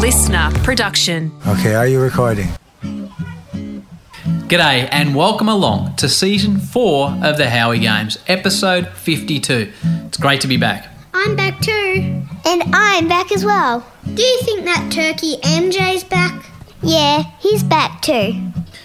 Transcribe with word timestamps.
listener 0.00 0.50
production. 0.64 1.30
Okay, 1.46 1.74
are 1.74 1.86
you 1.86 2.00
recording? 2.00 2.48
G'day 4.48 4.88
and 4.90 5.14
welcome 5.14 5.48
along 5.48 5.94
to 5.96 6.08
season 6.08 6.58
four 6.58 7.10
of 7.22 7.36
the 7.36 7.50
Howie 7.50 7.80
Games, 7.80 8.18
episode 8.26 8.88
52. 8.88 9.70
It's 10.06 10.16
great 10.16 10.40
to 10.40 10.48
be 10.48 10.56
back. 10.56 10.88
I'm 11.12 11.36
back 11.36 11.60
too. 11.60 12.24
And 12.46 12.62
I'm 12.74 13.08
back 13.08 13.30
as 13.30 13.44
well. 13.44 13.86
Do 14.14 14.22
you 14.22 14.38
think 14.40 14.64
that 14.64 14.90
turkey 14.90 15.36
MJ's 15.42 16.02
back? 16.04 16.46
Yeah, 16.82 17.24
he's 17.38 17.62
back 17.62 18.00
too. 18.00 18.32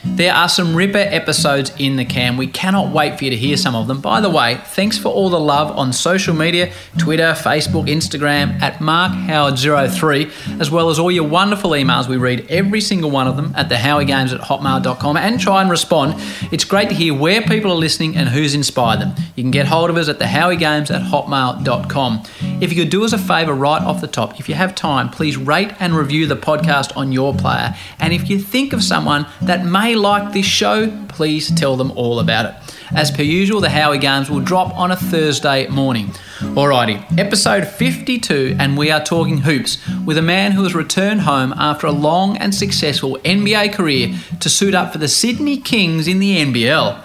There 0.05 0.33
are 0.33 0.47
some 0.47 0.75
ripper 0.75 0.97
episodes 0.97 1.73
in 1.77 1.97
the 1.97 2.05
can. 2.05 2.37
We 2.37 2.47
cannot 2.47 2.93
wait 2.93 3.17
for 3.17 3.25
you 3.25 3.31
to 3.31 3.35
hear 3.35 3.57
some 3.57 3.75
of 3.75 3.87
them. 3.87 3.99
By 3.99 4.21
the 4.21 4.29
way, 4.29 4.61
thanks 4.63 4.97
for 4.97 5.09
all 5.09 5.29
the 5.29 5.39
love 5.39 5.77
on 5.77 5.91
social 5.91 6.33
media 6.33 6.71
Twitter, 6.97 7.33
Facebook, 7.33 7.89
Instagram 7.89 8.61
at 8.61 8.75
MarkHoward03, 8.75 10.59
as 10.61 10.71
well 10.71 10.89
as 10.89 10.99
all 10.99 11.11
your 11.11 11.27
wonderful 11.27 11.71
emails. 11.71 12.07
We 12.07 12.17
read 12.17 12.45
every 12.49 12.81
single 12.81 13.11
one 13.11 13.27
of 13.27 13.35
them 13.35 13.53
at 13.57 13.69
thehowiegames 13.69 14.33
at 14.33 14.41
hotmail.com 14.41 15.17
and 15.17 15.39
try 15.39 15.61
and 15.61 15.69
respond. 15.69 16.13
It's 16.51 16.63
great 16.63 16.89
to 16.89 16.95
hear 16.95 17.13
where 17.13 17.41
people 17.41 17.71
are 17.71 17.75
listening 17.75 18.15
and 18.15 18.29
who's 18.29 18.53
inspired 18.53 19.01
them. 19.01 19.15
You 19.35 19.43
can 19.43 19.51
get 19.51 19.65
hold 19.65 19.89
of 19.89 19.97
us 19.97 20.07
at 20.07 20.19
thehowiegames 20.19 20.91
at 20.91 21.01
hotmail.com. 21.01 22.23
If 22.61 22.71
you 22.71 22.83
could 22.83 22.91
do 22.91 23.03
us 23.03 23.13
a 23.13 23.17
favour 23.17 23.53
right 23.53 23.81
off 23.81 24.01
the 24.01 24.07
top, 24.07 24.39
if 24.39 24.47
you 24.47 24.55
have 24.55 24.75
time, 24.75 25.09
please 25.09 25.35
rate 25.35 25.73
and 25.79 25.93
review 25.95 26.27
the 26.27 26.35
podcast 26.35 26.95
on 26.95 27.11
your 27.11 27.33
player. 27.33 27.75
And 27.99 28.13
if 28.13 28.29
you 28.29 28.39
think 28.39 28.71
of 28.71 28.83
someone 28.83 29.25
that 29.41 29.65
may 29.65 29.94
like 29.95 30.33
this 30.33 30.45
show, 30.45 31.05
please 31.07 31.51
tell 31.51 31.75
them 31.75 31.91
all 31.91 32.19
about 32.19 32.45
it. 32.45 32.75
As 32.91 33.09
per 33.11 33.23
usual, 33.23 33.61
the 33.61 33.69
Howie 33.69 33.97
Games 33.97 34.29
will 34.29 34.39
drop 34.39 34.75
on 34.77 34.91
a 34.91 34.95
Thursday 34.95 35.67
morning. 35.67 36.07
Alrighty, 36.39 37.19
episode 37.19 37.67
52, 37.67 38.57
and 38.59 38.77
we 38.77 38.91
are 38.91 39.03
talking 39.03 39.39
hoops 39.39 39.77
with 40.05 40.17
a 40.17 40.21
man 40.21 40.51
who 40.51 40.63
has 40.63 40.75
returned 40.75 41.21
home 41.21 41.53
after 41.57 41.87
a 41.87 41.91
long 41.91 42.37
and 42.37 42.53
successful 42.53 43.17
NBA 43.23 43.73
career 43.73 44.15
to 44.39 44.49
suit 44.49 44.75
up 44.75 44.91
for 44.91 44.99
the 44.99 45.07
Sydney 45.07 45.57
Kings 45.57 46.07
in 46.07 46.19
the 46.19 46.37
NBL. 46.37 47.01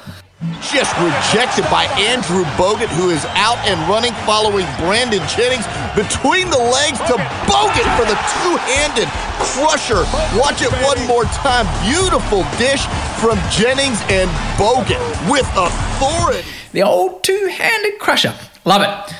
Just 0.72 0.96
rejected 0.96 1.64
by 1.68 1.84
Andrew 2.00 2.44
Bogut, 2.56 2.88
who 2.96 3.10
is 3.10 3.22
out 3.36 3.58
and 3.68 3.78
running 3.90 4.14
following 4.24 4.64
Brandon 4.78 5.20
Jennings 5.28 5.66
between 5.94 6.48
the 6.48 6.56
legs 6.56 6.96
to 7.00 7.14
Bogut 7.44 7.84
for 7.98 8.06
the 8.08 8.16
two-handed 8.40 9.06
crusher. 9.36 10.02
Watch 10.40 10.62
it 10.62 10.72
one 10.82 11.06
more 11.06 11.24
time. 11.24 11.66
Beautiful 11.84 12.44
dish 12.56 12.80
from 13.20 13.36
Jennings 13.50 14.00
and 14.08 14.30
Bogut 14.56 15.00
with 15.30 15.46
authority. 15.56 16.48
The 16.72 16.84
old 16.84 17.22
two 17.22 17.50
handed 17.52 17.98
crusher. 17.98 18.34
Love 18.64 18.80
it. 18.80 19.14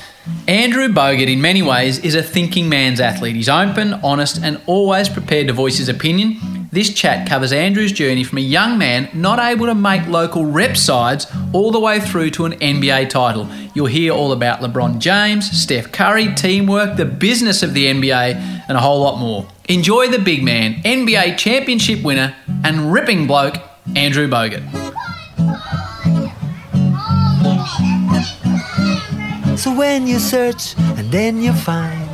Andrew 0.47 0.87
Bogut, 0.87 1.27
in 1.27 1.39
many 1.39 1.61
ways, 1.61 1.99
is 1.99 2.15
a 2.15 2.23
thinking 2.23 2.67
man's 2.67 2.99
athlete. 2.99 3.35
He's 3.35 3.49
open, 3.49 3.93
honest, 4.03 4.39
and 4.43 4.59
always 4.65 5.07
prepared 5.07 5.47
to 5.47 5.53
voice 5.53 5.77
his 5.77 5.89
opinion. 5.89 6.60
This 6.73 6.93
chat 6.93 7.27
covers 7.27 7.51
Andrew's 7.51 7.91
journey 7.91 8.23
from 8.23 8.37
a 8.37 8.41
young 8.41 8.77
man 8.77 9.09
not 9.13 9.39
able 9.39 9.65
to 9.65 9.75
make 9.75 10.07
local 10.07 10.45
rep 10.45 10.77
sides 10.77 11.27
all 11.51 11.69
the 11.69 11.81
way 11.81 11.99
through 11.99 12.29
to 12.31 12.45
an 12.45 12.53
NBA 12.53 13.09
title. 13.09 13.49
You'll 13.73 13.87
hear 13.87 14.13
all 14.13 14.31
about 14.31 14.61
LeBron 14.61 14.99
James, 14.99 15.51
Steph 15.51 15.91
Curry, 15.91 16.33
teamwork, 16.33 16.95
the 16.95 17.03
business 17.03 17.61
of 17.61 17.73
the 17.73 17.87
NBA, 17.87 18.63
and 18.69 18.77
a 18.77 18.79
whole 18.79 19.01
lot 19.01 19.19
more. 19.19 19.45
Enjoy 19.67 20.07
the 20.07 20.19
big 20.19 20.45
man, 20.45 20.75
NBA 20.83 21.37
championship 21.37 22.03
winner, 22.03 22.33
and 22.63 22.93
ripping 22.93 23.27
bloke, 23.27 23.55
Andrew 23.97 24.29
Bogut. 24.29 24.63
So 29.57 29.75
when 29.75 30.07
you 30.07 30.19
search 30.19 30.77
and 30.77 31.11
then 31.11 31.41
you 31.41 31.51
find 31.51 32.10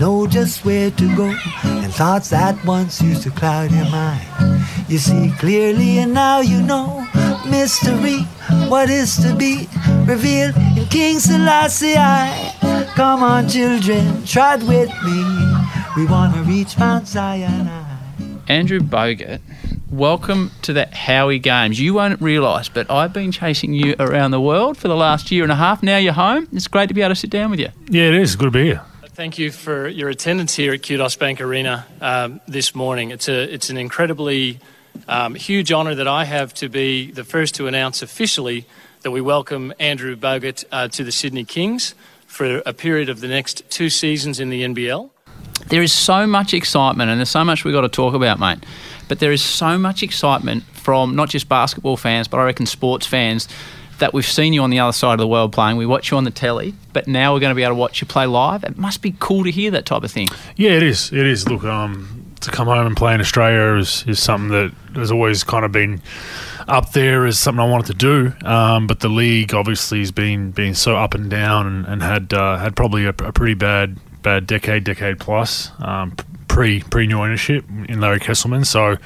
know 0.00 0.26
just 0.26 0.64
where 0.64 0.90
to 0.90 1.14
go 1.14 1.30
and 1.62 1.92
thoughts 1.92 2.30
that 2.30 2.56
once 2.64 3.02
used 3.02 3.22
to 3.22 3.30
cloud 3.30 3.70
your 3.70 3.84
mind, 3.90 4.26
you 4.88 4.96
see 4.96 5.30
clearly 5.38 5.98
and 5.98 6.14
now 6.14 6.40
you 6.40 6.62
know 6.62 7.06
mystery, 7.46 8.22
what 8.70 8.88
is 8.88 9.16
to 9.16 9.36
be 9.36 9.68
revealed 10.06 10.56
in 10.56 10.86
King 10.86 11.18
Selassie. 11.18 11.96
Come 12.94 13.22
on, 13.22 13.46
children, 13.46 14.24
trot 14.24 14.60
with 14.60 14.88
me. 15.04 15.20
We 15.98 16.06
want 16.06 16.34
to 16.34 16.42
reach 16.44 16.78
Mount 16.78 17.06
Zion. 17.06 17.68
Andrew 18.48 18.80
Bogut, 18.80 19.42
welcome 19.90 20.50
to 20.62 20.72
the 20.72 20.86
Howie 20.86 21.38
Games. 21.38 21.78
You 21.78 21.92
won't 21.92 22.22
realise, 22.22 22.70
but 22.70 22.90
I've 22.90 23.12
been 23.12 23.32
chasing 23.32 23.74
you 23.74 23.96
around 24.00 24.30
the 24.30 24.40
world 24.40 24.78
for 24.78 24.88
the 24.88 24.96
last 24.96 25.30
year 25.30 25.42
and 25.42 25.52
a 25.52 25.56
half. 25.56 25.82
Now 25.82 25.98
you're 25.98 26.14
home. 26.14 26.48
It's 26.54 26.68
great 26.68 26.88
to 26.88 26.94
be 26.94 27.02
able 27.02 27.10
to 27.10 27.20
sit 27.20 27.28
down 27.28 27.50
with 27.50 27.60
you. 27.60 27.68
Yeah, 27.90 28.04
it 28.04 28.14
is. 28.14 28.34
Good 28.34 28.46
to 28.46 28.50
be 28.50 28.64
here. 28.64 28.82
Thank 29.12 29.38
you 29.38 29.50
for 29.50 29.88
your 29.88 30.08
attendance 30.08 30.54
here 30.54 30.72
at 30.72 30.82
Qudos 30.82 31.18
Bank 31.18 31.40
Arena 31.40 31.84
um, 32.00 32.40
this 32.46 32.76
morning. 32.76 33.10
It's 33.10 33.28
a 33.28 33.52
it's 33.52 33.68
an 33.68 33.76
incredibly 33.76 34.60
um, 35.08 35.34
huge 35.34 35.72
honour 35.72 35.96
that 35.96 36.06
I 36.06 36.24
have 36.24 36.54
to 36.54 36.68
be 36.68 37.10
the 37.10 37.24
first 37.24 37.56
to 37.56 37.66
announce 37.66 38.02
officially 38.02 38.66
that 39.02 39.10
we 39.10 39.20
welcome 39.20 39.74
Andrew 39.80 40.14
Bogut 40.14 40.64
uh, 40.70 40.86
to 40.88 41.02
the 41.02 41.10
Sydney 41.10 41.44
Kings 41.44 41.96
for 42.28 42.62
a 42.64 42.72
period 42.72 43.08
of 43.08 43.20
the 43.20 43.26
next 43.26 43.68
two 43.68 43.90
seasons 43.90 44.38
in 44.38 44.48
the 44.48 44.62
NBL. 44.62 45.10
There 45.66 45.82
is 45.82 45.92
so 45.92 46.24
much 46.28 46.54
excitement, 46.54 47.10
and 47.10 47.18
there's 47.18 47.30
so 47.30 47.44
much 47.44 47.64
we've 47.64 47.74
got 47.74 47.80
to 47.80 47.88
talk 47.88 48.14
about, 48.14 48.38
mate. 48.38 48.64
But 49.08 49.18
there 49.18 49.32
is 49.32 49.42
so 49.42 49.76
much 49.76 50.04
excitement 50.04 50.62
from 50.72 51.16
not 51.16 51.30
just 51.30 51.48
basketball 51.48 51.96
fans, 51.96 52.28
but 52.28 52.38
I 52.38 52.44
reckon 52.44 52.64
sports 52.64 53.06
fans 53.06 53.48
that 54.00 54.12
we've 54.12 54.26
seen 54.26 54.52
you 54.52 54.62
on 54.62 54.70
the 54.70 54.80
other 54.80 54.92
side 54.92 55.14
of 55.14 55.18
the 55.20 55.28
world 55.28 55.52
playing. 55.52 55.76
We 55.76 55.86
watch 55.86 56.10
you 56.10 56.16
on 56.16 56.24
the 56.24 56.30
telly, 56.30 56.74
but 56.92 57.06
now 57.06 57.32
we're 57.32 57.40
going 57.40 57.50
to 57.50 57.54
be 57.54 57.62
able 57.62 57.74
to 57.74 57.80
watch 57.80 58.00
you 58.00 58.06
play 58.06 58.26
live. 58.26 58.64
It 58.64 58.76
must 58.76 59.00
be 59.00 59.14
cool 59.20 59.44
to 59.44 59.50
hear 59.50 59.70
that 59.70 59.86
type 59.86 60.02
of 60.02 60.10
thing. 60.10 60.28
Yeah, 60.56 60.72
it 60.72 60.82
is. 60.82 61.12
It 61.12 61.26
is. 61.26 61.48
Look, 61.48 61.64
um, 61.64 62.34
to 62.40 62.50
come 62.50 62.66
home 62.66 62.86
and 62.86 62.96
play 62.96 63.14
in 63.14 63.20
Australia 63.20 63.78
is, 63.78 64.04
is 64.06 64.20
something 64.20 64.48
that 64.50 64.72
has 64.94 65.12
always 65.12 65.44
kind 65.44 65.64
of 65.64 65.72
been 65.72 66.02
up 66.68 66.92
there 66.92 67.26
as 67.26 67.38
something 67.38 67.60
I 67.60 67.68
wanted 67.68 67.86
to 67.86 67.94
do. 67.94 68.46
Um, 68.46 68.86
but 68.86 69.00
the 69.00 69.08
league 69.08 69.54
obviously 69.54 69.98
has 69.98 70.12
been 70.12 70.50
been 70.50 70.74
so 70.74 70.96
up 70.96 71.14
and 71.14 71.30
down 71.30 71.66
and, 71.66 71.86
and 71.86 72.02
had 72.02 72.32
uh, 72.32 72.56
had 72.56 72.76
probably 72.76 73.04
a, 73.04 73.10
a, 73.10 73.32
pretty 73.32 73.54
bad 73.54 73.98
bad 74.22 74.46
decade, 74.46 74.84
decade 74.84 75.18
plus 75.18 75.70
um, 75.80 76.14
pre 76.48 76.80
pre 76.80 77.06
new 77.06 77.20
ownership 77.20 77.64
in 77.88 78.00
Larry 78.00 78.20
Kestelman. 78.20 78.66
So 78.66 78.96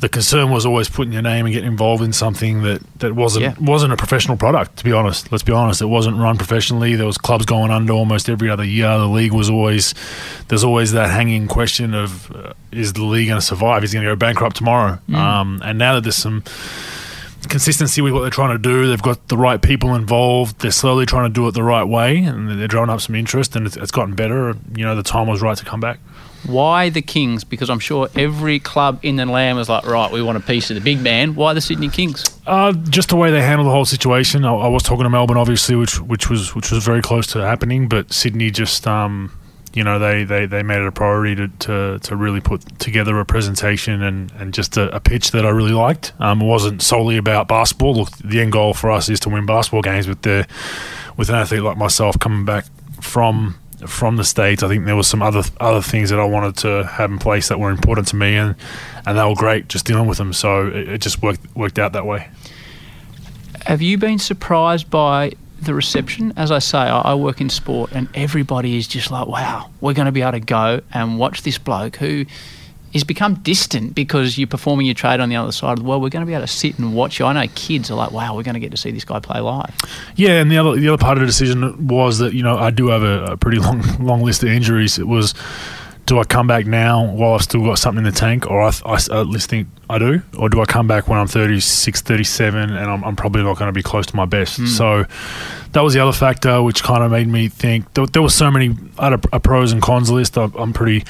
the 0.00 0.08
concern 0.08 0.50
was 0.50 0.66
always 0.66 0.88
putting 0.88 1.12
your 1.12 1.22
name 1.22 1.46
and 1.46 1.52
getting 1.54 1.68
involved 1.70 2.02
in 2.02 2.12
something 2.12 2.62
that, 2.62 2.82
that 2.98 3.14
wasn't 3.14 3.44
Yeah. 3.44 3.54
wasn't 3.58 3.92
a 3.92 3.96
professional 3.96 4.36
product. 4.36 4.76
To 4.78 4.84
be 4.84 4.92
honest, 4.92 5.32
let's 5.32 5.44
be 5.44 5.52
honest, 5.52 5.80
it 5.80 5.86
wasn't 5.86 6.16
run 6.18 6.36
professionally. 6.36 6.96
There 6.96 7.06
was 7.06 7.16
clubs 7.18 7.46
going 7.46 7.70
under 7.70 7.92
almost 7.94 8.28
every 8.28 8.50
other 8.50 8.64
year. 8.64 8.98
The 8.98 9.06
league 9.08 9.32
was 9.32 9.48
always 9.48 9.94
there's 10.48 10.64
always 10.64 10.92
that 10.92 11.10
hanging 11.10 11.48
question 11.48 11.94
of 11.94 12.30
uh, 12.34 12.52
is 12.72 12.92
the 12.92 13.04
league 13.04 13.28
going 13.28 13.40
to 13.40 13.46
survive? 13.46 13.84
Is 13.84 13.92
going 13.94 14.04
to 14.04 14.10
go 14.10 14.16
bankrupt 14.16 14.56
tomorrow? 14.56 14.98
Um, 15.14 15.62
and 15.64 15.78
now 15.78 15.94
that 15.94 16.02
there's 16.02 16.16
some 16.16 16.42
consistency 17.48 18.00
with 18.00 18.12
what 18.12 18.22
they're 18.22 18.30
trying 18.30 18.50
to 18.50 18.58
do. 18.58 18.88
They've 18.88 19.00
got 19.00 19.28
the 19.28 19.36
right 19.36 19.60
people 19.62 19.94
involved. 19.94 20.60
They're 20.60 20.70
slowly 20.72 21.06
trying 21.06 21.30
to 21.30 21.32
do 21.32 21.46
it 21.46 21.52
the 21.52 21.62
right 21.62 21.84
way, 21.84 22.18
and 22.18 22.58
they're 22.58 22.66
drawing 22.68 22.90
up 22.90 23.00
some 23.00 23.14
interest, 23.14 23.54
and 23.54 23.66
it's, 23.66 23.76
it's 23.76 23.92
gotten 23.92 24.14
better. 24.14 24.54
You 24.74 24.84
know, 24.84 24.96
the 24.96 25.02
time 25.04 25.28
was 25.28 25.40
right 25.42 25.56
to 25.56 25.64
come 25.64 25.80
back. 25.80 26.00
Why 26.46 26.88
the 26.88 27.02
Kings? 27.02 27.44
Because 27.44 27.70
I'm 27.70 27.78
sure 27.78 28.08
every 28.14 28.58
club 28.58 29.00
in 29.02 29.16
the 29.16 29.26
land 29.26 29.58
was 29.58 29.68
like, 29.68 29.86
right, 29.86 30.10
we 30.10 30.22
want 30.22 30.38
a 30.38 30.40
piece 30.40 30.70
of 30.70 30.74
the 30.74 30.80
big 30.80 31.00
man. 31.00 31.34
Why 31.34 31.52
the 31.54 31.60
Sydney 31.60 31.88
Kings? 31.88 32.24
Uh, 32.46 32.72
just 32.72 33.08
the 33.08 33.16
way 33.16 33.30
they 33.30 33.42
handled 33.42 33.66
the 33.66 33.72
whole 33.72 33.84
situation. 33.84 34.44
I, 34.44 34.54
I 34.54 34.68
was 34.68 34.82
talking 34.82 35.04
to 35.04 35.10
Melbourne, 35.10 35.36
obviously, 35.36 35.76
which 35.76 36.00
which 36.00 36.30
was 36.30 36.54
which 36.54 36.70
was 36.70 36.84
very 36.84 37.02
close 37.02 37.26
to 37.28 37.40
happening, 37.40 37.88
but 37.88 38.12
Sydney 38.12 38.50
just. 38.50 38.86
Um, 38.86 39.32
you 39.76 39.84
know, 39.84 39.98
they, 39.98 40.24
they, 40.24 40.46
they 40.46 40.62
made 40.62 40.80
it 40.80 40.86
a 40.86 40.90
priority 40.90 41.34
to, 41.34 41.48
to, 41.48 41.98
to 41.98 42.16
really 42.16 42.40
put 42.40 42.78
together 42.78 43.20
a 43.20 43.26
presentation 43.26 44.02
and, 44.02 44.32
and 44.32 44.54
just 44.54 44.78
a, 44.78 44.96
a 44.96 45.00
pitch 45.00 45.32
that 45.32 45.44
I 45.44 45.50
really 45.50 45.74
liked. 45.74 46.14
Um, 46.18 46.40
it 46.40 46.46
wasn't 46.46 46.80
solely 46.80 47.18
about 47.18 47.46
basketball. 47.46 47.94
Look, 47.94 48.16
the 48.16 48.40
end 48.40 48.52
goal 48.52 48.72
for 48.72 48.90
us 48.90 49.10
is 49.10 49.20
to 49.20 49.28
win 49.28 49.44
basketball 49.44 49.82
games 49.82 50.08
with 50.08 50.22
the 50.22 50.46
with 51.18 51.28
an 51.28 51.34
athlete 51.34 51.60
like 51.60 51.76
myself 51.76 52.18
coming 52.18 52.46
back 52.46 52.64
from 53.02 53.56
from 53.86 54.16
the 54.16 54.24
states. 54.24 54.62
I 54.62 54.68
think 54.68 54.86
there 54.86 54.96
was 54.96 55.06
some 55.06 55.22
other 55.22 55.42
other 55.60 55.82
things 55.82 56.10
that 56.10 56.18
I 56.18 56.24
wanted 56.24 56.56
to 56.58 56.84
have 56.84 57.10
in 57.10 57.18
place 57.18 57.48
that 57.48 57.60
were 57.60 57.70
important 57.70 58.08
to 58.08 58.16
me, 58.16 58.36
and 58.36 58.54
and 59.04 59.18
they 59.18 59.24
were 59.24 59.34
great 59.34 59.68
just 59.68 59.84
dealing 59.84 60.06
with 60.06 60.18
them. 60.18 60.32
So 60.32 60.66
it, 60.66 60.88
it 60.88 61.00
just 61.00 61.22
worked 61.22 61.40
worked 61.54 61.78
out 61.78 61.92
that 61.92 62.06
way. 62.06 62.28
Have 63.66 63.82
you 63.82 63.98
been 63.98 64.18
surprised 64.18 64.88
by 64.90 65.32
the 65.60 65.74
reception? 65.74 66.32
As 66.36 66.50
I 66.50 66.60
say, 66.60 66.78
I, 66.78 67.00
I 67.00 67.14
work 67.14 67.40
in 67.40 67.50
sport, 67.50 67.90
and 67.92 68.08
everybody 68.14 68.76
is 68.78 68.88
just 68.88 69.10
like, 69.10 69.26
"Wow, 69.26 69.70
we're 69.80 69.94
going 69.94 70.06
to 70.06 70.12
be 70.12 70.22
able 70.22 70.32
to 70.32 70.40
go 70.40 70.80
and 70.92 71.18
watch 71.18 71.42
this 71.42 71.58
bloke 71.58 71.96
who." 71.96 72.26
He's 72.96 73.04
become 73.04 73.34
distant 73.34 73.94
because 73.94 74.38
you're 74.38 74.46
performing 74.46 74.86
your 74.86 74.94
trade 74.94 75.20
on 75.20 75.28
the 75.28 75.36
other 75.36 75.52
side 75.52 75.72
of 75.72 75.80
the 75.80 75.84
world. 75.84 76.00
We're 76.00 76.08
going 76.08 76.24
to 76.24 76.26
be 76.26 76.32
able 76.32 76.46
to 76.46 76.50
sit 76.50 76.78
and 76.78 76.94
watch 76.94 77.18
you. 77.18 77.26
I 77.26 77.34
know 77.34 77.46
kids 77.54 77.90
are 77.90 77.94
like, 77.94 78.10
"Wow, 78.10 78.34
we're 78.34 78.42
going 78.42 78.54
to 78.54 78.60
get 78.60 78.70
to 78.70 78.78
see 78.78 78.90
this 78.90 79.04
guy 79.04 79.20
play 79.20 79.38
live." 79.38 79.74
Yeah, 80.14 80.40
and 80.40 80.50
the 80.50 80.56
other 80.56 80.76
the 80.80 80.88
other 80.88 80.96
part 80.96 81.18
of 81.18 81.20
the 81.20 81.26
decision 81.26 81.88
was 81.88 82.16
that 82.20 82.32
you 82.32 82.42
know 82.42 82.56
I 82.56 82.70
do 82.70 82.88
have 82.88 83.02
a, 83.02 83.32
a 83.32 83.36
pretty 83.36 83.58
long 83.58 83.82
long 84.00 84.22
list 84.22 84.42
of 84.44 84.48
injuries. 84.48 84.98
It 84.98 85.08
was 85.08 85.34
do 86.06 86.20
I 86.20 86.24
come 86.24 86.46
back 86.46 86.66
now 86.66 87.04
while 87.04 87.34
I've 87.34 87.42
still 87.42 87.64
got 87.64 87.80
something 87.80 88.04
in 88.04 88.10
the 88.10 88.16
tank, 88.16 88.48
or 88.48 88.62
I, 88.62 88.70
I 88.84 88.94
at 88.94 89.26
least 89.26 89.50
think 89.50 89.66
I 89.90 89.98
do, 89.98 90.22
or 90.38 90.48
do 90.48 90.60
I 90.60 90.64
come 90.64 90.86
back 90.86 91.08
when 91.08 91.18
I'm 91.18 91.26
36, 91.26 92.00
37, 92.00 92.70
and 92.70 92.90
I'm, 92.90 93.04
I'm 93.04 93.16
probably 93.16 93.42
not 93.42 93.58
going 93.58 93.68
to 93.68 93.72
be 93.72 93.82
close 93.82 94.06
to 94.06 94.16
my 94.16 94.24
best? 94.24 94.68
So 94.68 95.04
that 95.72 95.80
was 95.80 95.94
the 95.94 96.00
other 96.00 96.12
factor, 96.12 96.62
which 96.62 96.84
kind 96.84 97.02
of 97.02 97.10
made 97.10 97.26
me 97.26 97.48
think 97.48 97.92
there, 97.94 98.06
there 98.06 98.22
were 98.22 98.28
so 98.28 98.52
many. 98.52 98.76
I 98.98 99.10
had 99.10 99.12
a, 99.14 99.36
a 99.36 99.40
pros 99.40 99.72
and 99.72 99.82
cons 99.82 100.08
list. 100.08 100.38
I, 100.38 100.48
I'm 100.56 100.72
pretty 100.72 101.04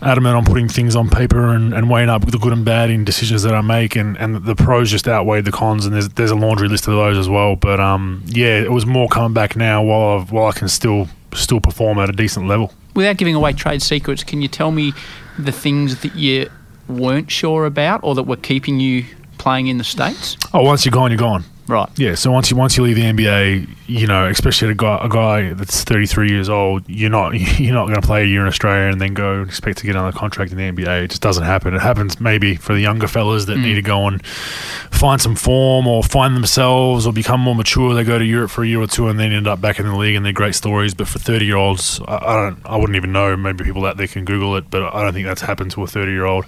adamant 0.00 0.36
on 0.36 0.44
putting 0.44 0.68
things 0.68 0.94
on 0.94 1.10
paper 1.10 1.52
and, 1.52 1.74
and 1.74 1.90
weighing 1.90 2.08
up 2.08 2.24
the 2.24 2.38
good 2.38 2.52
and 2.52 2.64
bad 2.64 2.90
in 2.90 3.04
decisions 3.04 3.42
that 3.42 3.54
I 3.54 3.60
make, 3.60 3.96
and, 3.96 4.16
and 4.18 4.44
the 4.44 4.54
pros 4.54 4.88
just 4.88 5.08
outweighed 5.08 5.46
the 5.46 5.52
cons, 5.52 5.84
and 5.84 5.94
there's 5.94 6.08
there's 6.10 6.30
a 6.30 6.36
laundry 6.36 6.68
list 6.68 6.86
of 6.86 6.94
those 6.94 7.18
as 7.18 7.28
well. 7.28 7.56
But 7.56 7.80
um, 7.80 8.22
yeah, 8.26 8.60
it 8.60 8.70
was 8.70 8.86
more 8.86 9.08
coming 9.08 9.34
back 9.34 9.56
now 9.56 9.82
while 9.82 10.20
I've, 10.20 10.30
while 10.30 10.46
I 10.46 10.52
can 10.52 10.68
still 10.68 11.08
still 11.34 11.60
perform 11.60 11.98
at 11.98 12.08
a 12.08 12.12
decent 12.12 12.46
level. 12.46 12.72
Without 12.94 13.16
giving 13.16 13.34
away 13.34 13.52
trade 13.52 13.82
secrets, 13.82 14.22
can 14.22 14.42
you 14.42 14.48
tell 14.48 14.70
me 14.70 14.92
the 15.38 15.52
things 15.52 16.00
that 16.00 16.14
you 16.14 16.50
weren't 16.88 17.30
sure 17.30 17.64
about 17.64 18.00
or 18.02 18.14
that 18.14 18.24
were 18.24 18.36
keeping 18.36 18.80
you 18.80 19.04
playing 19.38 19.68
in 19.68 19.78
the 19.78 19.84
States? 19.84 20.36
Oh, 20.52 20.62
once 20.62 20.84
you're 20.84 20.92
gone, 20.92 21.10
you're 21.10 21.18
gone. 21.18 21.44
Right. 21.68 21.88
Yeah, 21.98 22.16
so 22.16 22.30
once 22.32 22.50
you 22.50 22.56
once 22.56 22.76
you 22.76 22.82
leave 22.82 22.96
the 22.96 23.02
NBA, 23.02 23.68
you 23.92 24.06
know, 24.06 24.26
especially 24.26 24.70
a 24.70 24.74
guy 24.74 24.98
a 25.02 25.08
guy 25.08 25.52
that's 25.52 25.84
33 25.84 26.30
years 26.30 26.48
old, 26.48 26.88
you're 26.88 27.10
not 27.10 27.30
you're 27.60 27.74
not 27.74 27.86
going 27.86 28.00
to 28.00 28.06
play 28.06 28.22
a 28.22 28.26
year 28.26 28.40
in 28.40 28.46
Australia 28.46 28.90
and 28.90 29.00
then 29.00 29.12
go 29.12 29.40
and 29.40 29.48
expect 29.48 29.78
to 29.78 29.86
get 29.86 29.94
another 29.94 30.16
contract 30.16 30.50
in 30.50 30.56
the 30.56 30.64
NBA. 30.64 31.04
It 31.04 31.08
just 31.08 31.22
doesn't 31.22 31.44
happen. 31.44 31.74
It 31.74 31.82
happens 31.82 32.18
maybe 32.18 32.56
for 32.56 32.72
the 32.72 32.80
younger 32.80 33.06
fellas 33.06 33.44
that 33.46 33.58
need 33.58 33.74
to 33.74 33.82
go 33.82 34.06
and 34.06 34.24
find 34.26 35.20
some 35.20 35.36
form 35.36 35.86
or 35.86 36.02
find 36.02 36.34
themselves 36.34 37.06
or 37.06 37.12
become 37.12 37.40
more 37.40 37.54
mature. 37.54 37.92
They 37.94 38.04
go 38.04 38.18
to 38.18 38.24
Europe 38.24 38.50
for 38.50 38.64
a 38.64 38.66
year 38.66 38.80
or 38.80 38.86
two 38.86 39.08
and 39.08 39.18
then 39.20 39.32
end 39.32 39.46
up 39.46 39.60
back 39.60 39.78
in 39.78 39.86
the 39.86 39.94
league 39.94 40.14
and 40.14 40.24
they're 40.24 40.32
great 40.32 40.54
stories. 40.54 40.94
But 40.94 41.08
for 41.08 41.18
30 41.18 41.44
year 41.44 41.56
olds, 41.56 42.00
I, 42.08 42.16
I 42.16 42.36
don't 42.36 42.66
I 42.66 42.76
wouldn't 42.76 42.96
even 42.96 43.12
know. 43.12 43.36
Maybe 43.36 43.64
people 43.64 43.84
out 43.84 43.98
there 43.98 44.06
can 44.06 44.24
Google 44.24 44.56
it, 44.56 44.70
but 44.70 44.94
I 44.94 45.02
don't 45.02 45.12
think 45.12 45.26
that's 45.26 45.42
happened 45.42 45.70
to 45.72 45.82
a 45.82 45.86
30 45.86 46.12
year 46.12 46.24
old. 46.24 46.46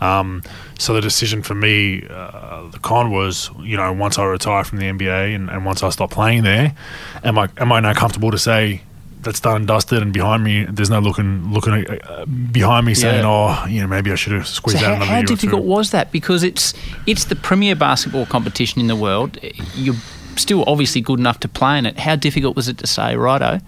Um, 0.00 0.42
so 0.78 0.92
the 0.94 1.00
decision 1.00 1.42
for 1.42 1.54
me, 1.54 2.06
uh, 2.08 2.68
the 2.68 2.78
con 2.78 3.10
was, 3.10 3.50
you 3.60 3.76
know, 3.76 3.92
once 3.92 4.18
I 4.18 4.24
retire 4.24 4.64
from 4.64 4.78
the 4.78 4.86
NBA 4.86 5.34
and, 5.34 5.48
and 5.48 5.64
once 5.64 5.82
I 5.82 5.90
stop 5.90 6.10
playing 6.10 6.42
there, 6.42 6.74
am 7.22 7.38
I 7.38 7.48
am 7.58 7.72
I 7.72 7.80
now 7.80 7.94
comfortable 7.94 8.30
to 8.30 8.38
say 8.38 8.82
that's 9.24 9.40
done 9.40 9.56
and 9.56 9.66
dusted 9.66 10.02
and 10.02 10.12
behind 10.12 10.44
me 10.44 10.64
there's 10.64 10.90
no 10.90 11.00
looking 11.00 11.52
looking 11.52 11.72
uh, 11.72 12.24
behind 12.26 12.86
me 12.86 12.94
saying, 12.94 13.24
oh, 13.24 13.64
you 13.66 13.80
know, 13.80 13.86
maybe 13.86 14.12
I 14.12 14.14
should 14.14 14.34
have 14.34 14.46
squeezed 14.46 14.80
So 14.80 14.84
out 14.84 14.88
how, 14.90 14.94
another 14.96 15.10
how 15.10 15.16
year 15.18 15.26
difficult 15.26 15.64
was 15.64 15.90
that? 15.90 16.12
Because 16.12 16.42
it's 16.42 16.74
it's 17.06 17.24
the 17.24 17.36
premier 17.36 17.74
basketball 17.74 18.26
competition 18.26 18.80
in 18.80 18.86
the 18.86 18.96
world. 18.96 19.38
You're 19.74 19.96
still 20.36 20.64
obviously 20.66 21.00
good 21.00 21.18
enough 21.18 21.40
to 21.40 21.48
play 21.48 21.78
in 21.78 21.86
it. 21.86 21.98
How 21.98 22.16
difficult 22.16 22.56
was 22.56 22.68
it 22.68 22.78
to 22.78 22.86
say, 22.86 23.16
righto, 23.16 23.60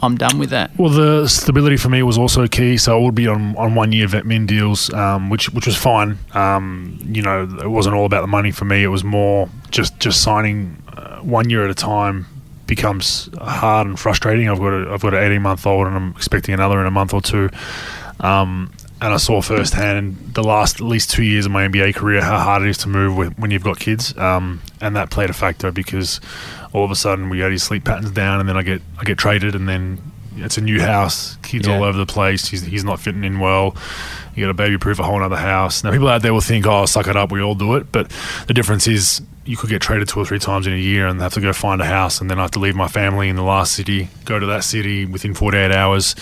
I'm 0.00 0.16
done 0.16 0.38
with 0.38 0.50
that? 0.50 0.70
Well, 0.78 0.90
the 0.90 1.28
stability 1.28 1.76
for 1.76 1.88
me 1.88 2.02
was 2.02 2.18
also 2.18 2.46
key. 2.46 2.76
So 2.76 2.96
I 2.98 3.02
would 3.02 3.14
be 3.14 3.26
on, 3.26 3.56
on 3.56 3.74
one 3.74 3.92
year 3.92 4.06
vet 4.06 4.26
min 4.26 4.46
deals, 4.46 4.92
um, 4.92 5.30
which 5.30 5.50
which 5.52 5.66
was 5.66 5.76
fine. 5.76 6.18
Um, 6.32 6.98
you 7.04 7.22
know, 7.22 7.42
it 7.62 7.70
wasn't 7.70 7.96
all 7.96 8.06
about 8.06 8.20
the 8.20 8.28
money 8.28 8.50
for 8.50 8.64
me. 8.64 8.82
It 8.82 8.88
was 8.88 9.04
more 9.04 9.48
just 9.70 9.98
just 9.98 10.22
signing 10.22 10.82
uh, 10.96 11.18
one 11.18 11.50
year 11.50 11.64
at 11.64 11.70
a 11.70 11.74
time 11.74 12.26
becomes 12.66 13.30
hard 13.40 13.86
and 13.86 13.98
frustrating. 13.98 14.48
I've 14.48 14.58
got 14.58 14.74
a, 14.74 14.92
I've 14.92 15.00
got 15.00 15.14
an 15.14 15.24
18 15.24 15.42
month 15.42 15.66
old 15.66 15.86
and 15.86 15.96
I'm 15.96 16.10
expecting 16.10 16.54
another 16.54 16.78
in 16.80 16.86
a 16.86 16.90
month 16.90 17.12
or 17.14 17.20
two. 17.20 17.48
Um, 18.20 18.70
and 19.00 19.14
I 19.14 19.16
saw 19.16 19.40
firsthand 19.40 19.98
in 19.98 20.32
the 20.32 20.42
last 20.42 20.76
at 20.76 20.86
least 20.86 21.10
two 21.10 21.22
years 21.22 21.46
of 21.46 21.52
my 21.52 21.66
NBA 21.68 21.94
career 21.94 22.20
how 22.22 22.38
hard 22.38 22.62
it 22.62 22.68
is 22.68 22.78
to 22.78 22.88
move 22.88 23.16
with, 23.16 23.38
when 23.38 23.50
you've 23.50 23.62
got 23.64 23.78
kids, 23.78 24.16
um, 24.18 24.60
and 24.80 24.96
that 24.96 25.10
played 25.10 25.30
a 25.30 25.32
factor 25.32 25.70
because 25.70 26.20
all 26.72 26.84
of 26.84 26.90
a 26.90 26.96
sudden 26.96 27.30
we 27.30 27.40
had 27.40 27.52
his 27.52 27.62
sleep 27.62 27.84
patterns 27.84 28.10
down, 28.10 28.40
and 28.40 28.48
then 28.48 28.56
I 28.56 28.62
get 28.62 28.82
I 28.98 29.04
get 29.04 29.18
traded, 29.18 29.54
and 29.54 29.68
then 29.68 30.00
it's 30.36 30.56
a 30.58 30.60
new 30.60 30.80
house, 30.80 31.36
kids 31.42 31.66
Yeah. 31.66 31.76
all 31.76 31.82
over 31.84 31.98
the 31.98 32.06
place. 32.06 32.46
He's, 32.48 32.62
he's 32.62 32.84
not 32.84 33.00
fitting 33.00 33.24
in 33.24 33.40
well. 33.40 33.76
You 34.36 34.44
got 34.44 34.48
to 34.48 34.54
baby 34.54 34.78
proof 34.78 35.00
a 35.00 35.02
whole 35.02 35.20
other 35.20 35.36
house. 35.36 35.82
Now 35.82 35.90
people 35.90 36.06
out 36.08 36.22
there 36.22 36.32
will 36.32 36.40
think, 36.40 36.64
oh, 36.64 36.86
suck 36.86 37.08
it 37.08 37.16
up, 37.16 37.32
we 37.32 37.42
all 37.42 37.56
do 37.56 37.74
it, 37.74 37.90
but 37.90 38.08
the 38.46 38.54
difference 38.54 38.86
is 38.86 39.20
you 39.44 39.56
could 39.56 39.68
get 39.70 39.80
traded 39.82 40.06
two 40.06 40.20
or 40.20 40.24
three 40.24 40.38
times 40.38 40.66
in 40.68 40.72
a 40.74 40.76
year 40.76 41.08
and 41.08 41.20
have 41.20 41.34
to 41.34 41.40
go 41.40 41.52
find 41.52 41.80
a 41.80 41.86
house, 41.86 42.20
and 42.20 42.30
then 42.30 42.38
I 42.38 42.42
have 42.42 42.52
to 42.52 42.60
leave 42.60 42.76
my 42.76 42.86
family 42.86 43.28
in 43.28 43.34
the 43.36 43.42
last 43.42 43.72
city, 43.72 44.10
go 44.26 44.38
to 44.38 44.46
that 44.46 44.62
city 44.62 45.06
within 45.06 45.34
48 45.34 45.72
hours 45.72 46.14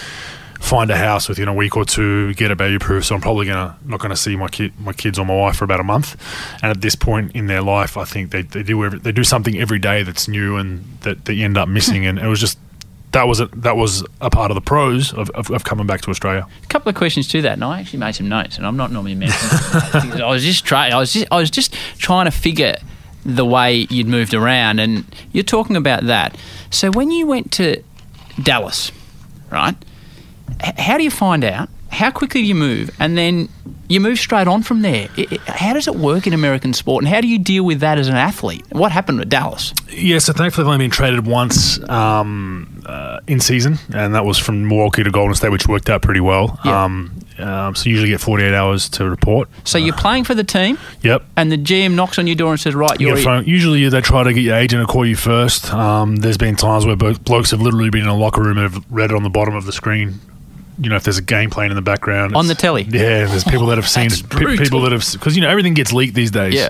find 0.67 0.91
a 0.91 0.97
house 0.97 1.29
within 1.29 1.49
a 1.49 1.55
week 1.55 1.77
or 1.77 1.85
two, 1.85 2.35
get 2.35 2.51
a 2.51 2.57
baby 2.57 2.79
proof. 2.79 3.05
So 3.05 3.15
I'm 3.15 3.21
probably 3.21 3.47
gonna 3.47 3.77
not 3.85 4.01
gonna 4.01 4.17
see 4.17 4.37
my 4.37 4.49
kid, 4.49 4.79
my 4.81 4.93
kids 4.93 5.19
or 5.19 5.25
my 5.25 5.37
wife 5.37 5.57
for 5.57 5.65
about 5.65 5.81
a 5.81 5.85
month. 5.85 6.17
And 6.63 6.71
at 6.71 6.81
this 6.81 6.95
point 6.95 7.35
in 7.35 7.47
their 7.47 7.63
life, 7.63 7.97
I 7.97 8.05
think 8.05 8.33
they, 8.33 8.43
they 8.43 8.63
do 8.63 8.85
every, 8.85 8.99
they 8.99 9.13
do 9.13 9.25
something 9.25 9.57
every 9.59 9.79
day 9.79 10.03
that's 10.03 10.29
new 10.29 10.57
and 10.57 10.85
that, 11.03 11.25
that 11.27 11.35
you 11.35 11.45
end 11.45 11.57
up 11.57 11.69
missing. 11.69 12.03
Hmm. 12.03 12.09
and 12.09 12.19
it 12.19 12.27
was 12.27 12.41
just 12.41 12.59
that 13.13 13.29
was 13.29 13.41
a, 13.41 13.47
that 13.47 13.77
was 13.77 14.05
a 14.21 14.29
part 14.29 14.51
of 14.51 14.57
the 14.57 14.61
pros 14.61 15.15
of, 15.15 15.31
of, 15.31 15.51
of 15.51 15.65
coming 15.65 15.87
back 15.87 16.03
to 16.03 16.11
Australia. 16.11 16.47
A 16.63 16.67
couple 16.67 16.91
of 16.91 16.97
questions 16.97 17.27
to 17.29 17.41
that, 17.43 17.53
and 17.53 17.65
I 17.65 17.81
actually 17.81 18.01
made 18.01 18.15
some 18.15 18.29
notes, 18.29 18.59
and 18.59 18.67
I'm 18.67 18.77
not 18.77 18.93
normally 18.93 19.15
mentioning. 19.15 20.21
I 20.23 20.29
was 20.29 20.45
just 20.45 20.67
trying. 20.67 20.93
I 20.93 20.99
was 20.99 21.13
just 21.13 21.27
I 21.31 21.39
was 21.39 21.51
just 21.51 21.73
trying 21.97 22.27
to 22.27 22.31
figure 22.31 22.77
the 23.25 23.45
way 23.45 23.87
you'd 23.89 24.09
moved 24.09 24.35
around, 24.35 24.81
and 24.81 25.07
you're 25.33 25.45
talking 25.45 25.77
about 25.77 26.05
that. 26.05 26.37
So 26.71 26.91
when 26.91 27.11
you 27.11 27.27
went 27.27 27.53
to 27.53 27.83
Dallas, 28.43 28.93
right? 29.51 29.77
H- 30.63 30.75
how 30.79 30.97
do 30.99 31.05
you 31.05 31.11
find 31.11 31.45
out? 31.45 31.69
How 31.91 32.11
quickly 32.11 32.43
do 32.43 32.47
you 32.47 32.55
move? 32.55 32.91
And 33.01 33.17
then 33.17 33.49
you 33.89 34.01
move 34.01 34.19
straight 34.19 34.49
on 34.49 34.63
from 34.63 34.83
there. 34.83 35.09
I- 35.17 35.27
I- 35.47 35.51
how 35.53 35.73
does 35.75 35.87
it 35.89 35.95
work 35.97 36.27
in 36.27 36.33
American 36.35 36.73
sport? 36.75 37.05
And 37.05 37.13
how 37.13 37.21
do 37.21 37.29
you 37.29 37.39
deal 37.39 37.65
with 37.65 37.81
that 37.81 37.99
as 37.99 38.09
an 38.09 38.17
athlete? 38.17 38.65
What 38.71 38.93
happened 38.93 39.21
at 39.21 39.29
Dallas? 39.29 39.73
Yeah, 39.91 40.19
so 40.19 40.33
thankfully 40.33 40.65
I've 40.65 40.73
only 40.73 40.85
been 40.85 40.91
traded 40.91 41.27
once 41.27 41.79
um, 41.89 42.83
uh, 42.85 43.21
in 43.27 43.41
season, 43.41 43.79
and 43.95 44.15
that 44.15 44.25
was 44.27 44.37
from 44.39 44.69
Milwaukee 44.69 45.05
to 45.05 45.11
Golden 45.11 45.35
State, 45.35 45.51
which 45.53 45.67
worked 45.69 45.89
out 45.89 46.03
pretty 46.03 46.21
well. 46.21 46.59
Yeah. 46.65 46.85
Um, 46.85 47.13
um, 47.39 47.75
so 47.75 47.85
you 47.85 47.93
usually 47.93 48.11
get 48.11 48.21
48 48.21 48.53
hours 48.55 48.89
to 48.91 49.09
report. 49.09 49.49
So 49.65 49.79
you're 49.79 49.95
playing 49.95 50.25
for 50.25 50.35
the 50.35 50.45
team, 50.45 50.79
Yep. 51.03 51.23
and 51.37 51.53
the 51.53 51.57
GM 51.59 51.95
knocks 51.95 52.19
on 52.19 52.27
your 52.27 52.37
door 52.37 52.51
and 52.53 52.61
says, 52.61 52.75
"Right, 52.75 52.99
You 53.01 53.09
you're 53.09 53.17
phone. 53.19 53.45
Usually 53.47 53.87
they 53.89 54.01
try 54.01 54.23
to 54.23 54.33
get 54.33 54.41
your 54.43 54.57
agent 54.57 54.87
to 54.87 54.93
call 54.93 55.05
you 55.07 55.17
first. 55.17 55.73
Um, 55.73 56.17
there's 56.17 56.39
been 56.39 56.57
times 56.57 56.85
where 56.87 56.97
blokes 56.97 57.51
have 57.53 57.61
literally 57.61 57.91
been 57.91 58.03
in 58.03 58.09
a 58.09 58.17
locker 58.17 58.43
room 58.43 58.59
and 58.59 58.73
have 58.73 58.83
read 58.91 59.11
it 59.11 59.17
on 59.17 59.23
the 59.23 59.31
bottom 59.31 59.55
of 59.55 59.65
the 59.67 59.73
screen. 59.73 60.21
You 60.79 60.91
know, 60.91 60.97
if 60.97 61.05
there's 61.05 61.19
a 61.19 61.23
game 61.23 61.51
playing 61.51 61.71
in 61.71 61.77
the 61.77 61.83
background 61.83 62.37
On 62.37 62.49
the 62.49 62.55
telly? 62.55 62.83
Yeah, 62.83 63.25
there's 63.27 63.45
people 63.45 63.67
that 63.67 63.79
have 63.79 63.89
seen 63.89 64.09
That's 64.09 64.21
it. 64.21 64.31
Pe- 64.31 64.57
people 64.57 64.83
that 64.83 64.93
have 64.93 65.05
because 65.13 65.35
you 65.37 65.43
know 65.43 65.49
everything 65.49 65.75
gets 65.75 65.93
leaked 65.93 66.15
these 66.15 66.31
days. 66.31 66.55
Yeah. 66.55 66.69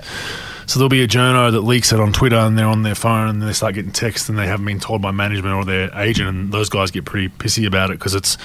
So 0.65 0.79
there'll 0.79 0.89
be 0.89 1.01
a 1.01 1.07
journo 1.07 1.49
that 1.51 1.61
leaks 1.61 1.93
it 1.93 1.99
on 1.99 2.11
Twitter 2.11 2.35
and 2.35 2.57
they're 2.57 2.67
on 2.67 2.83
their 2.83 2.95
phone 2.95 3.29
and 3.29 3.41
they 3.41 3.53
start 3.53 3.73
getting 3.75 3.91
texts 3.93 4.27
and 4.27 4.37
they 4.37 4.47
haven't 4.47 4.65
been 4.65 4.81
told 4.81 5.01
by 5.01 5.11
management 5.11 5.55
or 5.55 5.63
their 5.63 5.89
agent 5.97 6.27
and 6.27 6.51
those 6.51 6.67
guys 6.67 6.91
get 6.91 7.05
pretty 7.05 7.29
pissy 7.29 7.65
about 7.65 7.89
it 7.89 7.99
because 7.99 8.13
it's 8.13 8.37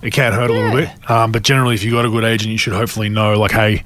it 0.00 0.12
can 0.12 0.32
hurt 0.32 0.50
a 0.50 0.52
little 0.52 0.70
bit. 0.70 1.10
Um, 1.10 1.32
but 1.32 1.42
generally, 1.42 1.74
if 1.74 1.82
you've 1.82 1.92
got 1.92 2.04
a 2.04 2.10
good 2.10 2.24
agent, 2.24 2.52
you 2.52 2.58
should 2.58 2.72
hopefully 2.72 3.08
know 3.08 3.38
like, 3.38 3.50
hey, 3.50 3.82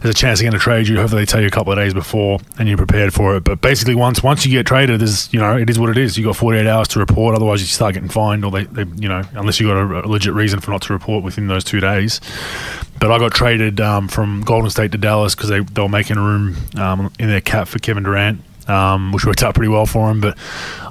there's 0.00 0.14
a 0.14 0.18
chance 0.18 0.40
they're 0.40 0.50
going 0.50 0.58
to 0.58 0.62
trade 0.62 0.88
you. 0.88 0.96
Hopefully, 0.96 1.22
they 1.22 1.26
tell 1.26 1.40
you 1.40 1.46
a 1.46 1.50
couple 1.50 1.72
of 1.72 1.78
days 1.78 1.92
before 1.92 2.38
and 2.58 2.68
you're 2.68 2.78
prepared 2.78 3.12
for 3.12 3.36
it. 3.36 3.44
But 3.44 3.60
basically, 3.60 3.94
once 3.94 4.22
once 4.22 4.46
you 4.46 4.52
get 4.52 4.66
traded, 4.66 5.00
there's 5.00 5.32
you 5.32 5.40
know 5.40 5.56
it 5.56 5.68
is 5.68 5.78
what 5.78 5.90
it 5.90 5.98
is. 5.98 6.16
You 6.16 6.24
got 6.24 6.36
48 6.36 6.66
hours 6.66 6.88
to 6.88 6.98
report. 6.98 7.34
Otherwise, 7.34 7.60
you 7.60 7.66
start 7.66 7.94
getting 7.94 8.08
fined 8.08 8.44
or 8.44 8.50
they, 8.50 8.64
they 8.64 8.84
you 8.96 9.08
know 9.08 9.22
unless 9.32 9.60
you 9.60 9.68
got 9.68 9.76
a, 9.76 10.06
a 10.06 10.08
legit 10.08 10.32
reason 10.32 10.60
for 10.60 10.70
not 10.70 10.82
to 10.82 10.92
report 10.92 11.22
within 11.22 11.48
those 11.48 11.64
two 11.64 11.80
days. 11.80 12.20
But 12.98 13.10
I 13.10 13.18
got 13.18 13.32
traded 13.32 13.80
um, 13.80 14.06
from 14.08 14.42
Golden 14.42 14.70
State 14.70 14.92
to 14.92 14.98
Dallas 14.98 15.34
because 15.34 15.50
they, 15.50 15.60
they 15.60 15.82
were 15.82 15.88
making 15.88 16.18
a 16.18 16.22
room 16.22 16.56
um, 16.76 17.12
in 17.18 17.28
their 17.28 17.40
cap 17.40 17.66
for 17.66 17.80
Kevin 17.80 18.04
Durant, 18.04 18.40
um, 18.68 19.10
which 19.10 19.26
worked 19.26 19.42
out 19.42 19.54
pretty 19.54 19.70
well 19.70 19.86
for 19.86 20.08
him. 20.08 20.20
But 20.20 20.38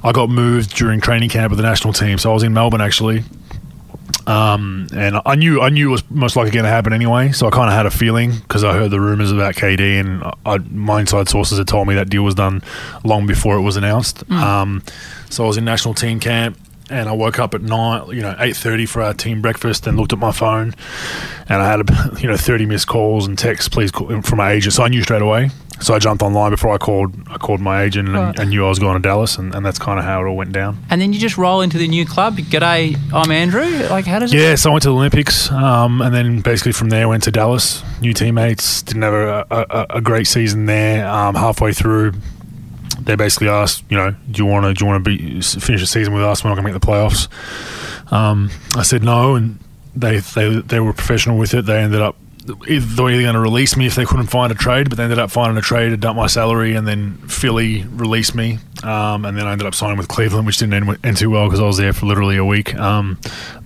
I 0.04 0.12
got 0.12 0.28
moved 0.28 0.76
during 0.76 1.00
training 1.00 1.30
camp 1.30 1.50
with 1.50 1.56
the 1.56 1.62
national 1.62 1.94
team. 1.94 2.18
So 2.18 2.30
I 2.30 2.34
was 2.34 2.42
in 2.42 2.52
Melbourne 2.52 2.82
actually. 2.82 3.24
Um, 4.26 4.86
and 4.94 5.20
I 5.26 5.34
knew 5.34 5.60
I 5.60 5.68
knew 5.68 5.88
it 5.88 5.92
was 5.92 6.10
most 6.10 6.36
likely 6.36 6.52
going 6.52 6.64
to 6.64 6.70
happen 6.70 6.92
anyway, 6.92 7.32
so 7.32 7.46
I 7.46 7.50
kind 7.50 7.68
of 7.68 7.74
had 7.74 7.86
a 7.86 7.90
feeling 7.90 8.32
because 8.32 8.62
I 8.62 8.72
heard 8.72 8.90
the 8.90 9.00
rumors 9.00 9.32
about 9.32 9.54
KD, 9.54 10.00
and 10.00 10.22
I, 10.46 10.58
my 10.70 11.00
inside 11.00 11.28
sources 11.28 11.58
had 11.58 11.66
told 11.66 11.88
me 11.88 11.94
that 11.94 12.08
deal 12.08 12.22
was 12.22 12.34
done 12.34 12.62
long 13.04 13.26
before 13.26 13.56
it 13.56 13.62
was 13.62 13.76
announced. 13.76 14.28
Um, 14.30 14.82
so 15.28 15.44
I 15.44 15.46
was 15.48 15.56
in 15.56 15.64
national 15.64 15.94
team 15.94 16.20
camp, 16.20 16.56
and 16.88 17.08
I 17.08 17.12
woke 17.12 17.38
up 17.38 17.54
at 17.54 17.62
night, 17.62 18.08
you 18.08 18.22
know, 18.22 18.36
eight 18.38 18.56
thirty 18.56 18.86
for 18.86 19.02
our 19.02 19.14
team 19.14 19.42
breakfast, 19.42 19.86
and 19.86 19.96
looked 19.96 20.12
at 20.12 20.18
my 20.18 20.32
phone, 20.32 20.74
and 21.48 21.60
I 21.62 21.66
had 21.68 21.80
a, 21.80 22.16
you 22.20 22.28
know 22.28 22.36
thirty 22.36 22.66
missed 22.66 22.86
calls 22.86 23.26
and 23.26 23.36
texts, 23.36 23.68
please 23.68 23.90
call, 23.90 24.22
from 24.22 24.38
my 24.38 24.52
agent. 24.52 24.74
So 24.74 24.84
I 24.84 24.88
knew 24.88 25.02
straight 25.02 25.22
away. 25.22 25.50
So 25.82 25.94
I 25.94 25.98
jumped 25.98 26.22
online 26.22 26.50
before 26.52 26.72
I 26.72 26.78
called. 26.78 27.12
I 27.28 27.38
called 27.38 27.60
my 27.60 27.82
agent 27.82 28.08
and, 28.08 28.16
Right. 28.16 28.38
and 28.38 28.50
knew 28.50 28.64
I 28.64 28.68
was 28.68 28.78
going 28.78 28.94
to 28.94 29.02
Dallas, 29.02 29.36
and, 29.36 29.54
and 29.54 29.66
that's 29.66 29.78
kind 29.78 29.98
of 29.98 30.04
how 30.04 30.22
it 30.24 30.28
all 30.28 30.36
went 30.36 30.52
down. 30.52 30.78
and 30.90 31.00
then 31.00 31.12
you 31.12 31.18
just 31.18 31.36
roll 31.36 31.60
into 31.60 31.76
the 31.76 31.88
new 31.88 32.06
club. 32.06 32.36
G'day, 32.38 32.96
I'm 33.12 33.30
Andrew. 33.32 33.64
Like, 33.90 34.06
how 34.06 34.20
does 34.20 34.32
it? 34.32 34.38
Yeah, 34.38 34.54
so 34.54 34.70
I 34.70 34.72
went 34.74 34.82
to 34.84 34.90
the 34.90 34.94
Olympics, 34.94 35.50
um, 35.50 36.00
and 36.00 36.14
then 36.14 36.40
basically 36.40 36.72
from 36.72 36.88
there 36.90 37.08
went 37.08 37.24
to 37.24 37.30
Dallas. 37.32 37.82
New 38.00 38.12
teammates, 38.12 38.82
didn't 38.82 39.02
have 39.02 39.12
a, 39.12 39.46
a, 39.50 39.86
a 39.96 40.00
great 40.00 40.26
season 40.28 40.66
there. 40.66 41.06
Um, 41.08 41.34
halfway 41.34 41.72
through, 41.72 42.12
they 43.00 43.16
basically 43.16 43.48
asked, 43.48 43.82
you 43.90 43.96
know, 43.96 44.14
do 44.30 44.42
you 44.42 44.46
want 44.46 44.64
to 44.66 44.74
do 44.74 44.84
you 44.84 44.88
want 44.90 45.04
to 45.04 45.10
be 45.10 45.40
finish 45.40 45.80
the 45.80 45.86
season 45.86 46.14
with 46.14 46.22
us? 46.22 46.44
We're 46.44 46.50
not 46.50 46.54
going 46.62 46.66
to 46.66 46.72
make 46.72 46.80
the 46.80 46.86
playoffs. 46.86 47.28
Um, 48.12 48.50
I 48.76 48.82
said 48.82 49.02
no, 49.02 49.34
and 49.34 49.58
they 49.96 50.18
they 50.20 50.60
they 50.60 50.78
were 50.80 50.92
professional 50.92 51.38
with 51.38 51.54
it. 51.54 51.66
They 51.66 51.78
ended 51.80 52.00
up 52.02 52.16
either 52.68 52.86
they 52.86 53.02
were 53.02 53.10
either 53.10 53.22
going 53.22 53.34
to 53.34 53.40
release 53.40 53.76
me 53.76 53.86
if 53.86 53.94
they 53.94 54.04
couldn't 54.04 54.26
find 54.26 54.50
a 54.52 54.54
trade, 54.54 54.88
but 54.88 54.96
they 54.98 55.04
ended 55.04 55.18
up 55.18 55.30
finding 55.30 55.56
a 55.56 55.60
trade 55.62 55.90
to 55.90 55.96
dump 55.96 56.16
my 56.16 56.26
salary, 56.26 56.74
and 56.74 56.86
then 56.86 57.14
Philly 57.28 57.84
released 57.84 58.34
me, 58.34 58.58
um, 58.82 59.24
and 59.24 59.36
then 59.38 59.46
I 59.46 59.52
ended 59.52 59.66
up 59.66 59.74
signing 59.74 59.96
with 59.98 60.08
Cleveland, 60.08 60.46
which 60.46 60.58
didn't 60.58 60.74
end, 60.74 60.98
end 61.04 61.16
too 61.16 61.30
well 61.30 61.46
because 61.46 61.60
I 61.60 61.64
was 61.64 61.76
there 61.78 61.92
for 61.92 62.06
literally 62.06 62.36
a 62.36 62.44
week. 62.44 62.74
Um, 62.74 63.18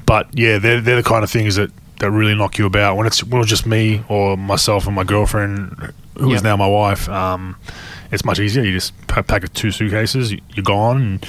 but 0.04 0.28
yeah, 0.32 0.58
they're 0.58 0.80
they're 0.80 0.96
the 1.02 1.08
kind 1.08 1.24
of 1.24 1.30
things 1.30 1.56
that, 1.56 1.70
that 2.00 2.10
really 2.10 2.34
knock 2.34 2.58
you 2.58 2.66
about 2.66 2.96
when 2.96 3.06
it's 3.06 3.24
when 3.24 3.40
it's 3.40 3.50
just 3.50 3.66
me 3.66 4.02
or 4.08 4.36
myself 4.36 4.86
and 4.86 4.94
my 4.94 5.04
girlfriend, 5.04 5.92
who 6.18 6.28
is 6.30 6.36
Yep. 6.36 6.42
now 6.44 6.56
my 6.56 6.66
wife. 6.68 7.08
Um, 7.08 7.56
it's 8.12 8.24
much 8.24 8.38
easier. 8.38 8.62
You 8.62 8.72
just 8.72 8.92
pa- 9.08 9.22
pack 9.22 9.52
two 9.52 9.70
suitcases, 9.72 10.32
you're 10.32 10.62
gone. 10.62 11.02
And, 11.02 11.26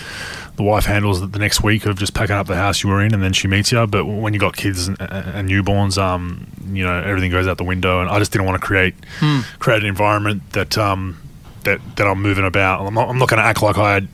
the 0.57 0.63
wife 0.63 0.85
handles 0.85 1.27
the 1.29 1.39
next 1.39 1.63
week 1.63 1.85
of 1.85 1.97
just 1.97 2.13
packing 2.13 2.35
up 2.35 2.47
the 2.47 2.55
house 2.55 2.83
you 2.83 2.89
were 2.89 3.01
in, 3.01 3.13
and 3.13 3.23
then 3.23 3.31
she 3.31 3.47
meets 3.47 3.71
you. 3.71 3.85
But 3.87 4.05
when 4.05 4.33
you 4.33 4.39
got 4.39 4.57
kids 4.57 4.87
and, 4.87 4.99
and 4.99 5.47
newborns, 5.47 5.97
um, 5.97 6.47
you 6.71 6.83
know 6.83 6.99
everything 6.99 7.31
goes 7.31 7.47
out 7.47 7.57
the 7.57 7.63
window. 7.63 8.01
And 8.01 8.09
I 8.09 8.19
just 8.19 8.31
didn't 8.31 8.47
want 8.47 8.59
to 8.59 8.65
create 8.65 8.95
create 9.59 9.81
an 9.81 9.87
environment 9.87 10.51
that 10.53 10.77
um, 10.77 11.21
that 11.63 11.79
that 11.95 12.07
I'm 12.07 12.21
moving 12.21 12.45
about. 12.45 12.85
I'm 12.85 12.93
not, 12.93 13.07
I'm 13.07 13.19
not 13.19 13.29
going 13.29 13.39
to 13.39 13.45
act 13.45 13.61
like 13.61 13.77
I 13.77 13.93
had 13.93 14.07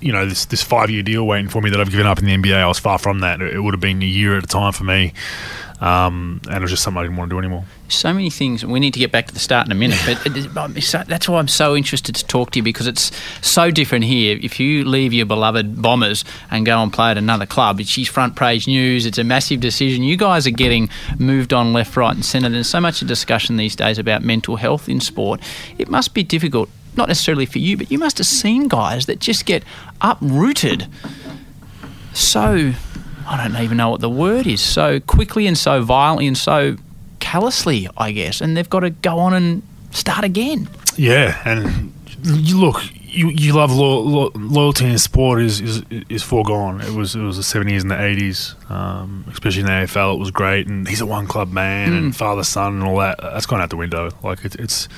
you 0.00 0.12
know 0.12 0.26
this 0.26 0.44
this 0.44 0.62
five 0.62 0.90
year 0.90 1.02
deal 1.02 1.26
waiting 1.26 1.48
for 1.48 1.62
me 1.62 1.70
that 1.70 1.80
I've 1.80 1.90
given 1.90 2.06
up 2.06 2.18
in 2.18 2.26
the 2.26 2.36
NBA. 2.36 2.54
I 2.54 2.66
was 2.66 2.78
far 2.78 2.98
from 2.98 3.20
that. 3.20 3.40
It, 3.40 3.54
it 3.54 3.60
would 3.60 3.72
have 3.72 3.80
been 3.80 4.02
a 4.02 4.06
year 4.06 4.36
at 4.36 4.44
a 4.44 4.46
time 4.46 4.72
for 4.72 4.84
me, 4.84 5.14
um, 5.80 6.42
and 6.46 6.56
it 6.56 6.60
was 6.60 6.70
just 6.70 6.82
something 6.82 7.00
I 7.00 7.04
didn't 7.04 7.16
want 7.16 7.30
to 7.30 7.34
do 7.34 7.38
anymore. 7.38 7.64
So 7.94 8.12
many 8.12 8.30
things. 8.30 8.64
We 8.64 8.80
need 8.80 8.94
to 8.94 9.00
get 9.00 9.12
back 9.12 9.26
to 9.28 9.34
the 9.34 9.40
start 9.40 9.66
in 9.66 9.72
a 9.72 9.74
minute, 9.74 9.98
but 10.06 11.06
that's 11.06 11.28
why 11.28 11.38
I'm 11.38 11.48
so 11.48 11.76
interested 11.76 12.14
to 12.14 12.26
talk 12.26 12.50
to 12.52 12.58
you 12.58 12.62
because 12.62 12.86
it's 12.86 13.10
so 13.40 13.70
different 13.70 14.04
here. 14.04 14.38
If 14.42 14.58
you 14.60 14.84
leave 14.84 15.12
your 15.12 15.26
beloved 15.26 15.80
Bombers 15.80 16.24
and 16.50 16.66
go 16.66 16.82
and 16.82 16.92
play 16.92 17.10
at 17.10 17.18
another 17.18 17.46
club, 17.46 17.80
it's 17.80 18.08
front 18.08 18.36
page 18.36 18.66
news. 18.66 19.06
It's 19.06 19.18
a 19.18 19.24
massive 19.24 19.60
decision. 19.60 20.04
You 20.04 20.16
guys 20.16 20.46
are 20.46 20.50
getting 20.50 20.88
moved 21.18 21.52
on 21.52 21.72
left, 21.72 21.96
right, 21.96 22.14
and 22.14 22.24
centre. 22.24 22.48
There's 22.48 22.68
so 22.68 22.80
much 22.80 23.00
discussion 23.00 23.56
these 23.56 23.76
days 23.76 23.98
about 23.98 24.22
mental 24.22 24.56
health 24.56 24.88
in 24.88 25.00
sport. 25.00 25.40
It 25.78 25.88
must 25.88 26.14
be 26.14 26.22
difficult, 26.22 26.68
not 26.96 27.08
necessarily 27.08 27.46
for 27.46 27.58
you, 27.58 27.76
but 27.76 27.90
you 27.90 27.98
must 27.98 28.18
have 28.18 28.26
seen 28.26 28.68
guys 28.68 29.06
that 29.06 29.18
just 29.20 29.46
get 29.46 29.62
uprooted 30.00 30.88
so 32.14 32.72
I 33.26 33.48
don't 33.48 33.60
even 33.62 33.76
know 33.76 33.90
what 33.90 34.00
the 34.00 34.08
word 34.08 34.46
is 34.46 34.60
so 34.60 35.00
quickly 35.00 35.46
and 35.46 35.58
so 35.58 35.82
violently 35.82 36.26
and 36.26 36.38
so 36.38 36.76
callously, 37.34 37.88
I 37.96 38.12
guess, 38.12 38.40
and 38.40 38.56
they've 38.56 38.70
got 38.70 38.80
to 38.80 38.90
go 38.90 39.18
on 39.18 39.34
and 39.34 39.62
start 39.90 40.24
again. 40.24 40.68
Yeah, 40.96 41.36
and 41.44 41.92
look, 42.22 42.80
you 43.02 43.28
you 43.30 43.52
love 43.54 43.72
lo- 43.72 44.02
lo- 44.02 44.30
loyalty 44.36 44.84
in 44.86 44.98
sport 44.98 45.42
is, 45.42 45.60
is 45.60 45.82
is 46.08 46.22
foregone. 46.22 46.80
It 46.80 46.92
was 46.92 47.16
it 47.16 47.22
was 47.22 47.36
the 47.36 47.42
seventies 47.42 47.82
and 47.82 47.90
the 47.90 48.00
eighties, 48.00 48.54
um, 48.68 49.24
especially 49.32 49.62
in 49.62 49.66
the 49.66 49.72
AFL. 49.72 50.14
It 50.14 50.20
was 50.20 50.30
great, 50.30 50.68
and 50.68 50.86
he's 50.86 51.00
a 51.00 51.06
one 51.06 51.26
club 51.26 51.50
man 51.50 51.92
and 51.92 52.14
father 52.14 52.44
son 52.44 52.74
and 52.74 52.84
all 52.84 52.98
that. 52.98 53.18
That's 53.20 53.46
gone 53.46 53.60
out 53.60 53.70
the 53.70 53.76
window. 53.76 54.10
Like 54.22 54.44
it, 54.44 54.54
it's 54.54 54.88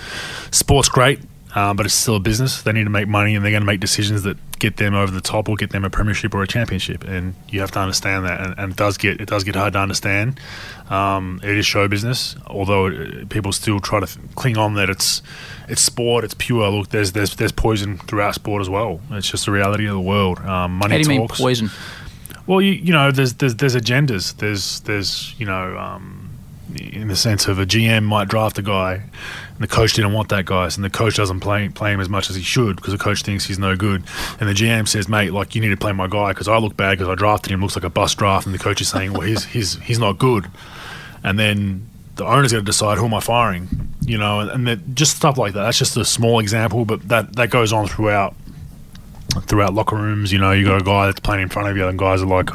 sport's 0.50 0.90
great. 0.90 1.20
Um, 1.56 1.74
but 1.74 1.86
it's 1.86 1.94
still 1.94 2.16
a 2.16 2.20
business. 2.20 2.60
They 2.60 2.72
need 2.72 2.84
to 2.84 2.90
make 2.90 3.08
money, 3.08 3.34
and 3.34 3.42
they're 3.42 3.50
going 3.50 3.62
to 3.62 3.66
make 3.66 3.80
decisions 3.80 4.24
that 4.24 4.36
get 4.58 4.76
them 4.76 4.94
over 4.94 5.10
the 5.10 5.22
top 5.22 5.48
or 5.48 5.56
get 5.56 5.70
them 5.70 5.86
a 5.86 5.90
premiership 5.90 6.34
or 6.34 6.42
a 6.42 6.46
championship. 6.46 7.02
And 7.04 7.34
you 7.48 7.60
have 7.60 7.70
to 7.70 7.78
understand 7.78 8.26
that. 8.26 8.40
And, 8.42 8.58
and 8.58 8.72
it 8.72 8.76
does 8.76 8.98
get 8.98 9.22
it 9.22 9.26
does 9.26 9.42
get 9.42 9.54
hard 9.54 9.72
to 9.72 9.78
understand. 9.78 10.38
Um, 10.88 11.40
it 11.42 11.56
is 11.56 11.66
show 11.66 11.88
business, 11.88 12.36
although 12.46 12.86
it, 12.86 13.28
people 13.28 13.52
still 13.52 13.80
try 13.80 14.00
to 14.00 14.18
cling 14.36 14.56
on 14.56 14.74
that 14.74 14.88
it's 14.88 15.20
it's 15.68 15.82
sport, 15.82 16.22
it's 16.24 16.34
pure. 16.34 16.68
Look, 16.70 16.90
there's 16.90 17.12
there's 17.12 17.34
there's 17.34 17.52
poison 17.52 17.98
throughout 17.98 18.34
sport 18.34 18.60
as 18.62 18.70
well. 18.70 19.00
It's 19.10 19.28
just 19.28 19.46
the 19.46 19.52
reality 19.52 19.86
of 19.86 19.94
the 19.94 20.00
world. 20.00 20.38
Um, 20.40 20.78
money 20.78 20.92
How 20.92 21.02
do 21.02 21.12
you 21.12 21.20
mean 21.20 21.28
poison? 21.28 21.70
Well, 22.46 22.60
you, 22.60 22.72
you 22.72 22.92
know, 22.92 23.10
there's 23.10 23.34
there's 23.34 23.56
there's 23.56 23.74
agendas. 23.74 24.36
There's 24.36 24.80
there's 24.80 25.34
you 25.38 25.46
know, 25.46 25.76
um, 25.76 26.30
in 26.76 27.08
the 27.08 27.16
sense 27.16 27.48
of 27.48 27.58
a 27.58 27.66
GM 27.66 28.04
might 28.04 28.28
draft 28.28 28.58
a 28.58 28.62
guy, 28.62 29.02
and 29.56 29.62
the 29.62 29.68
coach 29.68 29.94
didn't 29.94 30.12
want 30.12 30.28
that 30.28 30.44
guy, 30.44 30.64
and 30.64 30.84
the 30.84 30.90
coach 30.90 31.16
doesn't 31.16 31.40
play 31.40 31.68
play 31.70 31.92
him 31.92 32.00
as 32.00 32.08
much 32.08 32.28
as 32.28 32.36
he 32.36 32.42
should 32.42 32.76
because 32.76 32.92
the 32.92 32.98
coach 32.98 33.22
thinks 33.22 33.46
he's 33.46 33.58
no 33.58 33.74
good, 33.74 34.04
and 34.38 34.48
the 34.48 34.52
GM 34.52 34.86
says, 34.86 35.08
mate, 35.08 35.32
like 35.32 35.54
you 35.54 35.60
need 35.60 35.70
to 35.70 35.76
play 35.76 35.92
my 35.92 36.06
guy 36.06 36.32
because 36.32 36.46
I 36.46 36.58
look 36.58 36.76
bad 36.76 36.98
because 36.98 37.08
I 37.08 37.14
drafted 37.14 37.52
him, 37.52 37.62
looks 37.62 37.74
like 37.74 37.84
a 37.84 37.90
bust 37.90 38.18
draft, 38.18 38.46
and 38.46 38.54
the 38.54 38.58
coach 38.58 38.80
is 38.80 38.88
saying, 38.88 39.12
well, 39.12 39.22
he's 39.22 39.44
he's 39.44 39.76
he's 39.80 39.98
not 39.98 40.18
good, 40.18 40.46
and 41.24 41.38
then 41.38 41.88
the 42.16 42.26
owner's 42.26 42.52
got 42.52 42.58
to 42.58 42.64
decide 42.64 42.98
who 42.98 43.06
am 43.06 43.14
I 43.14 43.20
firing, 43.20 43.94
you 44.00 44.18
know, 44.18 44.40
and, 44.40 44.68
and 44.68 44.96
just 44.96 45.16
stuff 45.16 45.38
like 45.38 45.52
that. 45.54 45.62
That's 45.62 45.78
just 45.78 45.96
a 45.96 46.04
small 46.04 46.38
example, 46.38 46.84
but 46.84 47.08
that 47.08 47.36
that 47.36 47.50
goes 47.50 47.72
on 47.72 47.86
throughout 47.86 48.34
throughout 49.42 49.74
locker 49.74 49.96
rooms. 49.96 50.32
You 50.32 50.38
know, 50.38 50.52
you 50.52 50.64
got 50.64 50.80
a 50.80 50.84
guy 50.84 51.06
that's 51.06 51.20
playing 51.20 51.42
in 51.42 51.48
front 51.48 51.68
of 51.68 51.76
you, 51.76 51.86
and 51.86 51.98
guys 51.98 52.22
are 52.22 52.26
like, 52.26 52.50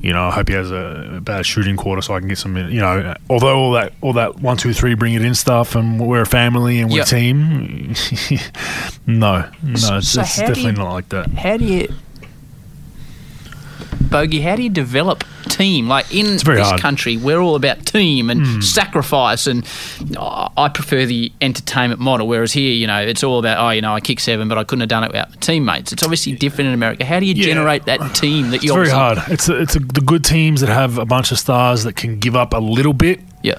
you 0.00 0.12
know, 0.12 0.24
I 0.28 0.30
hope 0.30 0.48
he 0.48 0.54
has 0.54 0.70
a 0.70 1.20
bad 1.22 1.46
shooting 1.46 1.76
quarter 1.76 2.02
so 2.02 2.14
I 2.14 2.18
can 2.20 2.28
get 2.28 2.38
some. 2.38 2.56
You 2.56 2.80
know, 2.80 3.14
although 3.30 3.56
all 3.56 3.72
that 3.72 3.92
all 4.00 4.12
that 4.14 4.40
one 4.40 4.56
two 4.56 4.72
three 4.72 4.94
bring 4.94 5.14
it 5.14 5.22
in 5.24 5.34
stuff, 5.34 5.74
and 5.74 6.00
we're 6.00 6.22
a 6.22 6.26
family 6.26 6.80
and 6.80 6.90
we're 6.90 6.98
Yep. 6.98 7.06
a 7.06 7.10
team. 7.10 7.94
no, 9.06 9.40
no, 9.42 9.48
it's, 9.62 9.82
So 9.86 9.96
it's 9.96 10.14
how 10.16 10.22
definitely 10.46 10.62
you- 10.64 10.72
not 10.72 10.92
like 10.92 11.08
that. 11.10 11.28
How 11.30 11.56
do 11.56 11.64
you, 11.64 11.88
Bogey? 14.00 14.40
How 14.40 14.56
do 14.56 14.62
you 14.62 14.70
develop 14.70 15.24
team? 15.48 15.88
Like 15.88 16.14
in 16.14 16.26
this 16.26 16.42
hard. 16.42 16.80
country, 16.80 17.16
we're 17.16 17.38
all 17.40 17.54
about 17.54 17.84
team 17.86 18.30
and 18.30 18.62
sacrifice, 18.62 19.46
and 19.46 19.66
uh, 20.16 20.48
I 20.56 20.68
prefer 20.68 21.06
the 21.06 21.32
entertainment 21.40 22.00
model. 22.00 22.28
Whereas 22.28 22.52
here, 22.52 22.72
you 22.72 22.86
know, 22.86 23.00
it's 23.00 23.22
all 23.24 23.38
about 23.38 23.58
oh, 23.58 23.70
you 23.70 23.80
know, 23.82 23.94
I 23.94 24.00
kick 24.00 24.20
seven, 24.20 24.48
but 24.48 24.58
I 24.58 24.64
couldn't 24.64 24.80
have 24.80 24.88
done 24.88 25.04
it 25.04 25.08
without 25.08 25.30
my 25.30 25.36
teammates. 25.36 25.92
It's 25.92 26.02
obviously 26.02 26.32
different 26.34 26.68
in 26.68 26.74
America. 26.74 27.04
How 27.04 27.20
do 27.20 27.26
you 27.26 27.34
Yeah. 27.34 27.46
generate 27.46 27.84
that 27.86 28.14
team 28.14 28.50
that 28.50 28.56
It's 28.56 28.64
you? 28.64 28.74
very 28.74 28.90
hard. 28.90 29.18
It's 29.28 29.48
a, 29.48 29.60
it's 29.60 29.76
a, 29.76 29.80
the 29.80 30.00
good 30.00 30.24
teams 30.24 30.60
that 30.60 30.68
have 30.68 30.98
a 30.98 31.04
bunch 31.06 31.32
of 31.32 31.38
stars 31.38 31.84
that 31.84 31.96
can 31.96 32.18
give 32.18 32.36
up 32.36 32.52
a 32.54 32.58
little 32.58 32.92
bit 32.92 33.20
Yeah. 33.42 33.58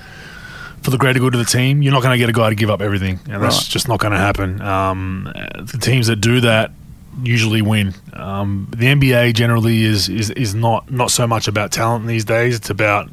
for 0.82 0.92
the 0.92 0.98
greater 0.98 1.20
good 1.20 1.34
of 1.36 1.40
the 1.40 1.46
team. 1.46 1.82
You're 1.82 1.94
not 1.94 2.02
going 2.04 2.14
to 2.14 2.18
get 2.18 2.30
a 2.30 2.34
guy 2.34 2.50
to 2.50 2.56
give 2.56 2.70
up 2.70 2.82
everything, 2.82 3.20
and 3.30 3.44
that's 3.44 3.68
just 3.68 3.88
not 3.88 4.00
going 4.00 4.14
to 4.14 4.20
happen. 4.20 4.62
Um, 4.62 5.32
the 5.60 5.78
teams 5.80 6.08
that 6.08 6.18
do 6.18 6.42
that 6.42 6.72
usually 7.22 7.62
win. 7.62 7.94
Um, 8.14 8.68
the 8.76 8.88
NBA 8.88 9.34
generally 9.34 9.84
is, 9.84 10.10
is 10.10 10.30
is 10.32 10.56
not 10.56 10.92
not 10.92 11.12
so 11.12 11.28
much 11.28 11.48
about 11.48 11.72
talent 11.72 12.08
these 12.08 12.26
days. 12.26 12.56
It's 12.56 12.70
about 12.70 13.10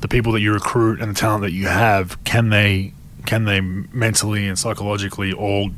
the 0.00 0.08
people 0.08 0.32
that 0.32 0.40
you 0.40 0.52
recruit 0.52 1.00
and 1.00 1.14
the 1.14 1.18
talent 1.18 1.42
that 1.42 1.52
you 1.52 1.66
have. 1.66 2.22
Can 2.24 2.50
they 2.50 2.92
can 3.26 3.44
they 3.44 3.60
mentally 3.60 4.48
and 4.48 4.58
psychologically 4.58 5.32
all 5.32 5.70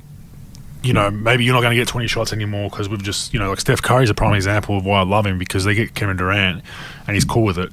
you 0.82 0.94
know, 0.94 1.10
maybe 1.10 1.44
you're 1.44 1.54
not 1.54 1.60
going 1.60 1.72
to 1.72 1.76
get 1.76 1.88
20 1.88 2.06
shots 2.06 2.32
anymore 2.32 2.70
because 2.70 2.88
we've 2.88 3.02
just, 3.02 3.34
you 3.34 3.38
know, 3.38 3.50
like 3.50 3.60
Steph 3.60 3.82
Curry's 3.82 4.08
a 4.08 4.14
prime 4.14 4.34
example 4.34 4.78
of 4.78 4.86
why 4.86 5.00
I 5.00 5.02
love 5.02 5.26
him 5.26 5.38
because 5.38 5.64
they 5.64 5.74
get 5.74 5.94
Kevin 5.94 6.16
Durant 6.16 6.62
and 7.06 7.14
he's 7.14 7.24
cool 7.24 7.42
with 7.42 7.58
it. 7.58 7.70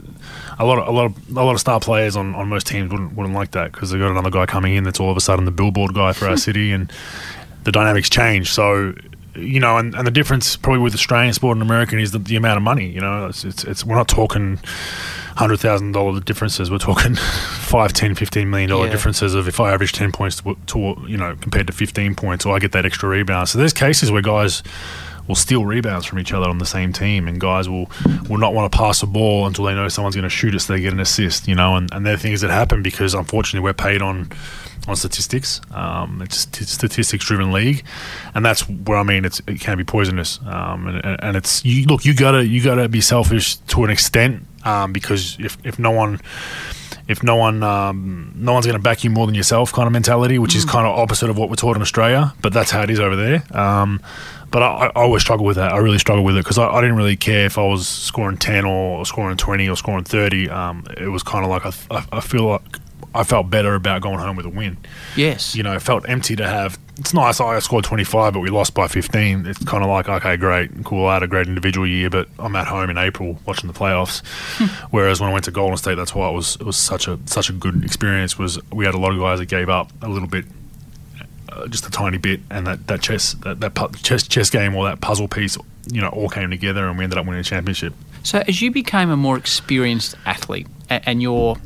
A 0.60 0.66
lot 0.66 0.80
of 0.80 0.88
a 0.88 0.92
lot 0.92 1.06
of 1.06 1.38
a 1.38 1.44
lot 1.44 1.54
of 1.54 1.60
star 1.60 1.80
players 1.80 2.16
on, 2.16 2.36
on 2.36 2.50
most 2.50 2.68
teams 2.68 2.92
wouldn't 2.92 3.16
wouldn't 3.16 3.36
like 3.36 3.52
that 3.52 3.72
because 3.72 3.92
they've 3.92 4.00
got 4.00 4.12
another 4.12 4.32
guy 4.32 4.46
coming 4.46 4.74
in 4.74 4.84
that's 4.84 5.00
all 5.00 5.10
of 5.10 5.16
a 5.16 5.22
sudden 5.22 5.46
the 5.46 5.52
billboard 5.52 5.94
guy 5.94 6.12
for 6.12 6.28
our 6.28 6.38
city 6.48 6.72
and 6.72 6.92
the 7.64 7.72
dynamics 7.72 8.10
change. 8.10 8.52
So, 8.52 8.94
you 9.38 9.60
know, 9.60 9.78
and, 9.78 9.94
and 9.96 10.06
the 10.08 10.12
difference 10.12 10.56
probably 10.56 10.80
with 10.82 10.94
Australian 10.94 11.34
sport 11.34 11.56
and 11.58 11.62
American 11.62 12.00
is 12.00 12.12
the, 12.12 12.20
the 12.20 12.36
amount 12.36 12.58
of 12.58 12.64
money. 12.64 12.90
You 12.90 13.02
know, 13.02 13.28
it's, 13.28 13.44
it's, 13.46 13.64
it's 13.64 13.86
we're 13.86 13.96
not 13.96 14.08
talking 14.08 14.60
hundred 15.36 15.58
thousand 15.58 15.92
dollar 15.92 16.20
differences. 16.20 16.72
We're 16.72 16.78
talking 16.80 17.16
five, 17.16 17.94
ten, 17.94 18.16
fifteen 18.16 18.50
million 18.50 18.70
dollar 18.70 18.86
Yeah. 18.88 18.92
differences 18.92 19.36
of 19.36 19.48
if 19.48 19.60
I 19.60 19.72
average 19.72 19.94
ten 19.94 20.12
points 20.12 20.42
to, 20.42 20.58
to 20.68 20.96
you 21.08 21.18
know 21.18 21.36
compared 21.42 21.68
to 21.68 21.74
fifteen 21.74 22.16
points, 22.16 22.46
or 22.46 22.56
I 22.56 22.60
get 22.60 22.72
that 22.74 22.86
extra 22.86 23.08
rebound. 23.10 23.50
So 23.50 23.58
there's 23.60 23.74
cases 23.74 24.12
where 24.12 24.22
guys 24.22 24.64
will 25.28 25.36
steal 25.36 25.66
rebounds 25.66 26.06
from 26.06 26.20
each 26.20 26.32
other 26.32 26.48
on 26.48 26.58
the 26.58 26.66
same 26.66 26.94
team, 26.94 27.28
and 27.28 27.40
guys 27.40 27.68
will 27.70 27.92
will 28.30 28.38
not 28.38 28.54
want 28.54 28.72
to 28.72 28.78
pass 28.78 29.02
the 29.02 29.08
ball 29.08 29.46
until 29.46 29.66
they 29.66 29.76
know 29.76 29.88
someone's 29.90 30.16
going 30.16 30.24
to 30.24 30.30
shoot 30.30 30.56
it, 30.56 30.60
so 30.62 30.74
they 30.74 30.82
get 30.82 30.94
an 30.94 31.00
assist. 31.00 31.48
You 31.48 31.56
know, 31.56 31.76
and, 31.76 31.94
and 31.94 32.06
they're 32.06 32.18
things 32.18 32.42
that 32.42 32.50
happen 32.50 32.82
because 32.82 33.14
unfortunately 33.14 33.64
we're 33.64 33.74
paid 33.74 34.02
on 34.02 34.30
on 34.88 34.96
statistics. 34.96 35.62
Um, 35.72 36.22
it's 36.22 36.46
a 36.46 36.66
statistics 36.66 37.26
driven 37.26 37.52
league, 37.52 37.84
and 38.34 38.46
that's 38.46 38.68
where 38.68 38.98
I 38.98 39.04
mean 39.04 39.26
it's, 39.26 39.42
it 39.48 39.60
can 39.60 39.78
be 39.78 39.84
poisonous. 39.84 40.40
Um, 40.46 40.88
and, 40.88 41.24
and 41.24 41.38
it's 41.38 41.64
you 41.66 41.86
look 41.86 42.06
you 42.06 42.14
gotta 42.14 42.46
you 42.46 42.64
gotta 42.64 42.90
be 42.90 43.02
selfish 43.02 43.58
to 43.58 43.84
an 43.84 43.90
extent 43.90 44.46
um, 44.64 44.94
because 44.94 45.38
if 45.40 45.58
if 45.64 45.78
no 45.80 45.92
one 45.92 46.20
if 47.08 47.24
no 47.24 47.36
one 47.36 47.64
um, 47.64 48.34
no 48.36 48.54
one's 48.54 48.66
going 48.66 48.78
to 48.78 48.84
back 48.84 49.04
you 49.04 49.10
more 49.10 49.26
than 49.26 49.36
yourself 49.36 49.72
kind 49.72 49.88
of 49.88 49.94
mentality, 49.94 50.40
which 50.40 50.56
is 50.56 50.66
kind 50.66 50.86
of 50.86 50.98
opposite 50.98 51.30
of 51.30 51.38
what 51.38 51.50
we're 51.50 51.56
taught 51.56 51.76
in 51.76 51.82
Australia, 51.82 52.34
but 52.42 52.54
that's 52.54 52.72
how 52.72 52.82
it 52.82 52.90
is 52.90 53.00
over 53.00 53.16
there. 53.16 53.44
Um, 53.58 54.02
but 54.52 54.62
I, 54.62 54.88
I 54.88 55.04
always 55.04 55.24
struggle 55.24 55.46
with 55.46 55.58
that. 55.58 55.74
I 55.74 55.78
really 55.78 56.00
struggle 56.00 56.24
with 56.24 56.36
it 56.36 56.44
because 56.44 56.58
I, 56.58 56.68
I 56.68 56.82
didn't 56.82 56.98
really 56.98 57.18
care 57.18 57.46
if 57.46 57.58
I 57.58 57.64
was 57.64 57.88
scoring 57.88 58.38
ten 58.38 58.66
or 58.66 59.06
scoring 59.06 59.38
twenty 59.38 59.70
or 59.70 59.76
scoring 59.76 60.04
thirty. 60.04 60.50
Um, 60.50 60.86
it 60.98 61.08
was 61.08 61.24
kind 61.24 61.46
of 61.46 61.50
like 61.50 61.66
I, 61.66 61.96
I, 61.96 62.18
I 62.18 62.20
feel 62.22 62.46
like 62.46 62.78
I 63.20 63.24
felt 63.24 63.50
better 63.50 63.76
about 63.76 64.02
going 64.02 64.20
home 64.20 64.36
with 64.36 64.46
a 64.46 64.50
win 64.50 64.78
Yes. 65.16 65.56
you 65.56 65.64
know, 65.64 65.74
it 65.74 65.82
felt 65.82 66.08
empty 66.08 66.36
to 66.36 66.48
have. 66.48 66.78
It's 67.00 67.14
nice. 67.14 67.40
I 67.40 67.60
scored 67.60 67.84
25, 67.86 68.34
but 68.34 68.40
we 68.40 68.50
lost 68.50 68.74
by 68.74 68.88
15. 68.88 69.46
It's 69.46 69.64
kind 69.66 69.84
of 69.84 69.90
like, 69.90 70.10
okay, 70.10 70.36
great, 70.38 70.72
cool. 70.84 71.06
I 71.08 71.14
had 71.16 71.24
a 71.24 71.28
great 71.28 71.48
individual 71.48 71.86
year, 71.86 72.10
but 72.10 72.28
I'm 72.40 72.56
at 72.56 72.68
home 72.68 72.90
in 72.90 72.98
April 72.98 73.40
watching 73.46 73.68
the 73.72 73.78
playoffs. 73.78 74.26
Whereas 74.92 75.20
when 75.22 75.30
I 75.30 75.34
went 75.34 75.46
to 75.46 75.52
Golden 75.52 75.78
State, 75.78 75.96
that's 75.96 76.16
why 76.16 76.28
it 76.30 76.34
was 76.34 76.56
it 76.56 76.64
was 76.64 76.76
such 76.78 77.08
a 77.08 77.20
such 77.26 77.50
a 77.50 77.54
good 77.54 77.84
experience. 77.84 78.38
Was 78.40 78.60
we 78.72 78.86
had 78.86 78.96
a 78.96 78.98
lot 78.98 79.12
of 79.14 79.20
guys 79.20 79.38
that 79.40 79.46
gave 79.48 79.70
up 79.70 79.92
a 80.02 80.10
little 80.10 80.28
bit, 80.28 80.46
uh, 81.50 81.68
just 81.68 81.86
a 81.86 81.92
tiny 81.92 82.18
bit, 82.18 82.40
and 82.50 82.66
that 82.68 82.88
that 82.88 83.02
chess 83.02 83.34
that 83.44 83.60
that 83.60 83.74
pu- 83.76 83.92
chess 84.02 84.28
chess 84.28 84.50
game 84.50 84.76
or 84.76 84.86
that 84.86 85.00
puzzle 85.02 85.28
piece, 85.28 85.58
you 85.92 86.02
know, 86.02 86.10
all 86.10 86.30
came 86.30 86.50
together, 86.50 86.88
and 86.88 86.98
we 86.98 87.04
ended 87.04 87.18
up 87.20 87.26
winning 87.26 87.42
a 87.42 87.44
championship. 87.44 87.94
So 88.24 88.44
as 88.48 88.62
you 88.62 88.72
became 88.72 89.10
a 89.10 89.18
more 89.18 89.38
experienced 89.38 90.16
athlete 90.26 90.68
a- 90.90 91.08
and 91.08 91.22
your 91.22 91.58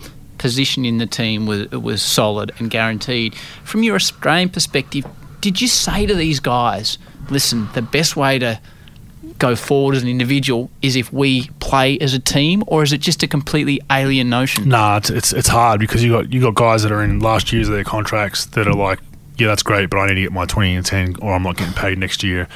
position 0.41 0.83
in 0.85 0.97
the 0.97 1.05
team 1.05 1.45
was 1.45 1.69
was 1.71 2.01
solid 2.01 2.51
and 2.57 2.69
guaranteed. 2.69 3.35
From 3.63 3.83
your 3.83 3.95
Australian 3.95 4.49
perspective, 4.49 5.05
did 5.39 5.61
you 5.61 5.67
say 5.67 6.05
to 6.05 6.15
these 6.15 6.39
guys, 6.39 6.97
"Listen, 7.29 7.69
the 7.73 7.81
best 7.81 8.15
way 8.17 8.39
to 8.39 8.59
go 9.37 9.55
forward 9.55 9.95
as 9.95 10.03
an 10.03 10.09
individual 10.09 10.69
is 10.81 10.95
if 10.95 11.11
we 11.13 11.49
play 11.59 11.97
as 11.99 12.13
a 12.13 12.19
team, 12.19 12.63
or 12.67 12.83
is 12.83 12.91
it 12.91 13.01
just 13.01 13.23
a 13.23 13.27
completely 13.27 13.79
alien 13.89 14.29
notion?" 14.29 14.67
Nah, 14.67 14.97
it's, 14.97 15.09
it's 15.09 15.31
it's 15.31 15.47
hard 15.47 15.79
because 15.79 16.03
you 16.03 16.11
got 16.11 16.33
you 16.33 16.41
got 16.41 16.55
guys 16.55 16.83
that 16.83 16.91
are 16.91 17.03
in 17.03 17.19
last 17.19 17.53
years 17.53 17.67
of 17.67 17.75
their 17.75 17.83
contracts 17.83 18.45
that 18.47 18.67
are 18.67 18.73
like, 18.73 18.99
yeah, 19.37 19.47
that's 19.47 19.63
great, 19.63 19.89
but 19.89 19.97
I 19.97 20.07
need 20.07 20.15
to 20.15 20.21
get 20.21 20.31
my 20.31 20.45
twenty 20.45 20.75
and 20.75 20.85
ten, 20.85 21.15
or 21.21 21.33
I'm 21.33 21.43
not 21.43 21.57
getting 21.57 21.73
paid 21.73 21.97
next 21.97 22.23
year. 22.23 22.47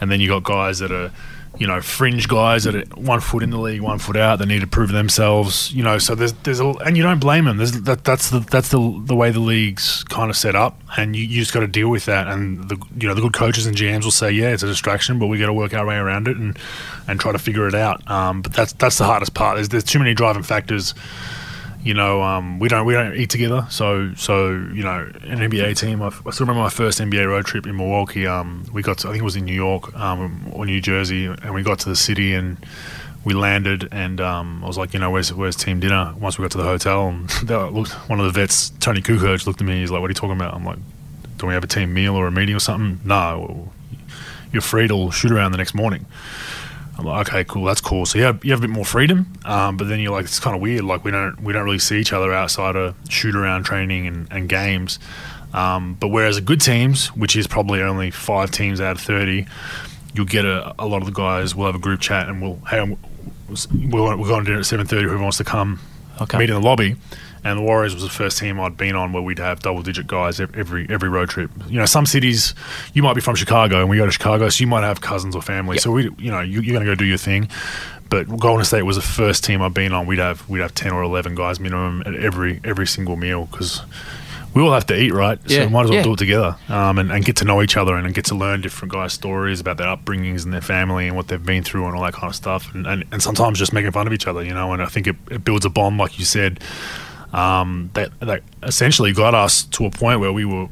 And 0.00 0.10
then 0.10 0.20
you 0.20 0.28
got 0.28 0.42
guys 0.44 0.78
that 0.80 0.92
are, 0.92 1.10
you 1.58 1.66
know, 1.66 1.80
fringe 1.80 2.28
guys 2.28 2.64
that 2.64 2.76
are 2.76 2.84
one 2.94 3.20
foot 3.20 3.42
in 3.42 3.50
the 3.50 3.58
league, 3.58 3.80
one 3.80 3.98
foot 3.98 4.16
out. 4.16 4.38
They 4.38 4.46
need 4.46 4.60
to 4.60 4.66
prove 4.66 4.92
themselves, 4.92 5.72
you 5.72 5.82
know. 5.82 5.98
So 5.98 6.14
there's 6.14 6.32
there's 6.44 6.60
a, 6.60 6.66
and 6.66 6.96
you 6.96 7.02
don't 7.02 7.18
blame 7.18 7.46
them. 7.46 7.56
There's 7.56 7.72
that 7.82 8.04
that's 8.04 8.30
the 8.30 8.40
that's 8.40 8.68
the 8.68 9.02
the 9.04 9.16
way 9.16 9.30
the 9.30 9.40
league's 9.40 10.04
kind 10.04 10.30
of 10.30 10.36
set 10.36 10.54
up, 10.54 10.80
and 10.96 11.16
you, 11.16 11.24
you 11.24 11.40
just 11.40 11.52
got 11.52 11.60
to 11.60 11.66
deal 11.66 11.88
with 11.88 12.04
that. 12.04 12.28
And 12.28 12.68
the 12.68 12.76
you 12.98 13.08
know 13.08 13.14
the 13.14 13.20
good 13.20 13.32
coaches 13.32 13.66
and 13.66 13.76
GMs 13.76 14.04
will 14.04 14.12
say, 14.12 14.30
yeah, 14.30 14.50
it's 14.50 14.62
a 14.62 14.66
distraction, 14.66 15.18
but 15.18 15.26
we 15.26 15.38
got 15.38 15.46
to 15.46 15.52
work 15.52 15.74
our 15.74 15.84
way 15.84 15.96
around 15.96 16.28
it 16.28 16.36
and 16.36 16.56
and 17.08 17.18
try 17.18 17.32
to 17.32 17.38
figure 17.38 17.66
it 17.66 17.74
out. 17.74 18.08
Um, 18.08 18.42
but 18.42 18.52
that's 18.52 18.72
that's 18.74 18.98
the 18.98 19.04
hardest 19.04 19.34
part. 19.34 19.56
There's 19.56 19.68
there's 19.68 19.84
too 19.84 19.98
many 19.98 20.14
driving 20.14 20.44
factors 20.44 20.94
you 21.82 21.94
know, 21.94 22.22
um, 22.22 22.58
we 22.58 22.68
don't 22.68 22.86
we 22.86 22.94
don't 22.94 23.14
eat 23.14 23.30
together. 23.30 23.66
So 23.70 24.14
so 24.14 24.50
you 24.50 24.82
know, 24.82 25.10
an 25.22 25.38
NBA 25.38 25.78
team. 25.78 26.02
I, 26.02 26.06
I 26.06 26.30
still 26.30 26.46
remember 26.46 26.62
my 26.62 26.68
first 26.68 27.00
NBA 27.00 27.26
road 27.26 27.46
trip 27.46 27.66
in 27.66 27.76
Milwaukee. 27.76 28.26
Um, 28.26 28.64
we 28.72 28.82
got 28.82 28.98
to, 28.98 29.08
I 29.08 29.12
think 29.12 29.22
it 29.22 29.24
was 29.24 29.36
in 29.36 29.44
New 29.44 29.54
York 29.54 29.94
um, 29.96 30.50
or 30.52 30.66
New 30.66 30.80
Jersey, 30.80 31.26
and 31.26 31.54
we 31.54 31.62
got 31.62 31.78
to 31.80 31.88
the 31.88 31.96
city 31.96 32.34
and 32.34 32.58
we 33.24 33.34
landed. 33.34 33.88
And 33.92 34.20
um, 34.20 34.62
I 34.64 34.66
was 34.66 34.78
like, 34.78 34.92
you 34.92 35.00
know, 35.00 35.10
where's 35.10 35.32
where's 35.32 35.56
team 35.56 35.80
dinner? 35.80 36.14
Once 36.18 36.38
we 36.38 36.42
got 36.42 36.50
to 36.52 36.58
the 36.58 36.64
hotel, 36.64 37.08
and 37.08 37.42
looked, 37.48 37.92
one 38.08 38.18
of 38.18 38.26
the 38.26 38.32
vets, 38.32 38.70
Toni 38.80 39.00
Kukoc, 39.00 39.46
looked 39.46 39.60
at 39.60 39.66
me. 39.66 39.80
He's 39.80 39.90
like, 39.90 40.00
"What 40.00 40.08
are 40.08 40.10
you 40.10 40.14
talking 40.14 40.36
about?" 40.36 40.54
I'm 40.54 40.64
like, 40.64 40.78
"Do 41.36 41.46
we 41.46 41.54
have 41.54 41.64
a 41.64 41.68
team 41.68 41.94
meal 41.94 42.16
or 42.16 42.26
a 42.26 42.32
meeting 42.32 42.56
or 42.56 42.60
something?" 42.60 43.00
No, 43.04 43.70
you're 44.52 44.62
free 44.62 44.88
to 44.88 45.10
shoot 45.10 45.30
around 45.30 45.52
the 45.52 45.58
next 45.58 45.74
morning. 45.74 46.06
I'm 46.98 47.04
like, 47.04 47.28
okay, 47.28 47.44
cool, 47.44 47.64
that's 47.64 47.80
cool. 47.80 48.04
So 48.06 48.18
you 48.18 48.24
have 48.24 48.44
you 48.44 48.50
have 48.50 48.58
a 48.60 48.66
bit 48.66 48.70
more 48.70 48.84
freedom, 48.84 49.32
um, 49.44 49.76
but 49.76 49.86
then 49.88 50.00
you're 50.00 50.10
like, 50.12 50.24
it's 50.24 50.40
kind 50.40 50.56
of 50.56 50.60
weird. 50.60 50.82
Like 50.84 51.04
we 51.04 51.12
don't 51.12 51.40
we 51.40 51.52
don't 51.52 51.64
really 51.64 51.78
see 51.78 52.00
each 52.00 52.12
other 52.12 52.32
outside 52.32 52.74
of 52.74 52.96
shoot 53.08 53.36
around 53.36 53.62
training 53.64 54.06
and, 54.08 54.26
and 54.32 54.48
games. 54.48 54.98
Um, 55.54 55.94
but 55.94 56.08
whereas 56.08 56.36
the 56.36 56.42
good 56.42 56.60
teams, 56.60 57.06
which 57.16 57.36
is 57.36 57.46
probably 57.46 57.80
only 57.82 58.10
five 58.10 58.50
teams 58.50 58.80
out 58.80 58.96
of 58.96 59.00
thirty, 59.00 59.46
you'll 60.12 60.26
get 60.26 60.44
a, 60.44 60.74
a 60.78 60.86
lot 60.86 61.00
of 61.00 61.06
the 61.06 61.12
guys. 61.12 61.54
We'll 61.54 61.66
have 61.66 61.76
a 61.76 61.78
group 61.78 62.00
chat 62.00 62.28
and 62.28 62.42
we'll 62.42 62.56
hey, 62.68 62.80
we're, 63.48 64.16
we're 64.16 64.28
going 64.28 64.44
to 64.44 64.50
dinner 64.50 64.58
at 64.60 64.66
seven 64.66 64.86
thirty. 64.86 65.04
Whoever 65.06 65.22
wants 65.22 65.38
to 65.38 65.44
come 65.44 65.80
Okay. 66.20 66.36
meet 66.38 66.50
in 66.50 66.56
the 66.56 66.60
lobby. 66.60 66.96
And 67.44 67.58
the 67.58 67.62
Warriors 67.62 67.94
was 67.94 68.02
the 68.02 68.08
first 68.10 68.38
team 68.38 68.60
I'd 68.60 68.76
been 68.76 68.96
on 68.96 69.12
where 69.12 69.22
we'd 69.22 69.38
have 69.38 69.60
double 69.60 69.82
digit 69.82 70.06
guys 70.06 70.40
every 70.40 70.86
every 70.90 71.08
road 71.08 71.28
trip. 71.28 71.50
You 71.68 71.78
know, 71.78 71.86
some 71.86 72.06
cities 72.06 72.54
you 72.94 73.02
might 73.02 73.14
be 73.14 73.20
from 73.20 73.34
Chicago 73.36 73.80
and 73.80 73.88
we 73.88 73.96
go 73.96 74.06
to 74.06 74.12
Chicago, 74.12 74.48
so 74.48 74.62
you 74.62 74.66
might 74.68 74.82
have 74.84 75.00
cousins 75.00 75.34
or 75.36 75.42
family. 75.42 75.78
So 75.78 75.90
we, 75.90 76.10
you 76.18 76.30
know, 76.30 76.40
you, 76.40 76.60
you're 76.60 76.74
going 76.74 76.84
to 76.84 76.90
go 76.90 76.94
do 76.94 77.04
your 77.04 77.18
thing. 77.18 77.48
But 78.10 78.26
Golden 78.38 78.64
State 78.64 78.82
was 78.82 78.96
the 78.96 79.02
first 79.02 79.44
team 79.44 79.60
I've 79.60 79.74
been 79.74 79.92
on. 79.92 80.06
We'd 80.06 80.18
have 80.18 80.48
we'd 80.48 80.60
have 80.60 80.74
ten 80.74 80.92
or 80.92 81.02
eleven 81.02 81.34
guys 81.34 81.60
minimum 81.60 82.02
at 82.06 82.14
every 82.14 82.60
every 82.64 82.86
single 82.86 83.16
meal 83.16 83.46
because 83.50 83.82
we 84.54 84.62
all 84.62 84.72
have 84.72 84.86
to 84.86 84.98
eat, 84.98 85.12
right? 85.12 85.38
So 85.46 85.54
Yeah, 85.54 85.66
we 85.66 85.72
might 85.72 85.84
as 85.84 85.90
well 85.90 85.98
yeah. 85.98 86.02
do 86.04 86.12
it 86.14 86.18
together 86.18 86.56
um, 86.70 86.98
and, 86.98 87.12
and 87.12 87.22
get 87.22 87.36
to 87.36 87.44
know 87.44 87.60
each 87.60 87.76
other 87.76 87.94
and, 87.96 88.06
and 88.06 88.14
get 88.14 88.24
to 88.26 88.34
learn 88.34 88.62
different 88.62 88.90
guys' 88.92 89.12
stories 89.12 89.60
about 89.60 89.76
their 89.76 89.88
upbringings 89.88 90.42
and 90.44 90.54
their 90.54 90.62
family 90.62 91.06
and 91.06 91.14
what 91.14 91.28
they've 91.28 91.44
been 91.44 91.62
through 91.62 91.86
and 91.86 91.94
all 91.94 92.02
that 92.02 92.14
kind 92.14 92.30
of 92.30 92.34
stuff. 92.34 92.74
And, 92.74 92.86
and, 92.86 93.04
and 93.12 93.22
sometimes 93.22 93.58
just 93.58 93.74
making 93.74 93.92
fun 93.92 94.06
of 94.06 94.12
each 94.14 94.26
other, 94.26 94.42
you 94.42 94.54
know. 94.54 94.72
And 94.72 94.82
I 94.82 94.86
think 94.86 95.06
it, 95.06 95.16
it 95.30 95.44
builds 95.44 95.66
a 95.66 95.70
bond, 95.70 95.98
like 95.98 96.18
you 96.18 96.24
said, 96.24 96.60
um, 97.32 97.90
that, 97.94 98.18
that 98.20 98.42
essentially 98.62 99.12
got 99.12 99.34
us 99.34 99.64
to 99.64 99.86
a 99.86 99.90
point 99.90 100.20
where 100.20 100.32
we 100.32 100.44
were, 100.44 100.68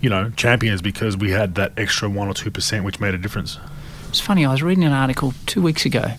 you 0.00 0.10
know, 0.10 0.30
champions 0.36 0.82
because 0.82 1.16
we 1.16 1.30
had 1.30 1.54
that 1.56 1.72
extra 1.76 2.08
one 2.08 2.28
or 2.28 2.34
two 2.34 2.50
percent, 2.50 2.84
which 2.84 3.00
made 3.00 3.14
a 3.14 3.18
difference. 3.18 3.58
It's 4.08 4.20
funny, 4.20 4.46
I 4.46 4.52
was 4.52 4.62
reading 4.62 4.84
an 4.84 4.92
article 4.92 5.34
two 5.44 5.60
weeks 5.60 5.84
ago, 5.84 6.12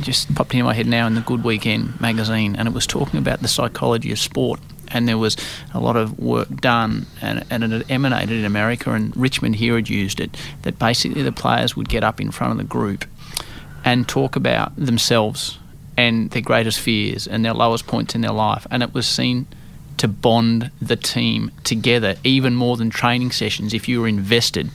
just 0.00 0.34
popped 0.34 0.54
into 0.54 0.64
my 0.64 0.74
head 0.74 0.86
now 0.86 1.06
in 1.06 1.14
the 1.14 1.20
Good 1.20 1.44
Weekend 1.44 2.00
magazine, 2.00 2.56
and 2.56 2.68
it 2.68 2.74
was 2.74 2.86
talking 2.86 3.18
about 3.18 3.42
the 3.42 3.48
psychology 3.48 4.12
of 4.12 4.18
sport. 4.18 4.60
And 4.88 5.08
there 5.08 5.18
was 5.18 5.36
a 5.74 5.80
lot 5.80 5.96
of 5.96 6.16
work 6.18 6.48
done, 6.60 7.06
and, 7.20 7.44
and 7.50 7.64
it 7.64 7.70
had 7.72 7.90
emanated 7.90 8.38
in 8.38 8.44
America, 8.44 8.92
and 8.92 9.14
Richmond 9.16 9.56
here 9.56 9.74
had 9.74 9.88
used 9.88 10.20
it. 10.20 10.36
That 10.62 10.78
basically 10.78 11.22
the 11.22 11.32
players 11.32 11.76
would 11.76 11.88
get 11.88 12.04
up 12.04 12.20
in 12.20 12.30
front 12.30 12.52
of 12.52 12.58
the 12.58 12.64
group 12.64 13.04
and 13.84 14.08
talk 14.08 14.36
about 14.36 14.76
themselves 14.76 15.58
and 15.96 16.30
their 16.30 16.42
greatest 16.42 16.80
fears 16.80 17.26
and 17.26 17.44
their 17.44 17.54
lowest 17.54 17.86
points 17.86 18.14
in 18.14 18.20
their 18.20 18.32
life. 18.32 18.66
And 18.70 18.82
it 18.82 18.92
was 18.92 19.06
seen 19.06 19.46
to 19.96 20.08
bond 20.08 20.70
the 20.80 20.96
team 20.96 21.50
together 21.64 22.16
even 22.22 22.54
more 22.54 22.76
than 22.76 22.90
training 22.90 23.32
sessions 23.32 23.72
if 23.72 23.88
you 23.88 24.00
were 24.00 24.08
invested 24.08 24.70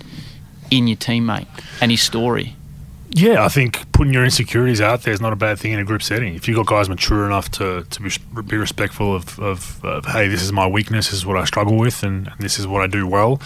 in 0.71 0.87
your 0.87 0.97
teammate 0.97 1.47
and 1.79 1.91
his 1.91 2.01
story. 2.01 2.55
Yeah, 3.13 3.43
I 3.43 3.49
think 3.49 3.91
putting 3.91 4.13
your 4.13 4.23
insecurities 4.23 4.79
out 4.79 5.03
there 5.03 5.13
is 5.13 5.19
not 5.19 5.33
a 5.33 5.35
bad 5.35 5.59
thing 5.59 5.73
in 5.73 5.79
a 5.79 5.83
group 5.83 6.01
setting. 6.01 6.33
If 6.33 6.47
you've 6.47 6.55
got 6.55 6.65
guys 6.65 6.87
mature 6.87 7.25
enough 7.25 7.51
to, 7.51 7.83
to 7.83 8.01
be, 8.01 8.09
be 8.43 8.55
respectful 8.55 9.13
of, 9.13 9.37
of, 9.37 9.83
of, 9.83 10.05
hey, 10.05 10.29
this 10.29 10.41
is 10.41 10.53
my 10.53 10.65
weakness, 10.65 11.07
this 11.07 11.15
is 11.15 11.25
what 11.25 11.35
I 11.35 11.43
struggle 11.43 11.77
with, 11.77 12.03
and, 12.03 12.27
and 12.27 12.39
this 12.39 12.57
is 12.57 12.65
what 12.65 12.81
I 12.81 12.87
do 12.87 13.05
well, 13.05 13.41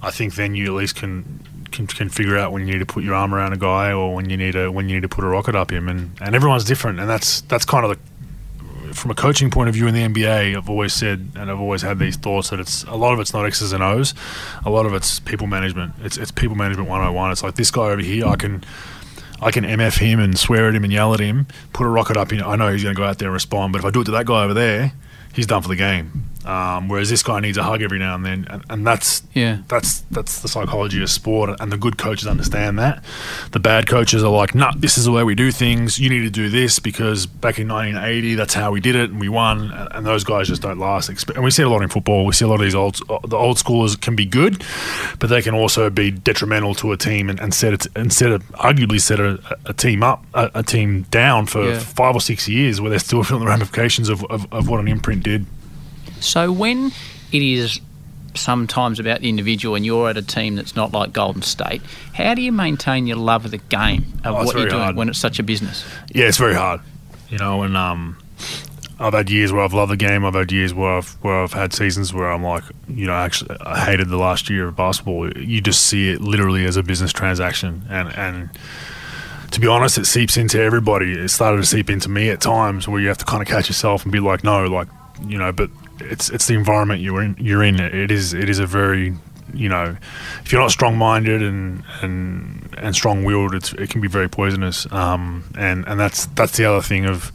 I 0.00 0.12
think 0.12 0.36
then 0.36 0.54
you 0.54 0.66
at 0.66 0.72
least 0.74 0.94
can, 0.94 1.40
can 1.72 1.86
can 1.86 2.08
figure 2.08 2.36
out 2.36 2.52
when 2.52 2.66
you 2.66 2.72
need 2.72 2.78
to 2.78 2.86
put 2.86 3.04
your 3.04 3.14
arm 3.14 3.34
around 3.34 3.52
a 3.52 3.56
guy 3.56 3.92
or 3.92 4.14
when 4.14 4.30
you 4.30 4.36
need 4.36 4.52
to 4.52 4.70
when 4.70 4.88
you 4.88 4.96
need 4.96 5.02
to 5.02 5.08
put 5.08 5.24
a 5.24 5.28
rocket 5.28 5.54
up 5.54 5.70
him, 5.70 5.88
and, 5.88 6.10
and 6.20 6.34
everyone's 6.34 6.64
different, 6.64 7.00
and 7.00 7.08
that's 7.08 7.40
that's 7.42 7.64
kind 7.64 7.84
of 7.84 7.90
the 7.90 8.94
from 8.94 9.10
a 9.10 9.14
coaching 9.14 9.50
point 9.50 9.68
of 9.68 9.74
view 9.74 9.86
in 9.86 9.94
the 9.94 10.02
NBA, 10.02 10.56
I've 10.56 10.68
always 10.68 10.92
said 10.92 11.30
and 11.36 11.50
I've 11.50 11.60
always 11.60 11.82
had 11.82 11.98
these 11.98 12.16
thoughts 12.16 12.50
that 12.50 12.60
it's 12.60 12.82
a 12.84 12.96
lot 12.96 13.12
of 13.14 13.20
it's 13.20 13.32
not 13.32 13.46
X's 13.46 13.72
and 13.72 13.82
O's, 13.82 14.14
a 14.64 14.70
lot 14.70 14.86
of 14.86 14.94
it's 14.94 15.20
people 15.20 15.46
management. 15.46 15.94
It's 16.02 16.16
it's 16.16 16.30
people 16.30 16.56
management 16.56 16.88
101. 16.88 17.32
It's 17.32 17.42
like 17.42 17.54
this 17.54 17.70
guy 17.70 17.90
over 17.90 18.02
here, 18.02 18.26
I 18.26 18.36
can 18.36 18.64
I 19.42 19.50
can 19.50 19.64
MF 19.64 19.98
him 19.98 20.20
and 20.20 20.38
swear 20.38 20.68
at 20.68 20.74
him 20.74 20.84
and 20.84 20.92
yell 20.92 21.14
at 21.14 21.20
him, 21.20 21.46
put 21.72 21.84
a 21.84 21.88
rocket 21.88 22.16
up 22.16 22.32
in. 22.32 22.42
I 22.42 22.56
know 22.56 22.70
he's 22.70 22.82
going 22.82 22.94
to 22.94 22.98
go 22.98 23.06
out 23.06 23.18
there 23.18 23.28
and 23.28 23.34
respond, 23.34 23.72
but 23.72 23.78
if 23.78 23.84
I 23.84 23.90
do 23.90 24.02
it 24.02 24.04
to 24.04 24.10
that 24.10 24.26
guy 24.26 24.44
over 24.44 24.54
there, 24.54 24.92
he's 25.32 25.46
done 25.46 25.62
for 25.62 25.68
the 25.68 25.76
game. 25.76 26.29
Um, 26.46 26.88
whereas 26.88 27.10
this 27.10 27.22
guy 27.22 27.38
needs 27.40 27.58
a 27.58 27.62
hug 27.62 27.82
every 27.82 27.98
now 27.98 28.14
and 28.14 28.24
then, 28.24 28.46
and, 28.48 28.64
and 28.70 28.86
that's 28.86 29.22
Yeah. 29.34 29.58
that's 29.68 30.00
that's 30.10 30.40
the 30.40 30.48
psychology 30.48 31.02
of 31.02 31.10
sport, 31.10 31.50
and 31.60 31.70
the 31.70 31.76
good 31.76 31.98
coaches 31.98 32.26
understand 32.26 32.78
that. 32.78 33.04
The 33.52 33.60
bad 33.60 33.86
coaches 33.86 34.24
are 34.24 34.30
like, 34.30 34.54
"Nah, 34.54 34.72
this 34.76 34.96
is 34.96 35.04
the 35.04 35.12
way 35.12 35.22
we 35.22 35.34
do 35.34 35.50
things. 35.52 35.98
You 35.98 36.08
need 36.08 36.22
to 36.22 36.30
do 36.30 36.48
this 36.48 36.78
because 36.78 37.26
back 37.26 37.58
in 37.58 37.68
1980, 37.68 38.36
that's 38.36 38.54
how 38.54 38.72
we 38.72 38.80
did 38.80 38.96
it, 38.96 39.10
and 39.10 39.20
we 39.20 39.28
won." 39.28 39.70
And 39.70 39.88
and 39.92 40.06
those 40.06 40.24
guys 40.24 40.48
just 40.48 40.62
don't 40.62 40.78
last. 40.78 41.10
And 41.34 41.44
we 41.44 41.50
see 41.50 41.62
a 41.62 41.68
lot 41.68 41.82
in 41.82 41.88
football. 41.90 42.24
We 42.24 42.32
see 42.32 42.46
a 42.46 42.48
lot 42.48 42.54
of 42.54 42.62
these 42.62 42.74
old 42.74 42.96
the 43.28 43.36
old 43.36 43.58
schoolers 43.58 44.00
can 44.00 44.16
be 44.16 44.24
good, 44.24 44.64
but 45.18 45.28
they 45.28 45.42
can 45.42 45.54
also 45.54 45.90
be 45.90 46.10
detrimental 46.10 46.74
to 46.76 46.92
a 46.92 46.96
team 46.96 47.28
and, 47.28 47.38
and 47.38 47.52
set 47.52 47.74
it 47.74 47.86
and 47.94 48.10
set 48.12 48.32
a, 48.32 48.38
arguably 48.54 48.98
set 49.00 49.20
a, 49.20 49.38
a 49.66 49.74
team 49.74 50.02
up, 50.02 50.24
a, 50.32 50.50
a 50.54 50.62
team 50.62 51.02
down 51.10 51.44
for 51.46 51.64
Yeah. 51.68 51.78
five 51.80 52.14
or 52.14 52.20
six 52.22 52.48
years, 52.48 52.80
where 52.80 52.88
they're 52.88 52.98
still 52.98 53.22
feeling 53.28 53.44
the 53.44 53.50
ramifications 53.50 54.08
of, 54.08 54.24
of, 54.30 54.50
of 54.52 54.68
what 54.70 54.80
an 54.80 54.88
imprint 54.88 55.22
did. 55.22 55.44
So 56.20 56.52
when 56.52 56.92
it 57.32 57.42
is 57.42 57.80
sometimes 58.34 59.00
about 59.00 59.20
the 59.20 59.28
individual 59.28 59.74
and 59.74 59.84
you're 59.84 60.08
at 60.08 60.16
a 60.16 60.22
team 60.22 60.54
that's 60.54 60.76
not 60.76 60.92
like 60.92 61.12
Golden 61.12 61.42
State, 61.42 61.82
how 62.14 62.34
do 62.34 62.42
you 62.42 62.52
maintain 62.52 63.06
your 63.06 63.16
love 63.16 63.44
of 63.44 63.50
the 63.50 63.58
game 63.58 64.04
of 64.24 64.34
Oh, 64.34 64.44
what 64.44 64.56
you're 64.56 64.68
doing 64.68 64.82
hard. 64.82 64.96
when 64.96 65.08
it's 65.08 65.18
such 65.18 65.38
a 65.38 65.42
business? 65.42 65.84
Yeah, 66.14 66.26
it's 66.26 66.38
very 66.38 66.54
hard, 66.54 66.80
you 67.28 67.38
know. 67.38 67.62
And 67.62 67.76
um, 67.76 68.16
I've 69.00 69.14
had 69.14 69.30
years 69.30 69.52
where 69.52 69.62
I've 69.62 69.72
loved 69.72 69.90
the 69.92 69.96
game. 69.96 70.24
I've 70.24 70.34
had 70.34 70.52
years 70.52 70.72
where 70.72 70.98
I've 70.98 71.10
where 71.22 71.42
I've 71.42 71.52
had 71.54 71.72
seasons 71.72 72.14
where 72.14 72.30
I'm 72.30 72.44
like, 72.44 72.62
you 72.88 73.06
know, 73.06 73.14
actually 73.14 73.56
I 73.62 73.80
hated 73.84 74.08
the 74.08 74.16
last 74.18 74.48
year 74.50 74.68
of 74.68 74.76
basketball. 74.76 75.36
You 75.36 75.60
just 75.60 75.86
see 75.86 76.10
it 76.10 76.20
literally 76.20 76.64
as 76.66 76.76
a 76.76 76.82
business 76.82 77.12
transaction, 77.12 77.82
and 77.88 78.08
and 78.16 78.50
to 79.50 79.58
be 79.60 79.66
honest, 79.66 79.98
it 79.98 80.04
seeps 80.06 80.36
into 80.36 80.60
everybody. 80.60 81.12
It 81.18 81.28
started 81.30 81.56
to 81.56 81.66
seep 81.66 81.90
into 81.90 82.08
me 82.08 82.30
at 82.30 82.40
times 82.40 82.86
where 82.86 83.00
you 83.00 83.08
have 83.08 83.18
to 83.18 83.24
kind 83.24 83.42
of 83.42 83.48
catch 83.48 83.68
yourself 83.68 84.04
and 84.04 84.12
be 84.12 84.20
like, 84.20 84.44
no, 84.44 84.66
like 84.66 84.86
you 85.26 85.36
know, 85.38 85.50
but 85.50 85.68
it's 86.00 86.30
it's 86.30 86.46
the 86.46 86.54
environment 86.54 87.00
you're 87.00 87.22
in. 87.22 87.36
You're 87.38 87.62
in. 87.62 87.80
It 87.80 88.10
is 88.10 88.34
it 88.34 88.48
is 88.48 88.58
a 88.58 88.66
very 88.66 89.14
you 89.52 89.68
know, 89.68 89.96
if 90.44 90.52
you're 90.52 90.60
not 90.60 90.70
strong-minded 90.70 91.42
and 91.42 91.82
and 92.02 92.74
and 92.78 92.94
strong-willed, 92.94 93.54
it 93.54 93.90
can 93.90 94.00
be 94.00 94.08
very 94.08 94.28
poisonous. 94.28 94.90
Um, 94.92 95.44
and 95.56 95.86
and 95.86 95.98
that's 95.98 96.26
that's 96.26 96.56
the 96.56 96.64
other 96.64 96.82
thing 96.82 97.06
of 97.06 97.32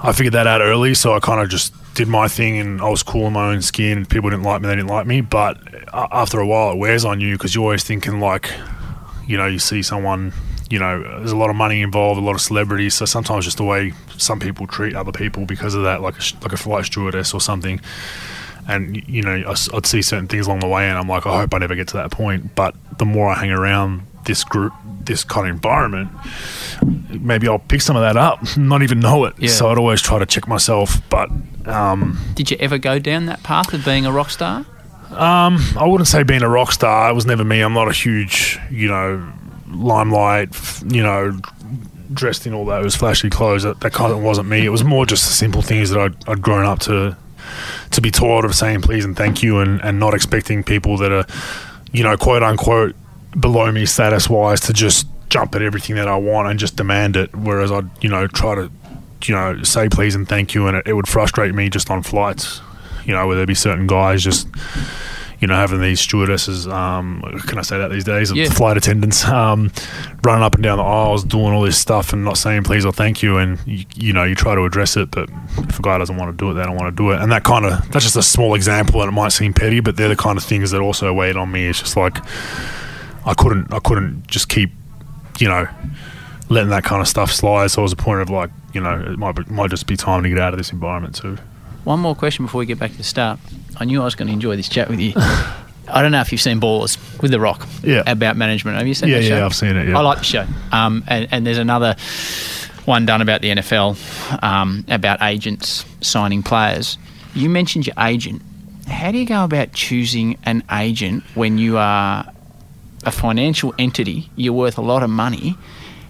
I 0.00 0.12
figured 0.12 0.34
that 0.34 0.46
out 0.46 0.60
early, 0.60 0.94
so 0.94 1.14
I 1.14 1.20
kind 1.20 1.40
of 1.40 1.48
just 1.48 1.72
did 1.94 2.08
my 2.08 2.26
thing 2.26 2.58
and 2.58 2.80
I 2.80 2.88
was 2.88 3.02
cool 3.02 3.26
in 3.26 3.34
my 3.34 3.52
own 3.52 3.62
skin. 3.62 4.06
People 4.06 4.30
didn't 4.30 4.44
like 4.44 4.62
me, 4.62 4.68
they 4.68 4.76
didn't 4.76 4.88
like 4.88 5.06
me. 5.06 5.20
But 5.20 5.58
after 5.92 6.40
a 6.40 6.46
while, 6.46 6.72
it 6.72 6.78
wears 6.78 7.04
on 7.04 7.20
you 7.20 7.36
because 7.36 7.54
you're 7.54 7.64
always 7.64 7.84
thinking 7.84 8.18
like, 8.18 8.50
you 9.26 9.36
know, 9.36 9.46
you 9.46 9.58
see 9.58 9.82
someone, 9.82 10.32
you 10.70 10.78
know, 10.78 11.02
there's 11.02 11.32
a 11.32 11.36
lot 11.36 11.50
of 11.50 11.56
money 11.56 11.82
involved, 11.82 12.18
a 12.18 12.24
lot 12.24 12.34
of 12.34 12.40
celebrities. 12.40 12.94
So 12.94 13.04
sometimes 13.04 13.44
just 13.44 13.58
the 13.58 13.64
way 13.64 13.92
some 14.22 14.40
people 14.40 14.66
treat 14.66 14.94
other 14.94 15.12
people 15.12 15.44
because 15.46 15.74
of 15.74 15.82
that, 15.84 16.00
like 16.00 16.14
a, 16.18 16.22
like 16.42 16.52
a 16.52 16.56
flight 16.56 16.84
stewardess 16.86 17.34
or 17.34 17.40
something. 17.40 17.80
And 18.68 18.96
you 19.08 19.22
know, 19.22 19.42
I'd 19.74 19.86
see 19.86 20.02
certain 20.02 20.28
things 20.28 20.46
along 20.46 20.60
the 20.60 20.68
way, 20.68 20.88
and 20.88 20.96
I'm 20.96 21.08
like, 21.08 21.26
I 21.26 21.40
hope 21.40 21.52
I 21.54 21.58
never 21.58 21.74
get 21.74 21.88
to 21.88 21.96
that 21.98 22.10
point. 22.12 22.54
But 22.54 22.74
the 22.98 23.04
more 23.04 23.28
I 23.28 23.34
hang 23.34 23.50
around 23.50 24.02
this 24.24 24.44
group, 24.44 24.72
this 25.04 25.24
kind 25.24 25.48
of 25.48 25.54
environment, 25.54 26.10
maybe 27.10 27.48
I'll 27.48 27.58
pick 27.58 27.80
some 27.82 27.96
of 27.96 28.02
that 28.02 28.16
up, 28.16 28.40
not 28.56 28.82
even 28.82 29.00
know 29.00 29.24
it. 29.24 29.34
Yeah. 29.38 29.50
So 29.50 29.70
I'd 29.70 29.78
always 29.78 30.00
try 30.00 30.18
to 30.20 30.26
check 30.26 30.46
myself. 30.46 31.00
But 31.10 31.28
Um, 31.66 32.18
Did 32.34 32.50
you 32.52 32.56
ever 32.60 32.78
go 32.78 32.98
down 33.00 33.26
that 33.26 33.42
path 33.42 33.72
of 33.74 33.84
being 33.84 34.06
a 34.06 34.12
rock 34.12 34.30
star? 34.30 34.64
I 35.76 35.84
wouldn't 35.84 36.08
say 36.08 36.22
being 36.22 36.42
a 36.42 36.48
rock 36.48 36.72
star. 36.72 37.10
It 37.10 37.14
was 37.14 37.26
never 37.26 37.44
me. 37.44 37.60
I'm 37.60 37.74
not 37.74 37.88
a 37.88 37.92
huge, 37.92 38.58
you 38.70 38.88
know, 38.88 39.30
limelight, 39.68 40.54
you 40.86 41.02
know, 41.02 41.38
dressed 42.14 42.46
in 42.46 42.54
all 42.54 42.64
those 42.64 42.94
flashy 42.94 43.30
clothes. 43.30 43.62
That, 43.62 43.80
that 43.80 43.92
kind 43.92 44.12
of 44.12 44.22
wasn't 44.22 44.48
me. 44.48 44.64
It 44.64 44.70
was 44.70 44.84
more 44.84 45.06
just 45.06 45.26
the 45.26 45.32
simple 45.32 45.62
things 45.62 45.90
that 45.90 46.00
I'd, 46.00 46.28
I'd 46.28 46.42
grown 46.42 46.64
up 46.64 46.80
to 46.80 47.16
to 47.90 48.00
be 48.00 48.10
taught 48.10 48.44
of 48.44 48.54
saying 48.54 48.80
please 48.80 49.04
and 49.04 49.16
thank 49.16 49.42
you 49.42 49.58
and, 49.58 49.80
and 49.82 49.98
not 49.98 50.14
expecting 50.14 50.62
people 50.62 50.96
that 50.98 51.12
are, 51.12 51.26
you 51.92 52.02
know, 52.02 52.16
quote 52.16 52.42
unquote 52.42 52.94
below 53.38 53.70
me 53.72 53.86
status 53.86 54.28
wise 54.28 54.60
to 54.60 54.72
just 54.72 55.06
jump 55.28 55.54
at 55.54 55.62
everything 55.62 55.96
that 55.96 56.08
I 56.08 56.16
want 56.16 56.48
and 56.48 56.58
just 56.58 56.76
demand 56.76 57.16
it. 57.16 57.34
Whereas 57.34 57.72
I'd, 57.72 57.88
you 58.02 58.08
know, 58.08 58.26
try 58.26 58.54
to, 58.54 58.70
you 59.24 59.34
know, 59.34 59.62
say 59.62 59.88
please 59.88 60.14
and 60.14 60.28
thank 60.28 60.54
you 60.54 60.66
and 60.66 60.76
it, 60.76 60.86
it 60.86 60.92
would 60.94 61.08
frustrate 61.08 61.54
me 61.54 61.68
just 61.68 61.90
on 61.90 62.02
flights, 62.02 62.60
you 63.04 63.12
know, 63.12 63.26
where 63.26 63.36
there'd 63.36 63.48
be 63.48 63.54
certain 63.54 63.86
guys 63.86 64.22
just 64.22 64.48
you 65.42 65.48
know, 65.48 65.56
having 65.56 65.80
these 65.80 66.00
stewardesses, 66.00 66.68
um, 66.68 67.20
can 67.48 67.58
I 67.58 67.62
say 67.62 67.76
that 67.76 67.90
these 67.90 68.04
days? 68.04 68.30
Yeah. 68.32 68.48
Flight 68.48 68.76
attendants, 68.76 69.24
um, 69.26 69.72
running 70.22 70.44
up 70.44 70.54
and 70.54 70.62
down 70.62 70.78
the 70.78 70.84
aisles, 70.84 71.24
doing 71.24 71.52
all 71.52 71.62
this 71.62 71.76
stuff 71.76 72.12
and 72.12 72.24
not 72.24 72.38
saying 72.38 72.62
please 72.62 72.86
or 72.86 72.92
thank 72.92 73.24
you. 73.24 73.38
And, 73.38 73.58
you, 73.66 73.84
you 73.96 74.12
know, 74.12 74.22
you 74.22 74.36
try 74.36 74.54
to 74.54 74.62
address 74.62 74.96
it, 74.96 75.10
but 75.10 75.28
if 75.58 75.80
a 75.80 75.82
guy 75.82 75.98
doesn't 75.98 76.16
want 76.16 76.30
to 76.30 76.36
do 76.36 76.52
it, 76.52 76.54
they 76.54 76.62
don't 76.62 76.76
want 76.76 76.96
to 76.96 77.02
do 77.02 77.10
it. 77.10 77.20
And 77.20 77.32
that 77.32 77.42
kind 77.42 77.66
of, 77.66 77.90
that's 77.90 78.04
just 78.04 78.14
a 78.14 78.22
small 78.22 78.54
example 78.54 79.02
and 79.02 79.08
it 79.08 79.12
might 79.12 79.30
seem 79.32 79.52
petty, 79.52 79.80
but 79.80 79.96
they're 79.96 80.08
the 80.08 80.14
kind 80.14 80.38
of 80.38 80.44
things 80.44 80.70
that 80.70 80.80
also 80.80 81.12
weighed 81.12 81.36
on 81.36 81.50
me. 81.50 81.66
It's 81.66 81.80
just 81.80 81.96
like, 81.96 82.18
I 83.26 83.34
couldn't, 83.34 83.74
I 83.74 83.80
couldn't 83.80 84.28
just 84.28 84.48
keep, 84.48 84.70
you 85.40 85.48
know, 85.48 85.66
letting 86.50 86.70
that 86.70 86.84
kind 86.84 87.02
of 87.02 87.08
stuff 87.08 87.32
slide. 87.32 87.72
So 87.72 87.82
it 87.82 87.84
was 87.84 87.92
a 87.92 87.96
point 87.96 88.20
of 88.20 88.30
like, 88.30 88.50
you 88.74 88.80
know, 88.80 88.96
it 89.00 89.18
might, 89.18 89.32
be, 89.34 89.42
might 89.52 89.70
just 89.70 89.88
be 89.88 89.96
time 89.96 90.22
to 90.22 90.28
get 90.28 90.38
out 90.38 90.54
of 90.54 90.58
this 90.58 90.70
environment 90.70 91.16
too. 91.16 91.36
One 91.84 92.00
more 92.00 92.14
question 92.14 92.44
before 92.44 92.60
we 92.60 92.66
get 92.66 92.78
back 92.78 92.92
to 92.92 92.96
the 92.96 93.02
start. 93.04 93.38
I 93.76 93.84
knew 93.84 94.00
I 94.00 94.04
was 94.04 94.14
going 94.14 94.28
to 94.28 94.32
enjoy 94.32 94.56
this 94.56 94.68
chat 94.68 94.88
with 94.88 95.00
you. 95.00 95.12
I 95.88 96.00
don't 96.00 96.12
know 96.12 96.20
if 96.20 96.30
you've 96.30 96.40
seen 96.40 96.60
Ballers 96.60 96.96
with 97.20 97.32
The 97.32 97.40
Rock 97.40 97.66
Yeah. 97.82 98.02
about 98.06 98.36
management. 98.36 98.78
Have 98.78 98.86
you 98.86 98.94
seen 98.94 99.08
Yeah, 99.08 99.16
that 99.18 99.24
show? 99.24 99.36
yeah, 99.38 99.44
I've 99.44 99.54
seen 99.54 99.76
it, 99.76 99.88
yeah. 99.88 99.98
I 99.98 100.00
like 100.02 100.18
the 100.18 100.24
show. 100.24 100.46
Um, 100.70 101.02
and, 101.08 101.28
and 101.32 101.46
there's 101.46 101.58
another 101.58 101.96
one 102.84 103.04
done 103.04 103.20
about 103.20 103.40
the 103.42 103.48
NFL 103.50 104.42
um, 104.42 104.84
about 104.88 105.22
agents 105.22 105.84
signing 106.00 106.42
players. 106.42 106.98
You 107.34 107.50
mentioned 107.50 107.86
your 107.86 107.96
agent. 107.98 108.42
How 108.88 109.10
do 109.10 109.18
you 109.18 109.26
go 109.26 109.44
about 109.44 109.72
choosing 109.72 110.38
an 110.44 110.62
agent 110.70 111.24
when 111.34 111.58
you 111.58 111.78
are 111.78 112.26
a 113.04 113.10
financial 113.10 113.74
entity? 113.78 114.30
You're 114.36 114.52
worth 114.52 114.78
a 114.78 114.82
lot 114.82 115.02
of 115.02 115.10
money. 115.10 115.56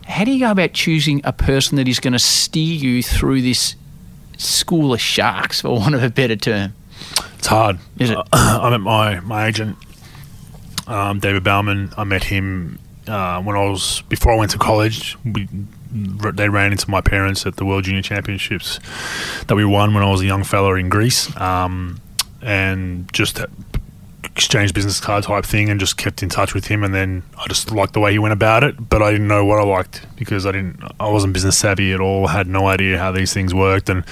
How 0.06 0.24
do 0.24 0.32
you 0.32 0.40
go 0.40 0.50
about 0.50 0.72
choosing 0.74 1.20
a 1.24 1.32
person 1.32 1.76
that 1.76 1.88
is 1.88 1.98
going 2.00 2.12
to 2.12 2.18
steer 2.18 2.74
you 2.74 3.02
through 3.02 3.42
this 3.42 3.74
school 4.42 4.92
of 4.92 5.00
sharks, 5.00 5.60
for 5.60 5.70
want 5.70 5.94
of 5.94 6.02
a 6.02 6.10
better 6.10 6.36
term? 6.36 6.74
It's 7.38 7.46
hard. 7.46 7.78
Is 7.98 8.10
it? 8.10 8.18
I 8.32 8.70
met 8.70 8.80
my 8.80 9.20
my 9.20 9.46
agent, 9.46 9.76
um, 10.86 11.18
David 11.18 11.44
Bauman. 11.44 11.92
I 11.96 12.04
met 12.04 12.24
him 12.24 12.78
uh, 13.06 13.42
when 13.42 13.56
I 13.56 13.68
was 13.68 14.02
before 14.08 14.32
I 14.32 14.36
went 14.36 14.50
to 14.52 14.58
college. 14.58 15.16
We 15.24 15.48
they 15.92 16.48
ran 16.48 16.72
into 16.72 16.90
my 16.90 17.00
parents 17.00 17.44
at 17.44 17.56
the 17.56 17.64
World 17.64 17.84
Junior 17.84 18.02
Championships 18.02 18.80
that 19.46 19.54
we 19.54 19.64
won 19.64 19.92
when 19.92 20.02
I 20.02 20.10
was 20.10 20.22
a 20.22 20.26
young 20.26 20.44
fella 20.44 20.74
in 20.74 20.88
Greece, 20.88 21.34
um, 21.36 22.00
and 22.40 23.12
just 23.12 23.40
exchanged 24.34 24.74
business 24.74 25.00
card 25.00 25.24
type 25.24 25.44
thing, 25.44 25.68
and 25.68 25.78
just 25.78 25.96
kept 25.96 26.22
in 26.22 26.28
touch 26.28 26.54
with 26.54 26.66
him. 26.66 26.82
And 26.82 26.94
then 26.94 27.22
I 27.38 27.46
just 27.48 27.70
liked 27.70 27.92
the 27.92 28.00
way 28.00 28.12
he 28.12 28.18
went 28.18 28.32
about 28.32 28.64
it, 28.64 28.88
but 28.88 29.02
I 29.02 29.10
didn't 29.10 29.28
know 29.28 29.44
what 29.44 29.58
I 29.58 29.64
liked 29.64 30.06
because 30.16 30.46
I 30.46 30.52
didn't. 30.52 30.82
I 30.98 31.08
wasn't 31.08 31.32
business 31.32 31.58
savvy 31.58 31.92
at 31.92 32.00
all. 32.00 32.26
I 32.26 32.32
Had 32.32 32.46
no 32.46 32.66
idea 32.66 32.98
how 32.98 33.12
these 33.12 33.32
things 33.32 33.54
worked, 33.54 33.88
and 33.88 34.04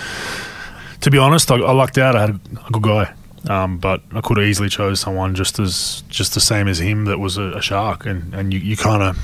to 1.00 1.10
be 1.10 1.18
honest, 1.18 1.50
I, 1.50 1.56
I 1.56 1.72
lucked 1.72 1.98
out. 1.98 2.16
I 2.16 2.20
had 2.20 2.40
a 2.66 2.70
good 2.70 2.82
guy, 2.82 3.14
um, 3.48 3.78
but 3.78 4.02
I 4.12 4.20
could 4.20 4.36
have 4.36 4.46
easily 4.46 4.68
chose 4.68 5.00
someone 5.00 5.34
just 5.34 5.58
as 5.58 6.02
just 6.08 6.34
the 6.34 6.40
same 6.40 6.68
as 6.68 6.78
him 6.78 7.06
that 7.06 7.18
was 7.18 7.36
a, 7.36 7.52
a 7.52 7.62
shark. 7.62 8.06
And 8.06 8.34
and 8.34 8.52
you, 8.52 8.60
you 8.60 8.76
kind 8.76 9.02
of 9.02 9.18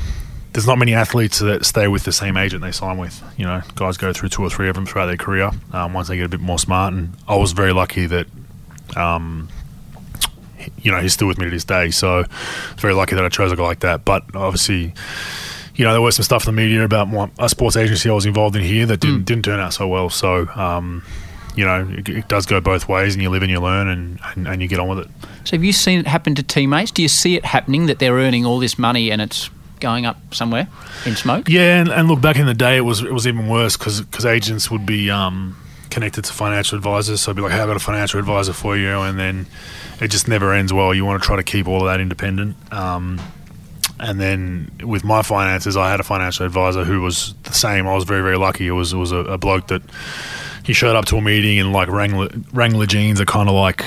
there's 0.53 0.67
not 0.67 0.79
many 0.79 0.95
athletes 0.95 1.39
that 1.41 1.67
stay 1.67 1.87
with 1.87 2.05
the 2.05 2.13
same 2.13 2.39
agent 2.39 2.63
they 2.63 2.73
sign 2.73 2.97
with. 2.97 3.23
You 3.37 3.45
know, 3.45 3.61
guys 3.75 3.99
go 3.99 4.15
through 4.15 4.31
two 4.31 4.43
or 4.43 4.49
three 4.49 4.71
of 4.71 4.75
them 4.75 4.87
throughout 4.87 5.07
their 5.07 5.19
career 5.19 5.51
um, 5.73 5.93
once 5.93 6.09
they 6.09 6.17
get 6.17 6.25
a 6.25 6.31
bit 6.31 6.41
more 6.41 6.59
smart. 6.59 6.95
And 6.95 7.15
I 7.29 7.37
was 7.37 7.53
very 7.53 7.73
lucky 7.73 8.07
that. 8.07 8.27
Um, 8.97 9.49
you 10.87 10.93
know, 10.93 11.01
he's 11.01 11.13
still 11.13 11.27
with 11.27 11.37
me 11.37 11.47
to 11.47 11.51
this 11.51 11.65
day, 11.65 11.91
so 11.91 12.21
it's 12.21 12.81
very 12.81 12.95
lucky 12.95 13.17
that 13.17 13.25
I 13.25 13.29
chose 13.29 13.51
a 13.51 13.57
guy 13.57 13.65
like 13.65 13.81
that. 13.81 14.05
But 14.05 14.23
obviously, 14.37 14.95
you 15.75 15.85
know, 15.85 15.91
there 15.91 16.01
was 16.01 16.15
some 16.15 16.23
stuff 16.23 16.47
in 16.47 16.55
the 16.55 16.63
media 16.63 16.85
about 16.85 17.09
my, 17.09 17.29
a 17.41 17.49
sports 17.49 17.77
agency 17.77 18.09
I 18.09 18.13
was 18.13 18.25
involved 18.25 18.55
in 18.55 18.63
here 18.63 18.87
that 18.87 19.01
didn't, 19.01 19.25
didn't 19.25 19.45
turn 19.45 19.59
out 19.59 19.73
so 19.73 19.89
well. 19.89 20.11
So, 20.11 20.47
um, 20.55 21.03
you 21.57 21.65
know, 21.65 21.89
it, 21.91 22.09
it 22.09 22.29
does 22.29 22.47
go 22.47 22.61
both 22.61 22.89
ways, 22.89 23.15
and 23.15 23.23
you 23.23 23.31
live 23.31 23.43
and 23.43 23.51
you 23.51 23.59
learn, 23.59 23.89
and, 23.89 24.21
and, 24.37 24.47
and 24.47 24.63
you 24.63 24.69
get 24.69 24.79
on 24.79 24.87
with 24.87 25.01
it. 25.01 25.09
So 25.43 25.57
have 25.57 25.65
you 25.65 25.73
seen 25.73 25.99
it 25.99 26.07
happen 26.07 26.37
to 26.37 26.45
teammates? 26.45 26.93
Do 26.93 27.03
you 27.03 27.09
see 27.09 27.35
it 27.35 27.45
happening 27.45 27.87
that 27.87 27.99
they're 27.99 28.15
earning 28.15 28.47
all 28.47 28.61
this 28.61 28.79
money 28.79 29.11
and 29.11 29.21
it's 29.21 29.51
going 29.81 30.07
up 30.07 30.33
somewhere 30.33 30.69
in 31.05 31.17
smoke? 31.17 31.49
Yeah, 31.49 31.81
and, 31.81 31.89
and 31.89 32.07
look, 32.07 32.21
back 32.21 32.37
in 32.37 32.47
the 32.47 32.55
day, 32.55 32.77
it 32.77 32.83
was 32.83 33.03
it 33.03 33.13
was 33.13 33.27
even 33.27 33.49
worse 33.49 33.77
because 33.77 34.25
agents 34.25 34.71
would 34.71 34.87
be 34.87 35.11
um, 35.11 35.57
connected 35.91 36.25
to 36.25 36.33
financial 36.33 36.77
advisors. 36.77 37.21
So 37.21 37.33
I'd 37.33 37.37
be 37.37 37.43
like, 37.43 37.53
how 37.53 37.67
got 37.67 37.77
a 37.77 37.81
financial 37.81 38.19
advisor 38.19 38.53
for 38.53 38.77
you," 38.77 39.01
and 39.01 39.19
then 39.19 39.47
it 40.01 40.09
just 40.09 40.29
never 40.29 40.53
ends 40.53 40.73
well. 40.73 40.95
You 40.95 41.05
want 41.05 41.23
to 41.23 41.27
try 41.27 41.37
to 41.37 41.43
keep 41.43 41.69
all 41.69 41.81
of 41.81 41.87
that 41.87 42.01
independent. 42.01 42.57
Um, 42.73 43.21
and 43.99 44.21
then 44.21 44.71
with 44.83 45.05
my 45.05 45.23
finances, 45.23 45.77
I 45.77 45.91
had 45.91 46.01
a 46.01 46.05
financial 46.05 46.45
advisor 46.45 46.85
who 46.85 47.01
was 47.01 47.35
the 47.45 47.55
same. 47.55 47.87
I 47.87 47.95
was 47.95 48.05
very 48.05 48.23
very 48.23 48.37
lucky. 48.37 48.67
It 48.67 48.73
was 48.73 48.93
it 48.93 48.99
was 48.99 49.13
a, 49.13 49.19
a 49.19 49.39
bloke 49.39 49.69
that 49.69 49.83
he 50.65 50.73
showed 50.73 50.97
up 50.97 51.05
to 51.07 51.17
a 51.17 51.23
meeting 51.23 51.59
in 51.59 51.73
like 51.73 51.89
Wrangler, 51.89 52.29
Wrangler 52.53 52.87
jeans 52.87 53.21
are 53.21 53.25
kind 53.25 53.49
of 53.49 53.55
like 53.55 53.85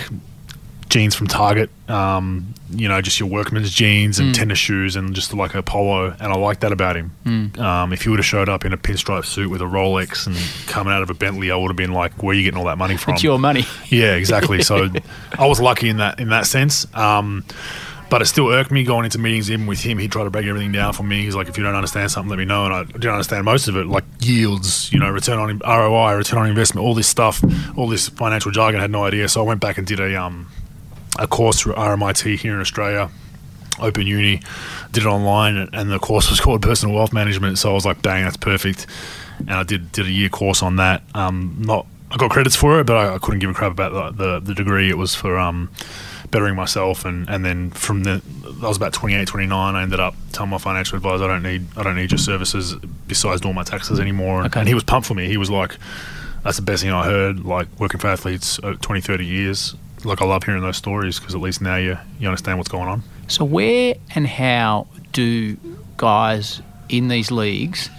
jeans 0.88 1.14
from 1.14 1.28
Target. 1.28 1.70
Um, 1.90 2.54
you 2.72 2.88
know, 2.88 3.02
just 3.02 3.20
your 3.20 3.30
workman's 3.30 3.72
jeans 3.72 4.20
and 4.20 4.34
tennis 4.36 4.60
shoes 4.60 4.96
and 4.96 5.16
just 5.16 5.34
like 5.34 5.56
a 5.56 5.64
polo. 5.64 6.12
And 6.20 6.32
I 6.32 6.36
like 6.36 6.60
that 6.62 6.72
about 6.72 6.96
him. 6.96 7.12
Um, 7.60 7.94
if 7.94 8.04
he 8.04 8.10
would 8.10 8.20
have 8.20 8.26
showed 8.26 8.50
up 8.50 8.66
in 8.66 8.74
a 8.74 8.78
pinstripe 8.78 9.26
suit 9.26 9.50
with 9.50 9.62
a 9.62 9.66
Rolex 9.66 10.28
and 10.28 10.36
coming 10.68 10.94
out 10.94 11.02
of 11.02 11.10
a 11.10 11.14
Bentley, 11.14 11.52
I 11.52 11.56
would 11.56 11.70
have 11.70 11.78
been 11.78 11.94
like, 11.94 12.22
"Where 12.22 12.32
are 12.32 12.34
you 12.38 12.44
getting 12.44 12.58
all 12.60 12.66
that 12.66 12.78
money 12.78 12.98
from?" 12.98 13.16
It's 13.16 13.24
your 13.24 13.40
money. 13.40 13.66
Yeah, 13.90 14.14
exactly. 14.16 14.62
So 14.62 14.90
I 15.38 15.48
was 15.48 15.60
lucky 15.60 15.90
in 15.90 15.98
that 15.98 16.20
in 16.20 16.30
that 16.30 16.46
sense. 16.46 16.86
Um, 16.96 17.44
but 18.10 18.22
it 18.24 18.26
still 18.26 18.50
irked 18.50 18.72
me 18.72 18.84
going 18.84 19.06
into 19.06 19.20
meetings 19.20 19.52
even 19.52 19.68
with 19.68 19.82
him. 19.82 20.00
He'd 20.00 20.12
try 20.12 20.24
to 20.24 20.30
break 20.32 20.46
everything 20.48 20.72
down 20.72 20.94
for 20.94 21.04
me. 21.04 21.24
He's 21.24 21.36
like, 21.36 21.48
if 21.48 21.58
you 21.58 21.64
don't 21.64 21.76
understand 21.76 22.10
something, 22.10 22.30
let 22.30 22.40
me 22.40 22.46
know. 22.46 22.66
And 22.66 22.74
I 22.74 22.84
didn't 22.84 23.12
understand 23.12 23.46
most 23.46 23.68
of 23.68 23.78
it, 23.78 23.86
like 23.86 24.04
yields, 24.20 24.92
you 24.92 25.00
know, 25.00 25.10
return 25.12 25.38
on 25.38 25.60
ROI, 25.60 26.16
return 26.16 26.40
on 26.40 26.48
investment, 26.50 26.84
all 26.86 26.96
this 26.96 27.08
stuff, 27.08 27.44
all 27.78 27.88
this 27.88 28.10
financial 28.10 28.52
jargon. 28.52 28.80
I 28.80 28.84
had 28.84 28.92
no 28.92 29.06
idea. 29.06 29.30
So 29.30 29.42
I 29.42 29.44
went 29.48 29.62
back 29.62 29.78
and 29.78 29.86
did 29.86 30.00
a 30.00 30.20
um, 30.20 30.48
a 31.20 31.28
course 31.28 31.60
through 31.62 31.74
RMIT 31.74 32.38
here 32.40 32.54
in 32.56 32.60
Australia, 32.62 33.10
Open 33.80 34.08
Uni, 34.08 34.42
did 34.92 35.04
it 35.04 35.08
online, 35.08 35.56
and- 35.58 35.70
and 35.74 35.92
the 35.92 36.00
course 36.00 36.30
was 36.30 36.40
called 36.44 36.62
Personal 36.62 36.96
Wealth 36.96 37.14
Management. 37.14 37.58
So 37.60 37.70
I 37.70 37.74
was 37.74 37.86
like, 37.86 38.02
bang, 38.02 38.24
that's 38.24 38.38
perfect. 38.38 38.88
And 39.40 39.52
I 39.52 39.64
did 39.64 39.92
did 39.92 40.06
a 40.06 40.12
year 40.12 40.30
course 40.30 40.62
on 40.64 40.76
that. 40.78 41.02
Um, 41.14 41.56
not 41.60 41.86
I 42.12 42.18
got 42.18 42.32
credits 42.32 42.56
for 42.56 42.80
it, 42.80 42.86
but 42.88 42.98
I, 42.98 43.16
I 43.16 43.18
couldn't 43.20 43.40
give 43.40 43.52
a 43.52 43.54
crap 43.54 43.72
about 43.72 44.18
the, 44.18 44.24
the, 44.24 44.40
the 44.40 44.54
degree. 44.56 44.90
It 44.90 44.98
was 44.98 45.14
for 45.14 45.38
um, 45.38 45.70
bettering 46.32 46.56
myself, 46.56 47.06
and, 47.06 47.30
and 47.30 47.46
then 47.46 47.70
from 47.70 48.04
the 48.04 48.22
I 48.64 48.68
was 48.68 48.78
about 48.78 48.94
28, 48.94 49.28
29. 49.28 49.76
I 49.76 49.82
ended 49.84 50.00
up 50.00 50.16
telling 50.34 50.50
my 50.50 50.58
financial 50.58 50.98
advisor, 50.98 51.26
I 51.26 51.28
don't 51.28 51.44
need 51.44 51.68
I 51.78 51.84
don't 51.84 51.96
need 51.96 52.12
your 52.12 52.18
services 52.18 52.76
besides 53.08 53.42
doing 53.42 53.56
my 53.56 53.64
taxes 53.64 54.00
anymore. 54.00 54.44
Okay. 54.46 54.60
And 54.60 54.68
he 54.68 54.74
was 54.74 54.84
pumped 54.84 55.08
for 55.08 55.14
me. 55.14 55.28
He 55.28 55.38
was 55.38 55.50
like, 55.52 55.78
that's 56.44 56.58
the 56.58 56.64
best 56.64 56.82
thing 56.84 56.92
I 56.92 57.06
heard. 57.06 57.46
Like 57.46 57.68
working 57.80 58.00
for 58.00 58.08
athletes 58.08 58.60
uh, 58.64 58.74
20, 58.82 59.02
30 59.02 59.26
years. 59.26 59.76
Like 60.04 60.22
I 60.22 60.26
love 60.26 60.44
hearing 60.44 60.62
those 60.62 60.78
stories 60.78 61.20
because 61.20 61.36
at 61.36 61.42
least 61.42 61.62
now 61.62 61.76
you 61.76 61.98
you 62.20 62.28
understand 62.28 62.58
what's 62.58 62.70
going 62.70 62.88
on. 62.88 63.04
So 63.28 63.44
where 63.46 63.96
and 64.16 64.26
how 64.26 64.88
do 65.12 65.58
guys 65.98 66.62
in 66.88 67.08
these 67.10 67.32
leagues 67.32 67.90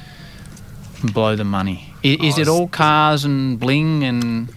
blow 1.02 1.36
the 1.36 1.44
money? 1.44 1.92
Is 2.02 2.38
Oh, 2.38 2.40
it 2.42 2.48
all 2.48 2.68
cars 2.68 3.24
and 3.24 3.60
bling 3.60 4.02
and 4.04 4.48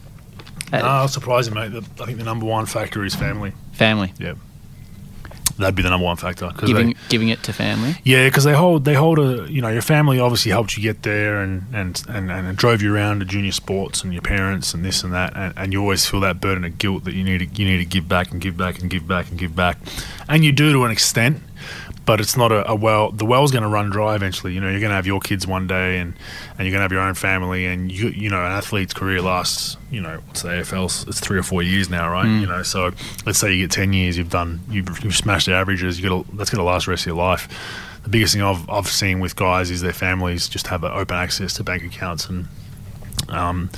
uh, 0.71 0.79
No, 0.79 1.07
surprising, 1.07 1.53
mate. 1.53 1.71
I 1.75 2.05
think 2.05 2.17
the 2.17 2.23
number 2.23 2.45
one 2.45 2.65
factor 2.65 3.03
is 3.03 3.13
family. 3.15 3.51
family? 3.73 4.13
Yeah, 4.17 4.33
that'd 5.57 5.75
be 5.75 5.83
the 5.83 5.89
number 5.89 6.05
one 6.05 6.17
factor. 6.17 6.49
'cause 6.49 6.67
Giving 6.67 6.87
they, 6.87 6.95
giving 7.09 7.29
it 7.29 7.43
to 7.43 7.53
family. 7.53 7.95
yeah, 8.03 8.25
because 8.27 8.43
they 8.43 8.53
hold 8.53 8.85
they 8.85 8.93
hold 8.95 9.19
a 9.19 9.45
you 9.51 9.61
know 9.61 9.69
your 9.69 9.81
family 9.81 10.19
obviously 10.19 10.51
helped 10.51 10.75
you 10.77 10.83
get 10.83 11.03
there 11.03 11.41
and 11.41 11.63
and, 11.73 12.03
and, 12.09 12.31
and 12.31 12.57
drove 12.57 12.81
you 12.81 12.93
around 12.95 13.19
to 13.19 13.25
junior 13.25 13.51
sports 13.51 14.03
and 14.03 14.13
your 14.13 14.21
parents 14.21 14.73
and 14.73 14.83
this 14.83 15.03
and 15.03 15.13
that 15.13 15.33
and, 15.35 15.53
and 15.57 15.73
you 15.73 15.79
always 15.81 16.05
feel 16.05 16.19
that 16.21 16.39
burden 16.41 16.63
of 16.65 16.77
guilt 16.77 17.03
that 17.05 17.13
you 17.13 17.23
need 17.23 17.39
to 17.39 17.45
you 17.61 17.67
need 17.67 17.77
to 17.77 17.85
give 17.85 18.07
back 18.09 18.31
and 18.31 18.41
give 18.41 18.57
back 18.57 18.79
and 18.79 18.89
give 18.89 19.07
back 19.07 19.29
and 19.29 19.37
give 19.39 19.55
back, 19.55 19.77
and 20.27 20.43
you 20.43 20.51
do 20.51 20.71
to 20.73 20.83
an 20.85 20.91
extent. 20.91 21.41
But 22.05 22.19
it's 22.19 22.35
not 22.35 22.51
a, 22.51 22.69
a 22.71 22.75
well. 22.75 23.11
The 23.11 23.25
well's 23.25 23.51
going 23.51 23.63
to 23.63 23.69
run 23.69 23.89
dry 23.89 24.15
eventually. 24.15 24.53
You 24.53 24.59
know, 24.59 24.69
you're 24.69 24.81
going 24.81 24.89
to 24.89 24.95
have 24.95 25.07
your 25.07 25.21
kids 25.21 25.47
one 25.47 25.67
day, 25.67 25.99
and, 25.99 26.13
and 26.57 26.67
you're 26.67 26.71
going 26.71 26.79
to 26.79 26.81
have 26.81 26.91
your 26.91 27.01
own 27.01 27.13
family. 27.13 27.65
And 27.65 27.91
you 27.91 28.09
you 28.09 28.29
know, 28.29 28.43
an 28.43 28.51
athlete's 28.51 28.93
career 28.93 29.21
lasts. 29.21 29.77
You 29.89 30.01
know, 30.01 30.21
what's 30.27 30.41
the 30.41 30.49
AFL? 30.49 31.07
It's 31.07 31.19
three 31.19 31.37
or 31.39 31.43
four 31.43 31.63
years 31.63 31.89
now, 31.89 32.11
right? 32.11 32.25
You 32.25 32.45
know, 32.45 32.61
so 32.63 32.91
let's 33.25 33.39
say 33.39 33.53
you 33.53 33.63
get 33.65 33.71
ten 33.71 33.93
years, 33.93 34.17
you've 34.17 34.29
done, 34.31 34.59
you've, 34.69 35.03
you've 35.03 35.15
smashed 35.15 35.45
the 35.45 35.53
averages. 35.53 35.99
You 35.99 36.09
got 36.09 36.37
that's 36.37 36.49
going 36.49 36.59
to 36.59 36.63
last 36.63 36.85
the 36.85 36.91
rest 36.91 37.03
of 37.03 37.07
your 37.07 37.15
life. 37.15 37.47
The 38.03 38.09
biggest 38.09 38.33
thing 38.33 38.43
I've 38.43 38.69
I've 38.69 38.87
seen 38.87 39.21
with 39.21 39.35
guys 39.35 39.71
is 39.71 39.81
their 39.81 39.93
families 39.93 40.49
just 40.49 40.67
have 40.67 40.83
open 40.83 41.15
access 41.15 41.53
to 41.53 41.63
bank 41.63 41.83
accounts 41.83 42.27
and 42.27 42.47
um, 43.29 43.69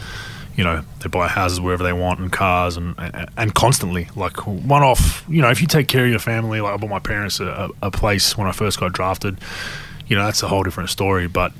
you 0.55 0.63
know, 0.63 0.83
they 0.99 1.09
buy 1.09 1.27
houses 1.27 1.59
wherever 1.59 1.83
they 1.83 1.93
want 1.93 2.19
and 2.19 2.31
cars 2.31 2.77
and 2.77 2.95
and, 2.97 3.29
and 3.37 3.53
constantly 3.53 4.07
like 4.15 4.45
one 4.47 4.83
off. 4.83 5.25
You 5.27 5.41
know, 5.41 5.49
if 5.49 5.61
you 5.61 5.67
take 5.67 5.87
care 5.87 6.05
of 6.05 6.09
your 6.09 6.19
family, 6.19 6.61
like 6.61 6.73
I 6.73 6.77
bought 6.77 6.89
my 6.89 6.99
parents 6.99 7.39
a, 7.39 7.69
a 7.81 7.91
place 7.91 8.37
when 8.37 8.47
I 8.47 8.51
first 8.51 8.79
got 8.79 8.93
drafted. 8.93 9.37
You 10.07 10.15
know, 10.15 10.25
that's 10.25 10.43
a 10.43 10.47
whole 10.47 10.63
different 10.63 10.89
story. 10.89 11.27
But 11.27 11.51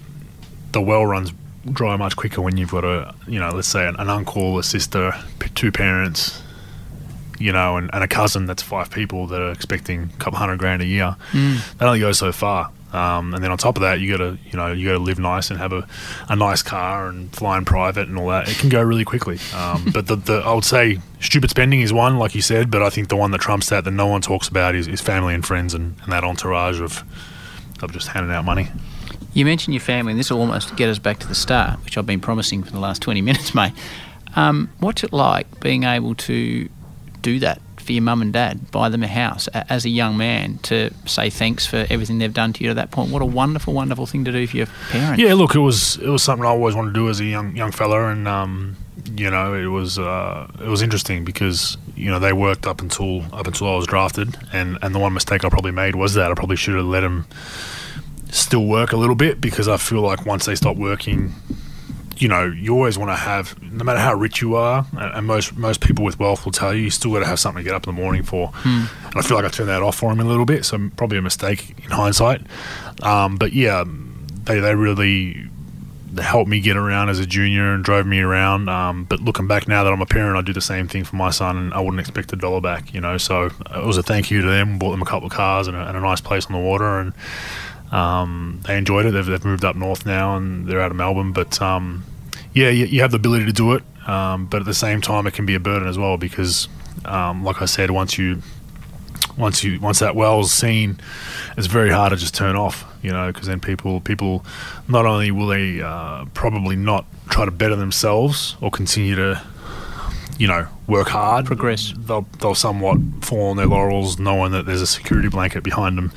the 0.72 0.82
well 0.82 1.06
runs 1.06 1.34
dry 1.70 1.96
much 1.98 2.16
quicker 2.16 2.42
when 2.42 2.58
you've 2.58 2.72
got 2.72 2.86
a 2.86 3.14
you 3.28 3.40
know, 3.40 3.50
let's 3.50 3.68
say 3.68 3.88
an, 3.88 3.96
an 3.98 4.10
uncle, 4.10 4.58
a 4.58 4.64
sister, 4.64 5.14
two 5.56 5.72
parents. 5.72 6.42
You 7.38 7.52
know, 7.52 7.76
and, 7.76 7.90
and 7.94 8.02
a 8.02 8.08
cousin 8.08 8.46
that's 8.46 8.64
five 8.64 8.90
people 8.90 9.28
that 9.28 9.42
are 9.42 9.52
expecting 9.52 10.04
a 10.04 10.18
couple 10.20 10.40
hundred 10.40 10.58
grand 10.58 10.82
a 10.82 10.86
year. 10.86 11.18
Mm. 11.34 11.78
That 11.78 11.88
only 11.88 12.00
goes 12.00 12.18
so 12.18 12.32
far. 12.32 12.72
Um, 12.96 13.34
and 13.34 13.44
then 13.44 13.52
on 13.52 13.58
top 13.58 13.76
of 13.76 13.82
that, 13.82 14.00
you 14.00 14.10
got 14.10 14.24
to 14.24 14.38
you 14.46 14.58
know 14.58 14.72
you 14.72 14.88
got 14.88 14.94
to 14.94 15.00
live 15.00 15.20
nice 15.20 15.50
and 15.50 15.60
have 15.60 15.74
a, 15.74 15.86
a 16.30 16.36
nice 16.36 16.64
car 16.64 17.08
and 17.08 17.36
fly 17.36 17.58
in 17.58 17.66
private 17.66 18.08
and 18.08 18.18
all 18.18 18.30
that. 18.30 18.48
It 18.48 18.58
can 18.58 18.70
go 18.70 18.82
really 18.82 19.04
quickly. 19.04 19.38
Um, 19.54 19.90
but 19.94 20.08
the, 20.08 20.16
the 20.16 20.34
I 20.36 20.54
would 20.54 20.64
say 20.64 21.00
stupid 21.20 21.50
spending 21.50 21.82
is 21.82 21.92
one, 21.92 22.18
like 22.18 22.36
you 22.36 22.42
said. 22.42 22.72
But 22.72 22.82
I 22.82 22.90
think 22.90 23.10
the 23.10 23.18
one 23.18 23.32
that 23.32 23.42
trumps 23.42 23.70
that 23.70 23.84
that 23.84 23.92
no 23.92 24.08
one 24.08 24.22
talks 24.22 24.48
about 24.48 24.76
is, 24.76 24.88
is 24.88 25.02
family 25.02 25.34
and 25.34 25.46
friends 25.46 25.74
and, 25.74 25.96
and 26.04 26.14
that 26.14 26.24
entourage 26.24 26.80
of 26.80 27.04
of 27.84 27.92
just 27.92 28.08
handing 28.08 28.32
out 28.32 28.46
money. 28.46 28.70
You 29.34 29.44
mentioned 29.44 29.74
your 29.74 29.82
family, 29.82 30.12
and 30.12 30.20
this 30.20 30.32
will 30.32 30.40
almost 30.40 30.78
get 30.78 30.88
us 30.88 30.98
back 30.98 31.20
to 31.20 31.28
the 31.28 31.36
start, 31.36 31.84
which 31.84 31.98
I've 31.98 32.06
been 32.06 32.22
promising 32.22 32.64
for 32.64 32.72
the 32.72 32.80
last 32.80 33.02
20 33.02 33.22
minutes, 33.30 33.54
mate. 33.54 33.74
Um, 34.38 34.70
what's 34.80 35.04
it 35.04 35.12
like 35.12 35.60
being 35.60 35.84
able 35.84 36.16
to 36.16 36.70
do 37.22 37.40
that 37.40 37.62
for 37.86 37.94
your 37.94 38.02
mum 38.02 38.22
and 38.22 38.34
dad, 38.34 38.72
buy 38.72 38.90
them 38.90 39.04
a 39.04 39.08
house 39.08 39.48
a- 39.54 39.72
as 39.72 39.86
a 39.86 39.90
young 39.90 40.18
man 40.18 40.58
to 40.64 40.92
say 41.06 41.30
thanks 41.30 41.66
for 41.66 41.86
everything 41.90 42.18
they've 42.18 42.34
done 42.34 42.52
to 42.54 42.64
you 42.64 42.70
to 42.72 42.74
that 42.76 42.92
point? 42.92 43.12
What 43.12 43.22
a 43.22 43.26
wonderful, 43.26 43.74
wonderful 43.74 44.06
thing 44.06 44.26
to 44.26 44.32
do 44.32 44.46
for 44.48 44.58
your 44.58 44.68
parents. 44.90 45.22
Yeah, 45.22 45.34
look, 45.36 45.56
it 45.56 45.60
was 45.60 45.98
it 45.98 46.10
was 46.10 46.24
something 46.24 46.46
I 46.46 46.50
always 46.50 46.76
wanted 46.76 46.94
to 46.94 47.00
do 47.00 47.10
as 47.10 47.20
a 47.20 47.26
young 47.26 47.56
young 47.56 47.72
fella, 47.72 48.08
and 48.10 48.28
um, 48.28 48.76
you 49.16 49.30
know, 49.30 49.54
it 49.54 49.68
was 49.68 49.98
uh, 50.00 50.48
it 50.60 50.68
was 50.68 50.82
interesting 50.82 51.24
because 51.24 51.78
you 51.96 52.10
know 52.12 52.20
they 52.20 52.34
worked 52.34 52.66
up 52.68 52.82
until 52.82 53.22
up 53.34 53.48
until 53.48 53.72
I 53.72 53.76
was 53.76 53.86
drafted, 53.88 54.36
and 54.52 54.78
and 54.82 54.94
the 54.96 55.00
one 55.00 55.14
mistake 55.14 55.46
I 55.46 55.50
probably 55.50 55.72
made 55.72 55.96
was 55.96 56.16
that 56.16 56.32
I 56.32 56.34
probably 56.34 56.56
should 56.58 56.76
have 56.76 56.86
let 56.86 57.02
them 57.02 57.26
still 58.32 58.66
work 58.66 58.92
a 58.92 58.98
little 58.98 59.16
bit 59.16 59.40
because 59.40 59.68
I 59.68 59.78
feel 59.78 60.02
like 60.02 60.26
once 60.26 60.46
they 60.46 60.56
stop 60.56 60.76
working. 60.76 61.34
You 62.18 62.30
know, 62.30 62.46
you 62.46 62.74
always 62.74 62.98
want 62.98 63.12
to 63.12 63.16
have, 63.16 63.62
no 63.62 63.84
matter 63.84 64.00
how 64.00 64.14
rich 64.14 64.42
you 64.42 64.56
are, 64.56 64.86
and, 64.94 65.16
and 65.16 65.28
most 65.28 65.58
most 65.58 65.82
people 65.82 66.06
with 66.06 66.18
wealth 66.20 66.46
will 66.46 66.52
tell 66.52 66.74
you, 66.74 66.84
you 66.84 66.90
still 66.90 67.12
got 67.14 67.20
to 67.20 67.26
have 67.26 67.40
something 67.40 67.64
to 67.64 67.68
get 67.68 67.76
up 67.76 67.88
in 67.88 67.94
the 67.94 68.02
morning 68.02 68.24
for. 68.24 68.52
And 68.64 69.16
I 69.16 69.22
feel 69.22 69.36
like 69.38 69.46
I 69.46 69.50
turned 69.50 69.70
that 69.70 69.82
off 69.82 69.96
for 69.96 70.12
him 70.12 70.20
a 70.20 70.24
little 70.26 70.46
bit, 70.46 70.66
so 70.66 70.90
probably 70.96 71.18
a 71.18 71.22
mistake 71.22 71.76
in 71.84 71.92
hindsight. 71.92 72.42
Um, 73.04 73.36
but 73.38 73.54
yeah, 73.54 73.84
they 74.46 74.60
they 74.60 74.76
really 74.76 75.50
helped 76.22 76.50
me 76.50 76.62
get 76.62 76.78
around 76.78 77.10
as 77.10 77.20
a 77.20 77.26
junior 77.26 77.74
and 77.74 77.84
drove 77.84 78.06
me 78.06 78.22
around. 78.22 78.70
Um, 78.70 79.04
but 79.04 79.20
looking 79.20 79.48
back 79.48 79.68
now 79.68 79.84
that 79.84 79.92
I'm 79.92 80.02
a 80.02 80.06
parent, 80.06 80.38
I 80.38 80.42
do 80.42 80.54
the 80.54 80.62
same 80.62 80.88
thing 80.88 81.04
for 81.04 81.18
my 81.18 81.30
son, 81.30 81.58
and 81.58 81.74
I 81.74 81.82
wouldn't 81.82 82.00
expect 82.00 82.32
a 82.32 82.38
dollar 82.38 82.62
back. 82.62 82.94
You 82.94 83.02
know, 83.02 83.18
so 83.18 83.48
it 83.48 83.86
was 83.86 83.98
a 83.98 84.04
thank 84.04 84.32
you 84.32 84.42
to 84.42 84.48
them. 84.48 84.80
Bought 84.80 84.92
them 84.92 85.02
a 85.02 85.06
couple 85.06 85.28
of 85.28 85.34
cars 85.34 85.68
and 85.68 85.76
a, 85.76 85.88
and 85.88 85.98
a 85.98 86.00
nice 86.00 86.22
place 86.22 86.46
on 86.46 86.54
the 86.54 86.60
water, 86.60 87.00
and 87.00 87.12
um, 87.92 88.62
they 88.66 88.78
enjoyed 88.78 89.06
it. 89.06 89.12
They've, 89.12 89.26
they've 89.26 89.46
moved 89.46 89.66
up 89.66 89.76
north 89.76 90.06
now, 90.06 90.36
and 90.36 90.68
they're 90.68 90.82
out 90.82 90.92
of 90.92 90.98
Melbourne. 90.98 91.32
But 91.32 91.62
um, 91.62 92.04
yeah, 92.54 92.70
you, 92.70 92.86
you 92.86 93.02
have 93.02 93.12
the 93.12 93.18
ability 93.18 93.46
to 93.46 93.54
do 93.54 93.74
it, 93.74 93.84
um, 94.08 94.48
but 94.48 94.62
at 94.62 94.66
the 94.66 94.74
same 94.74 95.02
time, 95.02 95.28
it 95.28 95.34
can 95.34 95.46
be 95.46 95.56
a 95.56 95.60
burden 95.60 95.88
as 95.88 95.98
well 95.98 96.18
because, 96.18 96.68
um, 97.06 97.44
like 97.44 97.62
I 97.62 97.66
said, 97.66 97.92
once 97.92 98.18
you 98.18 98.42
once 99.38 99.64
you 99.64 99.80
once 99.80 100.00
that 100.00 100.16
well's 100.16 100.52
seen, 100.52 101.00
it's 101.58 101.68
very 101.68 101.90
hard 101.90 102.12
to 102.12 102.18
just 102.18 102.36
turn 102.36 102.56
off. 102.56 102.86
You 103.02 103.12
know, 103.12 103.32
because 103.32 103.48
then 103.48 103.60
people 103.60 104.02
people 104.02 104.46
not 104.88 105.06
only 105.06 105.32
will 105.32 105.48
they 105.48 105.82
uh, 105.82 106.26
probably 106.34 106.76
not 106.76 107.06
try 107.30 107.46
to 107.46 107.52
better 107.52 107.76
themselves 107.76 108.56
or 108.62 108.72
continue 108.72 109.16
to 109.16 109.42
you 110.38 110.48
know 110.48 110.68
work 110.88 111.08
hard, 111.08 111.46
Progress. 111.46 111.94
They'll 111.98 112.28
they'll 112.40 112.56
somewhat 112.56 113.00
fall 113.22 113.52
on 113.52 113.58
their 113.58 113.68
laurels, 113.68 114.20
knowing 114.20 114.52
that 114.52 114.66
there's 114.66 114.82
a 114.82 114.88
security 114.88 115.30
blanket 115.30 115.64
behind 115.64 115.98
them, 115.98 116.12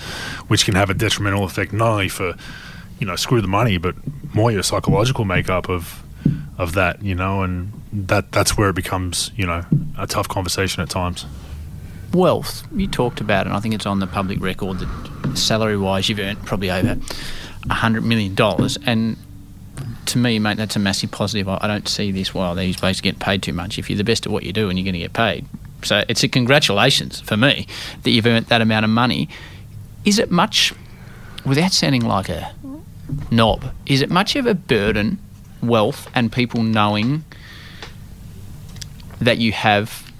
which 0.48 0.64
can 0.64 0.74
have 0.74 0.90
a 0.90 0.94
detrimental 0.94 1.44
effect 1.44 1.72
not 1.72 1.88
only 1.88 2.08
for 2.08 2.34
you 2.98 3.06
know 3.06 3.16
screw 3.16 3.40
the 3.40 3.48
money, 3.48 3.78
but 3.78 3.94
more 4.34 4.50
your 4.50 4.62
psychological 4.62 5.24
makeup 5.24 5.68
of 5.68 6.02
of 6.56 6.74
that. 6.74 7.02
You 7.02 7.14
know, 7.14 7.42
and 7.42 7.72
that 7.92 8.32
that's 8.32 8.56
where 8.56 8.70
it 8.70 8.76
becomes 8.76 9.30
you 9.36 9.46
know 9.46 9.64
a 9.98 10.06
tough 10.06 10.28
conversation 10.28 10.82
at 10.82 10.90
times. 10.90 11.26
wealth, 12.12 12.66
you 12.74 12.86
talked 12.86 13.20
about 13.20 13.46
it, 13.46 13.50
and 13.50 13.56
I 13.56 13.60
think 13.60 13.74
it's 13.74 13.86
on 13.86 14.00
the 14.00 14.06
public 14.06 14.40
record 14.40 14.78
that 14.80 15.36
salary 15.36 15.76
wise, 15.76 16.08
you've 16.08 16.18
earned 16.18 16.44
probably 16.44 16.70
over 16.70 16.96
$100 17.66 18.02
million. 18.04 18.36
And 18.86 19.16
to 20.08 20.18
me, 20.18 20.38
mate, 20.38 20.56
that's 20.56 20.76
a 20.76 20.78
massive 20.78 21.10
positive. 21.10 21.48
I, 21.48 21.58
I 21.60 21.66
don't 21.66 21.88
see 21.88 22.10
this 22.10 22.34
while 22.34 22.54
these 22.54 22.76
blokes 22.76 23.00
get 23.00 23.18
paid 23.18 23.42
too 23.42 23.52
much. 23.52 23.78
If 23.78 23.88
you're 23.88 23.96
the 23.96 24.04
best 24.04 24.26
at 24.26 24.32
what 24.32 24.42
you 24.42 24.52
do 24.52 24.68
and 24.68 24.78
you're 24.78 24.84
going 24.84 24.94
to 24.94 24.98
get 24.98 25.12
paid. 25.12 25.46
So 25.82 26.04
it's 26.08 26.22
a 26.24 26.28
congratulations 26.28 27.20
for 27.20 27.36
me 27.36 27.66
that 28.02 28.10
you've 28.10 28.26
earned 28.26 28.46
that 28.46 28.60
amount 28.60 28.84
of 28.84 28.90
money. 28.90 29.28
Is 30.04 30.18
it 30.18 30.30
much, 30.30 30.72
without 31.46 31.72
sounding 31.72 32.04
like 32.04 32.28
a 32.28 32.52
knob, 33.30 33.72
is 33.86 34.02
it 34.02 34.10
much 34.10 34.34
of 34.36 34.46
a 34.46 34.54
burden, 34.54 35.18
wealth, 35.62 36.08
and 36.14 36.32
people 36.32 36.62
knowing 36.62 37.24
that 39.20 39.38
you 39.38 39.52
have 39.52 40.10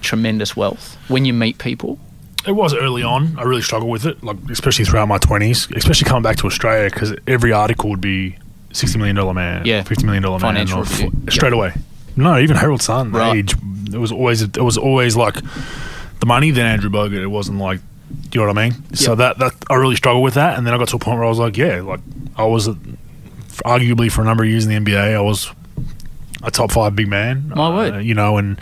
tremendous 0.00 0.56
wealth 0.56 0.96
when 1.08 1.24
you 1.24 1.32
meet 1.32 1.58
people? 1.58 1.98
It 2.46 2.52
was 2.52 2.72
early 2.72 3.02
on. 3.02 3.36
I 3.36 3.42
really 3.42 3.62
struggled 3.62 3.90
with 3.90 4.06
it, 4.06 4.22
like 4.22 4.36
especially 4.48 4.84
throughout 4.84 5.08
my 5.08 5.18
twenties, 5.18 5.68
especially 5.74 6.08
coming 6.08 6.22
back 6.22 6.36
to 6.36 6.46
Australia 6.46 6.88
because 6.88 7.14
every 7.26 7.52
article 7.52 7.90
would 7.90 8.00
be 8.00 8.36
sixty 8.78 8.98
million 8.98 9.16
dollar 9.16 9.34
man, 9.34 9.64
Yeah. 9.66 9.82
fifty 9.82 10.04
million 10.06 10.22
dollar 10.22 10.38
man, 10.38 10.70
or 10.72 10.82
f- 10.82 11.02
straight 11.30 11.52
away. 11.52 11.72
No, 12.16 12.38
even 12.38 12.56
Herald 12.56 12.82
Sun, 12.82 13.12
Right. 13.12 13.36
age. 13.36 13.54
It 13.92 13.98
was 13.98 14.10
always 14.12 14.42
it 14.42 14.56
was 14.62 14.76
always 14.76 15.16
like 15.16 15.34
the 16.20 16.26
money. 16.26 16.50
Then 16.50 16.66
Andrew 16.66 16.90
Bogut. 16.90 17.20
It 17.22 17.26
wasn't 17.28 17.58
like, 17.58 17.80
do 18.30 18.38
you 18.38 18.44
know 18.46 18.52
what 18.52 18.58
I 18.58 18.68
mean? 18.70 18.94
So 18.94 19.14
that 19.14 19.38
that 19.38 19.52
I 19.70 19.74
really 19.74 19.96
struggled 19.96 20.24
with 20.24 20.34
that, 20.34 20.58
and 20.58 20.66
then 20.66 20.74
I 20.74 20.78
got 20.78 20.88
to 20.88 20.96
a 20.96 20.98
point 20.98 21.16
where 21.18 21.26
I 21.26 21.28
was 21.28 21.38
like, 21.38 21.56
yeah, 21.56 21.80
like 21.80 22.00
I 22.36 22.44
was, 22.44 22.68
arguably 23.64 24.10
for 24.10 24.22
a 24.22 24.24
number 24.24 24.44
of 24.44 24.50
years 24.50 24.66
in 24.66 24.84
the 24.84 24.90
NBA, 24.92 25.14
I 25.16 25.20
was 25.20 25.50
a 26.42 26.50
top 26.50 26.70
five 26.72 26.94
big 26.94 27.08
man. 27.08 27.50
My 27.54 27.74
word. 27.74 27.94
Uh, 27.94 27.98
you 27.98 28.14
know, 28.14 28.36
and 28.36 28.60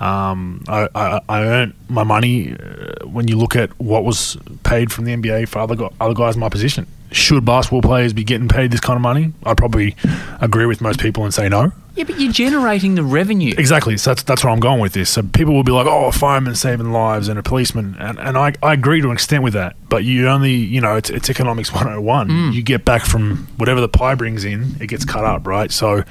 um, 0.00 0.62
I, 0.68 0.88
I, 0.94 1.20
I 1.28 1.42
earned 1.44 1.74
my 1.88 2.02
money 2.04 2.52
uh, 2.54 3.06
when 3.06 3.28
you 3.28 3.36
look 3.36 3.56
at 3.56 3.70
what 3.80 4.04
was 4.04 4.36
paid 4.64 4.92
from 4.92 5.04
the 5.04 5.14
NBA 5.16 5.48
for 5.48 5.60
other 5.60 5.88
other 6.00 6.14
guys 6.14 6.34
in 6.34 6.40
my 6.40 6.48
position. 6.48 6.86
Should 7.14 7.44
basketball 7.44 7.82
players 7.82 8.12
be 8.12 8.24
getting 8.24 8.48
paid 8.48 8.72
this 8.72 8.80
kind 8.80 8.96
of 8.96 9.02
money? 9.02 9.32
I'd 9.44 9.56
probably 9.56 9.94
agree 10.40 10.66
with 10.66 10.80
most 10.80 10.98
people 10.98 11.24
and 11.24 11.32
say 11.32 11.48
no. 11.48 11.72
Yeah, 11.94 12.02
but 12.02 12.18
you're 12.18 12.32
generating 12.32 12.96
the 12.96 13.04
revenue. 13.04 13.54
Exactly. 13.56 13.96
So 13.98 14.10
that's 14.10 14.24
that's 14.24 14.42
where 14.42 14.52
I'm 14.52 14.58
going 14.58 14.80
with 14.80 14.94
this. 14.94 15.10
So 15.10 15.22
people 15.22 15.54
will 15.54 15.62
be 15.62 15.70
like, 15.70 15.86
"Oh, 15.86 16.06
a 16.06 16.12
fireman 16.12 16.56
saving 16.56 16.90
lives 16.90 17.28
and 17.28 17.38
a 17.38 17.42
policeman," 17.42 17.94
and 18.00 18.18
and 18.18 18.36
I, 18.36 18.54
I 18.64 18.72
agree 18.72 19.00
to 19.00 19.06
an 19.06 19.12
extent 19.12 19.44
with 19.44 19.52
that. 19.52 19.76
But 19.88 20.02
you 20.02 20.26
only, 20.26 20.54
you 20.54 20.80
know, 20.80 20.96
it's, 20.96 21.08
it's 21.08 21.30
economics 21.30 21.72
101. 21.72 22.28
Hmm. 22.28 22.50
You 22.50 22.62
get 22.62 22.84
back 22.84 23.04
from 23.04 23.46
whatever 23.58 23.80
the 23.80 23.88
pie 23.88 24.16
brings 24.16 24.44
in, 24.44 24.74
it 24.80 24.88
gets 24.88 25.04
cut 25.04 25.24
up, 25.24 25.46
right? 25.46 25.70
So, 25.70 26.02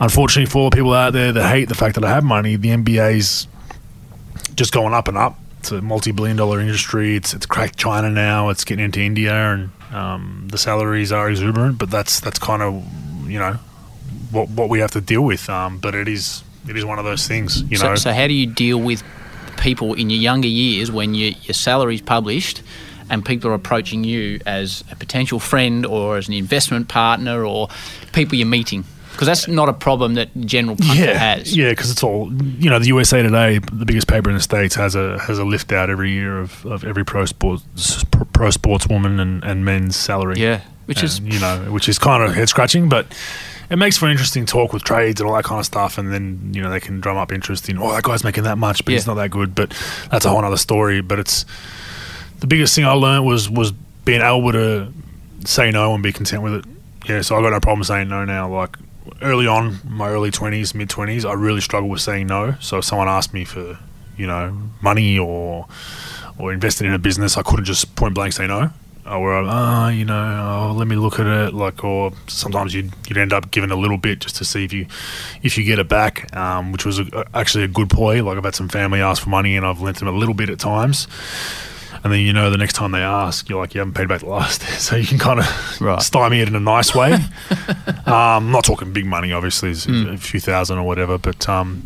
unfortunately, 0.00 0.50
for 0.50 0.58
all 0.58 0.70
the 0.70 0.76
people 0.76 0.92
out 0.92 1.14
there 1.14 1.32
that 1.32 1.48
hate 1.48 1.70
the 1.70 1.74
fact 1.74 1.94
that 1.94 2.04
I 2.04 2.10
have 2.10 2.24
money, 2.24 2.56
the 2.56 2.68
NBA's 2.68 3.48
just 4.54 4.72
going 4.72 4.92
up 4.92 5.08
and 5.08 5.16
up. 5.16 5.38
It's 5.60 5.70
a 5.72 5.80
multi-billion-dollar 5.80 6.60
industry. 6.60 7.16
It's 7.16 7.32
it's 7.32 7.46
cracked 7.46 7.78
China 7.78 8.10
now. 8.10 8.50
It's 8.50 8.64
getting 8.64 8.84
into 8.84 9.00
India, 9.00 9.32
and 9.32 9.70
um, 9.92 10.48
the 10.50 10.58
salaries 10.58 11.12
are 11.12 11.30
exuberant. 11.30 11.78
But 11.78 11.90
that's 11.90 12.20
that's 12.20 12.38
kind 12.38 12.62
of 12.62 12.84
you 13.28 13.38
know 13.38 13.54
what 14.30 14.48
what 14.50 14.68
we 14.68 14.80
have 14.80 14.92
to 14.92 15.00
deal 15.00 15.22
with. 15.22 15.48
Um, 15.48 15.78
but 15.78 15.94
it 15.94 16.08
is 16.08 16.42
it 16.68 16.76
is 16.76 16.84
one 16.84 16.98
of 16.98 17.04
those 17.04 17.26
things, 17.26 17.62
you 17.70 17.76
so, 17.76 17.90
know. 17.90 17.94
so 17.94 18.12
how 18.12 18.26
do 18.26 18.34
you 18.34 18.46
deal 18.46 18.78
with 18.78 19.02
people 19.58 19.94
in 19.94 20.10
your 20.10 20.20
younger 20.20 20.48
years 20.48 20.90
when 20.90 21.14
you, 21.14 21.34
your 21.42 21.54
salary's 21.54 22.02
published 22.02 22.62
and 23.10 23.24
people 23.24 23.50
are 23.50 23.54
approaching 23.54 24.04
you 24.04 24.38
as 24.46 24.84
a 24.90 24.96
potential 24.96 25.38
friend 25.38 25.86
or 25.86 26.18
as 26.18 26.28
an 26.28 26.34
investment 26.34 26.88
partner 26.88 27.44
or 27.44 27.68
people 28.12 28.36
you're 28.36 28.46
meeting? 28.46 28.84
Because 29.18 29.26
that's 29.26 29.48
not 29.48 29.68
a 29.68 29.72
problem 29.72 30.14
that 30.14 30.28
general 30.42 30.76
punter 30.76 30.94
yeah, 30.94 31.18
has. 31.18 31.56
yeah, 31.56 31.70
because 31.70 31.90
it's 31.90 32.04
all 32.04 32.32
you 32.32 32.70
know. 32.70 32.78
The 32.78 32.86
USA 32.86 33.20
Today, 33.20 33.58
the 33.58 33.84
biggest 33.84 34.06
paper 34.06 34.30
in 34.30 34.36
the 34.36 34.40
states, 34.40 34.76
has 34.76 34.94
a 34.94 35.18
has 35.18 35.40
a 35.40 35.44
lift 35.44 35.72
out 35.72 35.90
every 35.90 36.12
year 36.12 36.38
of, 36.38 36.64
of 36.64 36.84
every 36.84 37.04
pro 37.04 37.24
sports 37.26 38.04
pro 38.32 38.50
sportswoman 38.50 39.20
and, 39.20 39.42
and 39.42 39.64
men's 39.64 39.96
salary. 39.96 40.36
Yeah, 40.38 40.60
which 40.86 41.02
is 41.02 41.18
you 41.18 41.40
know, 41.40 41.56
which 41.72 41.88
is 41.88 41.98
kind 41.98 42.22
of 42.22 42.32
head 42.32 42.48
scratching, 42.48 42.88
but 42.88 43.12
it 43.68 43.74
makes 43.74 43.98
for 43.98 44.04
an 44.04 44.12
interesting 44.12 44.46
talk 44.46 44.72
with 44.72 44.84
trades 44.84 45.20
and 45.20 45.28
all 45.28 45.34
that 45.34 45.42
kind 45.42 45.58
of 45.58 45.66
stuff. 45.66 45.98
And 45.98 46.12
then 46.12 46.52
you 46.54 46.62
know 46.62 46.70
they 46.70 46.78
can 46.78 47.00
drum 47.00 47.16
up 47.16 47.32
interest 47.32 47.68
in, 47.68 47.76
oh, 47.76 47.90
that 47.90 48.04
guy's 48.04 48.22
making 48.22 48.44
that 48.44 48.56
much, 48.56 48.84
but 48.84 48.94
he's 48.94 49.08
not 49.08 49.14
that 49.14 49.32
good. 49.32 49.52
But 49.52 49.74
that's 50.12 50.26
a 50.26 50.30
whole 50.30 50.44
other 50.44 50.56
story. 50.56 51.00
But 51.00 51.18
it's 51.18 51.44
the 52.38 52.46
biggest 52.46 52.72
thing 52.76 52.84
I 52.84 52.92
learned 52.92 53.26
was 53.26 53.50
was 53.50 53.72
being 54.04 54.22
able 54.22 54.52
to 54.52 54.92
say 55.44 55.72
no 55.72 55.92
and 55.92 56.04
be 56.04 56.12
content 56.12 56.44
with 56.44 56.54
it. 56.54 56.64
Yeah, 57.08 57.22
so 57.22 57.36
I 57.36 57.42
got 57.42 57.50
no 57.50 57.58
problem 57.58 57.82
saying 57.82 58.08
no 58.08 58.24
now. 58.24 58.48
Like 58.48 58.76
early 59.22 59.46
on, 59.46 59.78
my 59.88 60.08
early 60.08 60.30
twenties, 60.30 60.74
mid 60.74 60.88
twenties, 60.90 61.24
I 61.24 61.32
really 61.32 61.60
struggled 61.60 61.90
with 61.90 62.00
saying 62.00 62.26
no. 62.26 62.54
So 62.60 62.78
if 62.78 62.84
someone 62.84 63.08
asked 63.08 63.34
me 63.34 63.44
for, 63.44 63.78
you 64.16 64.26
know, 64.26 64.56
money 64.82 65.18
or 65.18 65.66
or 66.38 66.52
invested 66.52 66.86
in 66.86 66.94
a 66.94 66.98
business, 66.98 67.36
I 67.36 67.42
couldn't 67.42 67.64
just 67.64 67.94
point 67.96 68.14
blank 68.14 68.32
say 68.32 68.46
no. 68.46 68.70
I'm, 69.06 69.48
oh, 69.48 69.88
you 69.88 70.04
know, 70.04 70.68
oh, 70.70 70.74
let 70.74 70.86
me 70.86 70.96
look 70.96 71.18
at 71.18 71.26
it, 71.26 71.54
like, 71.54 71.82
or 71.82 72.12
sometimes 72.26 72.74
you'd, 72.74 72.92
you'd 73.08 73.16
end 73.16 73.32
up 73.32 73.50
giving 73.50 73.70
a 73.70 73.74
little 73.74 73.96
bit 73.96 74.20
just 74.20 74.36
to 74.36 74.44
see 74.44 74.64
if 74.64 74.72
you 74.72 74.86
if 75.42 75.56
you 75.56 75.64
get 75.64 75.78
it 75.78 75.88
back, 75.88 76.36
um, 76.36 76.72
which 76.72 76.84
was 76.84 76.98
a, 76.98 77.24
actually 77.32 77.64
a 77.64 77.68
good 77.68 77.88
ploy. 77.88 78.22
Like 78.22 78.36
I've 78.36 78.44
had 78.44 78.54
some 78.54 78.68
family 78.68 79.00
ask 79.00 79.22
for 79.22 79.30
money 79.30 79.56
and 79.56 79.64
I've 79.64 79.80
lent 79.80 79.98
them 79.98 80.08
a 80.08 80.12
little 80.12 80.34
bit 80.34 80.50
at 80.50 80.58
times. 80.58 81.08
And 82.04 82.12
then 82.12 82.20
you 82.20 82.32
know 82.32 82.50
the 82.50 82.56
next 82.58 82.74
time 82.74 82.92
they 82.92 83.00
ask, 83.00 83.48
you're 83.48 83.60
like, 83.60 83.74
you 83.74 83.80
haven't 83.80 83.94
paid 83.94 84.08
back 84.08 84.20
the 84.20 84.26
last, 84.26 84.62
so 84.80 84.96
you 84.96 85.06
can 85.06 85.18
kind 85.18 85.40
of 85.40 85.80
Right. 85.80 86.00
stymie 86.00 86.40
it 86.40 86.48
in 86.48 86.54
a 86.54 86.60
nice 86.60 86.94
way. 86.94 87.12
um, 88.06 88.50
not 88.52 88.64
talking 88.64 88.92
big 88.92 89.06
money, 89.06 89.32
obviously, 89.32 89.70
it's 89.70 89.86
a 89.86 90.16
few 90.16 90.40
thousand 90.40 90.78
or 90.78 90.86
whatever, 90.86 91.18
but 91.18 91.48
um, 91.48 91.82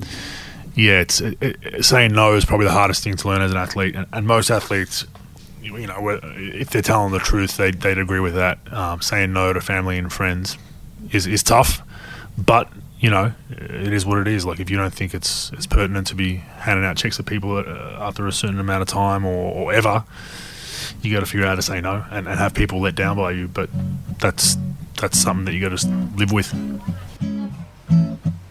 yeah, 0.75 1.01
it's 1.01 1.21
it, 1.21 1.39
it, 1.41 1.85
saying 1.85 2.13
no 2.13 2.35
is 2.35 2.45
probably 2.45 2.67
the 2.67 2.73
hardest 2.73 3.03
thing 3.05 3.15
to 3.17 3.29
learn 3.29 3.43
as 3.43 3.51
an 3.51 3.57
athlete, 3.57 3.95
and, 3.95 4.07
and 4.13 4.27
most 4.27 4.51
athletes, 4.51 5.07
you 5.63 5.77
you 5.79 5.87
know, 5.87 6.09
if 6.35 6.71
they're 6.71 6.83
telling 6.83 7.13
the 7.13 7.19
truth, 7.19 7.57
they 7.57 7.71
they'd 7.71 7.99
agree 7.99 8.21
with 8.21 8.35
that. 8.35 8.59
Um, 8.73 9.01
saying 9.01 9.33
no 9.33 9.53
to 9.53 9.61
family 9.61 9.99
and 9.99 10.13
friends 10.13 10.57
is 11.11 11.27
is 11.27 11.43
tough, 11.43 11.83
but 12.39 12.69
you 13.03 13.11
know, 13.11 13.33
it 13.51 13.93
is 13.93 14.07
what 14.07 14.19
it 14.19 14.29
is. 14.29 14.47
Like 14.47 14.61
if 14.61 14.71
you 14.71 14.77
don't 14.77 14.95
think 14.95 15.13
it's 15.13 15.51
it's 15.53 15.67
pertinent 15.67 16.07
to 16.07 16.15
be 16.15 16.37
handing 16.37 16.87
out 16.87 16.97
checks 16.97 17.17
to 17.17 17.25
people 17.25 17.57
uh, 17.57 17.99
after 18.01 18.29
a 18.29 18.33
certain 18.33 18.61
amount 18.61 18.83
of 18.83 18.89
time 18.89 19.27
or, 19.27 19.53
or 19.53 19.73
ever, 19.73 20.05
you 21.03 21.13
got 21.13 21.21
to 21.21 21.27
figure 21.27 21.45
out 21.45 21.51
how 21.51 21.55
to 21.57 21.63
say 21.63 21.81
no 21.81 22.05
and, 22.13 22.29
and 22.29 22.39
have 22.39 22.55
people 22.55 22.81
let 22.81 22.95
down 22.95 23.17
by 23.17 23.33
you. 23.33 23.49
But 23.49 23.69
that's 24.21 24.57
that's 25.01 25.19
something 25.19 25.45
that 25.47 25.53
you 25.53 25.69
got 25.69 25.77
to 25.77 25.87
live 26.17 26.31
with. 26.31 26.55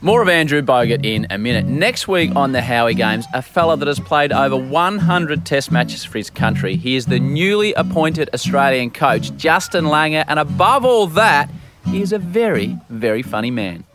More 0.02 0.22
of 0.22 0.28
Andrew 0.28 0.62
Bogut 0.62 1.06
in 1.06 1.28
a 1.30 1.38
minute. 1.38 1.66
Next 1.66 2.10
week 2.10 2.36
on 2.36 2.52
the 2.52 2.62
Howie 2.62 2.96
Games, 2.96 3.26
a 3.34 3.42
fella 3.42 3.78
that 3.78 3.88
has 3.88 4.00
played 4.02 4.34
over 4.34 4.58
100 4.58 5.46
test 5.46 5.72
matches 5.72 6.04
for 6.04 6.18
his 6.18 6.30
country. 6.30 6.76
He 6.76 6.98
is 6.98 7.06
the 7.06 7.20
newly 7.20 7.72
appointed 7.76 8.30
Australian 8.34 8.90
coach, 8.90 9.34
Justin 9.38 9.86
Langer, 9.86 10.26
and 10.28 10.40
above 10.40 10.84
all 10.84 11.08
that, 11.08 11.50
he 11.86 12.02
is 12.02 12.12
a 12.12 12.20
very, 12.20 12.78
very 12.90 13.22
funny 13.22 13.52
man. 13.52 13.86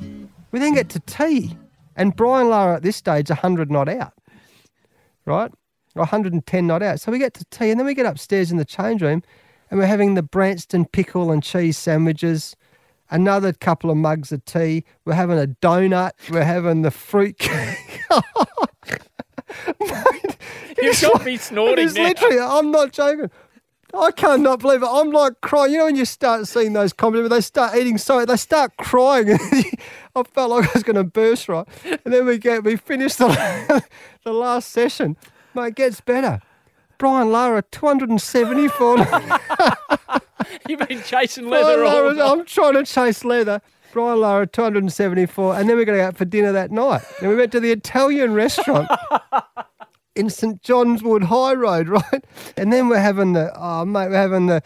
We 0.53 0.59
then 0.59 0.75
get 0.75 0.89
to 0.91 1.01
tea, 1.01 1.57
and 1.97 2.15
Brian 2.15 2.49
Lara 2.49 2.77
at 2.77 2.83
this 2.83 2.97
stage 2.97 3.29
100 3.29 3.71
not 3.71 3.89
out, 3.89 4.15
right? 5.25 5.51
Or 5.95 6.01
110 6.01 6.67
not 6.67 6.83
out. 6.83 7.01
So 7.01 7.11
we 7.11 7.19
get 7.19 7.35
to 7.35 7.45
tea, 7.47 7.71
and 7.71 7.81
then 7.81 7.87
we 7.87 7.95
get 7.95 8.07
upstairs 8.07 8.51
in 8.51 8.57
the 8.57 8.65
change 8.65 9.03
room, 9.03 9.23
and 9.71 9.79
we're 9.79 9.87
having 9.87 10.15
the 10.15 10.23
Branston 10.23 10.85
pickle 10.87 11.31
and 11.31 11.43
cheese 11.43 11.77
sandwiches, 11.77 12.57
another 13.11 13.53
couple 13.53 13.91
of 13.91 13.97
mugs 13.97 14.33
of 14.33 14.45
tea. 14.45 14.85
We're 15.05 15.15
having 15.15 15.39
a 15.39 15.47
donut. 15.47 16.13
We're 16.31 16.45
having 16.45 16.83
the 16.83 16.91
fruit 16.91 17.39
cake. 17.39 18.01
Mate, 19.81 20.37
You've 20.81 21.01
got 21.01 21.25
me 21.25 21.37
snorting 21.37 21.87
it's 21.87 21.97
literally, 21.97 22.39
I'm 22.39 22.71
not 22.71 22.93
joking. 22.93 23.31
I 23.95 24.11
cannot 24.11 24.61
believe 24.61 24.83
it. 24.83 24.89
I'm 24.89 25.11
like 25.11 25.41
crying. 25.41 25.73
You 25.73 25.79
know 25.79 25.85
when 25.87 25.97
you 25.97 26.05
start 26.05 26.47
seeing 26.47 26.73
those 26.73 26.93
comedy, 26.93 27.27
they 27.29 27.41
start 27.41 27.77
eating 27.77 27.99
so 27.99 28.25
they 28.25 28.37
start 28.37 28.77
crying. 28.77 29.39
I 30.17 30.23
felt 30.23 30.51
like 30.51 30.69
I 30.69 30.71
was 30.73 30.83
going 30.83 30.97
to 30.97 31.05
burst, 31.05 31.49
right? 31.49 31.69
And 31.85 32.13
then 32.13 32.25
we 32.25 32.39
get 32.39 32.65
we 32.65 32.77
finished 32.77 33.19
the 33.19 33.85
the 34.25 34.33
last 34.33 34.71
session. 34.71 35.17
Mate, 35.55 35.69
it 35.69 35.75
gets 35.77 36.01
better. 36.01 36.41
Brian 36.99 37.31
Lara, 37.31 37.63
274. 37.71 38.99
You've 40.69 40.89
been 40.89 41.03
chasing 41.03 41.49
leather 41.49 41.85
all 41.85 42.13
Lara. 42.13 42.31
I'm 42.31 42.47
trying 42.47 42.73
to 42.75 42.85
chase 42.85 43.25
leather. 43.25 43.61
Brian 43.93 44.21
Lara, 44.21 44.47
274. 44.47 45.57
And 45.57 45.69
then 45.69 45.77
we're 45.77 45.85
going 45.85 45.99
to 45.99 46.03
go 46.03 46.09
out 46.09 46.17
for 46.17 46.25
dinner 46.25 46.53
that 46.53 46.71
night. 46.71 47.03
And 47.21 47.29
we 47.29 47.37
went 47.37 47.53
to 47.53 47.61
the 47.61 47.71
Italian 47.71 48.33
restaurant 48.33 48.91
in 50.17 50.31
St 50.31 50.63
John's 50.63 51.03
Wood 51.03 51.25
High 51.25 51.53
Road, 51.53 51.89
right? 51.89 52.25
And 52.57 52.73
then 52.73 52.89
we're 52.89 52.99
having 52.99 53.35
the, 53.35 53.53
oh, 53.55 53.85
mate, 53.85 54.09
we're 54.09 54.17
having 54.17 54.47
the, 54.47 54.63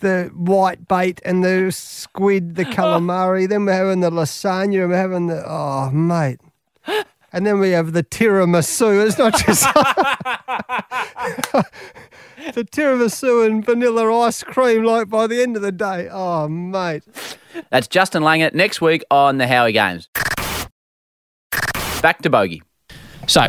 the 0.00 0.30
white 0.34 0.88
bait 0.88 1.20
and 1.24 1.44
the 1.44 1.70
squid, 1.72 2.56
the 2.56 2.64
calamari. 2.76 3.48
then 3.48 3.64
we're 3.64 3.72
having 3.72 4.00
the 4.00 4.10
lasagna 4.10 4.88
we're 4.88 4.96
having 4.96 5.26
the, 5.26 5.42
oh, 5.46 5.90
mate. 5.90 6.40
And 7.30 7.46
then 7.46 7.60
we 7.60 7.72
have 7.72 7.92
the 7.92 8.02
tiramisu. 8.02 9.06
It's 9.06 9.18
not 9.18 9.36
just 9.44 9.62
the 12.54 12.64
tiramisu 12.64 13.46
and 13.46 13.62
vanilla 13.62 14.10
ice 14.22 14.42
cream. 14.42 14.84
Like 14.84 15.10
by 15.10 15.26
the 15.26 15.42
end 15.42 15.54
of 15.54 15.60
the 15.60 15.70
day, 15.70 16.08
oh 16.10 16.48
mate, 16.48 17.02
That's 17.68 17.86
Justin 17.86 18.22
Langer 18.22 18.54
next 18.54 18.80
week 18.80 19.04
on 19.10 19.36
the 19.36 19.46
Howie 19.46 19.72
Games. 19.72 20.08
Back 22.00 22.22
to 22.22 22.30
Bogey. 22.30 22.62
So, 23.26 23.48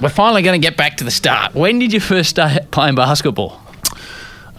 we're 0.00 0.08
finally 0.08 0.42
going 0.42 0.60
to 0.60 0.64
get 0.64 0.76
back 0.76 0.96
to 0.98 1.04
the 1.04 1.10
start. 1.10 1.54
When 1.54 1.80
did 1.80 1.92
you 1.92 1.98
first 1.98 2.30
start 2.30 2.70
playing 2.70 2.94
basketball? 2.94 3.60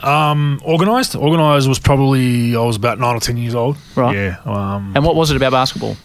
Um, 0.04 0.62
organised. 0.66 1.16
Organised 1.16 1.68
was 1.68 1.80
probably 1.80 2.56
I 2.56 2.60
was 2.62 2.76
about 2.76 3.00
nine 3.00 3.16
or 3.16 3.20
ten 3.20 3.38
years 3.38 3.56
old. 3.56 3.78
Right. 3.96 4.16
Yeah. 4.16 4.38
Um, 4.46 4.94
And 4.96 5.04
what 5.06 5.16
was 5.16 5.32
it 5.32 5.38
about 5.38 5.52
basketball? 5.52 5.98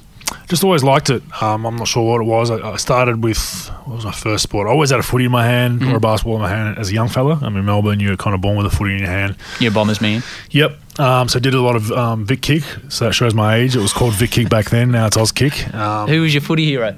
just 0.48 0.64
always 0.64 0.82
liked 0.84 1.08
it. 1.10 1.22
Um, 1.42 1.64
I'm 1.66 1.76
not 1.76 1.88
sure 1.88 2.02
what 2.10 2.20
it 2.20 2.24
was. 2.24 2.50
I, 2.50 2.72
I 2.72 2.76
started 2.76 3.22
with 3.24 3.68
what 3.84 3.96
was 3.96 4.04
my 4.04 4.12
first 4.12 4.42
sport? 4.42 4.66
I 4.66 4.70
always 4.70 4.90
had 4.90 5.00
a 5.00 5.02
footy 5.02 5.24
in 5.26 5.30
my 5.30 5.44
hand 5.46 5.82
or 5.82 5.96
a 5.96 6.00
basketball 6.00 6.36
in 6.36 6.42
my 6.42 6.48
hand 6.48 6.78
as 6.78 6.90
a 6.90 6.94
young 6.94 7.08
fella. 7.08 7.38
I'm 7.42 7.56
in 7.56 7.64
Melbourne. 7.64 8.00
You're 8.00 8.16
kind 8.16 8.34
of 8.34 8.40
born 8.40 8.56
with 8.56 8.66
a 8.66 8.70
footy 8.70 8.92
in 8.94 8.98
your 9.00 9.08
hand. 9.08 9.36
You're 9.60 9.72
a 9.72 9.74
Bombers 9.74 10.00
man. 10.00 10.22
Yep. 10.50 11.00
Um, 11.00 11.28
so 11.28 11.38
I 11.38 11.40
did 11.40 11.54
a 11.54 11.60
lot 11.60 11.76
of 11.76 11.90
um, 11.92 12.26
Vic 12.26 12.42
Kick. 12.42 12.62
So 12.88 13.06
that 13.06 13.12
shows 13.14 13.34
my 13.34 13.56
age. 13.56 13.76
It 13.76 13.80
was 13.80 13.92
called 13.92 14.14
Vic 14.14 14.30
Kick 14.30 14.48
back 14.48 14.70
then. 14.70 14.90
Now 14.90 15.06
it's 15.06 15.16
Auskick. 15.16 15.72
Um, 15.74 16.08
Who 16.08 16.20
was 16.22 16.34
your 16.34 16.42
footy 16.42 16.64
hero? 16.66 16.96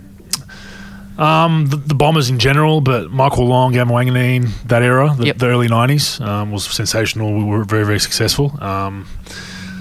Um, 1.18 1.66
the, 1.66 1.76
the 1.76 1.94
Bombers 1.94 2.28
in 2.30 2.38
general, 2.38 2.80
but 2.80 3.10
Michael 3.10 3.46
Long, 3.46 3.72
Gavin 3.72 3.92
Wanganeen, 3.94 4.48
that 4.66 4.82
era, 4.82 5.14
the, 5.16 5.26
Yep. 5.26 5.38
the 5.38 5.46
early 5.46 5.68
'90s, 5.68 6.20
um, 6.20 6.50
was 6.50 6.64
sensational. 6.64 7.32
We 7.36 7.44
were 7.44 7.64
very, 7.64 7.84
very 7.86 8.00
successful. 8.00 8.56
Um, 8.62 9.06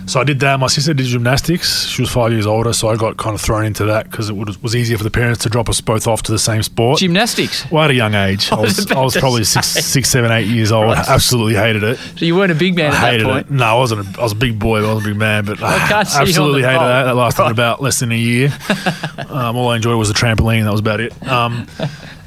so 0.05 0.19
I 0.19 0.23
did 0.23 0.39
that. 0.41 0.59
My 0.59 0.67
sister 0.67 0.93
did 0.93 1.05
gymnastics. 1.05 1.85
She 1.87 2.01
was 2.01 2.11
five 2.11 2.31
years 2.31 2.45
older, 2.45 2.73
so 2.73 2.89
I 2.89 2.95
got 2.95 3.17
kind 3.17 3.33
of 3.35 3.41
thrown 3.41 3.65
into 3.65 3.85
that 3.85 4.09
because 4.09 4.29
it 4.29 4.35
would, 4.35 4.55
was 4.61 4.75
easier 4.75 4.97
for 4.97 5.03
the 5.03 5.11
parents 5.11 5.43
to 5.43 5.49
drop 5.49 5.69
us 5.69 5.81
both 5.81 6.07
off 6.07 6.21
to 6.23 6.31
the 6.31 6.39
same 6.39 6.63
sport. 6.63 6.99
Gymnastics. 6.99 7.69
well, 7.71 7.83
at 7.85 7.91
a 7.91 7.93
young 7.93 8.13
age, 8.13 8.51
I 8.51 8.55
was 8.59 8.77
was, 8.77 8.91
I 8.91 9.01
was 9.01 9.15
probably 9.17 9.43
say. 9.43 9.61
six, 9.61 9.85
six, 9.85 10.09
seven, 10.09 10.31
eight 10.31 10.47
years 10.47 10.71
old. 10.71 10.87
Right. 10.87 11.07
Absolutely 11.09 11.55
hated 11.55 11.83
it. 11.83 11.97
So 12.17 12.25
you 12.25 12.35
weren't 12.35 12.51
a 12.51 12.55
big 12.55 12.75
man 12.75 12.91
I 12.91 12.95
at 12.95 13.01
that 13.01 13.11
hated 13.13 13.25
point. 13.27 13.45
it. 13.47 13.51
No, 13.51 13.65
I 13.65 13.73
wasn't. 13.75 14.15
A, 14.15 14.19
I 14.19 14.23
was 14.23 14.31
a 14.31 14.35
big 14.35 14.59
boy. 14.59 14.81
but 14.81 14.89
I 14.89 14.93
wasn't 14.93 15.07
a 15.07 15.09
big 15.11 15.19
man, 15.19 15.45
but 15.45 15.61
I 15.63 15.75
absolutely 15.99 16.61
hated 16.63 16.77
pole. 16.79 16.87
that. 16.87 17.03
That 17.03 17.15
lasted 17.15 17.41
Right. 17.43 17.51
about 17.51 17.81
less 17.81 17.99
than 17.99 18.11
a 18.11 18.17
year. 18.17 18.49
um, 19.29 19.55
all 19.55 19.69
I 19.69 19.75
enjoyed 19.77 19.97
was 19.97 20.07
the 20.07 20.13
trampoline. 20.13 20.63
That 20.63 20.71
was 20.71 20.79
about 20.79 20.99
it. 21.01 21.11
Um, 21.27 21.67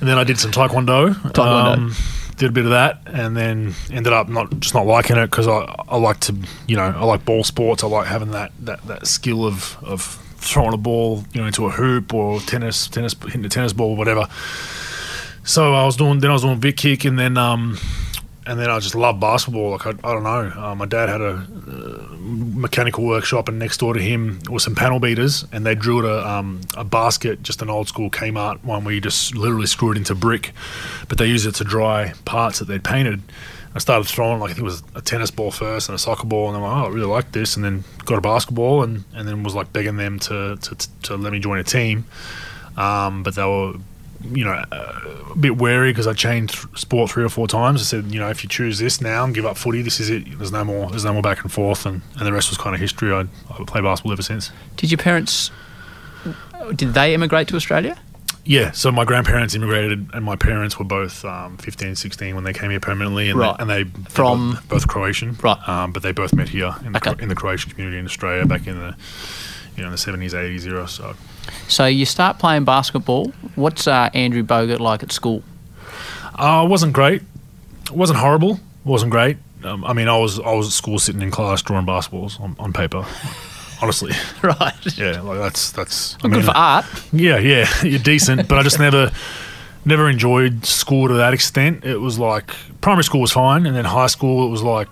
and 0.00 0.08
then 0.08 0.18
I 0.18 0.24
did 0.24 0.38
some 0.38 0.50
taekwondo. 0.52 1.14
Taekwondo. 1.32 1.76
Um, 1.76 1.94
did 2.36 2.50
a 2.50 2.52
bit 2.52 2.64
of 2.64 2.70
that, 2.70 3.00
and 3.06 3.36
then 3.36 3.74
ended 3.90 4.12
up 4.12 4.28
not 4.28 4.50
just 4.60 4.74
not 4.74 4.86
liking 4.86 5.16
it 5.16 5.30
because 5.30 5.48
I, 5.48 5.74
I 5.88 5.96
like 5.96 6.20
to 6.20 6.36
you 6.66 6.76
know 6.76 6.84
I 6.84 7.04
like 7.04 7.24
ball 7.24 7.44
sports. 7.44 7.82
I 7.82 7.86
like 7.86 8.06
having 8.06 8.30
that 8.32 8.52
that, 8.60 8.86
that 8.86 9.06
skill 9.06 9.44
of 9.44 9.76
of 9.82 10.02
throwing 10.38 10.74
a 10.74 10.76
ball 10.76 11.24
you 11.32 11.40
know 11.40 11.46
into 11.46 11.66
a 11.66 11.70
hoop 11.70 12.14
or 12.14 12.40
tennis 12.40 12.88
tennis 12.88 13.14
hitting 13.24 13.44
a 13.44 13.48
tennis 13.48 13.72
ball 13.72 13.90
or 13.90 13.96
whatever. 13.96 14.28
So 15.44 15.74
I 15.74 15.84
was 15.84 15.96
doing 15.96 16.20
then 16.20 16.30
I 16.30 16.34
was 16.34 16.42
doing 16.42 16.60
Vic 16.60 16.76
Kick 16.76 17.04
and 17.04 17.18
then 17.18 17.36
um 17.38 17.78
and 18.46 18.60
then 18.60 18.70
I 18.70 18.78
just 18.78 18.94
love 18.94 19.18
basketball. 19.18 19.72
Like 19.72 19.86
I, 19.86 19.90
I 19.90 20.12
don't 20.12 20.22
know. 20.22 20.52
Uh, 20.56 20.74
my 20.74 20.86
dad 20.86 21.08
had 21.08 21.20
a 21.20 21.32
uh, 21.34 22.06
mechanical 22.18 23.04
workshop, 23.04 23.48
and 23.48 23.58
next 23.58 23.78
door 23.78 23.94
to 23.94 24.00
him 24.00 24.40
was 24.48 24.62
some 24.62 24.74
panel 24.74 25.00
beaters, 25.00 25.44
and 25.52 25.66
they 25.66 25.74
drilled 25.74 26.04
a 26.04 26.26
um, 26.26 26.60
a 26.76 26.84
basket, 26.84 27.42
just 27.42 27.60
an 27.60 27.68
old 27.68 27.88
school 27.88 28.08
Kmart 28.08 28.64
one 28.64 28.84
where 28.84 28.94
you 28.94 29.00
just 29.00 29.34
literally 29.34 29.66
screw 29.66 29.90
it 29.90 29.96
into 29.96 30.14
brick, 30.14 30.52
but 31.08 31.18
they 31.18 31.26
used 31.26 31.46
it 31.46 31.56
to 31.56 31.64
dry 31.64 32.14
parts 32.24 32.60
that 32.60 32.66
they'd 32.66 32.84
painted. 32.84 33.20
I 33.74 33.78
started 33.78 34.08
throwing 34.08 34.40
like 34.40 34.52
I 34.52 34.54
think 34.54 34.62
it 34.62 34.70
was 34.70 34.82
a 34.94 35.02
tennis 35.02 35.30
ball 35.30 35.50
first 35.50 35.88
and 35.88 35.96
a 35.96 35.98
soccer 35.98 36.26
ball, 36.26 36.48
and 36.48 36.56
I'm 36.56 36.62
like, 36.62 36.72
oh, 36.72 36.86
I 36.86 36.88
really 36.88 37.06
like 37.06 37.32
this, 37.32 37.56
and 37.56 37.64
then 37.64 37.84
got 38.04 38.16
a 38.16 38.22
basketball, 38.22 38.82
and, 38.82 39.04
and 39.12 39.28
then 39.28 39.42
was 39.42 39.54
like 39.54 39.72
begging 39.72 39.96
them 39.96 40.18
to, 40.20 40.56
to, 40.56 41.02
to 41.02 41.16
let 41.16 41.32
me 41.32 41.40
join 41.40 41.58
a 41.58 41.64
team, 41.64 42.06
um, 42.76 43.22
but 43.22 43.34
they 43.34 43.44
were 43.44 43.74
you 44.34 44.44
know, 44.44 44.52
uh, 44.72 45.00
a 45.32 45.36
bit 45.36 45.56
wary 45.56 45.90
because 45.90 46.06
I 46.06 46.12
changed 46.12 46.66
sport 46.78 47.10
three 47.10 47.24
or 47.24 47.28
four 47.28 47.46
times. 47.48 47.80
I 47.80 47.84
said, 47.84 48.06
you 48.12 48.18
know, 48.20 48.28
if 48.30 48.42
you 48.42 48.48
choose 48.48 48.78
this 48.78 49.00
now 49.00 49.24
and 49.24 49.34
give 49.34 49.44
up 49.46 49.56
footy, 49.56 49.82
this 49.82 50.00
is 50.00 50.10
it. 50.10 50.38
There's 50.38 50.52
no 50.52 50.64
more. 50.64 50.88
There's 50.90 51.04
no 51.04 51.12
more 51.12 51.22
back 51.22 51.42
and 51.42 51.52
forth, 51.52 51.86
and, 51.86 52.02
and 52.18 52.26
the 52.26 52.32
rest 52.32 52.48
was 52.50 52.58
kind 52.58 52.74
of 52.74 52.80
history. 52.80 53.12
I 53.12 53.20
I 53.50 53.64
played 53.66 53.84
basketball 53.84 54.12
ever 54.12 54.22
since. 54.22 54.50
Did 54.76 54.90
your 54.90 54.98
parents? 54.98 55.50
Did 56.74 56.94
they 56.94 57.14
immigrate 57.14 57.48
to 57.48 57.56
Australia? 57.56 57.96
Yeah, 58.44 58.70
so 58.70 58.92
my 58.92 59.04
grandparents 59.04 59.54
immigrated, 59.56 60.08
and 60.12 60.24
my 60.24 60.36
parents 60.36 60.78
were 60.78 60.84
both 60.84 61.24
um, 61.24 61.56
15, 61.58 61.96
16 61.96 62.34
when 62.36 62.44
they 62.44 62.52
came 62.52 62.70
here 62.70 62.78
permanently, 62.78 63.28
and 63.28 63.38
Right. 63.38 63.56
they, 63.58 63.62
and 63.62 63.70
they 63.70 64.00
From- 64.08 64.52
both, 64.52 64.68
both 64.68 64.88
Croatian, 64.88 65.36
Right. 65.42 65.58
Um, 65.68 65.90
but 65.92 66.02
they 66.04 66.12
both 66.12 66.32
met 66.32 66.48
here 66.50 66.74
in 66.84 66.92
the, 66.92 66.98
Okay. 67.08 67.20
In 67.22 67.28
the 67.28 67.34
Croatian 67.34 67.72
community 67.72 67.98
in 67.98 68.04
Australia 68.04 68.46
back 68.46 68.66
in 68.68 68.78
the 68.78 68.96
you 69.76 69.82
know 69.82 69.86
in 69.86 69.92
the 69.92 69.98
seventies, 69.98 70.32
eighties 70.32 70.64
era. 70.64 70.86
So 70.88 71.14
So 71.68 71.86
you 71.86 72.06
start 72.06 72.38
playing 72.38 72.64
basketball. 72.64 73.32
What's 73.54 73.86
uh, 73.86 74.10
Andrew 74.14 74.42
Bogut 74.42 74.80
like 74.80 75.02
at 75.02 75.12
school? 75.12 75.42
Uh, 76.34 76.62
it 76.64 76.68
wasn't 76.68 76.92
great. 76.92 77.22
It 77.86 77.92
wasn't 77.92 78.18
horrible. 78.18 78.52
It 78.54 78.86
wasn't 78.86 79.10
great. 79.10 79.38
Um, 79.64 79.84
I 79.84 79.92
mean, 79.92 80.08
I 80.08 80.18
was 80.18 80.38
I 80.38 80.52
was 80.52 80.66
at 80.66 80.72
school 80.72 80.98
sitting 80.98 81.22
in 81.22 81.30
class 81.30 81.62
drawing 81.62 81.86
basketballs 81.86 82.40
on, 82.40 82.56
on 82.58 82.72
paper. 82.72 83.04
Honestly, 83.82 84.12
right. 84.42 84.96
yeah, 84.96 85.20
like 85.20 85.38
that's 85.38 85.72
that's. 85.72 86.14
I 86.16 86.22
Good 86.22 86.30
mean, 86.32 86.42
for 86.42 86.52
art. 86.56 86.84
Yeah, 87.12 87.38
yeah, 87.38 87.66
you're 87.82 87.98
decent, 87.98 88.48
but 88.48 88.58
I 88.58 88.62
just 88.62 88.78
never 88.78 89.10
never 89.84 90.08
enjoyed 90.08 90.64
school 90.66 91.08
to 91.08 91.14
that 91.14 91.32
extent. 91.34 91.84
It 91.84 91.98
was 91.98 92.18
like 92.18 92.50
primary 92.80 93.04
school 93.04 93.20
was 93.20 93.32
fine, 93.32 93.66
and 93.66 93.74
then 93.76 93.84
high 93.84 94.06
school 94.08 94.46
it 94.46 94.50
was 94.50 94.62
like 94.62 94.88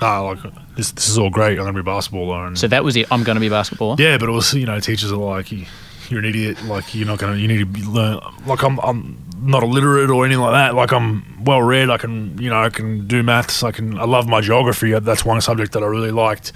no, 0.00 0.26
like 0.26 0.54
this, 0.76 0.90
this 0.92 1.08
is 1.08 1.18
all 1.18 1.30
great. 1.30 1.58
I'm 1.58 1.64
going 1.64 1.74
to 1.74 1.82
be 1.82 1.88
a 1.90 1.92
basketballer. 1.94 2.48
And 2.48 2.58
So 2.58 2.66
that 2.68 2.82
was 2.82 2.96
it. 2.96 3.06
I'm 3.10 3.22
going 3.22 3.36
to 3.36 3.40
be 3.40 3.46
a 3.46 3.50
basketballer. 3.50 3.98
yeah, 3.98 4.18
but 4.18 4.28
it 4.28 4.32
was 4.32 4.52
you 4.54 4.66
know 4.66 4.80
teachers 4.80 5.12
are 5.12 5.16
like 5.16 5.52
you, 5.52 5.66
you're 6.10 6.20
an 6.20 6.26
idiot. 6.26 6.62
Like 6.64 6.94
you're 6.94 7.06
not 7.06 7.18
to. 7.20 7.38
You 7.38 7.48
need 7.48 7.58
to 7.58 7.66
be 7.66 7.82
learn. 7.82 8.20
Like 8.46 8.62
I'm 8.62 8.78
I'm 8.80 9.16
not 9.38 9.62
illiterate 9.62 10.10
or 10.10 10.24
anything 10.24 10.42
like 10.42 10.52
that. 10.52 10.74
Like 10.74 10.92
I'm 10.92 11.44
well 11.44 11.62
read. 11.62 11.90
I 11.90 11.98
can 11.98 12.36
you 12.38 12.50
know 12.50 12.62
I 12.62 12.70
can 12.70 13.06
do 13.06 13.22
maths. 13.22 13.62
I 13.62 13.72
can. 13.72 13.98
I 13.98 14.04
love 14.04 14.26
my 14.26 14.40
geography. 14.40 14.92
That's 14.98 15.24
one 15.24 15.40
subject 15.40 15.72
that 15.72 15.82
I 15.82 15.86
really 15.86 16.10
liked. 16.10 16.52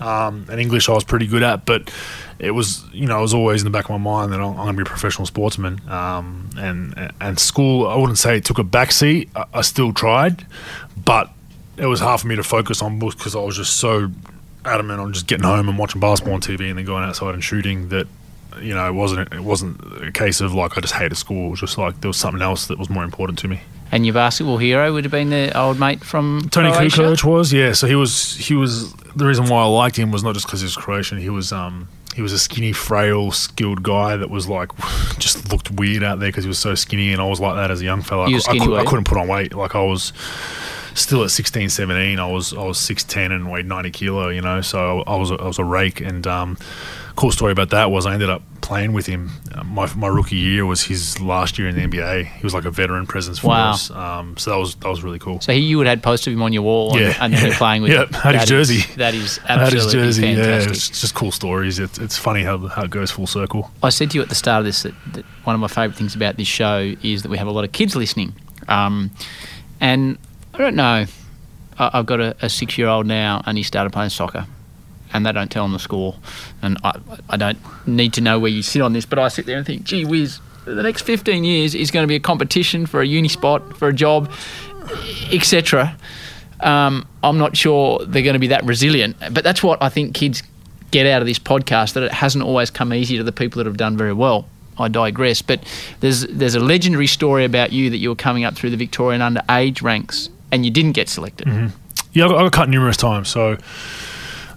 Um, 0.00 0.46
and 0.50 0.60
English 0.60 0.88
I 0.88 0.92
was 0.92 1.04
pretty 1.04 1.26
good 1.26 1.42
at, 1.42 1.64
but 1.64 1.92
it 2.38 2.50
was 2.50 2.84
you 2.92 3.06
know 3.06 3.18
it 3.18 3.22
was 3.22 3.34
always 3.34 3.62
in 3.62 3.64
the 3.64 3.70
back 3.70 3.84
of 3.84 3.90
my 3.90 3.98
mind 3.98 4.32
that 4.32 4.40
I'm, 4.40 4.50
I'm 4.50 4.56
going 4.56 4.76
to 4.76 4.76
be 4.76 4.82
a 4.82 4.90
professional 4.90 5.26
sportsman. 5.26 5.80
Um, 5.88 6.50
and 6.56 7.12
and 7.20 7.38
school 7.38 7.86
I 7.86 7.96
wouldn't 7.96 8.18
say 8.18 8.38
it 8.38 8.44
took 8.44 8.58
a 8.58 8.64
backseat. 8.64 9.28
I, 9.34 9.44
I 9.54 9.60
still 9.62 9.92
tried, 9.92 10.46
but 11.04 11.30
it 11.76 11.86
was 11.86 12.00
hard 12.00 12.20
for 12.20 12.28
me 12.28 12.36
to 12.36 12.42
focus 12.42 12.82
on 12.82 12.98
books 12.98 13.14
because 13.16 13.34
I 13.34 13.40
was 13.40 13.56
just 13.56 13.76
so 13.78 14.10
adamant 14.64 15.00
on 15.00 15.12
just 15.12 15.26
getting 15.26 15.44
home 15.44 15.68
and 15.68 15.78
watching 15.78 16.00
basketball 16.00 16.34
on 16.34 16.40
TV 16.40 16.68
and 16.68 16.78
then 16.78 16.84
going 16.84 17.04
outside 17.04 17.34
and 17.34 17.44
shooting 17.44 17.88
that 17.90 18.06
you 18.60 18.74
know 18.74 18.86
it 18.88 18.92
wasn't 18.92 19.32
it 19.32 19.40
wasn't 19.40 19.80
a 20.02 20.12
case 20.12 20.40
of 20.40 20.54
like 20.54 20.76
I 20.76 20.80
just 20.80 20.94
hated 20.94 21.16
school. 21.16 21.48
It 21.48 21.50
was 21.50 21.60
just 21.60 21.78
like 21.78 22.00
there 22.00 22.08
was 22.08 22.16
something 22.16 22.42
else 22.42 22.66
that 22.66 22.78
was 22.78 22.90
more 22.90 23.04
important 23.04 23.38
to 23.40 23.48
me. 23.48 23.60
And 23.92 24.04
your 24.04 24.14
basketball 24.14 24.58
hero 24.58 24.92
would 24.92 25.04
have 25.04 25.12
been 25.12 25.30
the 25.30 25.56
old 25.56 25.78
mate 25.78 26.02
from 26.02 26.48
Toni 26.50 26.72
Croatia? 26.72 27.02
Kukoc 27.02 27.24
was 27.24 27.52
yeah. 27.52 27.72
So 27.72 27.86
he 27.86 27.94
was 27.94 28.34
he 28.36 28.54
was 28.54 28.92
the 28.92 29.26
reason 29.26 29.46
why 29.46 29.62
I 29.62 29.66
liked 29.66 29.96
him 29.96 30.10
was 30.10 30.24
not 30.24 30.34
just 30.34 30.46
because 30.46 30.60
he 30.60 30.64
was 30.64 30.76
Croatian. 30.76 31.18
He 31.18 31.30
was 31.30 31.52
um 31.52 31.88
he 32.14 32.22
was 32.22 32.32
a 32.32 32.38
skinny, 32.38 32.72
frail, 32.72 33.32
skilled 33.32 33.82
guy 33.82 34.16
that 34.16 34.30
was 34.30 34.48
like 34.48 34.70
just 35.18 35.50
looked 35.50 35.70
weird 35.72 36.02
out 36.02 36.20
there 36.20 36.28
because 36.28 36.44
he 36.44 36.48
was 36.48 36.58
so 36.58 36.74
skinny, 36.74 37.12
and 37.12 37.20
I 37.20 37.26
was 37.26 37.40
like 37.40 37.56
that 37.56 37.70
as 37.70 37.80
a 37.80 37.84
young 37.84 38.02
fella. 38.02 38.28
You 38.28 38.40
I, 38.48 38.80
I, 38.80 38.84
couldn't 38.84 39.04
put 39.04 39.18
on 39.18 39.28
weight. 39.28 39.54
Like 39.54 39.74
I 39.74 39.82
was 39.82 40.12
still 40.94 41.24
at 41.24 41.30
16, 41.30 41.70
17. 41.70 42.18
I 42.18 42.26
was 42.26 42.54
I 42.54 42.62
was 42.62 42.78
six 42.78 43.04
ten 43.04 43.32
and 43.32 43.50
weighed 43.50 43.66
ninety 43.66 43.90
kilo. 43.90 44.28
You 44.28 44.40
know, 44.40 44.60
so 44.60 45.02
I 45.06 45.16
was 45.16 45.30
a, 45.30 45.34
I 45.34 45.46
was 45.46 45.58
a 45.58 45.64
rake. 45.64 46.00
And 46.00 46.26
um, 46.26 46.56
cool 47.16 47.30
story 47.30 47.52
about 47.52 47.70
that 47.70 47.90
was 47.90 48.06
I 48.06 48.14
ended 48.14 48.30
up 48.30 48.42
playing 48.60 48.92
with 48.92 49.06
him. 49.06 49.30
Uh, 49.54 49.62
my 49.64 49.92
my 49.94 50.08
rookie 50.08 50.36
year 50.36 50.64
was 50.66 50.82
his 50.82 51.20
last 51.20 51.58
year 51.58 51.68
in 51.68 51.74
the 51.76 51.82
NBA. 51.86 52.24
He 52.26 52.42
was 52.42 52.54
like 52.54 52.64
a 52.64 52.70
veteran 52.70 53.06
presence 53.06 53.38
for 53.38 53.48
Wow. 53.48 53.72
us. 53.72 53.90
Um, 53.90 54.36
so 54.36 54.50
that 54.50 54.56
was 54.58 54.74
that 54.76 54.88
was 54.88 55.02
really 55.04 55.18
cool. 55.18 55.40
So 55.40 55.52
he, 55.52 55.60
you 55.60 55.78
would 55.78 55.86
have 55.86 55.98
had 55.98 56.02
poster 56.02 56.30
of 56.30 56.36
him 56.36 56.42
on 56.42 56.52
your 56.52 56.62
wall 56.62 56.92
and, 56.92 57.00
Yeah, 57.00 57.16
and 57.20 57.32
then 57.32 57.40
yeah. 57.40 57.46
you're 57.48 57.56
playing 57.56 57.82
with 57.82 57.92
Yep, 57.98 58.08
him. 58.08 58.14
had 58.14 58.34
his 58.34 58.40
That 58.40 58.42
is- 58.42 58.48
jersey. 58.68 58.94
that 58.96 59.14
is 59.14 59.40
I 59.48 59.52
had 59.58 59.72
his 59.72 59.84
absolutely 59.84 60.02
jersey. 60.06 60.26
Yeah, 60.28 60.70
it's 60.70 60.88
just 61.00 61.14
cool 61.14 61.30
stories. 61.30 61.78
It's 61.78 61.98
it's 61.98 62.16
funny 62.18 62.42
how 62.42 62.58
how 62.68 62.84
it 62.84 62.90
goes 62.90 63.10
full 63.10 63.26
circle. 63.26 63.70
I 63.82 63.90
said 63.90 64.10
to 64.10 64.16
you 64.18 64.22
at 64.22 64.28
the 64.28 64.34
start 64.34 64.60
of 64.60 64.64
this 64.66 64.82
that, 64.82 64.94
that 65.12 65.24
one 65.44 65.54
of 65.54 65.60
my 65.60 65.68
favourite 65.68 65.96
things 65.96 66.14
about 66.16 66.36
this 66.36 66.48
show 66.48 66.94
is 67.02 67.22
that 67.22 67.28
we 67.28 67.38
have 67.38 67.46
a 67.46 67.52
lot 67.52 67.64
of 67.64 67.72
kids 67.72 67.94
listening. 67.94 68.34
Um, 68.68 69.10
and 69.80 70.18
I 70.54 70.58
don't 70.58 70.74
know, 70.76 71.04
I, 71.78 71.90
I've 71.92 72.06
got 72.06 72.20
a, 72.20 72.34
a 72.40 72.48
six 72.48 72.78
year 72.78 72.88
old 72.88 73.06
now 73.06 73.42
and 73.46 73.56
he 73.58 73.62
started 73.62 73.90
playing 73.92 74.10
soccer. 74.10 74.46
And 75.14 75.24
they 75.24 75.32
don't 75.32 75.50
tell 75.50 75.64
them 75.64 75.72
the 75.72 75.78
score. 75.78 76.16
And 76.60 76.76
I, 76.84 76.98
I 77.30 77.36
don't 77.36 77.58
need 77.86 78.12
to 78.14 78.20
know 78.20 78.38
where 78.38 78.50
you 78.50 78.62
sit 78.62 78.82
on 78.82 78.92
this, 78.92 79.06
but 79.06 79.18
I 79.18 79.28
sit 79.28 79.46
there 79.46 79.56
and 79.56 79.64
think, 79.64 79.84
gee 79.84 80.04
whiz, 80.04 80.40
the 80.64 80.82
next 80.82 81.02
15 81.02 81.44
years 81.44 81.74
is 81.74 81.90
going 81.90 82.02
to 82.02 82.08
be 82.08 82.16
a 82.16 82.20
competition 82.20 82.84
for 82.84 83.00
a 83.00 83.06
uni 83.06 83.28
spot, 83.28 83.76
for 83.76 83.88
a 83.88 83.92
job, 83.92 84.30
etc. 85.30 85.96
Um, 86.60 87.06
I'm 87.22 87.38
not 87.38 87.56
sure 87.56 88.04
they're 88.04 88.22
going 88.22 88.34
to 88.34 88.40
be 88.40 88.48
that 88.48 88.64
resilient. 88.64 89.16
But 89.32 89.44
that's 89.44 89.62
what 89.62 89.82
I 89.82 89.88
think 89.88 90.14
kids 90.14 90.42
get 90.90 91.06
out 91.06 91.22
of 91.22 91.26
this 91.26 91.38
podcast 91.38 91.94
that 91.94 92.02
it 92.02 92.12
hasn't 92.12 92.44
always 92.44 92.70
come 92.70 92.92
easy 92.92 93.16
to 93.16 93.24
the 93.24 93.32
people 93.32 93.58
that 93.58 93.66
have 93.66 93.76
done 93.76 93.96
very 93.96 94.12
well. 94.12 94.46
I 94.78 94.88
digress, 94.88 95.40
but 95.40 95.62
there's 96.00 96.26
there's 96.26 96.56
a 96.56 96.60
legendary 96.60 97.06
story 97.06 97.44
about 97.44 97.72
you 97.72 97.90
that 97.90 97.98
you 97.98 98.08
were 98.08 98.16
coming 98.16 98.44
up 98.44 98.56
through 98.56 98.70
the 98.70 98.76
Victorian 98.76 99.20
underage 99.20 99.82
ranks 99.82 100.30
and 100.50 100.64
you 100.64 100.70
didn't 100.72 100.92
get 100.92 101.08
selected. 101.08 101.46
Yeah, 102.12 102.24
I 102.24 102.28
got, 102.28 102.38
I 102.38 102.42
got 102.44 102.52
cut 102.52 102.68
numerous 102.68 102.96
times. 102.96 103.28
So 103.28 103.56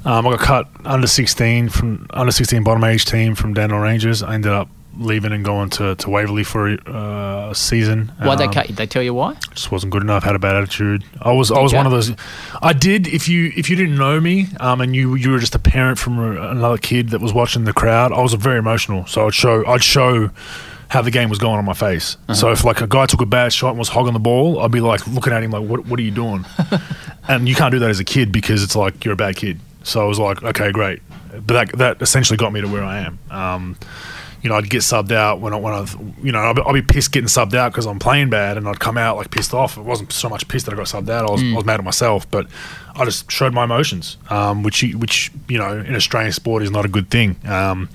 um, 0.05 0.27
I 0.27 0.31
got 0.31 0.39
cut 0.39 0.69
under 0.85 1.07
16 1.07 1.69
from 1.69 2.07
under 2.11 2.31
16 2.31 2.63
bottom 2.63 2.83
age 2.83 3.05
team 3.05 3.35
from 3.35 3.53
Dandenong 3.53 3.81
Rangers. 3.81 4.23
I 4.23 4.33
ended 4.33 4.51
up 4.51 4.69
leaving 4.99 5.31
and 5.31 5.45
going 5.45 5.69
to, 5.69 5.93
to 5.95 6.09
Waverley 6.09 6.43
for 6.43 6.69
uh, 6.89 7.51
a 7.51 7.55
season. 7.55 8.11
They 8.19 8.27
Um, 8.29 8.51
cut 8.51 8.67
you? 8.69 8.75
They 8.75 8.87
tell 8.87 9.03
you 9.03 9.13
why? 9.13 9.35
Just 9.53 9.71
wasn't 9.71 9.91
good 9.91 10.01
enough. 10.01 10.23
Had 10.23 10.35
a 10.35 10.39
bad 10.39 10.55
attitude. 10.55 11.03
I 11.21 11.31
was 11.33 11.51
I 11.51 11.59
was 11.61 11.71
one 11.73 11.85
of 11.85 11.91
those. 11.91 12.11
I 12.61 12.73
did. 12.73 13.07
If 13.07 13.29
you 13.29 13.51
if 13.55 13.69
you 13.69 13.75
didn't 13.75 13.97
know 13.97 14.19
me, 14.19 14.47
um, 14.59 14.81
and 14.81 14.95
you 14.95 15.13
you 15.15 15.29
were 15.31 15.39
just 15.39 15.53
a 15.55 15.59
parent 15.59 15.99
from 15.99 16.17
a, 16.19 16.49
another 16.49 16.77
kid 16.79 17.09
that 17.09 17.21
was 17.21 17.31
watching 17.33 17.65
the 17.65 17.73
crowd, 17.73 18.11
I 18.11 18.21
was 18.21 18.33
very 18.33 18.57
emotional. 18.57 19.05
So 19.05 19.27
I'd 19.27 19.35
show 19.35 19.65
I'd 19.67 19.83
show 19.83 20.31
how 20.89 21.01
the 21.01 21.11
game 21.11 21.29
was 21.29 21.37
going 21.37 21.57
on 21.59 21.65
my 21.65 21.73
face. 21.73 22.15
Uh-huh. 22.23 22.33
So 22.33 22.51
if 22.51 22.63
like 22.63 22.81
a 22.81 22.87
guy 22.87 23.05
took 23.05 23.21
a 23.21 23.25
bad 23.25 23.51
shot 23.53 23.69
and 23.71 23.77
was 23.79 23.89
hogging 23.89 24.13
the 24.13 24.19
ball, 24.19 24.61
I'd 24.61 24.71
be 24.71 24.79
like 24.81 25.05
looking 25.05 25.31
at 25.33 25.43
him 25.43 25.51
like, 25.51 25.67
what 25.69 25.85
what 25.85 25.99
are 25.99 26.03
you 26.03 26.11
doing? 26.11 26.43
and 27.27 27.47
you 27.47 27.53
can't 27.53 27.71
do 27.71 27.77
that 27.79 27.89
as 27.91 27.99
a 27.99 28.05
kid 28.05 28.31
because 28.31 28.63
it's 28.63 28.75
like 28.75 29.05
you're 29.05 29.13
a 29.13 29.17
bad 29.17 29.35
kid. 29.35 29.59
So 29.87 30.01
I 30.01 30.05
was 30.05 30.19
like, 30.19 30.43
okay, 30.43 30.71
great. 30.71 31.01
But 31.31 31.47
that 31.53 31.77
that 31.77 32.01
essentially 32.01 32.37
got 32.37 32.51
me 32.53 32.61
to 32.61 32.67
where 32.67 32.83
I 32.83 32.99
am. 32.99 33.19
Um, 33.31 33.77
you 34.41 34.49
know, 34.49 34.55
I'd 34.55 34.69
get 34.69 34.81
subbed 34.81 35.11
out 35.11 35.39
when 35.39 35.53
I 35.53 35.57
when 35.57 35.73
I 35.73 35.85
you 36.21 36.31
know 36.31 36.39
I'd 36.39 36.55
be, 36.55 36.61
I'd 36.61 36.73
be 36.73 36.81
pissed 36.81 37.11
getting 37.11 37.27
subbed 37.27 37.53
out 37.55 37.71
because 37.71 37.85
I'm 37.85 37.97
playing 37.99 38.29
bad, 38.29 38.57
and 38.57 38.67
I'd 38.67 38.79
come 38.79 38.97
out 38.97 39.17
like 39.17 39.31
pissed 39.31 39.53
off. 39.53 39.77
It 39.77 39.81
wasn't 39.83 40.11
so 40.13 40.29
much 40.29 40.47
pissed 40.47 40.65
that 40.65 40.73
I 40.73 40.77
got 40.77 40.85
subbed 40.87 41.09
out. 41.09 41.27
I 41.27 41.31
was, 41.31 41.41
I 41.41 41.55
was 41.55 41.65
mad 41.65 41.79
at 41.79 41.83
myself, 41.85 42.29
but 42.29 42.47
I 42.95 43.03
just 43.05 43.31
showed 43.31 43.53
my 43.53 43.63
emotions, 43.63 44.17
um, 44.29 44.61
which 44.63 44.83
you- 44.83 44.97
which 44.97 45.31
you 45.47 45.57
know 45.57 45.71
in 45.79 45.95
Australian 45.95 46.31
sport 46.33 46.63
is 46.63 46.69
not 46.71 46.85
a 46.85 46.89
good 46.89 47.09
thing. 47.09 47.35
Um, 47.45 47.89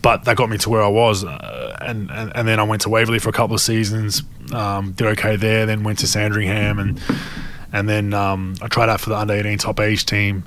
but 0.00 0.24
that 0.24 0.36
got 0.36 0.48
me 0.48 0.56
to 0.58 0.70
where 0.70 0.82
I 0.82 0.88
was, 0.88 1.24
uh, 1.24 1.76
and, 1.80 2.10
and 2.10 2.32
and 2.34 2.46
then 2.48 2.60
I 2.60 2.62
went 2.62 2.82
to 2.82 2.88
Waverley 2.88 3.18
for 3.18 3.28
a 3.28 3.32
couple 3.32 3.54
of 3.54 3.60
seasons. 3.60 4.22
Um, 4.52 4.92
did 4.92 5.06
okay 5.18 5.36
there. 5.36 5.66
Then 5.66 5.82
went 5.82 5.98
to 5.98 6.06
Sandringham, 6.06 6.78
and 6.78 7.00
and 7.72 7.88
then 7.88 8.14
um, 8.14 8.54
I 8.62 8.68
tried 8.68 8.88
out 8.88 9.00
for 9.00 9.10
the 9.10 9.16
under 9.18 9.34
eighteen 9.34 9.58
top 9.58 9.80
age 9.80 10.06
team. 10.06 10.44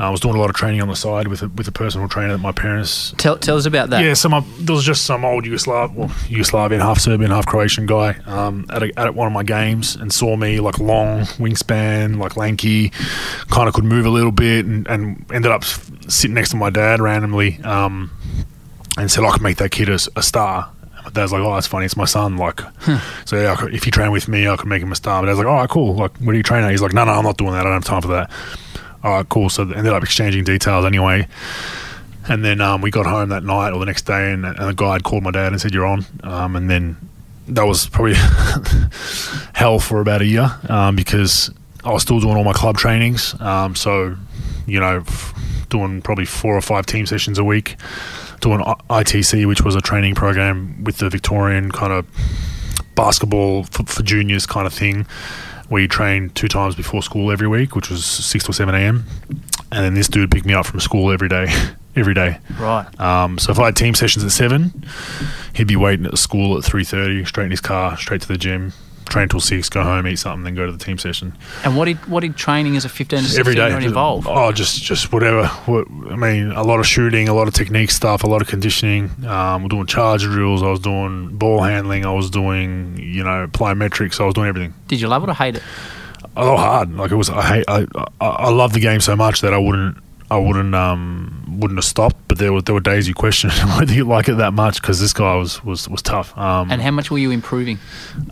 I 0.00 0.10
was 0.10 0.20
doing 0.20 0.34
a 0.34 0.38
lot 0.38 0.50
of 0.50 0.56
training 0.56 0.80
on 0.80 0.88
the 0.88 0.96
side 0.96 1.28
with 1.28 1.42
a, 1.42 1.48
with 1.48 1.68
a 1.68 1.72
personal 1.72 2.08
trainer 2.08 2.32
that 2.32 2.38
my 2.38 2.52
parents 2.52 3.14
Tell, 3.18 3.36
tell 3.36 3.56
us 3.56 3.66
about 3.66 3.90
that. 3.90 4.02
yeah, 4.02 4.14
some 4.14 4.32
there 4.58 4.74
was 4.74 4.84
just 4.84 5.04
some 5.04 5.24
old 5.24 5.44
Yugoslav, 5.44 5.94
well, 5.94 6.08
Yugoslavian, 6.08 6.80
half 6.80 6.98
Serbian, 6.98 7.30
half 7.30 7.46
Croatian 7.46 7.86
guy 7.86 8.16
um, 8.26 8.66
at, 8.70 8.82
a, 8.82 8.98
at 8.98 9.14
one 9.14 9.26
of 9.26 9.32
my 9.32 9.42
games 9.42 9.96
and 9.96 10.12
saw 10.12 10.36
me 10.36 10.58
like 10.60 10.78
long 10.78 11.20
wingspan, 11.38 12.18
like 12.18 12.36
lanky, 12.36 12.90
kind 13.50 13.68
of 13.68 13.74
could 13.74 13.84
move 13.84 14.06
a 14.06 14.10
little 14.10 14.32
bit, 14.32 14.64
and, 14.64 14.86
and 14.88 15.24
ended 15.32 15.52
up 15.52 15.64
sitting 16.08 16.34
next 16.34 16.50
to 16.50 16.56
my 16.56 16.70
dad 16.70 17.00
randomly, 17.00 17.60
um, 17.64 18.10
and 18.96 19.10
said 19.10 19.24
I 19.24 19.30
could 19.32 19.42
make 19.42 19.58
that 19.58 19.70
kid 19.70 19.88
a 19.88 19.98
star. 20.22 20.70
My 21.04 21.10
dad's 21.10 21.32
like, 21.32 21.40
oh, 21.40 21.54
that's 21.54 21.66
funny. 21.66 21.86
It's 21.86 21.96
my 21.96 22.04
son. 22.04 22.36
Like, 22.36 22.60
so 23.24 23.36
yeah, 23.36 23.56
could, 23.56 23.74
if 23.74 23.86
you 23.86 23.92
train 23.92 24.10
with 24.12 24.28
me, 24.28 24.46
I 24.48 24.56
could 24.56 24.68
make 24.68 24.82
him 24.82 24.92
a 24.92 24.96
star. 24.96 25.22
But 25.22 25.28
I 25.28 25.32
was 25.32 25.38
like, 25.38 25.46
all 25.46 25.54
right, 25.54 25.68
cool. 25.70 25.94
Like, 25.94 26.16
where 26.18 26.32
do 26.32 26.36
you 26.36 26.42
train 26.42 26.62
at? 26.62 26.70
He's 26.70 26.82
like, 26.82 26.92
no, 26.92 27.04
no, 27.04 27.12
I'm 27.12 27.24
not 27.24 27.38
doing 27.38 27.52
that. 27.52 27.60
I 27.60 27.64
don't 27.64 27.72
have 27.72 27.84
time 27.84 28.02
for 28.02 28.08
that. 28.08 28.30
All 29.02 29.12
right, 29.12 29.28
cool. 29.28 29.48
So 29.48 29.64
they 29.64 29.74
ended 29.76 29.92
up 29.92 30.02
exchanging 30.02 30.44
details 30.44 30.84
anyway. 30.84 31.26
And 32.28 32.44
then 32.44 32.60
um, 32.60 32.80
we 32.82 32.90
got 32.90 33.06
home 33.06 33.30
that 33.30 33.44
night 33.44 33.72
or 33.72 33.78
the 33.80 33.86
next 33.86 34.02
day, 34.02 34.32
and, 34.32 34.44
and 34.44 34.56
the 34.56 34.74
guy 34.74 34.92
had 34.92 35.04
called 35.04 35.22
my 35.22 35.30
dad 35.30 35.52
and 35.52 35.60
said, 35.60 35.72
"You're 35.72 35.86
on." 35.86 36.04
Um, 36.22 36.54
and 36.54 36.68
then 36.68 36.96
that 37.48 37.64
was 37.64 37.88
probably 37.88 38.14
hell 39.54 39.78
for 39.78 40.00
about 40.00 40.22
a 40.22 40.26
year 40.26 40.50
um, 40.68 40.96
because 40.96 41.50
I 41.84 41.92
was 41.92 42.02
still 42.02 42.20
doing 42.20 42.36
all 42.36 42.44
my 42.44 42.52
club 42.52 42.76
trainings. 42.76 43.38
Um, 43.40 43.74
so, 43.74 44.16
you 44.66 44.80
know, 44.80 45.04
doing 45.68 46.02
probably 46.02 46.24
four 46.24 46.56
or 46.56 46.60
five 46.60 46.86
team 46.86 47.06
sessions 47.06 47.38
a 47.38 47.44
week, 47.44 47.76
doing 48.40 48.60
ITC, 48.60 49.46
which 49.46 49.62
was 49.62 49.74
a 49.74 49.80
training 49.80 50.14
program 50.14 50.84
with 50.84 50.98
the 50.98 51.08
Victorian 51.08 51.70
kind 51.72 51.92
of 51.92 52.06
basketball 52.94 53.64
for, 53.64 53.84
for 53.84 54.02
juniors 54.02 54.46
kind 54.46 54.66
of 54.66 54.72
thing. 54.72 55.06
We 55.70 55.86
trained 55.88 56.34
two 56.34 56.48
times 56.48 56.74
before 56.74 57.02
school 57.02 57.30
every 57.30 57.48
week, 57.48 57.74
which 57.76 57.88
was 57.90 58.04
six 58.04 58.48
or 58.48 58.52
seven 58.52 58.74
a.m. 58.74 59.04
And 59.72 59.84
then 59.84 59.94
this 59.94 60.08
dude 60.08 60.30
picked 60.30 60.46
me 60.46 60.52
up 60.52 60.66
from 60.66 60.80
school 60.80 61.12
every 61.12 61.28
day, 61.28 61.46
every 61.96 62.12
day. 62.12 62.38
Right. 62.58 62.86
Um, 63.00 63.38
so 63.38 63.52
if 63.52 63.58
I 63.58 63.66
had 63.66 63.76
team 63.76 63.94
sessions 63.94 64.24
at 64.24 64.32
seven, 64.32 64.84
he'd 65.54 65.68
be 65.68 65.76
waiting 65.76 66.04
at 66.04 66.10
the 66.10 66.16
school 66.16 66.58
at 66.58 66.64
three 66.64 66.84
thirty, 66.84 67.24
straight 67.24 67.44
in 67.44 67.50
his 67.52 67.60
car, 67.60 67.96
straight 67.96 68.20
to 68.22 68.28
the 68.28 68.36
gym, 68.36 68.72
train 69.10 69.28
till 69.28 69.40
six, 69.40 69.68
go 69.68 69.82
home, 69.82 70.06
eat 70.06 70.16
something, 70.18 70.44
then 70.44 70.54
go 70.54 70.64
to 70.64 70.72
the 70.72 70.82
team 70.82 70.96
session 70.98 71.34
And 71.64 71.76
what 71.76 71.84
did 71.84 71.98
what 72.06 72.20
did 72.20 72.36
training 72.36 72.76
as 72.76 72.84
a 72.84 72.88
15 72.88 73.18
to 73.18 73.24
16 73.24 73.40
every 73.40 73.54
day. 73.54 73.66
year 73.66 73.74
old 73.74 73.84
involve? 73.84 74.26
Oh, 74.26 74.52
just 74.52 74.82
just 74.82 75.12
whatever. 75.12 75.46
What, 75.66 75.86
I 76.10 76.16
mean, 76.16 76.52
a 76.52 76.62
lot 76.62 76.80
of 76.80 76.86
shooting, 76.86 77.28
a 77.28 77.34
lot 77.34 77.48
of 77.48 77.54
technique 77.54 77.90
stuff, 77.90 78.24
a 78.24 78.26
lot 78.26 78.40
of 78.40 78.48
conditioning. 78.48 79.10
Um, 79.26 79.62
we're 79.62 79.68
doing 79.68 79.86
charge 79.86 80.22
drills. 80.22 80.62
I 80.62 80.68
was 80.70 80.80
doing 80.80 81.36
ball 81.36 81.60
handling. 81.62 82.06
I 82.06 82.12
was 82.14 82.30
doing 82.30 82.96
you 82.98 83.22
know 83.24 83.46
plyometrics. 83.52 84.20
I 84.20 84.24
was 84.24 84.34
doing 84.34 84.48
everything. 84.48 84.72
Did 84.88 85.00
you 85.00 85.08
love 85.08 85.22
it 85.24 85.28
or 85.28 85.34
hate 85.34 85.56
it? 85.56 85.62
a 86.36 86.44
lot 86.44 86.58
hard. 86.58 86.94
Like 86.96 87.10
it 87.10 87.16
was, 87.16 87.28
I 87.28 87.42
hate, 87.42 87.64
I, 87.66 87.86
I, 88.20 88.26
I 88.26 88.50
love 88.50 88.72
the 88.72 88.78
game 88.80 89.00
so 89.00 89.16
much 89.16 89.40
that 89.40 89.52
I 89.52 89.58
wouldn't, 89.58 89.96
I 90.30 90.38
wouldn't, 90.38 90.74
um, 90.76 91.58
wouldn't 91.58 91.76
have 91.76 91.84
stopped. 91.84 92.16
But 92.28 92.38
there 92.38 92.52
were 92.52 92.62
there 92.62 92.74
were 92.74 92.80
days 92.80 93.08
you 93.08 93.14
question 93.14 93.50
whether 93.78 93.92
you 93.92 94.04
like 94.04 94.28
it 94.28 94.34
that 94.36 94.52
much 94.52 94.80
because 94.80 95.00
this 95.00 95.12
guy 95.12 95.34
was 95.34 95.62
was 95.64 95.88
was 95.88 96.02
tough. 96.02 96.36
Um, 96.38 96.70
And 96.70 96.80
how 96.80 96.92
much 96.92 97.10
were 97.10 97.18
you 97.18 97.32
improving? 97.32 97.78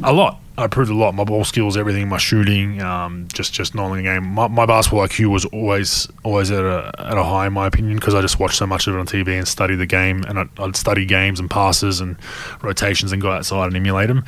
a 0.04 0.12
lot. 0.12 0.38
I 0.58 0.64
improved 0.64 0.90
a 0.90 0.94
lot. 0.94 1.14
My 1.14 1.22
ball 1.22 1.44
skills, 1.44 1.76
everything, 1.76 2.08
my 2.08 2.18
shooting, 2.18 2.82
um, 2.82 3.28
just 3.32 3.52
just 3.52 3.76
knowing 3.76 3.98
the 3.98 4.02
game. 4.02 4.26
My, 4.26 4.48
my 4.48 4.66
basketball 4.66 5.06
IQ 5.06 5.30
was 5.30 5.44
always 5.44 6.08
always 6.24 6.50
at 6.50 6.64
a 6.64 6.92
at 6.98 7.16
a 7.16 7.22
high 7.22 7.46
in 7.46 7.52
my 7.52 7.68
opinion 7.68 7.94
because 7.94 8.12
I 8.12 8.20
just 8.20 8.40
watched 8.40 8.56
so 8.56 8.66
much 8.66 8.88
of 8.88 8.96
it 8.96 8.98
on 8.98 9.06
TV 9.06 9.38
and 9.38 9.46
studied 9.46 9.76
the 9.76 9.86
game, 9.86 10.24
and 10.24 10.36
I'd, 10.36 10.48
I'd 10.58 10.74
study 10.74 11.06
games 11.06 11.38
and 11.38 11.48
passes 11.48 12.00
and 12.00 12.16
rotations 12.60 13.12
and 13.12 13.22
go 13.22 13.30
outside 13.30 13.68
and 13.68 13.76
emulate 13.76 14.08
them. 14.08 14.24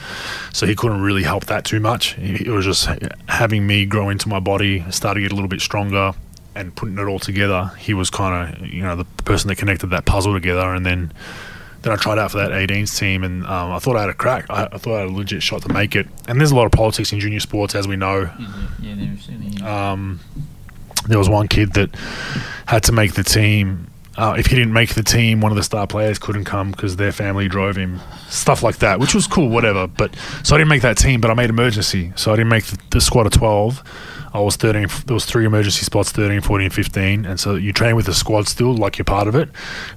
So 0.53 0.66
he 0.66 0.76
couldn't 0.76 1.01
really 1.01 1.24
help 1.24 1.47
that 1.47 1.64
too 1.64 1.81
much. 1.81 2.16
It 2.18 2.47
was 2.47 2.64
just 2.64 2.89
having 3.28 3.66
me 3.66 3.85
grow 3.85 4.09
into 4.09 4.28
my 4.28 4.39
body, 4.39 4.89
start 4.93 5.16
to 5.16 5.20
get 5.20 5.33
a 5.33 5.35
little 5.35 5.49
bit 5.49 5.61
stronger, 5.61 6.12
and 6.55 6.76
putting 6.76 6.97
it 6.97 7.09
all 7.09 7.18
together. 7.18 7.72
He 7.76 7.93
was 7.93 8.09
kind 8.09 8.55
of 8.55 8.68
you 8.68 8.85
know 8.85 8.95
the 8.95 9.05
person 9.24 9.49
that 9.49 9.57
connected 9.57 9.89
that 9.89 10.05
puzzle 10.05 10.33
together, 10.35 10.74
and 10.74 10.87
then 10.87 11.12
then 11.83 11.93
I 11.93 11.97
tried 11.97 12.18
out 12.18 12.31
for 12.31 12.39
that 12.39 12.51
18s 12.51 12.99
team, 12.99 13.24
and 13.24 13.45
um, 13.47 13.72
I 13.72 13.78
thought 13.78 13.97
I 13.97 14.03
had 14.03 14.11
a 14.11 14.14
crack. 14.14 14.47
I, 14.51 14.68
I, 14.72 14.78
thought 14.78 14.97
I 14.97 15.01
had 15.01 15.09
a 15.09 15.12
legit 15.12 15.43
shot 15.43 15.62
to 15.62 15.72
make 15.72 15.97
it. 15.97 16.07
And 16.28 16.39
there's 16.39 16.51
a 16.51 16.57
lot 16.57 16.66
of 16.66 16.72
politics 16.72 17.12
in 17.12 17.20
junior 17.20 17.41
sports, 17.41 17.74
as 17.74 17.89
we 17.89 17.97
know. 17.97 18.31
Yeah, 18.81 18.95
there's 18.97 19.62
Um, 19.62 20.20
there 21.09 21.18
was 21.18 21.28
one 21.28 21.49
kid 21.49 21.72
that 21.74 21.95
had 22.66 22.83
to 22.85 22.93
make 22.93 23.14
the 23.14 23.24
team. 23.24 23.87
Uh, 24.16 24.35
if 24.39 24.47
he 24.47 24.57
didn't 24.57 24.74
make 24.74 24.95
the 24.95 25.03
team, 25.03 25.41
one 25.41 25.51
of 25.53 25.57
the 25.57 25.62
star 25.62 25.87
players 25.87 26.18
couldn't 26.18 26.45
come 26.45 26.72
because 26.72 26.97
their 26.97 27.12
family 27.12 27.49
drove 27.49 27.76
him. 27.76 28.01
Stuff 28.28 28.62
like 28.62 28.76
that, 28.78 29.01
which 29.01 29.14
was 29.14 29.26
cool, 29.26 29.49
whatever. 29.49 29.87
But 29.87 30.14
so 30.43 30.55
I 30.55 30.59
didn't 30.59 30.68
make 30.68 30.83
that 30.83 30.99
team, 30.99 31.20
but 31.20 31.31
I 31.31 31.35
made 31.35 31.49
emergency. 31.49 32.12
So 32.16 32.33
I 32.33 32.37
didn't 32.37 32.51
make 32.51 32.66
the, 32.66 32.78
the 32.91 33.01
squad 33.01 33.26
of 33.26 33.33
12. 33.33 33.83
I 34.33 34.41
was 34.41 34.57
13. 34.57 34.87
There 35.07 35.14
was 35.14 35.24
three 35.24 35.45
emergency 35.45 35.85
spots, 35.85 36.12
13, 36.12 36.41
14, 36.41 36.70
15. 36.70 37.26
And 37.26 37.41
so 37.41 37.57
you 37.57 37.72
train 37.72 37.97
with 37.97 38.07
the 38.07 38.14
squad 38.14 38.47
still, 38.47 38.74
like 38.74 38.97
you're 38.97 39.05
part 39.05 39.26
of 39.26 39.35
it. 39.35 39.49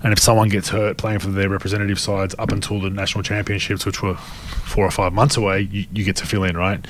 And 0.01 0.11
if 0.11 0.19
someone 0.19 0.49
gets 0.49 0.69
hurt 0.69 0.97
playing 0.97 1.19
for 1.19 1.27
their 1.27 1.49
representative 1.49 1.99
sides 1.99 2.33
up 2.39 2.51
until 2.51 2.79
the 2.81 2.89
national 2.89 3.23
championships, 3.23 3.85
which 3.85 4.01
were 4.01 4.15
four 4.15 4.85
or 4.85 4.91
five 4.91 5.13
months 5.13 5.37
away, 5.37 5.61
you, 5.61 5.85
you 5.93 6.03
get 6.03 6.15
to 6.17 6.25
fill 6.25 6.43
in, 6.43 6.57
right? 6.57 6.83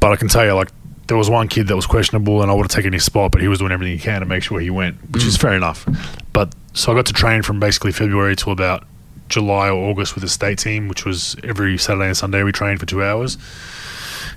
But 0.00 0.12
I 0.12 0.16
can 0.16 0.28
tell 0.28 0.44
you, 0.44 0.52
like, 0.52 0.68
there 1.06 1.16
was 1.16 1.30
one 1.30 1.48
kid 1.48 1.68
that 1.68 1.76
was 1.76 1.86
questionable 1.86 2.42
and 2.42 2.50
I 2.50 2.54
would 2.54 2.64
have 2.64 2.70
taken 2.70 2.92
his 2.92 3.04
spot, 3.04 3.32
but 3.32 3.40
he 3.40 3.48
was 3.48 3.60
doing 3.60 3.72
everything 3.72 3.96
he 3.96 4.02
can 4.02 4.20
to 4.20 4.26
make 4.26 4.42
sure 4.42 4.60
he 4.60 4.70
went, 4.70 4.96
which 5.12 5.24
is 5.24 5.38
mm. 5.38 5.40
fair 5.40 5.54
enough. 5.54 5.86
But 6.32 6.54
so 6.74 6.92
I 6.92 6.94
got 6.94 7.06
to 7.06 7.12
train 7.12 7.42
from 7.42 7.60
basically 7.60 7.92
February 7.92 8.36
till 8.36 8.52
about 8.52 8.84
July 9.28 9.68
or 9.68 9.88
August 9.90 10.14
with 10.14 10.22
the 10.22 10.28
state 10.28 10.58
team, 10.58 10.88
which 10.88 11.04
was 11.04 11.36
every 11.42 11.78
Saturday 11.78 12.08
and 12.08 12.16
Sunday 12.16 12.42
we 12.42 12.52
trained 12.52 12.80
for 12.80 12.86
two 12.86 13.02
hours. 13.02 13.38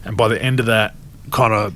And 0.05 0.15
by 0.15 0.27
the 0.27 0.41
end 0.41 0.59
of 0.59 0.67
that, 0.67 0.95
kind 1.31 1.53
of 1.53 1.73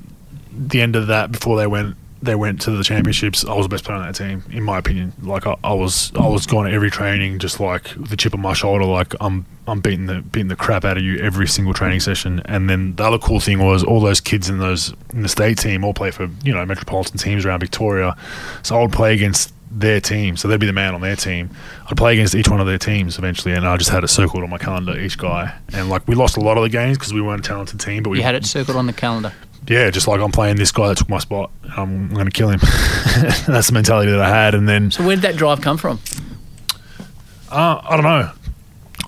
the 0.56 0.80
end 0.80 0.96
of 0.96 1.08
that, 1.08 1.32
before 1.32 1.56
they 1.56 1.66
went 1.66 1.96
they 2.24 2.34
went 2.34 2.60
to 2.62 2.70
the 2.70 2.82
championships, 2.82 3.44
I 3.44 3.52
was 3.52 3.66
the 3.66 3.68
best 3.68 3.84
player 3.84 3.98
on 3.98 4.06
that 4.06 4.14
team, 4.14 4.42
in 4.50 4.62
my 4.62 4.78
opinion. 4.78 5.12
Like 5.22 5.46
I, 5.46 5.56
I 5.62 5.74
was, 5.74 6.10
I 6.14 6.26
was 6.26 6.46
going 6.46 6.66
to 6.68 6.72
every 6.74 6.90
training 6.90 7.38
just 7.38 7.60
like 7.60 7.90
the 7.96 8.16
chip 8.16 8.34
on 8.34 8.40
my 8.40 8.54
shoulder, 8.54 8.84
like 8.84 9.14
I'm, 9.20 9.44
I'm 9.66 9.80
beating 9.80 10.06
the 10.06 10.22
beating 10.22 10.48
the 10.48 10.56
crap 10.56 10.84
out 10.84 10.96
of 10.96 11.02
you 11.02 11.18
every 11.18 11.46
single 11.46 11.74
training 11.74 12.00
session. 12.00 12.40
And 12.46 12.68
then 12.68 12.96
the 12.96 13.04
other 13.04 13.18
cool 13.18 13.40
thing 13.40 13.62
was 13.62 13.84
all 13.84 14.00
those 14.00 14.20
kids 14.20 14.48
in 14.48 14.58
those 14.58 14.94
in 15.12 15.22
the 15.22 15.28
state 15.28 15.58
team 15.58 15.84
all 15.84 15.94
play 15.94 16.10
for 16.10 16.28
you 16.42 16.52
know 16.54 16.64
metropolitan 16.64 17.18
teams 17.18 17.44
around 17.44 17.60
Victoria, 17.60 18.16
so 18.62 18.78
I 18.78 18.82
would 18.82 18.92
play 18.92 19.12
against 19.14 19.52
their 19.70 20.00
team, 20.00 20.36
so 20.36 20.46
they'd 20.46 20.60
be 20.60 20.66
the 20.66 20.72
man 20.72 20.94
on 20.94 21.00
their 21.00 21.16
team. 21.16 21.50
I'd 21.88 21.96
play 21.96 22.12
against 22.12 22.34
each 22.34 22.48
one 22.48 22.60
of 22.60 22.66
their 22.66 22.78
teams 22.78 23.18
eventually, 23.18 23.54
and 23.54 23.66
I 23.66 23.76
just 23.76 23.90
had 23.90 24.04
it 24.04 24.08
circled 24.08 24.42
on 24.44 24.50
my 24.50 24.58
calendar, 24.58 24.98
each 24.98 25.18
guy. 25.18 25.52
And 25.72 25.88
like 25.88 26.06
we 26.06 26.14
lost 26.14 26.36
a 26.36 26.40
lot 26.40 26.56
of 26.56 26.62
the 26.62 26.68
games 26.68 26.96
because 26.96 27.12
we 27.12 27.20
weren't 27.20 27.44
a 27.44 27.48
talented 27.48 27.80
team, 27.80 28.02
but 28.02 28.10
we 28.10 28.18
You 28.18 28.22
had 28.22 28.34
it 28.36 28.46
circled 28.46 28.76
on 28.76 28.86
the 28.86 28.92
calendar. 28.92 29.32
Yeah, 29.66 29.90
just 29.90 30.06
like 30.06 30.20
I'm 30.20 30.32
playing 30.32 30.56
this 30.56 30.70
guy 30.72 30.88
that 30.88 30.98
took 30.98 31.08
my 31.08 31.18
spot. 31.18 31.50
I'm 31.76 32.12
going 32.12 32.26
to 32.26 32.30
kill 32.30 32.50
him. 32.50 32.60
That's 33.46 33.68
the 33.68 33.72
mentality 33.72 34.10
that 34.10 34.20
I 34.20 34.28
had. 34.28 34.54
And 34.54 34.68
then 34.68 34.90
So 34.90 35.04
where 35.06 35.16
did 35.16 35.22
that 35.22 35.36
drive 35.36 35.60
come 35.62 35.78
from? 35.78 36.00
uh, 37.50 37.80
I 37.82 37.96
don't 37.96 38.04
know. 38.04 38.30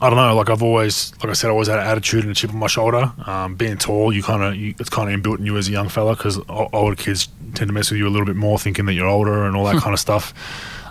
I 0.00 0.10
don't 0.10 0.16
know. 0.16 0.34
Like 0.34 0.50
I've 0.50 0.62
always, 0.62 1.12
like 1.22 1.30
I 1.30 1.32
said, 1.32 1.48
I 1.48 1.50
always 1.50 1.68
had 1.68 1.78
an 1.78 1.86
attitude 1.86 2.22
and 2.22 2.30
a 2.30 2.34
chip 2.34 2.50
on 2.50 2.58
my 2.58 2.66
shoulder. 2.66 3.12
Um, 3.26 3.54
being 3.54 3.76
tall, 3.78 4.12
you 4.12 4.22
kind 4.22 4.42
of, 4.42 4.80
it's 4.80 4.90
kind 4.90 5.12
of 5.12 5.20
inbuilt 5.20 5.38
in 5.40 5.46
you 5.46 5.56
as 5.56 5.68
a 5.68 5.72
young 5.72 5.88
fella 5.88 6.14
because 6.16 6.38
older 6.48 6.96
kids 6.96 7.28
tend 7.54 7.68
to 7.68 7.72
mess 7.72 7.90
with 7.90 7.98
you 7.98 8.06
a 8.06 8.10
little 8.10 8.26
bit 8.26 8.36
more, 8.36 8.58
thinking 8.58 8.86
that 8.86 8.92
you're 8.94 9.08
older 9.08 9.44
and 9.46 9.56
all 9.56 9.64
that 9.64 9.76
kind 9.82 9.92
of 9.94 10.00
stuff. 10.00 10.32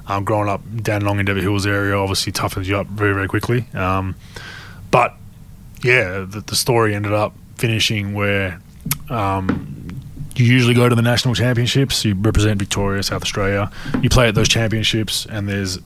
Um, 0.07 0.23
growing 0.23 0.47
up 0.49 0.61
Dandenong 0.75 1.19
Endeavour 1.19 1.41
Hills 1.41 1.65
area, 1.65 1.95
obviously 1.97 2.31
toughens 2.31 2.65
you 2.65 2.77
up 2.77 2.87
very, 2.87 3.13
very 3.13 3.27
quickly. 3.27 3.65
Um, 3.73 4.15
but 4.91 5.15
yeah, 5.83 6.25
the, 6.27 6.43
the 6.45 6.55
story 6.55 6.93
ended 6.93 7.13
up 7.13 7.33
finishing 7.57 8.13
where 8.13 8.59
um, 9.09 9.87
you 10.35 10.45
usually 10.45 10.73
go 10.73 10.89
to 10.89 10.95
the 10.95 11.01
national 11.01 11.33
championships. 11.35 12.03
You 12.03 12.13
represent 12.15 12.59
Victoria, 12.59 13.01
South 13.03 13.21
Australia. 13.21 13.71
You 14.01 14.09
play 14.09 14.27
at 14.27 14.35
those 14.35 14.49
championships, 14.49 15.25
and 15.25 15.47
there's 15.47 15.79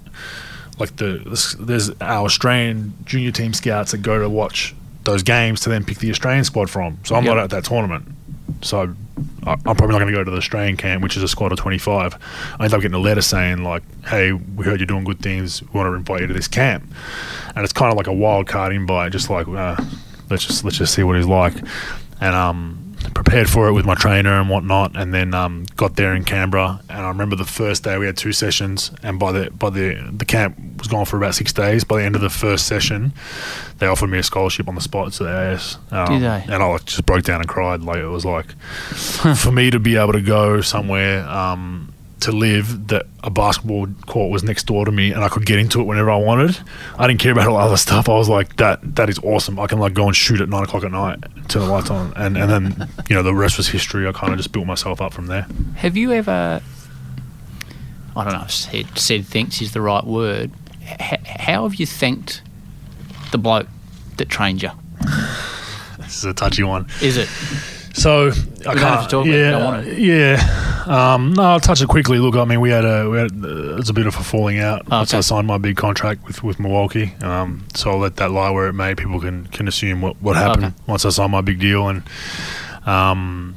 like 0.80 0.96
the 0.96 1.20
there's 1.60 1.90
our 2.02 2.26
Australian 2.26 2.94
junior 3.06 3.32
team 3.32 3.54
scouts 3.54 3.92
that 3.92 4.00
go 4.00 4.20
to 4.20 4.30
watch 4.30 4.74
those 5.04 5.24
games 5.24 5.62
to 5.62 5.70
then 5.70 5.84
pick 5.86 6.00
the 6.00 6.10
Australian 6.10 6.44
squad 6.44 6.70
from. 6.70 6.98
So 7.04 7.16
I'm 7.16 7.24
Yep. 7.26 7.36
not 7.36 7.44
at 7.44 7.50
that 7.52 7.64
tournament. 7.66 8.06
So 8.62 8.94
I- 9.46 9.52
I'm 9.54 9.58
probably 9.76 9.88
not 9.90 10.00
going 10.00 10.08
to 10.08 10.18
go 10.18 10.24
to 10.24 10.32
the 10.32 10.38
Australian 10.38 10.78
camp, 10.78 11.02
which 11.04 11.16
is 11.16 11.24
a 11.24 11.28
squad 11.28 11.52
of 11.52 11.58
25. 11.58 12.16
I 12.60 12.64
end 12.66 12.74
up 12.74 12.82
getting 12.82 12.96
a 12.96 13.00
letter 13.00 13.22
saying 13.22 13.64
like, 13.64 13.84
"Hey, 14.08 14.32
we 14.34 14.66
heard 14.66 14.80
you're 14.80 14.88
doing 14.88 15.04
good 15.04 15.20
things. 15.20 15.62
We 15.62 15.68
want 15.80 15.90
to 15.90 15.94
invite 15.96 16.22
you 16.22 16.28
to 16.28 16.34
this 16.34 16.48
camp." 16.48 16.84
And 17.56 17.64
it's 17.64 17.74
kind 17.74 17.92
of 17.92 17.98
like 17.98 18.08
a 18.08 18.14
wild 18.14 18.48
card 18.48 18.74
invite, 18.74 19.12
just 19.12 19.30
like 19.30 19.48
uh, 19.48 19.76
let's 20.30 20.46
just 20.46 20.64
let's 20.64 20.78
just 20.78 20.94
see 20.94 21.04
what 21.04 21.16
he's 21.18 21.26
like. 21.26 21.54
And 22.22 22.36
um, 22.36 22.79
prepared 23.14 23.50
for 23.50 23.68
it 23.68 23.74
with 23.74 23.86
my 23.86 23.96
trainer 23.96 24.40
and 24.40 24.50
whatnot, 24.50 24.96
and 24.96 25.14
then 25.14 25.34
um, 25.34 25.66
got 25.76 25.96
there 25.96 26.14
in 26.14 26.24
Canberra. 26.24 26.82
And 26.90 27.00
I 27.00 27.10
remember 27.10 27.36
the 27.36 27.46
first 27.46 27.84
day 27.84 27.98
we 27.98 28.06
had 28.06 28.18
two 28.18 28.34
sessions, 28.34 28.92
and 29.04 29.20
by 29.20 29.32
the 29.32 29.52
by 29.52 29.70
the 29.70 30.10
the 30.12 30.26
camp 30.26 30.58
was 30.78 30.88
gone 30.88 31.06
for 31.06 31.18
about 31.18 31.36
six 31.36 31.54
days. 31.54 31.84
By 31.84 32.00
the 32.00 32.06
end 32.06 32.16
of 32.16 32.22
the 32.22 32.30
first 32.30 32.68
session, 32.68 33.14
they 33.78 33.88
offered 33.88 34.08
me 34.08 34.20
a 34.20 34.24
scholarship 34.24 34.68
on 34.68 34.76
the 34.76 34.82
spot 34.82 35.12
to 35.14 35.24
the 35.24 35.30
AIS. 35.30 35.78
Um, 35.92 36.08
Did 36.08 36.22
they? 36.22 36.54
And 36.54 36.64
I 36.64 36.66
like, 36.66 36.86
just 36.86 37.06
broke 37.06 37.24
down 37.24 37.42
and 37.42 37.50
cried. 37.50 37.82
Like 37.82 37.98
it 37.98 38.08
was 38.08 38.26
like 38.26 38.52
for 39.36 39.52
me 39.52 39.70
to 39.72 39.80
be 39.80 39.96
able 39.96 40.14
to 40.14 40.22
go 40.22 40.62
somewhere 40.62 41.28
um, 41.28 41.94
to 42.22 42.32
live 42.32 42.88
that 42.88 43.06
a 43.24 43.30
basketball 43.30 43.88
court 44.06 44.32
was 44.32 44.44
next 44.44 44.66
door 44.66 44.86
to 44.86 44.92
me 44.92 45.12
and 45.12 45.24
I 45.24 45.30
could 45.30 45.46
get 45.46 45.60
into 45.60 45.80
it 45.82 45.84
whenever 45.86 46.10
I 46.12 46.18
wanted. 46.18 46.58
I 46.98 47.08
didn't 47.08 47.20
care 47.20 47.32
about 47.32 47.48
all 47.48 47.54
the 47.58 47.64
other 47.64 47.78
stuff. 47.78 48.10
I 48.10 48.14
was 48.14 48.30
like, 48.30 48.56
that 48.58 48.96
that 48.96 49.10
is 49.10 49.20
awesome. 49.20 49.60
I 49.60 49.68
can 49.68 49.80
like 49.80 49.94
go 49.94 50.08
and 50.08 50.16
shoot 50.16 50.42
at 50.42 50.50
nine 50.50 50.64
o'clock 50.64 50.84
at 50.84 50.92
night, 50.92 51.20
turn 51.48 51.64
the 51.64 51.68
lights 51.70 51.90
on, 51.90 52.14
and 52.16 52.38
and 52.38 52.50
then 52.50 52.90
you 53.10 53.16
know 53.16 53.24
the 53.24 53.34
rest 53.34 53.58
was 53.58 53.68
history. 53.68 54.08
I 54.08 54.12
kind 54.12 54.32
of 54.34 54.38
just 54.40 54.52
built 54.52 54.66
myself 54.68 55.02
up 55.02 55.14
from 55.14 55.28
there. 55.28 55.48
Have 55.76 55.96
you 55.98 56.12
ever? 56.14 56.62
I 58.16 58.24
don't 58.24 58.34
know. 58.34 58.42
if 58.44 58.52
Said 58.52 58.98
said 58.98 59.26
thanks 59.26 59.62
is 59.62 59.72
the 59.74 59.82
right 59.82 60.04
word. 60.04 60.52
H- 61.00 61.20
how 61.26 61.64
have 61.64 61.76
you 61.76 61.86
thanked 61.86 62.42
the 63.32 63.38
bloke 63.38 63.68
that 64.18 64.28
trained 64.30 64.62
you? 64.64 64.72
This 66.00 66.18
is 66.18 66.24
a 66.26 66.34
touchy 66.34 66.64
one. 66.64 66.88
Is 67.02 67.18
it? 67.18 67.28
So 67.94 68.28
I 68.28 68.32
don't 68.32 68.78
have 68.78 69.00
can't. 69.00 69.04
to 69.04 69.10
talk 69.10 69.26
about 69.26 69.28
it, 69.28 69.38
yeah, 69.40 69.52
don't 69.52 69.64
want 69.64 69.88
it. 69.88 69.98
yeah. 70.00 70.69
Um, 70.90 71.34
no, 71.34 71.44
I'll 71.44 71.60
touch 71.60 71.82
it 71.82 71.88
quickly. 71.88 72.18
Look, 72.18 72.36
I 72.36 72.46
mean, 72.46 72.62
we 72.62 72.72
had 72.72 72.84
a 72.84 73.10
we 73.10 73.18
had 73.20 73.32
uh, 73.32 73.78
it's 73.78 73.90
a 73.90 73.94
bit 73.94 74.08
of 74.08 74.16
a 74.16 74.24
falling 74.24 74.58
out 74.60 74.88
once 74.90 75.12
Okay. 75.12 75.20
I 75.20 75.22
signed 75.22 75.46
my 75.48 75.58
big 75.60 75.78
contract 75.78 76.26
with 76.26 76.44
with 76.44 76.60
Milwaukee. 76.60 77.14
Um, 77.22 77.66
so 77.76 77.92
I'll 77.92 77.98
let 78.00 78.16
that 78.18 78.32
lie 78.32 78.50
where 78.50 78.68
it 78.68 78.74
may. 78.74 78.96
People 78.96 79.20
can 79.22 79.46
can 79.48 79.68
assume 79.68 80.02
what 80.02 80.20
what 80.22 80.36
happened 80.36 80.66
Okay. 80.66 80.76
once 80.88 81.06
I 81.06 81.10
signed 81.10 81.32
my 81.32 81.42
big 81.42 81.60
deal, 81.60 81.88
and 81.88 82.02
um, 82.88 83.56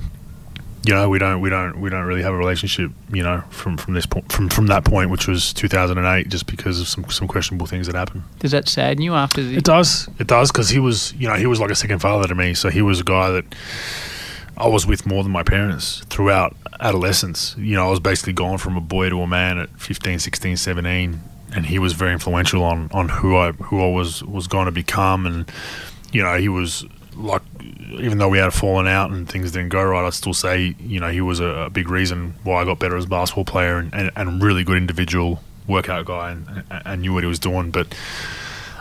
you 0.84 0.92
know, 0.92 1.08
we 1.08 1.18
don't 1.18 1.40
we 1.40 1.48
don't 1.48 1.80
we 1.80 1.88
don't 1.88 2.04
really 2.04 2.22
have 2.22 2.34
a 2.34 2.36
relationship. 2.36 2.90
You 3.12 3.22
know, 3.22 3.42
from 3.50 3.78
from 3.78 3.94
this 3.94 4.04
point 4.04 4.30
from 4.30 4.48
from 4.50 4.66
that 4.66 4.84
point, 4.84 5.08
which 5.10 5.26
was 5.26 5.52
2008, 5.54 6.28
just 6.28 6.46
because 6.46 6.80
of 6.80 6.88
some 6.88 7.08
some 7.08 7.28
questionable 7.28 7.66
things 7.66 7.86
that 7.86 7.94
happened. 7.96 8.24
Does 8.40 8.50
that 8.50 8.68
sadden 8.68 9.02
you 9.02 9.14
after 9.14 9.42
the? 9.42 9.56
It 9.56 9.64
does. 9.64 10.08
It 10.18 10.26
does 10.26 10.50
because 10.52 10.68
he 10.68 10.78
was, 10.80 11.14
you 11.14 11.28
know, 11.28 11.34
he 11.34 11.46
was 11.46 11.60
like 11.60 11.70
a 11.70 11.74
second 11.76 12.00
father 12.00 12.28
to 12.28 12.34
me. 12.34 12.52
So 12.52 12.68
he 12.68 12.82
was 12.82 13.00
a 13.00 13.04
guy 13.04 13.30
that 13.30 13.44
I 14.56 14.68
was 14.68 14.86
with 14.86 15.06
more 15.06 15.22
than 15.22 15.32
my 15.32 15.42
parents 15.42 16.04
throughout 16.06 16.56
adolescence. 16.80 17.54
You 17.58 17.76
know, 17.76 17.86
I 17.86 17.90
was 17.90 18.00
basically 18.00 18.34
gone 18.34 18.58
from 18.58 18.76
a 18.76 18.80
boy 18.80 19.08
to 19.10 19.20
a 19.22 19.26
man 19.26 19.58
at 19.58 19.70
15, 19.80 20.18
16, 20.18 20.56
17, 20.56 21.20
and 21.54 21.66
he 21.66 21.78
was 21.78 21.92
very 21.92 22.12
influential 22.12 22.62
on 22.62 22.90
on 22.92 23.08
who 23.08 23.36
I 23.36 23.52
who 23.52 23.82
I 23.82 23.88
was 23.88 24.22
was 24.22 24.46
going 24.46 24.66
to 24.66 24.72
become. 24.72 25.26
And 25.26 25.50
you 26.12 26.22
know, 26.22 26.36
he 26.38 26.48
was 26.48 26.84
like, 27.16 27.42
even 27.90 28.18
though 28.18 28.28
we 28.28 28.38
had 28.38 28.52
fallen 28.54 28.86
out 28.86 29.10
and 29.10 29.28
things 29.28 29.52
didn't 29.52 29.70
go 29.70 29.82
right, 29.82 30.06
I'd 30.06 30.14
still 30.14 30.34
say, 30.34 30.74
you 30.80 31.00
know, 31.00 31.10
he 31.10 31.20
was 31.20 31.40
a, 31.40 31.44
a 31.44 31.70
big 31.70 31.88
reason 31.88 32.34
why 32.42 32.62
I 32.62 32.64
got 32.64 32.78
better 32.78 32.96
as 32.96 33.04
a 33.04 33.08
basketball 33.08 33.44
player 33.44 33.76
and, 33.78 33.92
and, 33.94 34.10
and 34.16 34.42
really 34.42 34.64
good 34.64 34.76
individual 34.76 35.42
workout 35.66 36.06
guy 36.06 36.32
and, 36.32 36.64
and 36.70 37.02
knew 37.02 37.12
what 37.12 37.22
he 37.22 37.28
was 37.28 37.38
doing. 37.38 37.70
But 37.70 37.94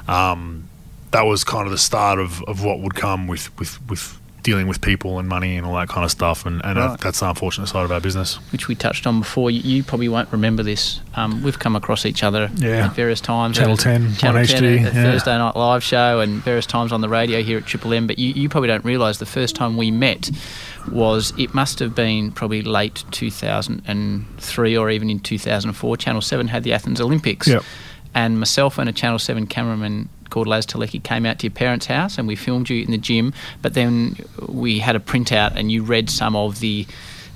um, 0.07 0.69
that 1.11 1.24
was 1.24 1.43
kind 1.43 1.65
of 1.65 1.72
the 1.72 1.78
start 1.78 2.19
of, 2.19 2.41
of 2.43 2.63
what 2.63 2.80
would 2.80 2.95
come 2.95 3.28
with, 3.28 3.57
with, 3.59 3.86
with 3.89 4.20
dealing 4.43 4.67
with 4.67 4.81
people 4.81 5.19
and 5.19 5.27
money 5.29 5.55
and 5.57 5.65
all 5.67 5.75
that 5.75 5.87
kind 5.89 6.03
of 6.03 6.11
stuff. 6.11 6.45
And, 6.45 6.61
and 6.63 6.77
Right. 6.79 6.99
that's 6.99 7.19
the 7.19 7.29
unfortunate 7.29 7.67
side 7.67 7.83
of 7.85 7.91
our 7.91 7.99
business. 7.99 8.35
which 8.51 8.67
we 8.67 8.75
touched 8.75 9.05
on 9.05 9.19
before. 9.19 9.51
You, 9.51 9.61
you 9.61 9.83
probably 9.83 10.09
won't 10.09 10.31
remember 10.31 10.63
this. 10.63 10.99
Um, 11.15 11.43
we've 11.43 11.59
come 11.59 11.75
across 11.75 12.05
each 12.05 12.23
other 12.23 12.49
Yeah. 12.55 12.85
at 12.87 12.95
various 12.95 13.21
times. 13.21 13.57
Channel 13.57 13.73
At 13.73 13.79
10 13.79 14.15
Channel 14.15 14.39
on 14.39 14.45
10 14.45 14.63
HD, 14.63 14.85
at 14.85 14.93
the 14.93 14.99
yeah. 14.99 15.11
Thursday 15.11 15.37
Night 15.37 15.55
Live 15.55 15.83
show, 15.83 16.19
and 16.21 16.43
various 16.43 16.65
times 16.65 16.91
on 16.91 17.01
the 17.01 17.09
radio 17.09 17.43
here 17.43 17.57
at 17.57 17.65
Triple 17.65 17.93
M. 17.93 18.07
But 18.07 18.17
you, 18.19 18.33
you 18.33 18.49
probably 18.49 18.67
don't 18.69 18.83
realise 18.85 19.17
the 19.19 19.25
first 19.25 19.55
time 19.55 19.77
we 19.77 19.91
met 19.91 20.29
was 20.91 21.31
it 21.37 21.53
must 21.53 21.77
have 21.79 21.93
been 21.93 22.31
probably 22.31 22.61
late 22.63 23.03
2003 23.11 24.77
or 24.77 24.89
even 24.89 25.09
in 25.09 25.19
2004. 25.19 25.97
Channel 25.97 26.21
7 26.21 26.47
had 26.47 26.63
the 26.63 26.73
Athens 26.73 26.99
Olympics. 27.01 27.47
Yep. 27.47 27.63
and 28.13 28.39
myself 28.39 28.77
and 28.77 28.89
a 28.89 28.91
Channel 28.91 29.19
7 29.19 29.47
cameraman 29.47 30.09
called 30.32 30.47
Laz 30.47 30.65
Talecki 30.65 31.03
came 31.03 31.27
out 31.27 31.38
to 31.39 31.45
your 31.45 31.53
parents' 31.53 31.86
house 31.86 32.17
and 32.17 32.27
we 32.27 32.36
filmed 32.36 32.69
you 32.69 32.84
in 32.84 32.89
the 32.89 32.97
gym, 32.97 33.34
but 33.61 33.75
then 33.75 34.15
we 34.47 34.79
had 34.79 34.95
a 34.95 34.99
printout 34.99 35.55
and 35.55 35.71
you 35.71 35.84
read 35.84 36.09
some 36.09 36.36
of 36.36 36.59
the 36.59 36.88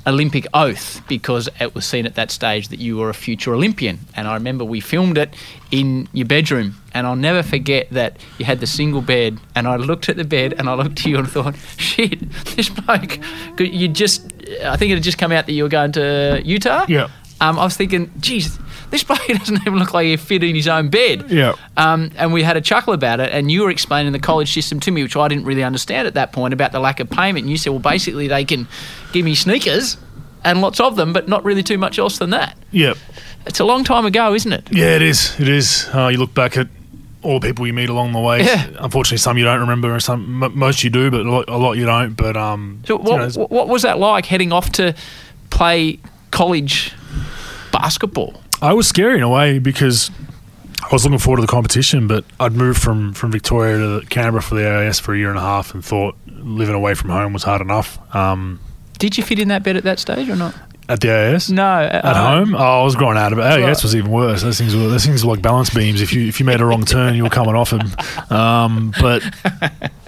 Olympic 0.08 0.46
oath 0.54 1.02
because 1.08 1.50
it 1.60 1.74
was 1.74 1.84
seen 1.86 2.06
at 2.06 2.14
that 2.14 2.30
stage 2.30 2.68
that 2.68 2.80
you 2.80 2.96
were 2.98 3.10
a 3.10 3.14
future 3.14 3.56
Olympian. 3.56 4.00
And 4.16 4.28
I 4.28 4.36
remember 4.36 4.64
we 4.64 4.80
filmed 4.80 5.18
it 5.18 5.34
in 5.72 6.08
your 6.14 6.28
bedroom, 6.28 6.76
and 6.94 7.08
I'll 7.08 7.16
never 7.16 7.42
forget 7.42 7.90
that 7.90 8.18
you 8.38 8.46
had 8.46 8.60
the 8.60 8.68
single 8.68 9.02
bed, 9.02 9.40
and 9.56 9.68
I 9.68 9.78
looked 9.78 10.08
at 10.08 10.16
the 10.16 10.24
bed 10.24 10.54
and 10.58 10.70
I 10.70 10.76
looked 10.76 10.98
to 11.00 11.10
you 11.10 11.18
and 11.18 11.28
thought, 11.28 11.56
shit, 11.78 12.30
this 12.56 12.70
bloke, 12.70 13.18
you 13.60 13.88
just, 13.88 14.32
I 14.64 14.78
think 14.78 14.92
it 14.92 14.96
had 14.96 15.04
just 15.04 15.18
come 15.18 15.32
out 15.32 15.48
that 15.48 15.54
you 15.54 15.64
were 15.64 15.70
going 15.70 15.92
to 15.94 16.42
Utah. 16.46 16.86
Yeah. 16.88 17.10
Um, 17.42 17.58
I 17.60 17.64
was 17.64 17.76
thinking, 17.76 18.12
geez, 18.20 18.60
this 18.96 19.04
bloke 19.04 19.28
doesn't 19.28 19.62
even 19.62 19.78
look 19.78 19.94
like 19.94 20.06
he 20.06 20.16
fit 20.18 20.44
in 20.44 20.56
his 20.56 20.68
own 20.68 20.88
bed. 20.90 21.30
Yeah. 21.30 21.56
Um, 21.76 22.12
and 22.18 22.32
we 22.32 22.44
had 22.44 22.56
a 22.56 22.62
chuckle 22.62 22.94
about 22.94 23.20
it, 23.20 23.32
and 23.34 23.52
you 23.52 23.64
were 23.64 23.70
explaining 23.70 24.14
the 24.14 24.20
college 24.20 24.54
system 24.54 24.80
to 24.82 24.92
me, 24.92 25.04
which 25.04 25.16
I 25.18 25.28
didn't 25.28 25.46
really 25.46 25.64
understand 25.64 26.08
at 26.08 26.14
that 26.14 26.32
point 26.32 26.54
about 26.54 26.72
the 26.72 26.80
lack 26.80 27.00
of 27.00 27.10
payment. 27.10 27.44
And 27.44 27.50
you 27.50 27.58
said, 27.58 27.72
well, 27.72 27.80
basically, 27.80 28.28
they 28.28 28.46
can 28.46 28.68
give 29.12 29.26
me 29.26 29.36
sneakers 29.36 29.98
and 30.44 30.62
lots 30.62 30.80
of 30.80 30.96
them, 30.96 31.12
but 31.12 31.28
not 31.28 31.44
really 31.44 31.64
too 31.64 31.78
much 31.78 32.00
else 32.00 32.18
than 32.20 32.30
that. 32.30 32.58
Yeah. 32.72 32.94
It's 33.46 33.60
a 33.60 33.66
long 33.66 33.84
time 33.84 34.06
ago, 34.06 34.34
isn't 34.34 34.54
it? 34.54 34.68
Yeah, 34.72 34.96
it 34.96 35.02
is. 35.02 35.40
It 35.40 35.50
is. 35.50 35.88
Uh, 35.94 36.08
you 36.08 36.18
look 36.18 36.34
back 36.34 36.56
at 36.58 36.68
all 37.22 37.40
the 37.40 37.48
people 37.48 37.66
you 37.68 37.74
meet 37.74 37.90
along 37.90 38.14
the 38.14 38.20
way. 38.20 38.44
Yeah. 38.44 38.68
Unfortunately, 38.80 39.18
some 39.18 39.38
you 39.38 39.44
don't 39.44 39.60
remember, 39.60 39.92
and 39.92 40.02
some 40.02 40.44
m- 40.44 40.58
most 40.58 40.84
you 40.84 40.90
do, 40.90 41.10
but 41.12 41.22
a 41.22 41.30
lot, 41.32 41.50
a 41.50 41.58
lot 41.58 41.74
you 41.74 41.86
don't. 41.86 42.14
But 42.14 42.38
um, 42.38 42.82
So, 42.86 42.98
you 43.00 43.18
know, 43.18 43.48
what 43.50 43.68
was 43.68 43.82
that 43.82 43.98
like 44.00 44.26
heading 44.28 44.52
off 44.54 44.72
to 44.74 44.96
play 45.50 46.00
college 46.32 46.94
basketball? 47.72 48.42
I 48.66 48.74
was 48.74 48.88
scary 48.88 49.18
in 49.18 49.24
a 49.24 49.30
way 49.30 49.60
because 49.60 50.12
I 50.84 50.90
was 50.92 51.04
looking 51.04 51.20
forward 51.20 51.38
to 51.38 51.42
the 51.42 51.48
competition, 51.52 52.08
but 52.08 52.26
I'd 52.40 52.54
moved 52.54 52.82
from, 52.82 53.14
from 53.14 53.32
Victoria 53.32 53.78
to 53.78 54.06
Canberra 54.08 54.42
for 54.42 54.56
the 54.56 54.68
AIS 54.70 55.00
for 55.00 55.14
a 55.14 55.18
year 55.18 55.30
and 55.30 55.38
a 55.38 55.42
half 55.42 55.74
and 55.74 55.84
thought 55.84 56.16
living 56.28 56.76
away 56.76 56.94
from 56.96 57.10
home 57.12 57.34
was 57.34 57.44
hard 57.44 57.62
enough. 57.62 57.98
Um, 58.16 58.60
Did 59.00 59.18
you 59.18 59.24
fit 59.24 59.40
in 59.40 59.48
that 59.50 59.64
bed 59.64 59.78
at 59.78 59.84
that 59.84 60.00
stage 60.00 60.30
or 60.30 60.36
not? 60.36 60.56
at 60.88 61.00
the 61.02 61.10
AIS? 61.12 61.50
No, 61.50 61.64
at, 61.66 62.06
At 62.06 62.16
home? 62.16 62.54
Oh, 62.56 62.82
I 62.82 62.84
was 62.84 62.96
growing 62.96 63.18
out 63.18 63.34
of 63.34 63.40
it. 63.40 63.42
AIS 63.42 63.62
Right. 63.64 63.84
was 63.84 63.96
even 63.96 64.12
worse. 64.12 64.44
Those 64.44 64.58
things 64.60 64.76
were 64.76 64.88
those 64.88 65.04
things 65.06 65.26
were 65.26 65.32
like 65.34 65.42
balance 65.42 65.72
beams. 65.72 66.00
If 66.02 66.14
you 66.14 66.28
if 66.28 66.40
you 66.40 66.46
made 66.46 66.62
a 66.62 66.66
wrong 66.66 66.86
turn, 66.86 67.16
you 67.16 67.24
were 67.24 67.30
coming 67.32 67.56
off 67.56 67.72
them. 67.72 67.90
Um, 68.30 68.94
but 69.02 69.24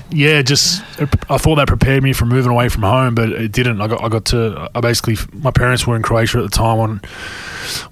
yeah, 0.09 0.41
just 0.41 0.81
I 1.29 1.37
thought 1.37 1.55
that 1.55 1.67
prepared 1.67 2.03
me 2.03 2.13
for 2.13 2.25
moving 2.25 2.51
away 2.51 2.69
from 2.69 2.83
home, 2.83 3.15
but 3.15 3.29
it 3.29 3.51
didn't. 3.51 3.81
I 3.81 3.87
got 3.87 4.03
I 4.03 4.09
got 4.09 4.25
to 4.25 4.69
I 4.73 4.79
basically 4.79 5.17
my 5.33 5.51
parents 5.51 5.85
were 5.85 5.95
in 5.95 6.01
Croatia 6.01 6.39
at 6.39 6.43
the 6.43 6.49
time 6.49 6.77
when 6.77 7.01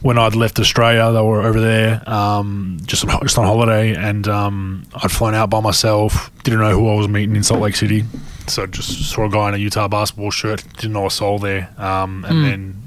when 0.01 0.18
I'd 0.18 0.36
left 0.36 0.59
Australia. 0.59 1.11
They 1.11 1.22
were 1.22 1.41
over 1.41 1.59
there 1.59 2.01
um, 2.09 2.78
just 2.86 3.05
on, 3.05 3.22
just 3.22 3.38
on 3.38 3.45
holiday, 3.45 3.95
and 3.95 4.28
um, 4.28 4.84
I'd 4.95 5.11
flown 5.11 5.36
out 5.36 5.49
by 5.49 5.59
myself. 5.59 6.32
Didn't 6.43 6.59
know 6.59 6.72
who 6.72 6.89
I 6.89 6.95
was 6.95 7.07
meeting 7.07 7.36
in 7.36 7.43
Salt 7.43 7.59
Lake 7.59 7.76
City, 7.76 8.05
so 8.47 8.66
just 8.66 9.11
saw 9.11 9.26
a 9.26 9.30
guy 9.30 9.49
in 9.49 9.55
a 9.55 9.57
Utah 9.57 9.88
basketball 9.88 10.32
shirt. 10.32 10.63
Didn't 10.76 10.93
know 10.93 11.07
a 11.07 11.11
soul 11.11 11.39
there, 11.39 11.70
um, 11.78 12.24
and 12.26 12.45
then 12.45 12.84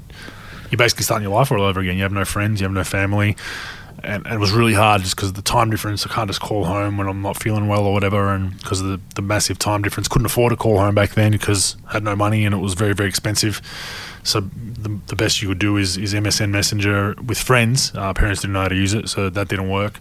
you're 0.71 0.77
basically 0.77 1.03
starting 1.03 1.27
your 1.27 1.35
life 1.35 1.51
all 1.51 1.61
over 1.61 1.79
again. 1.79 1.97
You 1.97 2.03
have 2.03 2.11
no 2.11 2.25
friends, 2.25 2.61
you 2.61 2.65
have 2.65 2.73
no 2.73 2.83
family, 2.83 3.35
and, 4.03 4.25
and 4.25 4.35
it 4.35 4.39
was 4.39 4.51
really 4.51 4.73
hard 4.73 5.01
just 5.01 5.15
because 5.15 5.29
of 5.29 5.35
the 5.35 5.41
time 5.41 5.69
difference. 5.69 6.05
I 6.05 6.09
can't 6.09 6.29
just 6.29 6.41
call 6.41 6.65
home 6.65 6.97
when 6.97 7.07
I'm 7.07 7.21
not 7.21 7.41
feeling 7.41 7.67
well 7.67 7.85
or 7.85 7.93
whatever, 7.93 8.29
and 8.29 8.57
because 8.57 8.81
of 8.81 8.87
the, 8.87 8.99
the 9.15 9.21
massive 9.21 9.59
time 9.59 9.81
difference, 9.81 10.07
couldn't 10.07 10.25
afford 10.25 10.51
to 10.51 10.57
call 10.57 10.79
home 10.79 10.95
back 10.95 11.11
then 11.11 11.31
because 11.31 11.75
I 11.87 11.93
had 11.93 12.03
no 12.03 12.15
money 12.15 12.45
and 12.45 12.53
it 12.53 12.59
was 12.59 12.73
very 12.73 12.93
very 12.93 13.09
expensive. 13.09 13.61
So 14.23 14.41
the, 14.41 14.99
the 15.07 15.15
best 15.15 15.41
you 15.41 15.47
could 15.47 15.59
do 15.59 15.77
is, 15.77 15.97
is 15.97 16.13
MSN 16.13 16.49
Messenger 16.51 17.15
with 17.25 17.37
friends. 17.37 17.91
Uh, 17.95 18.13
parents 18.13 18.41
didn't 18.41 18.53
know 18.53 18.61
how 18.61 18.67
to 18.67 18.75
use 18.75 18.93
it, 18.93 19.09
so 19.09 19.29
that 19.29 19.47
didn't 19.47 19.69
work. 19.69 19.99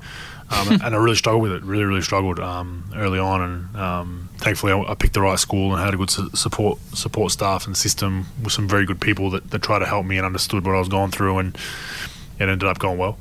Um, 0.51 0.69
and 0.85 0.95
I 0.95 0.99
really 0.99 1.17
struggled 1.17 1.43
with 1.43 1.53
it. 1.53 1.63
Really, 1.63 1.85
really 1.85 2.03
struggled 2.03 2.39
um, 2.41 2.91
early 2.97 3.19
on, 3.19 3.41
and 3.41 3.77
um, 3.77 4.29
thankfully 4.39 4.73
I, 4.73 4.93
I 4.93 4.95
picked 4.95 5.15
the 5.15 5.21
right 5.21 5.39
school 5.39 5.73
and 5.73 5.83
had 5.83 5.95
a 5.95 5.97
good 5.97 6.11
su- 6.11 6.31
support 6.35 6.79
support 6.95 7.33
staff 7.33 7.67
and 7.67 7.77
system 7.77 8.27
with 8.43 8.53
some 8.53 8.69
very 8.69 8.87
good 8.87 9.01
people 9.01 9.31
that, 9.31 9.51
that 9.51 9.63
tried 9.63 9.81
to 9.81 9.87
help 9.87 10.07
me 10.07 10.17
and 10.17 10.27
understood 10.27 10.65
what 10.67 10.75
I 10.75 10.79
was 10.79 10.89
going 10.89 11.11
through, 11.11 11.39
and 11.39 11.57
it 12.39 12.49
ended 12.49 12.65
up 12.65 12.79
going 12.79 12.99
well. 12.99 13.19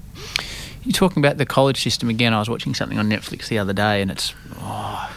You're 0.88 0.94
talking 0.94 1.22
about 1.22 1.38
the 1.38 1.46
college 1.46 1.82
system 1.84 2.08
again. 2.10 2.34
I 2.34 2.40
was 2.40 2.50
watching 2.50 2.74
something 2.74 2.98
on 2.98 3.10
Netflix 3.10 3.50
the 3.50 3.60
other 3.60 3.74
day, 3.74 4.02
and 4.02 4.10
it's 4.10 4.34
oh, 4.60 5.12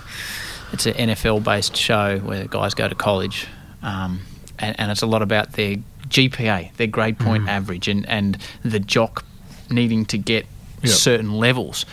it's 0.72 0.84
an 0.86 0.94
NFL 0.94 1.44
based 1.44 1.76
show 1.76 2.18
where 2.18 2.42
the 2.42 2.48
guys 2.48 2.74
go 2.74 2.88
to 2.88 2.94
college, 2.96 3.46
um, 3.82 4.20
and, 4.58 4.78
and 4.80 4.90
it's 4.90 5.02
a 5.02 5.06
lot 5.06 5.22
about 5.22 5.52
their 5.52 5.76
GPA, 6.08 6.74
their 6.76 6.88
grade 6.88 7.20
point 7.20 7.48
average, 7.48 7.86
and, 7.86 8.04
and 8.08 8.36
the 8.64 8.80
jock 8.80 9.24
needing 9.70 10.04
to 10.06 10.18
get 10.18 10.46
Yep. 10.82 10.92
certain 10.92 11.32
levels. 11.32 11.84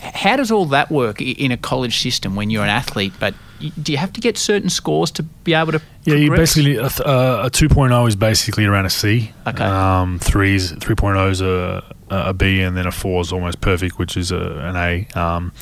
How 0.00 0.36
does 0.36 0.50
all 0.50 0.64
that 0.66 0.90
work 0.90 1.22
in 1.22 1.52
a 1.52 1.56
college 1.56 2.00
system 2.00 2.34
when 2.34 2.50
you're 2.50 2.64
an 2.64 2.68
athlete? 2.68 3.12
But 3.20 3.34
do 3.80 3.92
you 3.92 3.98
have 3.98 4.12
to 4.14 4.20
get 4.20 4.36
certain 4.36 4.68
scores 4.68 5.12
to 5.12 5.22
be 5.22 5.54
able 5.54 5.70
to? 5.70 5.80
Yeah, 6.02 6.16
you 6.16 6.32
basically 6.32 6.76
uh, 6.76 6.86
a 6.88 7.50
2.0 7.50 8.08
is 8.08 8.16
basically 8.16 8.64
around 8.64 8.86
a 8.86 8.90
C. 8.90 9.30
Okay. 9.46 9.62
Um, 9.62 10.18
threes 10.18 10.72
3.0 10.72 11.30
is 11.30 11.40
a, 11.40 11.84
a 12.12 12.34
B, 12.34 12.60
and 12.60 12.76
then 12.76 12.86
a 12.86 12.92
four 12.92 13.20
is 13.20 13.32
almost 13.32 13.60
perfect, 13.60 13.98
which 13.98 14.16
is 14.16 14.30
a, 14.32 14.40
an 14.40 14.76
A. 14.76 15.06
Um, 15.18 15.52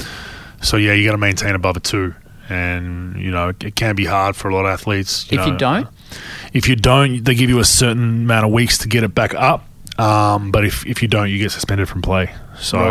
so 0.63 0.77
yeah, 0.77 0.93
you 0.93 1.05
got 1.07 1.13
to 1.13 1.19
maintain 1.19 1.55
above 1.55 1.77
a 1.77 1.81
two, 1.81 2.15
and 2.49 3.21
you 3.21 3.31
know 3.31 3.49
it, 3.61 3.75
can 3.77 3.97
be 3.97 4.05
hard 4.05 4.37
for 4.37 4.49
a 4.49 4.55
lot 4.55 4.65
of 4.65 4.73
athletes. 4.73 5.27
If 5.31 5.47
you 5.47 5.57
don't, 5.57 5.89
if 6.53 6.69
you 6.69 6.77
don't, 6.77 7.25
they 7.25 7.35
give 7.35 7.51
you 7.51 7.59
a 7.59 7.65
certain 7.65 8.25
amount 8.25 8.47
of 8.47 8.53
weeks 8.53 8.79
to 8.79 8.89
get 8.89 9.05
it 9.05 9.15
back 9.15 9.35
up. 9.35 9.67
Um, 9.99 10.51
but 10.51 10.65
if, 10.65 10.87
if 10.87 11.03
you 11.03 11.09
don't, 11.09 11.29
you 11.29 11.39
get 11.39 11.53
suspended 11.53 11.89
from 11.89 12.01
play. 12.01 12.33
So, 12.61 12.79
Right. 12.79 12.87
you 12.87 12.89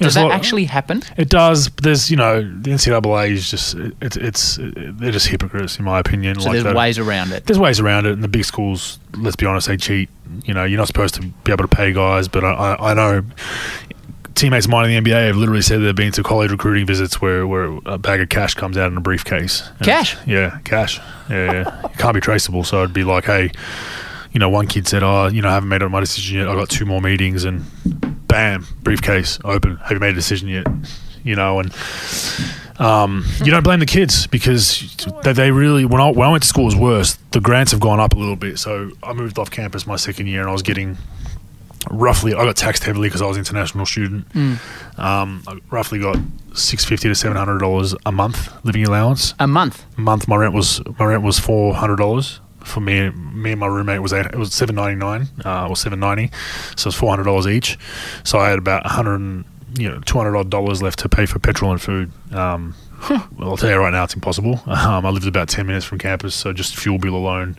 know, 0.00 0.06
does 0.06 0.14
that 0.14 0.22
lot- 0.24 0.32
actually 0.32 0.64
happen? 0.64 1.02
It 1.16 1.28
does. 1.28 1.70
There's, 1.82 2.10
you 2.10 2.16
know, 2.16 2.42
the 2.42 2.70
NCAA 2.72 3.30
is 3.32 3.50
just 3.50 3.74
it, 3.74 3.94
it's 4.00 4.16
it's 4.16 4.58
they're 4.60 5.12
just 5.12 5.28
hypocrites 5.28 5.78
in 5.78 5.84
my 5.84 5.98
opinion. 6.00 6.40
So 6.40 6.46
like 6.46 6.52
there's 6.54 6.64
that. 6.64 6.74
ways 6.76 6.98
around 6.98 7.32
it. 7.32 7.46
There's 7.46 7.58
ways 7.58 7.80
around 7.80 8.06
it, 8.06 8.12
and 8.12 8.22
the 8.24 8.28
big 8.28 8.44
schools, 8.44 8.98
let's 9.16 9.36
be 9.36 9.46
honest, 9.46 9.68
they 9.68 9.76
cheat. 9.76 10.08
You 10.44 10.54
know, 10.54 10.64
you're 10.64 10.78
not 10.78 10.88
supposed 10.88 11.14
to 11.14 11.22
be 11.22 11.52
able 11.52 11.64
to 11.64 11.68
pay 11.76 11.92
guys, 11.92 12.26
but 12.28 12.44
I, 12.44 12.50
I, 12.52 12.90
I 12.90 12.94
know 12.94 13.22
teammates 14.34 14.66
of 14.66 14.70
mine 14.72 14.90
in 14.90 15.04
the 15.04 15.10
NBA 15.10 15.26
have 15.28 15.36
literally 15.36 15.62
said 15.62 15.80
they've 15.80 15.94
been 15.94 16.10
to 16.10 16.22
college 16.24 16.50
recruiting 16.50 16.84
visits 16.86 17.20
where, 17.20 17.46
where 17.46 17.78
a 17.86 17.98
bag 17.98 18.20
of 18.20 18.28
cash 18.30 18.54
comes 18.54 18.76
out 18.76 18.90
in 18.90 18.96
a 18.96 19.00
briefcase. 19.00 19.62
Cash? 19.84 20.16
Yeah, 20.26 20.58
cash. 20.64 20.98
Yeah, 21.30 21.52
yeah. 21.52 21.86
it 21.86 21.98
can't 21.98 22.14
be 22.14 22.20
traceable. 22.20 22.64
So 22.64 22.78
it'd 22.82 22.92
be 22.92 23.04
like, 23.04 23.26
hey, 23.26 23.52
you 24.34 24.40
know, 24.40 24.50
one 24.50 24.66
kid 24.66 24.86
said, 24.86 25.02
oh, 25.02 25.28
you 25.28 25.40
know, 25.40 25.48
I 25.48 25.52
haven't 25.52 25.68
made 25.68 25.82
up 25.82 25.90
my 25.90 26.00
decision 26.00 26.38
yet. 26.38 26.48
I've 26.48 26.58
got 26.58 26.68
two 26.68 26.84
more 26.84 27.00
meetings, 27.00 27.44
and 27.44 27.64
bam, 28.28 28.66
briefcase 28.82 29.38
open. 29.44 29.76
Have 29.76 29.92
you 29.92 30.00
made 30.00 30.10
a 30.10 30.14
decision 30.14 30.48
yet? 30.48 30.66
You 31.22 31.36
know, 31.36 31.60
and 31.60 31.72
um, 32.78 33.24
you 33.42 33.50
don't 33.52 33.62
blame 33.62 33.78
the 33.78 33.86
kids 33.86 34.26
because 34.26 34.94
they, 35.22 35.32
they 35.32 35.50
really 35.52 35.84
when 35.84 36.00
I 36.00 36.10
when 36.10 36.26
I 36.28 36.30
went 36.32 36.42
to 36.42 36.48
school 36.48 36.64
it 36.64 36.66
was 36.66 36.76
worse. 36.76 37.16
The 37.30 37.40
grants 37.40 37.70
have 37.72 37.80
gone 37.80 38.00
up 38.00 38.12
a 38.12 38.18
little 38.18 38.36
bit, 38.36 38.58
so 38.58 38.90
I 39.02 39.12
moved 39.12 39.38
off 39.38 39.50
campus 39.50 39.86
my 39.86 39.96
second 39.96 40.26
year, 40.26 40.40
and 40.40 40.50
I 40.50 40.52
was 40.52 40.62
getting 40.62 40.98
roughly. 41.90 42.34
I 42.34 42.44
got 42.44 42.56
taxed 42.56 42.82
heavily 42.82 43.08
because 43.08 43.22
I 43.22 43.26
was 43.26 43.36
an 43.36 43.42
international 43.42 43.86
student. 43.86 44.26
Um, 44.34 45.42
I 45.46 45.58
roughly 45.70 46.00
got 46.00 46.16
six 46.54 46.84
fifty 46.84 47.08
to 47.08 47.14
seven 47.14 47.36
hundred 47.36 47.58
dollars 47.60 47.94
a 48.04 48.10
month 48.12 48.52
living 48.64 48.84
allowance. 48.84 49.32
A 49.38 49.46
month. 49.46 49.84
A 49.96 50.00
month, 50.00 50.26
my 50.26 50.36
rent 50.36 50.52
was 50.54 50.82
my 50.98 51.04
rent 51.04 51.22
was 51.22 51.38
four 51.38 51.74
hundred 51.74 51.96
dollars. 51.96 52.40
For 52.64 52.80
me, 52.80 53.10
me 53.10 53.52
and 53.52 53.60
my 53.60 53.66
roommate 53.66 54.00
was 54.02 54.12
eight, 54.12 54.26
it 54.26 54.36
was 54.36 54.52
seven 54.52 54.74
ninety 54.76 54.96
nine 54.98 55.28
uh, 55.44 55.68
or 55.68 55.76
seven 55.76 56.00
ninety, 56.00 56.30
so 56.76 56.88
it's 56.88 56.96
four 56.96 57.10
hundred 57.10 57.24
dollars 57.24 57.46
each. 57.46 57.78
So 58.24 58.38
I 58.38 58.48
had 58.50 58.58
about 58.58 58.86
hundred 58.86 59.44
you 59.78 59.88
know 59.88 60.00
two 60.00 60.18
hundred 60.18 60.36
odd 60.36 60.50
dollars 60.50 60.82
left 60.82 60.98
to 61.00 61.08
pay 61.08 61.26
for 61.26 61.38
petrol 61.38 61.70
and 61.72 61.80
food. 61.80 62.10
Um, 62.32 62.74
well, 63.10 63.50
I'll 63.50 63.56
tell 63.56 63.70
you 63.70 63.76
right 63.76 63.92
now, 63.92 64.04
it's 64.04 64.14
impossible. 64.14 64.60
Um, 64.66 65.04
I 65.04 65.10
lived 65.10 65.26
about 65.26 65.48
ten 65.48 65.66
minutes 65.66 65.84
from 65.84 65.98
campus, 65.98 66.34
so 66.34 66.52
just 66.52 66.74
fuel 66.76 66.98
bill 66.98 67.16
alone 67.16 67.56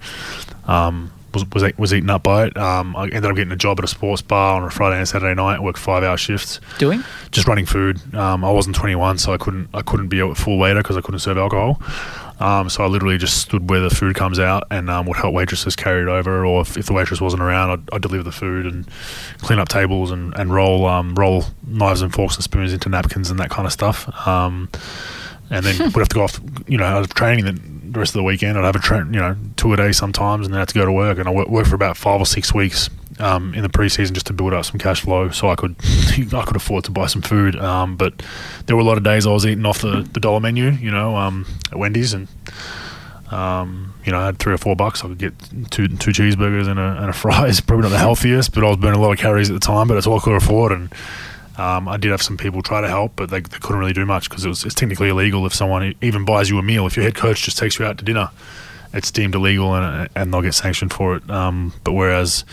um, 0.65 1.11
was 1.33 1.45
was 1.51 1.63
was 1.77 1.93
eaten 1.93 2.09
up 2.09 2.23
by 2.23 2.45
it. 2.47 2.57
Um, 2.57 2.95
I 2.95 3.03
ended 3.03 3.25
up 3.25 3.35
getting 3.35 3.51
a 3.51 3.57
job 3.57 3.79
at 3.79 3.83
a 3.83 3.87
sports 3.87 4.21
bar 4.21 4.59
on 4.59 4.67
a 4.67 4.71
Friday 4.71 4.97
and 4.97 5.07
Saturday 5.07 5.35
night. 5.35 5.61
Worked 5.61 5.77
five 5.77 6.03
hour 6.03 6.17
shifts 6.17 6.59
Doing? 6.79 7.03
just 7.31 7.47
running 7.47 7.65
food. 7.65 7.99
Um, 8.15 8.43
I 8.43 8.51
wasn't 8.51 8.75
21, 8.75 9.17
so 9.19 9.33
I 9.33 9.37
couldn't 9.37 9.69
I 9.73 9.81
couldn't 9.81 10.07
be 10.07 10.19
a 10.19 10.33
full 10.33 10.57
waiter 10.57 10.81
because 10.81 10.97
I 10.97 11.01
couldn't 11.01 11.19
serve 11.19 11.37
alcohol. 11.37 11.81
Um, 12.39 12.69
so 12.69 12.83
I 12.83 12.87
literally 12.87 13.17
just 13.17 13.37
stood 13.39 13.69
where 13.69 13.79
the 13.79 13.89
food 13.89 14.15
comes 14.15 14.39
out 14.39 14.63
and 14.69 14.89
um, 14.89 15.05
would 15.05 15.17
help 15.17 15.33
waitresses 15.33 15.75
carry 15.75 16.01
it 16.01 16.07
over, 16.07 16.45
or 16.45 16.61
if, 16.61 16.77
if 16.77 16.87
the 16.87 16.93
waitress 16.93 17.21
wasn't 17.21 17.41
around, 17.41 17.71
I'd, 17.71 17.95
I'd 17.95 18.01
deliver 18.01 18.23
the 18.23 18.31
food 18.31 18.65
and 18.65 18.85
clean 19.39 19.59
up 19.59 19.69
tables 19.69 20.11
and, 20.11 20.37
and 20.37 20.53
roll 20.53 20.85
um, 20.85 21.15
roll 21.15 21.45
knives 21.65 22.01
and 22.01 22.13
forks 22.13 22.35
and 22.35 22.43
spoons 22.43 22.73
into 22.73 22.89
napkins 22.89 23.29
and 23.29 23.39
that 23.39 23.49
kind 23.49 23.65
of 23.65 23.71
stuff. 23.71 24.27
Um, 24.27 24.69
and 25.49 25.65
then 25.65 25.77
would 25.93 25.95
have 25.95 26.09
to 26.09 26.15
go 26.15 26.23
off, 26.23 26.39
you 26.67 26.77
know, 26.77 26.85
out 26.85 27.03
of 27.03 27.13
training 27.13 27.45
the, 27.45 27.53
the 27.53 27.99
rest 27.99 28.11
of 28.11 28.19
the 28.19 28.23
weekend. 28.23 28.57
I'd 28.57 28.65
have 28.65 28.75
a 28.75 28.79
tra- 28.79 29.05
you 29.05 29.19
know 29.19 29.37
two 29.55 29.71
a 29.73 29.77
day 29.77 29.91
sometimes, 29.91 30.45
and 30.45 30.53
then 30.53 30.59
have 30.59 30.67
to 30.69 30.73
go 30.73 30.85
to 30.85 30.91
work. 30.91 31.17
And 31.17 31.27
I 31.27 31.31
work, 31.31 31.47
work 31.47 31.67
for 31.67 31.75
about 31.75 31.97
five 31.97 32.19
or 32.19 32.25
six 32.25 32.53
weeks 32.53 32.89
um, 33.19 33.53
in 33.53 33.61
the 33.63 33.69
preseason 33.69 34.13
just 34.13 34.27
to 34.27 34.33
build 34.33 34.53
up 34.53 34.65
some 34.65 34.77
cash 34.79 35.01
flow, 35.01 35.29
so 35.29 35.49
I 35.49 35.55
could 35.55 35.75
I 36.33 36.43
could 36.43 36.55
afford 36.55 36.83
to 36.85 36.91
buy 36.91 37.07
some 37.07 37.21
food. 37.21 37.55
Um, 37.55 37.95
but 37.95 38.21
there 38.65 38.75
were 38.75 38.81
a 38.81 38.85
lot 38.85 38.97
of 38.97 39.03
days 39.03 39.25
I 39.25 39.31
was 39.31 39.45
eating 39.45 39.65
off 39.65 39.79
the, 39.81 40.07
the 40.13 40.19
dollar 40.19 40.39
menu, 40.39 40.71
you 40.71 40.91
know, 40.91 41.15
um, 41.15 41.45
at 41.71 41.77
Wendy's, 41.79 42.13
and 42.13 42.27
um, 43.31 43.93
you 44.05 44.11
know, 44.11 44.19
I 44.19 44.25
had 44.27 44.37
three 44.39 44.53
or 44.53 44.57
four 44.57 44.75
bucks. 44.75 45.03
I 45.03 45.07
could 45.07 45.17
get 45.17 45.33
two 45.71 45.87
two 45.87 46.11
cheeseburgers 46.11 46.67
and 46.67 46.79
a, 46.79 46.97
and 47.01 47.09
a 47.09 47.13
fries. 47.23 47.61
Probably 47.61 47.83
not 47.83 47.89
the 47.89 47.99
healthiest, 47.99 48.53
but 48.53 48.63
I 48.63 48.67
was 48.67 48.77
burning 48.77 48.99
a 48.99 49.01
lot 49.01 49.11
of 49.11 49.17
calories 49.17 49.49
at 49.49 49.53
the 49.53 49.59
time. 49.65 49.87
But 49.87 49.97
it's 49.97 50.07
all 50.07 50.19
I 50.19 50.21
could 50.21 50.35
afford, 50.35 50.71
and 50.71 50.93
Um, 51.57 51.87
I 51.87 51.95
did 51.95 52.11
have 52.11 52.21
some 52.21 52.35
people 52.35 52.61
try 52.61 52.81
to 52.81 52.89
help, 52.89 53.13
but 53.15 53.29
they, 53.29 53.39
they 53.39 53.59
couldn't 53.59 53.79
really 53.79 53.93
do 53.93 54.05
much 54.05 54.29
because 54.29 54.43
it 54.43 54.49
was 54.49 54.65
it's 54.65 54.75
technically 54.75 55.07
illegal 55.07 55.45
if 55.45 55.53
someone 55.53 55.95
even 56.01 56.25
buys 56.25 56.49
you 56.49 56.59
a 56.59 56.61
meal. 56.61 56.85
If 56.85 56.97
your 56.97 57.05
head 57.05 57.15
coach 57.15 57.43
just 57.43 57.57
takes 57.57 57.79
you 57.79 57.85
out 57.85 57.97
to 57.99 58.03
dinner, 58.03 58.29
it's 58.93 59.09
deemed 59.09 59.35
illegal 59.35 59.73
and 59.73 60.09
and 60.15 60.33
they'll 60.33 60.41
get 60.41 60.53
sanctioned 60.53 60.91
for 60.91 61.15
it. 61.15 61.29
Um, 61.29 61.71
but 61.85 61.93
whereas 61.93 62.43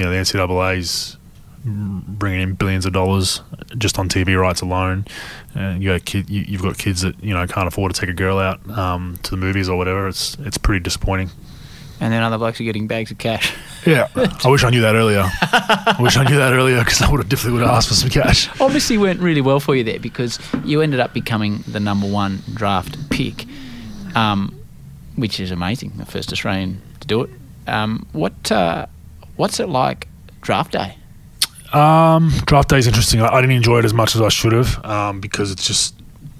you 0.00 0.06
know 0.06 0.12
the 0.12 0.16
NCAA's 0.16 1.18
bringing 1.62 2.40
in 2.40 2.54
billions 2.54 2.86
of 2.86 2.92
dollars 2.94 3.42
just 3.76 3.98
on 3.98 4.08
TV 4.08 4.40
rights 4.40 4.62
alone. 4.62 5.04
Uh, 5.54 5.76
you 5.78 5.90
got 5.90 6.06
kid, 6.06 6.30
you, 6.30 6.40
you've 6.48 6.62
got 6.62 6.78
kids 6.78 7.02
that 7.02 7.22
you 7.22 7.34
know 7.34 7.46
can't 7.46 7.68
afford 7.68 7.94
to 7.94 8.00
take 8.00 8.08
a 8.08 8.14
girl 8.14 8.38
out 8.38 8.66
um, 8.70 9.18
to 9.22 9.30
the 9.30 9.36
movies 9.36 9.68
or 9.68 9.76
whatever. 9.76 10.08
It's 10.08 10.38
it's 10.38 10.56
pretty 10.56 10.82
disappointing. 10.82 11.28
And 12.00 12.14
then 12.14 12.22
other 12.22 12.38
blokes 12.38 12.58
are 12.58 12.64
getting 12.64 12.86
bags 12.86 13.10
of 13.10 13.18
cash. 13.18 13.54
Yeah, 13.86 14.08
I 14.14 14.48
wish 14.48 14.64
I 14.64 14.68
knew 14.70 14.80
that 14.82 14.94
earlier. 14.94 15.22
I 15.24 15.96
wish 16.00 16.16
I 16.16 16.24
knew 16.24 16.36
that 16.36 16.52
earlier 16.52 16.78
because 16.78 17.02
I 17.02 17.10
would 17.10 17.20
have 17.20 17.28
definitely 17.28 17.58
would 17.58 17.66
have 17.66 17.76
asked 17.76 17.88
for 17.88 17.94
some 17.94 18.10
cash. 18.10 18.48
Obviously, 18.60 18.96
went 18.96 19.20
really 19.20 19.40
well 19.40 19.60
for 19.60 19.74
you 19.74 19.84
there 19.84 19.98
because 19.98 20.38
you 20.64 20.80
ended 20.80 21.00
up 21.00 21.12
becoming 21.12 21.62
the 21.66 21.80
number 21.80 22.06
one 22.06 22.42
draft 22.52 23.10
pick, 23.10 23.46
um, 24.14 24.58
which 25.16 25.40
is 25.40 25.50
amazing. 25.50 25.92
The 25.96 26.06
first 26.06 26.32
Australian 26.32 26.80
to 27.00 27.06
do 27.06 27.22
it. 27.22 27.30
Um, 27.66 28.06
what 28.12 28.52
uh, 28.52 28.86
what's 29.40 29.58
it 29.58 29.68
like 29.70 30.06
draft 30.42 30.72
day? 30.72 30.94
Um, 31.72 32.30
draft 32.44 32.68
day 32.68 32.78
is 32.78 32.86
interesting. 32.86 33.22
I, 33.22 33.28
I 33.28 33.40
didn't 33.40 33.56
enjoy 33.56 33.78
it 33.78 33.84
as 33.84 33.94
much 33.94 34.14
as 34.14 34.20
I 34.20 34.28
should 34.28 34.52
have 34.52 34.84
um, 34.84 35.20
because 35.20 35.50
it's 35.50 35.66
just 35.66 35.94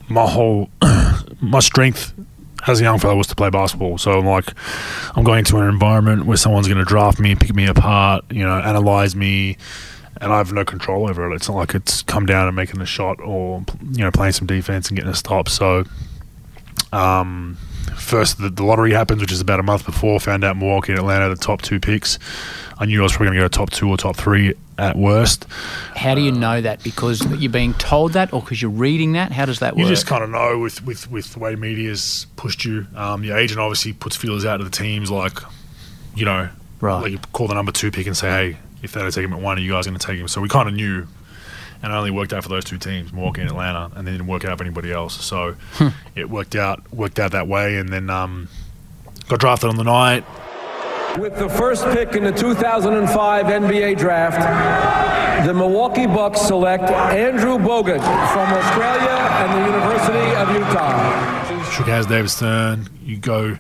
my 0.09 0.27
whole 0.27 0.69
my 1.41 1.61
strength 1.61 2.13
as 2.67 2.79
a 2.79 2.85
young 2.85 2.99
fellow 2.99 3.17
was 3.17 3.27
to 3.29 3.35
play 3.35 3.49
basketball. 3.49 3.97
So 3.97 4.13
I'm 4.13 4.27
like, 4.27 4.53
I'm 5.17 5.25
going 5.25 5.39
into 5.39 5.57
an 5.57 5.69
environment 5.69 6.27
where 6.27 6.37
someone's 6.37 6.69
going 6.69 6.79
to 6.79 6.85
draft 6.85 7.19
me, 7.19 7.35
pick 7.35 7.55
me 7.55 7.67
apart, 7.67 8.25
you 8.31 8.45
know, 8.45 8.59
analyze 8.59 9.17
me, 9.17 9.57
and 10.21 10.31
I 10.31 10.37
have 10.37 10.53
no 10.53 10.67
control 10.67 11.09
over 11.09 11.31
it. 11.31 11.35
It's 11.35 11.49
not 11.49 11.57
like 11.57 11.75
it's 11.75 12.03
come 12.03 12.27
down 12.27 12.49
and 12.49 12.55
making 12.55 12.83
a 12.83 12.87
shot 12.87 13.19
or 13.21 13.65
you 13.93 14.05
know 14.05 14.11
playing 14.11 14.33
some 14.33 14.47
defense 14.47 14.89
and 14.89 14.97
getting 14.97 15.11
a 15.11 15.15
stop. 15.15 15.49
So, 15.49 15.85
um, 16.93 17.57
first 17.97 18.39
the, 18.39 18.51
the 18.51 18.65
lottery 18.65 18.93
happens, 18.93 19.21
which 19.21 19.33
is 19.33 19.41
about 19.41 19.61
a 19.61 19.63
month 19.63 19.85
before. 19.85 20.21
Found 20.21 20.45
out 20.45 20.57
Milwaukee 20.57 20.93
and 20.93 20.99
Atlanta 20.99 21.29
the 21.29 21.37
top 21.37 21.63
two 21.63 21.81
picks. 21.81 22.19
I 22.79 22.87
knew 22.87 23.01
I 23.01 23.03
was 23.03 23.13
probably 23.13 23.29
going 23.29 23.39
to 23.39 23.45
go 23.45 23.49
top 23.49 23.71
two 23.71 23.89
or 23.89 23.97
top 23.97 24.17
three 24.17 24.55
at 24.79 24.97
worst. 24.97 25.47
How 25.95 26.15
do 26.15 26.23
you 26.23 26.33
know 26.33 26.61
that? 26.61 26.83
Because 26.83 27.25
you're 27.41 27.53
being 27.53 27.75
told 27.75 28.15
that, 28.15 28.33
or 28.33 28.41
because 28.41 28.63
you're 28.63 28.71
reading 28.71 29.13
that? 29.13 29.33
How 29.33 29.45
does 29.45 29.59
that 29.59 29.77
work? 29.77 29.83
You 29.83 29.89
just 29.89 30.07
kind 30.07 30.25
of 30.25 30.31
know 30.31 30.59
with, 30.59 30.85
with, 30.85 31.11
with 31.11 31.35
the 31.35 31.39
way 31.39 31.55
media's 31.57 32.27
pushed 32.37 32.65
you. 32.65 32.87
Um, 32.97 33.23
your 33.23 33.37
agent 33.37 33.61
obviously 33.61 33.93
puts 33.93 34.17
feelers 34.17 34.47
out 34.47 34.59
to 34.59 34.65
the 34.65 34.71
teams, 34.71 35.11
like 35.11 35.39
you 36.15 36.25
know, 36.25 36.49
Right. 36.81 37.03
Like 37.03 37.13
you 37.13 37.19
call 37.33 37.47
the 37.47 37.55
number 37.55 37.73
two 37.73 37.91
pick 37.91 38.07
and 38.07 38.17
say, 38.17 38.29
hey, 38.29 38.59
if 38.83 38.93
they 38.93 39.01
don't 39.01 39.13
take 39.13 39.25
him 39.25 39.33
at 39.33 39.41
one, 39.41 39.59
are 39.59 39.61
you 39.61 39.73
guys 39.73 39.87
going 39.87 39.99
to 39.99 40.05
take 40.05 40.19
him? 40.19 40.29
So 40.29 40.41
we 40.41 40.49
kind 40.49 40.69
of 40.69 40.75
knew, 40.75 41.07
and 41.83 41.93
it 41.93 41.97
only 41.97 42.11
worked 42.11 42.33
out 42.33 42.43
for 42.43 42.49
those 42.49 42.65
two 42.65 42.79
teams, 42.79 43.13
Milwaukee 43.13 43.41
and 43.41 43.51
Atlanta, 43.51 43.91
and 43.97 44.07
then 44.07 44.15
didn't 44.15 44.27
work 44.27 44.45
out 44.45 44.59
for 44.59 44.65
anybody 44.65 44.93
else. 44.93 45.25
So 45.25 45.57
it 46.15 46.29
worked 46.31 46.55
out 46.55 46.93
worked 46.93 47.19
out 47.19 47.33
that 47.33 47.49
way, 47.49 47.77
and 47.77 47.89
then 47.89 48.11
um, 48.11 48.49
got 49.29 49.41
drafted 49.41 49.71
on 49.71 49.77
the 49.77 49.85
night. 49.85 50.25
With 51.19 51.39
the 51.39 51.49
first 51.49 51.85
pick 51.87 52.15
in 52.15 52.23
the 52.23 52.31
2005 52.33 53.47
NBA 53.47 53.99
draft, 53.99 55.47
the 55.47 55.53
Milwaukee 55.53 56.07
Bucks 56.07 56.41
select 56.41 56.85
Andrew 56.85 57.59
Bogut 57.59 58.01
from 58.33 58.53
Australia 58.53 59.11
and 59.41 59.53
the 59.53 59.67
University 59.67 60.35
of 60.37 60.51
Utah. 60.55 61.71
shook 61.73 61.87
hands 61.87 62.07
with 62.07 62.15
David 62.15 62.29
Stern. 62.29 62.89
You 63.03 63.17
go. 63.17 63.59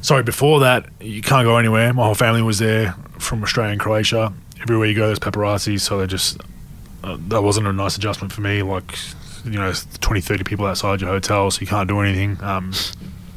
Sorry, 0.00 0.22
before 0.22 0.60
that, 0.60 0.86
you 1.00 1.22
can't 1.22 1.44
go 1.44 1.56
anywhere. 1.56 1.92
My 1.92 2.04
whole 2.04 2.14
family 2.14 2.42
was 2.42 2.58
there 2.58 2.94
from 3.18 3.42
Australia 3.42 3.72
and 3.72 3.80
Croatia. 3.80 4.32
Everywhere 4.60 4.86
you 4.88 4.94
go, 4.94 5.06
there's 5.06 5.18
paparazzi. 5.18 5.80
So 5.80 5.98
they 5.98 6.06
just. 6.06 6.40
Uh, 7.02 7.16
that 7.28 7.42
wasn't 7.42 7.66
a 7.66 7.72
nice 7.72 7.96
adjustment 7.96 8.32
for 8.32 8.40
me. 8.40 8.62
Like, 8.62 8.96
you 9.44 9.52
know, 9.52 9.72
20, 10.00 10.20
30 10.20 10.44
people 10.44 10.66
outside 10.66 11.00
your 11.00 11.10
hotel, 11.10 11.50
so 11.50 11.60
you 11.60 11.66
can't 11.66 11.88
do 11.88 12.00
anything. 12.00 12.42
Um, 12.42 12.72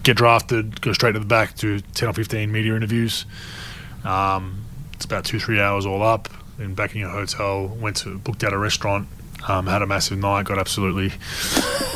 get 0.03 0.17
drafted, 0.17 0.81
go 0.81 0.93
straight 0.93 1.13
to 1.13 1.19
the 1.19 1.25
back, 1.25 1.55
do 1.55 1.79
10 1.79 2.09
or 2.09 2.13
15 2.13 2.51
media 2.51 2.75
interviews. 2.75 3.25
Um, 4.03 4.65
it's 4.93 5.05
about 5.05 5.25
two, 5.25 5.39
three 5.39 5.59
hours 5.59 5.85
all 5.85 6.03
up. 6.03 6.29
Then 6.57 6.73
back 6.75 6.93
in 6.93 7.01
your 7.01 7.09
hotel, 7.09 7.67
went 7.67 7.97
to, 7.97 8.17
booked 8.19 8.43
out 8.43 8.53
a 8.53 8.57
restaurant, 8.57 9.07
um, 9.47 9.67
had 9.67 9.81
a 9.81 9.87
massive 9.87 10.17
night, 10.17 10.45
got 10.45 10.57
absolutely. 10.57 11.11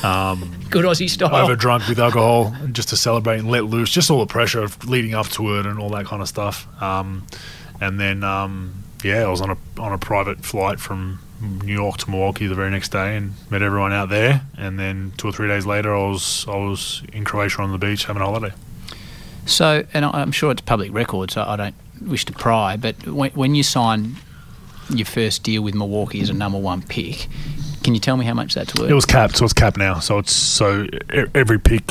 Um, 0.04 0.56
Good 0.70 0.86
Aussie 0.86 1.10
style. 1.10 1.36
over 1.36 1.56
drunk 1.56 1.88
with 1.88 2.00
alcohol 2.00 2.54
just 2.72 2.90
to 2.90 2.98
celebrate 2.98 3.40
and 3.40 3.50
let 3.50 3.66
loose, 3.66 3.92
just 3.92 4.12
all 4.12 4.20
the 4.20 4.26
pressure 4.26 4.62
of 4.62 4.88
leading 4.88 5.14
up 5.14 5.28
to 5.30 5.58
it 5.60 5.66
and 5.66 5.80
all 5.80 5.90
that 5.90 6.06
kind 6.06 6.22
of 6.22 6.28
stuff. 6.28 6.68
Um, 6.82 7.26
and 7.80 8.00
then, 8.00 8.24
um, 8.24 8.84
yeah, 9.04 9.24
I 9.24 9.30
was 9.30 9.40
on 9.40 9.52
a 9.52 9.58
on 9.80 9.94
a 9.94 9.98
private 9.98 10.44
flight 10.44 10.80
from 10.80 11.20
New 11.42 11.74
York 11.74 11.98
to 12.00 12.10
Milwaukee 12.10 12.48
the 12.48 12.56
very 12.56 12.70
next 12.70 12.90
day 12.90 13.16
and 13.16 13.34
met 13.50 13.62
everyone 13.62 13.94
out 13.94 14.10
there. 14.10 14.42
And 14.58 14.80
then 14.80 15.14
two 15.18 15.30
or 15.30 15.32
three 15.32 15.48
days 15.48 15.66
later, 15.66 15.96
I 15.96 16.08
was 16.08 16.46
I 16.48 16.56
was 16.56 17.04
in 17.14 17.26
Croatia 17.26 17.62
on 17.62 17.72
the 17.72 17.78
beach 17.78 18.06
having 18.06 18.22
a 18.22 18.26
holiday. 18.26 18.54
So, 19.46 19.84
and 19.94 20.06
I'm 20.06 20.32
sure 20.32 20.52
it's 20.52 20.62
public 20.62 20.94
record, 20.94 21.32
so 21.32 21.44
I 21.44 21.56
don't 21.56 21.76
wish 22.02 22.26
to 22.26 22.34
pry, 22.34 22.78
but 22.78 23.08
when, 23.08 23.32
when 23.32 23.56
you 23.56 23.64
sign 23.64 24.16
your 24.90 25.06
first 25.06 25.44
deal 25.44 25.62
with 25.62 25.76
Milwaukee 25.76 26.22
as 26.22 26.30
a 26.30 26.34
number 26.34 26.58
one 26.58 26.82
pick, 26.82 27.28
can 27.84 27.94
you 27.94 28.00
tell 28.00 28.18
me 28.18 28.26
how 28.26 28.34
much 28.34 28.54
that's 28.54 28.76
worth? 28.76 28.90
It 28.90 28.94
was 28.94 29.06
capped, 29.06 29.38
so 29.38 29.46
it's 29.46 29.54
capped 29.54 29.78
now. 29.78 30.00
So 30.00 30.20
it's 30.20 30.34
so 30.34 30.88
every 31.34 31.60
pick. 31.60 31.84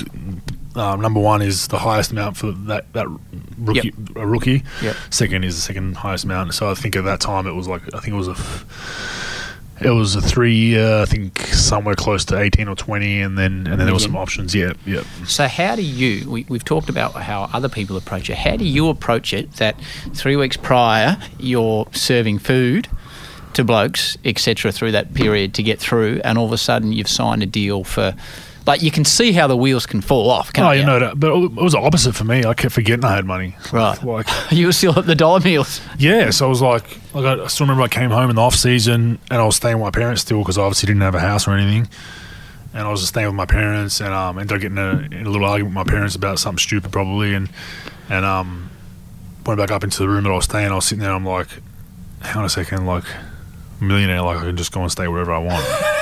Um, 0.75 1.01
number 1.01 1.21
one 1.21 1.43
is 1.43 1.69
the 1.69 1.79
highest 1.79 2.13
amount 2.13 2.37
for 2.37 2.53
that 2.53 2.93
that 2.93 3.07
rookie. 3.59 3.93
A 4.17 4.27
rookie. 4.27 4.63
Yep. 4.83 4.97
Second 5.11 5.45
is 5.45 5.57
the 5.57 5.63
second 5.63 5.97
highest 5.97 6.25
amount. 6.25 6.55
So 6.55 6.71
I 6.71 6.75
think 6.75 6.97
at 6.97 7.05
that 7.05 7.21
time 7.21 7.47
it 7.47 7.53
was 7.53 7.69
like 7.69 7.83
I 7.95 8.01
think 8.01 8.15
it 8.15 8.17
was 8.17 8.29
a. 8.29 8.37
It 9.81 9.91
was 9.91 10.17
a 10.17 10.21
three 10.21 10.57
year, 10.57 11.03
I 11.03 11.05
think 11.05 11.39
somewhere 11.39 11.95
close 11.95 12.25
to 12.27 12.37
eighteen 12.37 12.67
or 12.67 12.75
twenty, 12.75 13.21
and 13.21 13.39
then 13.39 13.69
and 13.69 13.79
then 13.79 13.87
there 13.87 13.93
were 13.93 14.01
some 14.01 14.17
options. 14.17 14.53
Yeah, 14.53 14.73
yeah. 14.85 15.05
So, 15.25 15.47
how 15.47 15.77
do 15.77 15.83
you? 15.83 16.29
We, 16.29 16.45
we've 16.49 16.65
talked 16.65 16.89
about 16.89 17.13
how 17.13 17.49
other 17.53 17.69
people 17.69 17.97
approach 17.97 18.29
it. 18.29 18.37
How 18.39 18.57
do 18.57 18.65
you 18.65 18.89
approach 18.89 19.33
it? 19.33 19.53
That 19.53 19.77
three 20.15 20.35
weeks 20.35 20.57
prior, 20.57 21.17
you're 21.39 21.87
serving 21.93 22.41
food 22.41 22.89
to 23.55 23.63
blokes, 23.63 24.19
etc., 24.25 24.73
through 24.73 24.91
that 24.93 25.15
period 25.15 25.55
to 25.55 25.63
get 25.63 25.79
through, 25.79 26.23
and 26.25 26.39
all 26.39 26.47
of 26.47 26.53
a 26.53 26.59
sudden 26.59 26.93
you've 26.93 27.09
signed 27.09 27.45
a 27.45 27.47
deal 27.47 27.85
for. 27.85 28.17
Like 28.69 28.83
you 28.83 28.91
can 28.91 29.07
see 29.07 29.33
how 29.33 29.47
the 29.47 29.57
wheels 29.57 29.87
can 29.87 30.03
fall 30.03 30.31
off. 30.31 30.53
Can't 30.53 30.69
Oh, 30.69 30.71
you 30.73 30.81
you 30.81 30.87
know 30.87 30.99
that, 30.99 31.19
but 31.19 31.35
it 31.35 31.53
was 31.55 31.73
the 31.73 31.79
opposite 31.79 32.15
for 32.15 32.25
me. 32.25 32.45
I 32.45 32.53
kept 32.53 32.75
forgetting 32.75 33.03
I 33.03 33.15
had 33.17 33.25
money. 33.25 33.57
Right. 33.73 33.99
Like, 34.05 34.27
you 34.51 34.67
were 34.67 34.73
still 34.73 34.99
at 34.99 35.07
the 35.07 35.15
dollar 35.15 35.41
meals. 35.41 35.81
Yeah, 35.99 36.29
so 36.29 36.45
I 36.45 36.49
was 36.51 36.61
like, 36.61 36.85
like 37.15 37.25
I 37.25 37.43
I 37.43 37.47
still 37.47 37.65
remember 37.65 37.83
I 37.83 37.89
came 37.89 38.11
home 38.11 38.29
in 38.29 38.37
the 38.37 38.43
off 38.43 38.55
season 38.55 39.19
and 39.31 39.41
I 39.41 39.45
was 39.47 39.57
staying 39.57 39.77
with 39.77 39.85
my 39.85 39.91
parents 39.91 40.21
still 40.21 40.41
because 40.41 40.59
I 40.59 40.63
obviously 40.63 40.87
didn't 40.89 41.01
have 41.01 41.15
a 41.15 41.21
house 41.21 41.49
or 41.49 41.53
anything. 41.53 41.89
And 42.75 42.87
I 42.87 42.91
was 42.91 43.01
just 43.01 43.15
staying 43.15 43.27
with 43.29 43.37
my 43.37 43.47
parents 43.47 44.01
and 44.03 44.13
um, 44.13 44.39
ended 44.39 44.55
up 44.55 44.61
getting 44.61 44.77
a, 44.77 44.99
in 45.19 45.27
a 45.27 45.31
little 45.31 45.47
argument 45.49 45.75
with 45.75 45.87
my 45.87 45.91
parents 45.91 46.15
about 46.15 46.39
something 46.39 46.59
stupid 46.59 46.93
probably 46.93 47.33
and 47.33 47.49
and 48.11 48.27
um, 48.27 48.69
went 49.47 49.59
back 49.59 49.71
up 49.71 49.83
into 49.83 49.99
the 50.01 50.09
room 50.11 50.25
that 50.25 50.31
I 50.31 50.35
was 50.35 50.45
staying. 50.45 50.71
I 50.71 50.75
was 50.75 50.85
sitting 50.85 51.03
there. 51.03 51.13
I'm 51.13 51.25
like, 51.25 51.49
hang 52.21 52.37
on 52.37 52.45
a 52.45 52.51
second, 52.51 52.85
like 52.85 53.05
millionaire, 53.81 54.23
like 54.23 54.39
I 54.39 54.43
can 54.43 54.57
just 54.57 54.73
go 54.73 54.83
and 54.83 54.91
stay 54.91 55.09
wherever 55.09 55.33
I 55.33 55.39
want. 55.39 55.65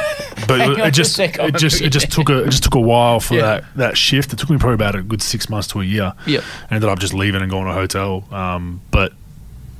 But 0.47 0.61
it, 0.61 0.79
it 0.79 0.91
just 0.95 1.19
it 1.19 1.57
just 1.57 1.81
it 1.81 1.91
just 1.91 2.13
took 2.13 2.29
a 2.29 2.45
it 2.45 2.51
just 2.51 2.63
took 2.63 2.75
a 2.75 2.81
while 2.81 3.21
for 3.21 3.35
Yeah. 3.35 3.41
that 3.43 3.65
that 3.77 3.97
shift. 3.97 4.33
It 4.35 4.39
took 4.39 4.51
me 4.51 4.59
probably 4.59 4.75
about 4.75 4.95
a 4.95 5.03
good 5.03 5.23
six 5.23 5.49
months 5.49 5.67
to 5.69 5.81
a 5.81 5.85
year. 5.85 6.13
Yep. 6.27 6.45
I 6.71 6.75
ended 6.75 6.91
up 6.91 6.99
just 6.99 7.15
leaving 7.15 7.41
and 7.41 7.51
going 7.51 7.65
to 7.65 7.71
a 7.71 7.75
hotel. 7.75 8.23
Um, 8.31 8.83
but 8.91 9.13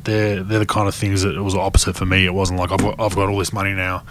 they're 0.05 0.43
they're 0.43 0.59
the 0.59 0.67
kind 0.67 0.89
of 0.89 0.95
things 0.95 1.23
that 1.23 1.37
it 1.37 1.41
was 1.43 1.53
the 1.55 1.61
opposite 1.61 1.95
for 1.95 2.07
me. 2.07 2.25
It 2.25 2.33
wasn't 2.35 2.59
like 2.59 2.73
I've 2.73 2.81
got, 2.81 2.99
I've 2.99 3.15
got 3.15 3.29
all 3.29 3.39
this 3.39 3.53
money 3.53 3.75
now. 3.75 4.03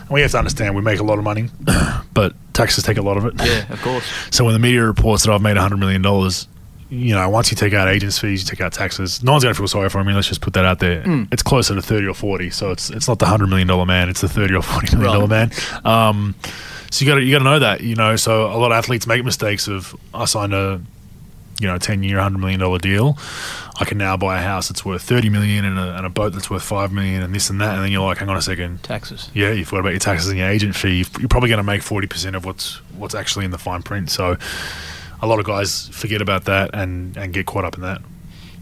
And 0.00 0.10
we 0.10 0.20
have 0.22 0.32
to 0.32 0.38
understand 0.38 0.74
we 0.74 0.82
make 0.82 0.98
a 0.98 1.04
lot 1.04 1.18
of 1.18 1.24
money, 1.24 1.48
but 2.12 2.34
taxes 2.52 2.82
take 2.84 2.98
a 2.98 3.02
lot 3.02 3.16
of 3.16 3.24
it. 3.24 3.34
Yeah, 3.38 3.72
of 3.72 3.80
course. 3.80 4.04
So 4.32 4.44
when 4.44 4.54
the 4.54 4.60
media 4.60 4.84
reports 4.84 5.24
that 5.24 5.32
I've 5.32 5.40
made 5.40 5.56
hundred 5.56 5.78
million 5.78 6.02
dollars, 6.02 6.46
you 6.88 7.14
know, 7.14 7.28
once 7.28 7.50
you 7.50 7.56
take 7.56 7.72
out 7.74 7.88
agents' 7.88 8.18
fees, 8.18 8.42
you 8.42 8.48
take 8.48 8.60
out 8.60 8.72
taxes. 8.72 9.22
No 9.22 9.32
one's 9.32 9.44
going 9.44 9.54
to 9.54 9.58
feel 9.58 9.68
sorry 9.68 9.88
for 9.88 10.02
me. 10.04 10.12
Let's 10.12 10.28
just 10.28 10.40
put 10.40 10.52
that 10.54 10.64
out 10.64 10.78
there. 10.78 11.02
Mm. 11.02 11.32
It's 11.32 11.42
closer 11.42 11.74
to 11.74 11.82
thirty 11.82 12.06
or 12.06 12.14
forty. 12.14 12.50
So 12.50 12.70
it's 12.70 12.90
it's 12.90 13.08
not 13.08 13.18
the 13.18 13.26
hundred 13.26 13.48
million 13.48 13.68
dollar 13.68 13.86
man. 13.86 14.08
It's 14.08 14.20
the 14.20 14.28
thirty 14.28 14.54
or 14.54 14.62
forty 14.62 14.94
million 14.96 15.12
dollar 15.14 15.26
man. 15.28 15.50
Um, 15.84 16.34
so 16.90 17.04
you 17.04 17.10
got 17.10 17.16
to 17.16 17.22
you 17.22 17.32
got 17.32 17.38
to 17.38 17.44
know 17.44 17.58
that. 17.58 17.80
You 17.80 17.96
know, 17.96 18.16
so 18.16 18.46
a 18.46 18.56
lot 18.56 18.72
of 18.72 18.78
athletes 18.78 19.06
make 19.06 19.24
mistakes 19.24 19.66
of 19.68 19.96
I 20.14 20.24
signed 20.26 20.54
a 20.54 20.80
you 21.60 21.66
know 21.66 21.78
ten 21.78 22.02
year, 22.02 22.20
hundred 22.20 22.38
million 22.38 22.60
dollar 22.60 22.78
deal. 22.78 23.18
I 23.78 23.84
can 23.84 23.98
now 23.98 24.16
buy 24.16 24.38
a 24.38 24.42
house 24.42 24.68
that's 24.68 24.84
worth 24.84 25.02
thirty 25.02 25.28
million 25.28 25.64
and 25.64 25.78
a, 25.78 25.96
and 25.96 26.06
a 26.06 26.08
boat 26.08 26.32
that's 26.32 26.48
worth 26.48 26.62
five 26.62 26.92
million 26.92 27.22
and 27.22 27.34
this 27.34 27.50
and 27.50 27.60
that. 27.60 27.74
And 27.74 27.84
then 27.84 27.92
you're 27.92 28.06
like, 28.06 28.18
hang 28.18 28.28
on 28.28 28.36
a 28.36 28.42
second, 28.42 28.82
Taxes. 28.82 29.30
yeah, 29.34 29.50
you 29.50 29.64
forgot 29.64 29.80
about 29.80 29.90
your 29.90 29.98
taxes 29.98 30.28
and 30.28 30.38
your 30.38 30.48
agent 30.48 30.74
fee. 30.76 31.04
You're 31.18 31.28
probably 31.28 31.48
going 31.48 31.58
to 31.58 31.64
make 31.64 31.82
forty 31.82 32.06
percent 32.06 32.36
of 32.36 32.44
what's 32.46 32.76
what's 32.96 33.14
actually 33.14 33.44
in 33.44 33.50
the 33.50 33.58
fine 33.58 33.82
print. 33.82 34.08
So, 34.08 34.36
a 35.22 35.26
lot 35.26 35.38
of 35.38 35.46
guys 35.46 35.88
forget 35.88 36.20
about 36.22 36.44
that 36.44 36.70
and 36.74 37.16
and 37.16 37.32
get 37.32 37.46
caught 37.46 37.64
up 37.64 37.74
in 37.76 37.82
that. 37.82 38.00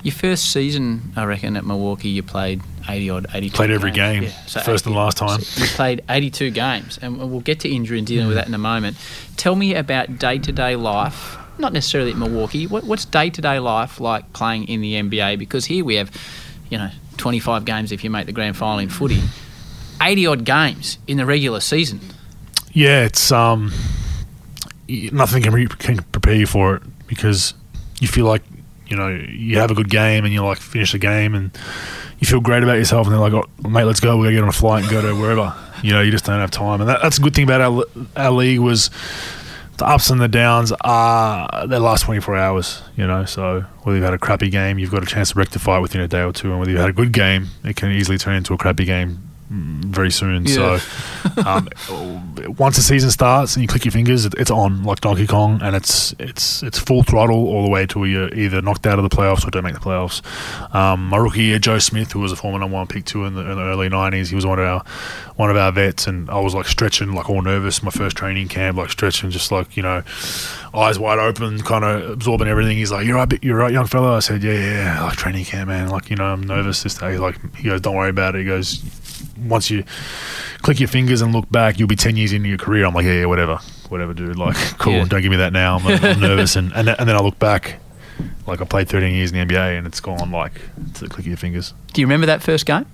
Your 0.02 0.12
first 0.12 0.52
season, 0.52 1.12
I 1.16 1.24
reckon, 1.24 1.56
at 1.56 1.64
Milwaukee, 1.64 2.10
you 2.10 2.22
played 2.22 2.60
80 2.86 3.08
odd, 3.10 3.26
82 3.32 3.56
Played 3.56 3.70
every 3.70 3.90
games. 3.90 4.20
game, 4.26 4.32
Yeah, 4.34 4.46
so 4.46 4.60
first 4.60 4.84
and 4.84 4.94
last 4.94 5.16
time. 5.16 5.40
You 5.56 5.64
played 5.66 6.04
82 6.10 6.50
games, 6.50 6.98
and 7.00 7.16
we'll 7.18 7.40
get 7.40 7.60
to 7.60 7.70
injury 7.70 7.96
and 7.96 8.06
dealing 8.06 8.26
with 8.26 8.36
that 8.36 8.46
in 8.46 8.52
a 8.52 8.58
moment. 8.58 8.98
Tell 9.38 9.56
me 9.56 9.74
about 9.74 10.18
day 10.18 10.36
to 10.40 10.52
day 10.52 10.76
life, 10.76 11.38
not 11.56 11.72
necessarily 11.72 12.10
at 12.10 12.18
Milwaukee. 12.18 12.66
What, 12.66 12.84
what's 12.84 13.06
day 13.06 13.30
to 13.30 13.40
day 13.40 13.58
life 13.60 13.98
like 13.98 14.30
playing 14.34 14.68
in 14.68 14.82
the 14.82 14.92
NBA? 14.92 15.38
Because 15.38 15.64
here 15.64 15.82
we 15.82 15.94
have, 15.94 16.10
you 16.68 16.76
know, 16.76 16.90
25 17.16 17.64
games 17.64 17.90
if 17.90 18.04
you 18.04 18.10
make 18.10 18.26
the 18.26 18.32
grand 18.32 18.58
final 18.58 18.80
in 18.80 18.90
footy. 18.90 19.22
eighty 20.02 20.26
odd 20.26 20.44
games 20.44 20.98
in 21.06 21.16
the 21.16 21.24
regular 21.24 21.60
season. 21.60 22.00
Yeah, 22.74 23.04
it's 23.06 23.32
um, 23.32 23.72
nothing 24.88 25.42
can, 25.42 25.52
re- 25.52 25.66
can 25.66 25.98
prepare 26.12 26.34
you 26.34 26.46
for 26.46 26.76
it 26.76 26.82
because 27.06 27.54
you 28.00 28.08
feel 28.08 28.26
like 28.26 28.42
you 28.86 28.96
know 28.96 29.08
you 29.08 29.58
have 29.58 29.70
a 29.70 29.74
good 29.74 29.88
game 29.88 30.24
and 30.24 30.32
you 30.32 30.44
like 30.44 30.58
finish 30.58 30.92
the 30.92 30.98
game 30.98 31.34
and 31.34 31.56
you 32.18 32.26
feel 32.26 32.40
great 32.40 32.62
about 32.62 32.74
yourself 32.74 33.06
and 33.06 33.14
they're 33.14 33.20
like, 33.20 33.32
oh, 33.32 33.68
mate, 33.68 33.84
let's 33.84 34.00
go. 34.00 34.16
We're 34.16 34.24
gonna 34.24 34.36
get 34.36 34.42
on 34.42 34.48
a 34.48 34.52
flight 34.52 34.82
and 34.82 34.90
go 34.90 35.02
to 35.02 35.14
wherever. 35.14 35.54
You 35.82 35.92
know, 35.92 36.00
you 36.00 36.10
just 36.10 36.24
don't 36.24 36.38
have 36.38 36.50
time, 36.50 36.80
and 36.80 36.88
that, 36.88 37.00
that's 37.02 37.18
a 37.18 37.20
good 37.20 37.34
thing 37.34 37.44
about 37.44 37.60
our 37.60 37.84
our 38.16 38.30
league 38.30 38.60
was 38.60 38.90
the 39.76 39.86
ups 39.86 40.10
and 40.10 40.20
the 40.20 40.28
downs 40.28 40.72
are 40.82 41.66
they 41.66 41.78
last 41.78 42.04
24 42.04 42.36
hours 42.36 42.82
you 42.96 43.04
know 43.04 43.24
so 43.24 43.64
whether 43.82 43.96
you've 43.96 44.04
had 44.04 44.14
a 44.14 44.18
crappy 44.18 44.48
game 44.48 44.78
you've 44.78 44.90
got 44.90 45.02
a 45.02 45.06
chance 45.06 45.32
to 45.32 45.38
rectify 45.38 45.78
it 45.78 45.80
within 45.80 46.00
a 46.00 46.06
day 46.06 46.22
or 46.22 46.32
two 46.32 46.50
and 46.50 46.60
whether 46.60 46.70
you've 46.70 46.80
had 46.80 46.90
a 46.90 46.92
good 46.92 47.12
game 47.12 47.48
it 47.64 47.74
can 47.74 47.90
easily 47.90 48.16
turn 48.16 48.36
into 48.36 48.54
a 48.54 48.56
crappy 48.56 48.84
game 48.84 49.18
very 49.54 50.10
soon. 50.10 50.44
Yeah. 50.46 50.78
so 50.78 51.42
um, 51.46 51.68
once 52.58 52.76
the 52.76 52.82
season 52.82 53.10
starts 53.10 53.54
and 53.54 53.62
you 53.62 53.68
click 53.68 53.84
your 53.84 53.92
fingers 53.92 54.24
it, 54.24 54.34
it's 54.36 54.50
on 54.50 54.82
like 54.84 55.00
Donkey 55.00 55.26
Kong 55.26 55.60
and 55.62 55.76
it's 55.76 56.14
it's 56.18 56.62
it's 56.62 56.78
full 56.78 57.02
throttle 57.02 57.46
all 57.46 57.62
the 57.62 57.70
way 57.70 57.86
till 57.86 58.06
you're 58.06 58.32
either 58.34 58.60
knocked 58.60 58.86
out 58.86 58.98
of 58.98 59.08
the 59.08 59.14
playoffs 59.14 59.46
or 59.46 59.50
don't 59.50 59.64
make 59.64 59.74
the 59.74 59.80
playoffs. 59.80 60.22
Um, 60.74 61.08
my 61.08 61.16
rookie 61.16 61.44
year 61.44 61.58
Joe 61.58 61.78
Smith 61.78 62.12
who 62.12 62.20
was 62.20 62.32
a 62.32 62.36
former 62.36 62.58
number 62.58 62.74
one 62.74 62.86
pick 62.86 63.04
two 63.04 63.24
in 63.24 63.34
the, 63.34 63.40
in 63.40 63.56
the 63.56 63.62
early 63.62 63.88
90s 63.88 64.28
he 64.28 64.34
was 64.34 64.44
one 64.44 64.58
of 64.58 64.64
our 64.64 64.84
one 65.36 65.50
of 65.50 65.56
our 65.56 65.72
vets 65.72 66.06
and 66.06 66.28
I 66.30 66.40
was 66.40 66.54
like 66.54 66.66
stretching 66.66 67.14
like 67.14 67.30
all 67.30 67.42
nervous 67.42 67.82
my 67.82 67.90
first 67.90 68.16
training 68.16 68.48
camp 68.48 68.76
like 68.76 68.90
stretching 68.90 69.30
just 69.30 69.52
like 69.52 69.76
you 69.76 69.82
know 69.82 70.02
eyes 70.74 70.98
wide 70.98 71.18
open 71.18 71.60
kind 71.62 71.84
of 71.84 72.10
absorbing 72.10 72.48
everything. 72.48 72.76
He's 72.76 72.90
like 72.90 73.06
you're 73.06 73.16
right 73.16 73.42
you're 73.42 73.56
right 73.56 73.72
young 73.72 73.86
fella. 73.86 74.16
I 74.16 74.20
said 74.20 74.42
yeah 74.42 74.52
yeah, 74.52 74.94
yeah 74.94 75.02
like 75.04 75.16
training 75.16 75.44
camp 75.44 75.68
man 75.68 75.88
like 75.88 76.10
you 76.10 76.16
know 76.16 76.24
I'm 76.24 76.42
nervous 76.42 76.82
this 76.82 76.94
day. 76.94 77.12
He's 77.12 77.20
like 77.20 77.56
he 77.56 77.64
goes 77.64 77.80
don't 77.80 77.96
worry 77.96 78.10
about 78.10 78.34
it. 78.34 78.40
He 78.40 78.44
goes 78.44 78.82
once 79.38 79.70
you 79.70 79.84
click 80.62 80.78
your 80.80 80.88
fingers 80.88 81.20
and 81.22 81.32
look 81.32 81.50
back 81.50 81.78
you'll 81.78 81.88
be 81.88 81.96
10 81.96 82.16
years 82.16 82.32
into 82.32 82.48
your 82.48 82.58
career 82.58 82.84
I'm 82.86 82.94
like 82.94 83.04
yeah, 83.04 83.20
yeah 83.20 83.24
whatever 83.26 83.56
whatever 83.88 84.14
dude 84.14 84.36
like 84.38 84.56
cool 84.78 84.92
Yeah. 84.94 85.04
don't 85.04 85.22
give 85.22 85.30
me 85.30 85.36
that 85.38 85.52
now 85.52 85.76
I'm, 85.78 85.86
I'm 85.86 86.20
nervous 86.20 86.56
and, 86.56 86.72
and, 86.74 86.88
then- 86.88 86.96
and 86.98 87.08
then 87.08 87.16
I 87.16 87.20
look 87.20 87.38
back 87.38 87.80
like 88.46 88.60
I 88.60 88.64
played 88.64 88.88
13 88.88 89.14
years 89.14 89.32
in 89.32 89.38
the 89.48 89.54
NBA 89.54 89.76
and 89.78 89.86
it's 89.86 90.00
gone 90.00 90.30
like 90.30 90.54
to 90.94 91.00
the 91.00 91.08
click 91.08 91.20
of 91.20 91.26
your 91.26 91.36
fingers 91.36 91.74
Do 91.92 92.00
you 92.00 92.06
remember 92.06 92.26
that 92.26 92.42
first 92.42 92.64
game? 92.66 92.86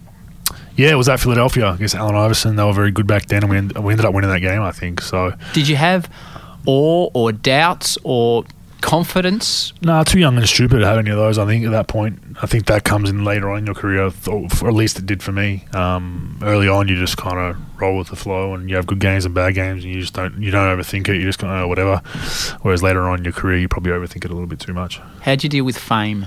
yeah, 0.76 0.90
it 0.90 0.94
was 0.96 1.08
at 1.08 1.20
Philadelphia 1.20 1.68
I 1.68 1.76
guess 1.76 1.94
Allen 1.94 2.14
Iverson. 2.16 2.56
They 2.56 2.64
were 2.64 2.72
very 2.72 2.90
good 2.90 3.06
back 3.06 3.26
then, 3.26 3.42
and 3.44 3.50
we, 3.50 3.56
end, 3.58 3.76
we 3.78 3.92
ended 3.92 4.04
up 4.06 4.14
winning 4.14 4.30
that 4.30 4.40
game, 4.40 4.62
I 4.62 4.72
think. 4.72 5.00
So, 5.00 5.32
Did 5.52 5.68
you 5.68 5.76
have 5.76 6.10
awe 6.66 7.08
or 7.14 7.30
doubts 7.32 7.98
or 8.02 8.44
confidence? 8.80 9.72
no, 9.82 10.02
too 10.04 10.18
young 10.18 10.36
and 10.36 10.48
stupid 10.48 10.80
to 10.80 10.86
have 10.86 10.98
any 10.98 11.10
of 11.10 11.16
those. 11.16 11.38
I 11.38 11.46
think 11.46 11.64
at 11.64 11.70
that 11.70 11.88
point, 11.88 12.20
I 12.42 12.46
think 12.46 12.66
that 12.66 12.84
comes 12.84 13.10
in 13.10 13.24
later 13.24 13.50
on 13.50 13.58
in 13.58 13.66
your 13.66 13.74
career, 13.74 14.10
or 14.28 14.44
at 14.46 14.74
least 14.74 14.98
it 14.98 15.06
did 15.06 15.22
for 15.22 15.32
me. 15.32 15.64
Um, 15.72 16.38
early 16.42 16.68
on, 16.68 16.88
you 16.88 16.96
just 16.96 17.16
kind 17.16 17.38
of 17.38 17.80
roll 17.80 17.98
with 17.98 18.08
the 18.08 18.16
flow, 18.16 18.54
and 18.54 18.68
you 18.68 18.76
have 18.76 18.86
good 18.86 19.00
games 19.00 19.24
and 19.24 19.34
bad 19.34 19.54
games, 19.54 19.84
and 19.84 19.92
you 19.92 20.00
just 20.00 20.14
don't 20.14 20.42
you 20.42 20.50
don't 20.50 20.78
overthink 20.78 21.08
it. 21.08 21.16
You 21.16 21.22
just 21.22 21.38
go 21.38 21.48
oh, 21.48 21.68
whatever. 21.68 21.98
Whereas 22.62 22.82
later 22.82 23.08
on 23.08 23.18
in 23.18 23.24
your 23.24 23.32
career, 23.32 23.58
you 23.58 23.68
probably 23.68 23.92
overthink 23.92 24.24
it 24.24 24.30
a 24.30 24.34
little 24.34 24.46
bit 24.46 24.60
too 24.60 24.74
much. 24.74 25.00
How'd 25.22 25.42
you 25.42 25.48
deal 25.48 25.64
with 25.64 25.78
fame? 25.78 26.26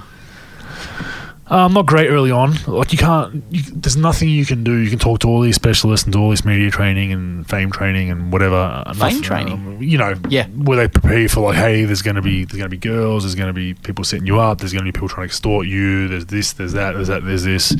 Um, 1.48 1.74
not 1.74 1.86
great 1.86 2.10
early 2.10 2.32
on. 2.32 2.54
Like 2.68 2.94
you 2.94 2.98
can't. 2.98 3.44
You, 3.52 3.62
there's 3.64 3.98
nothing 3.98 4.30
you 4.30 4.46
can 4.46 4.64
do. 4.64 4.76
You 4.78 4.90
can 4.90 4.98
talk 4.98 5.20
to 5.20 5.28
all 5.28 5.42
these 5.42 5.56
specialists 5.56 6.06
and 6.06 6.14
do 6.14 6.22
all 6.22 6.30
this 6.30 6.46
media 6.46 6.72
training 6.72 7.12
and 7.12 7.48
fame 7.48 7.70
training 7.70 8.10
and 8.10 8.32
whatever. 8.32 8.82
Fame 8.88 8.98
nothing, 8.98 9.22
training? 9.22 9.54
um, 9.54 9.82
you 9.82 9.98
know. 9.98 10.16
Yeah. 10.30 10.48
Where 10.48 10.78
they 10.78 10.88
prepare 10.88 11.20
you 11.20 11.28
for 11.28 11.42
like, 11.42 11.58
hey, 11.58 11.84
there's 11.84 12.02
gonna 12.02 12.22
be 12.22 12.46
there's 12.46 12.58
gonna 12.58 12.70
be 12.70 12.78
girls. 12.78 13.24
There's 13.24 13.36
gonna 13.36 13.52
be 13.54 13.74
people 13.74 14.06
setting 14.06 14.26
you 14.26 14.40
up. 14.40 14.60
There's 14.60 14.72
gonna 14.72 14.86
be 14.86 14.94
people 14.94 15.10
trying 15.10 15.28
to 15.28 15.32
extort 15.32 15.68
you. 15.68 16.08
There's 16.08 16.28
this. 16.28 16.54
There's 16.54 16.74
that. 16.74 16.94
There's 16.94 17.10
that. 17.10 17.26
There's 17.26 17.44
this. 17.44 17.76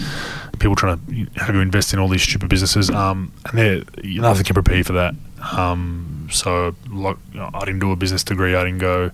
People 0.60 0.76
trying 0.76 0.98
to 0.98 1.42
have 1.42 1.56
you 1.56 1.62
invest 1.62 1.94
in 1.94 2.00
all 2.00 2.10
these 2.10 2.22
stupid 2.24 2.50
businesses. 2.50 2.90
Um, 2.90 3.32
and 3.50 3.58
there 3.58 3.84
nothing 4.04 4.44
can 4.44 4.54
prepare 4.56 4.78
you 4.78 4.84
for 4.84 4.94
that. 4.94 5.16
Um, 5.58 6.28
so 6.32 6.76
like, 6.92 7.18
I 7.36 7.60
didn't 7.62 7.80
do 7.80 7.92
a 7.92 7.96
business 7.96 8.24
degree. 8.26 8.56
I 8.56 8.64
didn't 8.66 8.80
go. 8.80 9.12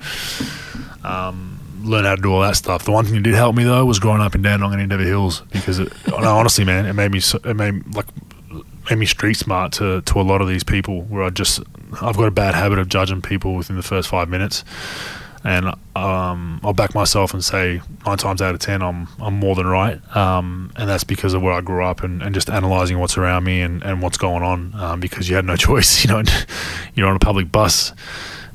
Um, 1.04 1.59
learn 1.82 2.06
how 2.06 2.16
to 2.16 2.22
do 2.22 2.32
all 2.32 2.42
that 2.42 2.56
stuff. 2.56 2.86
The 2.86 2.92
one 2.92 3.06
thing 3.06 3.16
that 3.16 3.24
did 3.24 3.36
help 3.36 3.56
me 3.56 3.64
though 3.64 3.86
was 3.86 4.00
growing 4.00 4.22
up 4.22 4.36
in 4.36 4.42
Dandenong 4.42 4.74
and 4.74 4.82
Endeavour 4.82 5.04
Hills 5.04 5.42
because 5.52 5.80
it, 5.80 5.92
no, 6.08 6.38
honestly, 6.38 6.66
man, 6.66 6.86
it 6.86 6.94
made 6.94 7.12
me 7.12 7.20
it 7.20 7.56
made 7.56 7.96
like 7.96 8.08
made 8.90 8.98
me 8.98 9.06
street 9.06 9.36
smart 9.36 9.72
to 9.74 10.02
to 10.02 10.20
a 10.20 10.24
lot 10.24 10.42
of 10.42 10.48
these 10.48 10.64
people. 10.64 11.02
Where 11.04 11.24
I 11.24 11.30
just 11.30 11.62
I've 12.02 12.18
got 12.18 12.28
a 12.28 12.32
bad 12.32 12.56
habit 12.56 12.80
of 12.80 12.90
judging 12.90 13.22
people 13.22 13.56
within 13.56 13.76
the 13.76 13.84
first 13.84 14.10
five 14.10 14.30
minutes, 14.30 14.64
and 15.44 15.68
um, 15.96 16.60
I'll 16.64 16.74
back 16.74 16.94
myself 16.94 17.34
and 17.34 17.44
say 17.44 17.82
nine 18.06 18.18
times 18.18 18.42
out 18.42 18.54
of 18.54 18.62
ten 18.62 18.82
I'm 18.82 19.08
I'm 19.20 19.36
more 19.36 19.56
than 19.56 19.68
right, 19.68 20.00
um, 20.16 20.72
and 20.76 20.90
that's 20.90 21.04
because 21.04 21.34
of 21.34 21.42
where 21.42 21.54
I 21.54 21.62
grew 21.62 21.84
up 21.84 22.04
and, 22.04 22.22
and 22.22 22.34
just 22.34 22.50
analysing 22.50 23.00
what's 23.00 23.18
around 23.18 23.44
me 23.44 23.62
and, 23.62 23.84
and 23.84 24.02
what's 24.02 24.18
going 24.18 24.44
on 24.44 24.74
um, 24.76 25.00
because 25.00 25.30
you 25.30 25.36
had 25.36 25.46
no 25.46 25.56
choice. 25.58 26.04
You 26.04 26.12
know, 26.12 26.24
you're 26.96 27.08
on 27.08 27.16
a 27.16 27.20
public 27.20 27.52
bus 27.52 27.94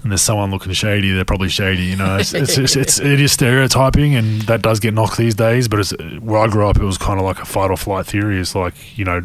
and 0.05 0.13
there's 0.13 0.23
someone 0.23 0.51
looking 0.51 0.73
shady, 0.73 1.13
they're 1.13 1.25
probably 1.25 1.49
shady. 1.49 1.85
You 1.85 1.97
know, 1.97 2.19
it's 2.19 2.35
it's, 2.35 2.59
it's, 2.59 2.77
it's 2.77 3.01
it 3.01 3.21
is 3.21 3.33
stereotyping, 3.33 4.15
and 4.15 4.43
that 4.43 4.61
does 4.63 4.79
get 4.79 4.93
knocked 4.95 5.17
these 5.17 5.35
days. 5.35 5.67
But 5.67 5.91
where 6.21 6.41
I 6.41 6.47
grew 6.47 6.69
up, 6.69 6.77
it 6.77 6.85
was 6.85 6.99
kind 6.99 7.19
of 7.19 7.25
like 7.25 7.41
a 7.41 7.47
fight 7.47 7.71
or 7.71 7.77
flight 7.77 8.07
theory. 8.07 8.39
It's 8.39 8.55
like 8.55 8.97
you 8.99 9.05
know, 9.07 9.23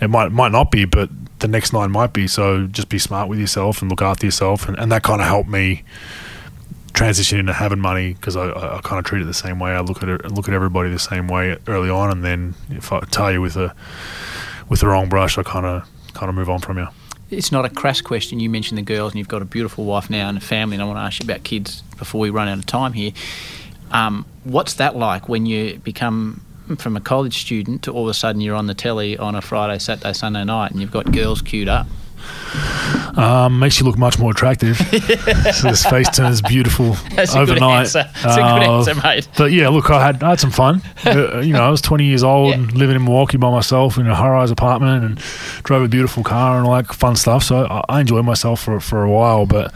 it 0.00 0.08
might 0.08 0.32
might 0.32 0.52
not 0.52 0.70
be, 0.72 0.84
but 0.84 1.08
the 1.38 1.48
next 1.48 1.72
nine 1.72 1.92
might 1.92 2.12
be. 2.12 2.26
So 2.26 2.66
just 2.66 2.88
be 2.88 2.98
smart 2.98 3.28
with 3.28 3.38
yourself 3.38 3.80
and 3.80 3.90
look 3.90 4.02
after 4.02 4.26
yourself, 4.26 4.68
and, 4.68 4.76
and 4.78 4.90
that 4.90 5.04
kind 5.04 5.20
of 5.20 5.28
helped 5.28 5.48
me 5.48 5.84
transition 6.94 7.38
into 7.38 7.52
having 7.52 7.78
money 7.78 8.14
because 8.14 8.34
I, 8.34 8.48
I, 8.48 8.78
I 8.78 8.80
kind 8.80 8.98
of 8.98 9.04
treat 9.04 9.22
it 9.22 9.26
the 9.26 9.34
same 9.34 9.60
way. 9.60 9.70
I 9.70 9.80
look 9.80 10.02
at 10.02 10.08
it, 10.08 10.32
look 10.32 10.48
at 10.48 10.54
everybody 10.54 10.90
the 10.90 10.98
same 10.98 11.28
way 11.28 11.56
early 11.68 11.90
on, 11.90 12.10
and 12.10 12.24
then 12.24 12.56
if 12.70 12.92
I 12.92 13.00
tell 13.10 13.30
you 13.30 13.40
with 13.40 13.56
a 13.56 13.72
with 14.68 14.80
the 14.80 14.88
wrong 14.88 15.08
brush, 15.08 15.38
I 15.38 15.44
kind 15.44 15.64
of 15.64 15.88
kind 16.14 16.28
of 16.28 16.34
move 16.34 16.50
on 16.50 16.58
from 16.58 16.78
you. 16.78 16.88
It's 17.30 17.52
not 17.52 17.66
a 17.66 17.68
crass 17.68 18.00
question. 18.00 18.40
You 18.40 18.48
mentioned 18.48 18.78
the 18.78 18.82
girls, 18.82 19.12
and 19.12 19.18
you've 19.18 19.28
got 19.28 19.42
a 19.42 19.44
beautiful 19.44 19.84
wife 19.84 20.08
now 20.08 20.28
and 20.28 20.38
a 20.38 20.40
family. 20.40 20.76
And 20.76 20.82
I 20.82 20.86
want 20.86 20.96
to 20.96 21.02
ask 21.02 21.22
you 21.22 21.24
about 21.24 21.44
kids 21.44 21.82
before 21.98 22.20
we 22.20 22.30
run 22.30 22.48
out 22.48 22.58
of 22.58 22.66
time 22.66 22.94
here. 22.94 23.12
Um, 23.90 24.24
what's 24.44 24.74
that 24.74 24.96
like 24.96 25.28
when 25.28 25.46
you 25.46 25.78
become 25.78 26.42
from 26.78 26.96
a 26.96 27.00
college 27.00 27.38
student 27.38 27.82
to 27.82 27.92
all 27.92 28.04
of 28.04 28.08
a 28.08 28.14
sudden 28.14 28.40
you're 28.40 28.54
on 28.54 28.66
the 28.66 28.74
telly 28.74 29.16
on 29.16 29.34
a 29.34 29.40
Friday, 29.40 29.78
Saturday, 29.78 30.12
Sunday 30.12 30.44
night, 30.44 30.70
and 30.70 30.80
you've 30.80 30.90
got 30.90 31.10
girls 31.12 31.42
queued 31.42 31.68
up? 31.68 31.86
Um, 33.16 33.58
makes 33.58 33.78
you 33.80 33.84
look 33.86 33.98
much 33.98 34.18
more 34.18 34.30
attractive. 34.30 34.76
so 35.54 35.68
this 35.68 35.84
face 35.84 36.08
turns 36.10 36.40
beautiful 36.40 36.92
That's 37.14 37.32
a 37.34 37.38
good 37.38 37.50
overnight. 37.50 37.80
answer. 37.80 38.04
That's 38.22 38.36
a 38.36 38.40
good 38.40 38.62
Uh, 38.62 38.78
answer, 38.78 38.94
mate. 38.94 39.28
But 39.36 39.52
yeah, 39.52 39.68
look, 39.68 39.90
I 39.90 40.04
had 40.04 40.22
I 40.22 40.30
had 40.30 40.40
some 40.40 40.50
fun. 40.50 40.82
Uh, 41.04 41.40
you 41.40 41.52
know, 41.52 41.62
I 41.62 41.70
was 41.70 41.80
20 41.80 42.04
years 42.04 42.22
old 42.22 42.50
Yeah. 42.50 42.56
and 42.56 42.72
living 42.74 42.94
in 42.96 43.02
Milwaukee 43.04 43.38
by 43.38 43.50
myself 43.50 43.96
in 43.98 44.06
a 44.06 44.14
high-rise 44.14 44.50
apartment 44.50 45.04
and 45.04 45.18
drove 45.64 45.82
a 45.82 45.88
beautiful 45.88 46.22
car 46.22 46.58
and 46.58 46.66
all 46.66 46.74
that 46.76 46.86
fun 46.94 47.16
stuff. 47.16 47.42
So 47.44 47.64
I, 47.66 47.82
I 47.88 48.00
enjoyed 48.00 48.24
myself 48.24 48.60
for 48.62 48.78
for 48.80 49.02
a 49.04 49.10
while, 49.10 49.46
but 49.46 49.72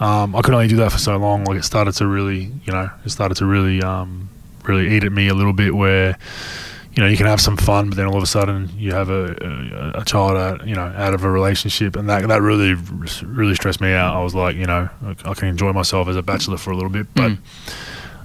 um, 0.00 0.34
I 0.34 0.42
could 0.42 0.54
only 0.54 0.68
do 0.68 0.76
that 0.76 0.92
for 0.92 0.98
so 0.98 1.16
long. 1.18 1.44
Like 1.44 1.58
it 1.58 1.64
started 1.64 1.92
to 1.96 2.06
really, 2.06 2.50
you 2.64 2.72
know, 2.72 2.90
it 3.04 3.10
started 3.10 3.36
to 3.36 3.46
really, 3.46 3.82
um, 3.82 4.28
really 4.64 4.94
eat 4.96 5.04
at 5.04 5.12
me 5.12 5.28
a 5.28 5.34
little 5.34 5.52
bit. 5.52 5.74
Where 5.74 6.16
you 6.96 7.02
know 7.02 7.08
you 7.08 7.16
can 7.16 7.26
have 7.26 7.40
some 7.40 7.56
fun, 7.56 7.88
but 7.88 7.96
then 7.96 8.06
all 8.06 8.16
of 8.16 8.22
a 8.22 8.26
sudden 8.26 8.70
you 8.76 8.92
have 8.92 9.10
a 9.10 9.92
a, 9.94 10.00
a 10.00 10.04
child 10.04 10.36
out, 10.36 10.66
you 10.66 10.74
know, 10.74 10.92
out 10.96 11.14
of 11.14 11.24
a 11.24 11.30
relationship, 11.30 11.94
and 11.94 12.08
that 12.08 12.26
that 12.26 12.40
really 12.40 12.74
really 13.22 13.54
stressed 13.54 13.80
me 13.80 13.92
out. 13.92 14.16
I 14.16 14.22
was 14.22 14.34
like, 14.34 14.56
you 14.56 14.64
know, 14.64 14.88
I, 15.04 15.30
I 15.30 15.34
can 15.34 15.48
enjoy 15.48 15.72
myself 15.72 16.08
as 16.08 16.16
a 16.16 16.22
bachelor 16.22 16.56
for 16.56 16.70
a 16.70 16.74
little 16.74 16.90
bit, 16.90 17.06
but. 17.14 17.32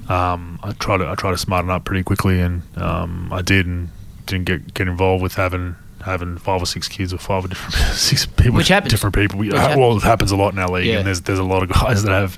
Um, 0.10 0.60
I 0.62 0.74
tried 0.74 0.98
to 0.98 1.08
I 1.08 1.16
tried 1.16 1.32
to 1.32 1.38
smarten 1.38 1.70
up 1.70 1.86
pretty 1.86 2.04
quickly, 2.04 2.42
and 2.42 2.64
um, 2.76 3.32
I 3.32 3.42
did, 3.42 3.66
and 3.66 3.88
didn't 4.26 4.46
get 4.46 4.74
get 4.74 4.90
involved 4.90 5.24
with 5.24 5.36
having 5.36 5.76
having 6.04 6.38
five 6.38 6.62
or 6.62 6.66
six 6.66 6.88
kids 6.88 7.12
with 7.14 7.22
five 7.22 7.45
or 7.45 7.47
different 7.47 7.74
six 7.95 8.26
people, 8.26 8.54
Which 8.54 8.68
happens. 8.68 8.91
different 8.91 9.16
people. 9.16 9.39
We- 9.39 9.49
happens. 9.49 9.78
well, 9.78 9.97
it 9.97 10.04
happens 10.04 10.32
a 10.32 10.36
lot 10.36 10.54
in 10.54 10.60
our 10.60 10.68
league, 10.70 10.86
Yeah. 10.88 10.97
and 10.99 11.08
there's 11.08 11.22
there's 11.22 11.39
a 11.39 11.43
lot 11.43 11.64
of 11.64 11.70
guys 11.70 12.04
that 12.04 12.12
have 12.12 12.34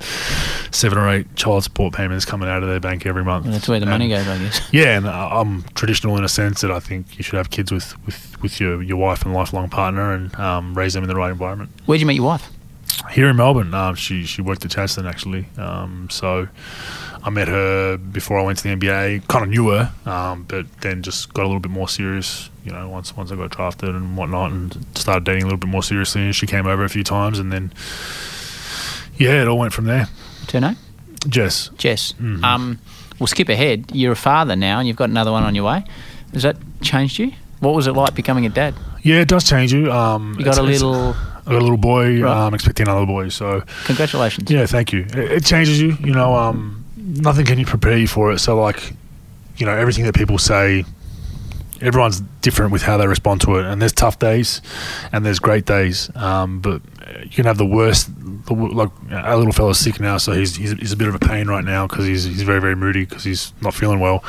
seven 0.70 0.98
or 0.98 1.08
eight 1.08 1.34
child 1.36 1.64
support 1.64 1.94
payments 1.94 2.24
coming 2.24 2.48
out 2.48 2.62
of 2.62 2.68
their 2.68 2.80
bank 2.80 3.06
every 3.06 3.24
month. 3.24 3.44
Well, 3.44 3.52
that's 3.54 3.68
where 3.68 3.80
the 3.80 3.86
money 3.86 4.08
goes, 4.08 4.26
I 4.28 4.38
guess. 4.38 4.60
yeah, 4.72 4.96
and 4.96 5.08
I'm 5.08 5.62
traditional 5.74 6.16
in 6.16 6.24
a 6.24 6.28
sense 6.28 6.60
that 6.62 6.70
I 6.70 6.80
think 6.80 7.16
you 7.18 7.22
should 7.24 7.36
have 7.36 7.50
kids 7.50 7.70
with, 7.72 7.94
with, 8.06 8.42
with 8.42 8.60
your, 8.60 8.82
your 8.82 8.96
wife 8.96 9.24
and 9.24 9.32
lifelong 9.34 9.68
partner 9.70 10.12
and 10.12 10.34
um, 10.36 10.74
raise 10.76 10.94
them 10.94 11.04
in 11.04 11.08
the 11.08 11.16
right 11.16 11.30
environment. 11.30 11.70
Where'd 11.86 12.00
you 12.00 12.06
meet 12.06 12.16
your 12.16 12.26
wife? 12.26 12.50
Here 13.10 13.28
in 13.28 13.36
Melbourne, 13.36 13.74
um, 13.74 13.96
she 13.96 14.24
she 14.24 14.40
worked 14.40 14.64
at 14.64 14.70
Chadstone 14.70 15.08
actually. 15.08 15.46
Um, 15.58 16.08
so 16.10 16.46
I 17.26 17.30
met 17.30 17.48
her 17.48 17.96
before 17.96 18.38
I 18.38 18.42
went 18.42 18.58
to 18.58 18.64
the 18.64 18.76
NBA. 18.76 19.26
Kind 19.28 19.44
of 19.44 19.50
knew 19.50 19.70
her, 19.70 19.90
um, 20.04 20.44
but 20.46 20.66
then 20.82 21.02
just 21.02 21.32
got 21.32 21.42
a 21.42 21.46
little 21.46 21.60
bit 21.60 21.70
more 21.72 21.88
serious. 21.88 22.50
You 22.64 22.72
know, 22.72 22.88
once 22.90 23.16
once 23.16 23.32
I 23.32 23.36
got 23.36 23.50
drafted 23.50 23.88
and 23.90 24.16
whatnot, 24.16 24.52
and 24.52 24.86
started 24.94 25.24
dating 25.24 25.42
a 25.42 25.46
little 25.46 25.58
bit 25.58 25.70
more 25.70 25.82
seriously. 25.82 26.22
And 26.22 26.36
she 26.36 26.46
came 26.46 26.66
over 26.66 26.84
a 26.84 26.88
few 26.88 27.02
times, 27.02 27.38
and 27.38 27.50
then 27.50 27.72
yeah, 29.16 29.42
it 29.42 29.48
all 29.48 29.58
went 29.58 29.72
from 29.72 29.86
there. 29.86 30.06
What's 30.40 30.52
her 30.52 30.60
name? 30.60 30.76
Jess, 31.28 31.70
Jess. 31.78 32.12
Mm-hmm. 32.14 32.44
Um, 32.44 32.78
we'll 33.18 33.26
skip 33.26 33.48
ahead. 33.48 33.86
You're 33.92 34.12
a 34.12 34.16
father 34.16 34.54
now, 34.56 34.78
and 34.78 34.86
you've 34.86 34.96
got 34.96 35.08
another 35.08 35.32
one 35.32 35.42
on 35.42 35.54
your 35.54 35.64
way. 35.64 35.84
Has 36.34 36.42
that 36.42 36.56
changed 36.82 37.18
you? 37.18 37.32
What 37.60 37.74
was 37.74 37.86
it 37.86 37.92
like 37.92 38.14
becoming 38.14 38.44
a 38.44 38.50
dad? 38.50 38.74
yeah, 39.02 39.20
it 39.20 39.28
does 39.28 39.44
change 39.48 39.72
you. 39.72 39.90
Um, 39.90 40.34
You 40.38 40.44
got 40.44 40.58
a 40.58 40.62
little. 40.62 41.14
I 41.46 41.50
got 41.52 41.60
a 41.60 41.64
little 41.64 41.76
boy. 41.78 42.22
Right. 42.22 42.46
Um, 42.46 42.54
expecting 42.54 42.88
another 42.88 43.06
boy. 43.06 43.28
So 43.28 43.62
Congratulations. 43.84 44.50
Yeah, 44.50 44.66
thank 44.66 44.92
you. 44.92 45.00
It, 45.00 45.16
it 45.32 45.44
changes 45.44 45.80
you. 45.80 45.96
You 46.00 46.12
know, 46.12 46.34
um, 46.34 46.83
nothing 47.04 47.44
can 47.44 47.58
you 47.58 47.66
prepare 47.66 47.96
you 47.96 48.08
for 48.08 48.32
it. 48.32 48.38
So, 48.38 48.58
like, 48.58 48.92
you 49.56 49.66
know, 49.66 49.76
everything 49.76 50.04
that 50.06 50.14
people 50.14 50.38
say, 50.38 50.84
everyone's 51.80 52.20
different 52.40 52.72
with 52.72 52.82
how 52.82 52.96
they 52.96 53.06
respond 53.06 53.42
to 53.42 53.56
it, 53.56 53.66
and 53.66 53.80
there's 53.80 53.92
tough 53.92 54.18
days, 54.18 54.62
and 55.12 55.24
there's 55.24 55.38
great 55.38 55.66
days. 55.66 56.10
Um, 56.16 56.60
but 56.60 56.80
you 57.22 57.30
can 57.30 57.44
have 57.44 57.58
the 57.58 57.66
worst. 57.66 58.10
The, 58.46 58.54
like 58.54 58.90
our 59.10 59.36
little 59.36 59.52
fella's 59.52 59.78
sick 59.78 60.00
now, 60.00 60.18
so 60.18 60.32
he's 60.32 60.56
he's, 60.56 60.72
he's 60.72 60.92
a 60.92 60.96
bit 60.96 61.08
of 61.08 61.14
a 61.14 61.18
pain 61.18 61.46
right 61.46 61.64
now 61.64 61.86
because 61.86 62.06
he's 62.06 62.24
he's 62.24 62.42
very 62.42 62.60
very 62.60 62.74
moody 62.74 63.04
because 63.04 63.24
he's 63.24 63.52
not 63.60 63.74
feeling 63.74 64.00
well. 64.00 64.24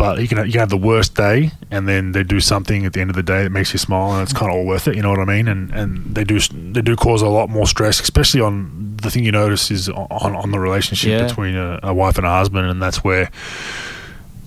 But 0.00 0.20
you 0.22 0.28
can 0.28 0.38
you 0.46 0.52
can 0.52 0.60
have 0.60 0.70
the 0.70 0.78
worst 0.78 1.14
day, 1.14 1.50
and 1.70 1.86
then 1.86 2.12
they 2.12 2.22
do 2.24 2.40
something 2.40 2.86
at 2.86 2.94
the 2.94 3.00
end 3.02 3.10
of 3.10 3.16
the 3.16 3.22
day 3.22 3.42
that 3.44 3.50
makes 3.50 3.72
you 3.74 3.78
smile, 3.78 4.12
and 4.14 4.22
it's 4.22 4.32
kind 4.32 4.50
of 4.50 4.56
all 4.56 4.64
worth 4.64 4.88
it. 4.88 4.96
You 4.96 5.02
know 5.02 5.10
what 5.10 5.18
I 5.20 5.26
mean? 5.26 5.46
And 5.46 5.70
and 5.72 6.14
they 6.14 6.24
do 6.24 6.40
they 6.40 6.80
do 6.80 6.96
cause 6.96 7.20
a 7.20 7.28
lot 7.28 7.50
more 7.50 7.66
stress, 7.66 8.00
especially 8.00 8.40
on 8.40 8.96
the 9.02 9.10
thing 9.10 9.24
you 9.24 9.32
notice 9.32 9.70
is 9.70 9.90
on 9.90 10.34
on 10.34 10.50
the 10.52 10.58
relationship 10.58 11.10
Yeah. 11.10 11.26
between 11.28 11.54
a, 11.54 11.78
a 11.82 11.92
wife 11.92 12.16
and 12.16 12.26
a 12.26 12.30
husband, 12.30 12.66
and 12.70 12.80
that's 12.80 13.04
where 13.04 13.30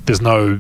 there's 0.06 0.22
no 0.22 0.60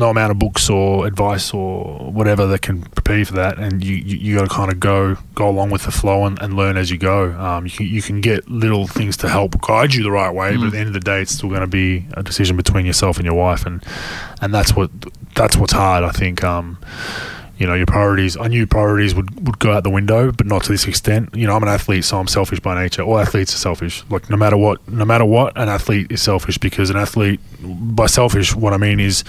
no 0.00 0.10
amount 0.10 0.32
of 0.32 0.38
books 0.38 0.68
or 0.68 1.06
advice 1.06 1.54
or 1.54 2.10
whatever 2.10 2.46
that 2.46 2.62
can 2.62 2.82
prepare 2.82 3.18
you 3.18 3.24
for 3.24 3.34
that, 3.34 3.58
and 3.58 3.84
you 3.84 3.94
you, 3.94 4.16
you 4.16 4.34
got 4.36 4.48
to 4.48 4.54
kind 4.54 4.72
of 4.72 4.80
go 4.80 5.16
go 5.34 5.48
along 5.48 5.70
with 5.70 5.84
the 5.84 5.92
flow 5.92 6.24
and, 6.24 6.40
and 6.42 6.54
learn 6.54 6.76
as 6.76 6.90
you 6.90 6.98
go. 6.98 7.32
Um, 7.38 7.66
you 7.66 7.70
can 7.70 7.86
you 7.86 8.02
can 8.02 8.20
get 8.20 8.50
little 8.50 8.86
things 8.88 9.16
to 9.18 9.28
help 9.28 9.60
guide 9.60 9.94
you 9.94 10.02
the 10.02 10.10
right 10.10 10.34
way, 10.34 10.56
but 10.56 10.66
at 10.66 10.72
the 10.72 10.78
end 10.78 10.88
of 10.88 10.94
the 10.94 11.00
day, 11.00 11.22
it's 11.22 11.32
still 11.32 11.48
going 11.48 11.60
to 11.60 11.66
be 11.66 12.06
a 12.14 12.22
decision 12.22 12.56
between 12.56 12.86
yourself 12.86 13.18
and 13.18 13.24
your 13.24 13.34
wife, 13.34 13.66
and 13.66 13.84
and 14.40 14.52
that's 14.52 14.74
what 14.74 14.90
that's 15.34 15.56
what's 15.56 15.72
hard. 15.72 16.02
I 16.02 16.10
think. 16.10 16.42
Um, 16.42 16.78
you 17.60 17.66
know, 17.66 17.74
your 17.74 17.86
priorities. 17.86 18.38
I 18.38 18.48
knew 18.48 18.66
priorities 18.66 19.14
would, 19.14 19.46
would 19.46 19.58
go 19.58 19.72
out 19.72 19.84
the 19.84 19.90
window, 19.90 20.32
but 20.32 20.46
not 20.46 20.64
to 20.64 20.72
this 20.72 20.86
extent. 20.86 21.36
You 21.36 21.46
know, 21.46 21.54
I'm 21.54 21.62
an 21.62 21.68
athlete, 21.68 22.06
so 22.06 22.18
I'm 22.18 22.26
selfish 22.26 22.58
by 22.58 22.74
nature. 22.74 23.02
All 23.02 23.18
athletes 23.18 23.54
are 23.54 23.58
selfish. 23.58 24.02
Like 24.08 24.30
no 24.30 24.38
matter 24.38 24.56
what, 24.56 24.88
no 24.88 25.04
matter 25.04 25.26
what, 25.26 25.52
an 25.58 25.68
athlete 25.68 26.10
is 26.10 26.22
selfish 26.22 26.56
because 26.56 26.88
an 26.88 26.96
athlete, 26.96 27.38
by 27.62 28.06
selfish, 28.06 28.56
what 28.56 28.72
I 28.72 28.78
mean 28.78 28.98
is, 28.98 29.24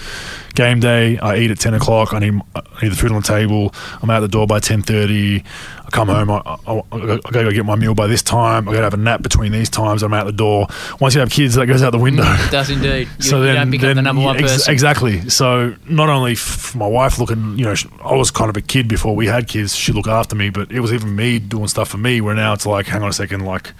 game 0.54 0.80
day. 0.80 1.18
I 1.18 1.36
eat 1.36 1.50
at 1.50 1.60
ten 1.60 1.74
o'clock. 1.74 2.14
I 2.14 2.20
need 2.20 2.40
I 2.56 2.62
need 2.82 2.92
the 2.92 2.96
food 2.96 3.12
on 3.12 3.20
the 3.20 3.28
table. 3.28 3.74
I'm 4.00 4.08
out 4.08 4.20
the 4.20 4.28
door 4.28 4.46
by 4.46 4.60
ten 4.60 4.80
thirty. 4.82 5.44
I 5.81 5.81
come 5.92 6.08
home. 6.08 6.30
I, 6.30 6.36
I, 6.38 6.56
I, 6.66 6.78
I 6.92 7.06
got 7.06 7.22
to 7.32 7.44
go 7.44 7.50
get 7.52 7.64
my 7.64 7.76
meal 7.76 7.94
by 7.94 8.06
this 8.06 8.22
time. 8.22 8.68
I 8.68 8.72
got 8.72 8.78
to 8.78 8.84
have 8.84 8.94
a 8.94 8.98
nap 8.98 9.22
between 9.22 9.52
these 9.52 9.68
times. 9.70 10.02
I'm 10.02 10.12
out 10.12 10.24
the 10.26 10.32
door. 10.32 10.66
Once 11.00 11.14
you 11.14 11.20
have 11.20 11.30
kids, 11.30 11.54
that 11.54 11.66
goes 11.66 11.82
out 11.82 11.90
the 11.90 11.98
window. 11.98 12.24
It 12.26 12.50
does 12.50 12.70
indeed. 12.70 13.08
You, 13.22 13.44
you 13.44 13.52
don't 13.54 13.70
become 13.70 13.94
the 13.94 14.02
number 14.02 14.22
one 14.22 14.36
ex- 14.36 14.52
person. 14.52 14.72
exactly. 14.72 15.28
So 15.30 15.74
not 15.88 16.08
only 16.08 16.32
f- 16.32 16.74
my 16.74 16.86
wife 16.86 17.18
looking, 17.18 17.56
you 17.58 17.64
know, 17.64 17.74
sh- 17.74 17.86
I 18.02 18.14
was 18.14 18.30
kind 18.30 18.50
of 18.50 18.56
a 18.56 18.60
kid 18.60 18.88
before 18.88 19.14
we 19.14 19.26
had 19.26 19.46
kids. 19.48 19.74
She 19.76 19.92
looked 19.92 20.08
after 20.08 20.34
me, 20.34 20.50
but 20.50 20.70
it 20.72 20.80
was 20.80 20.92
even 20.92 21.14
me 21.14 21.38
doing 21.38 21.68
stuff 21.68 21.88
for 21.88 21.98
me. 21.98 22.20
Where 22.20 22.34
now 22.34 22.52
it's 22.52 22.66
like, 22.66 22.86
hang 22.86 23.02
on 23.02 23.08
a 23.08 23.12
second, 23.12 23.44
like 23.44 23.72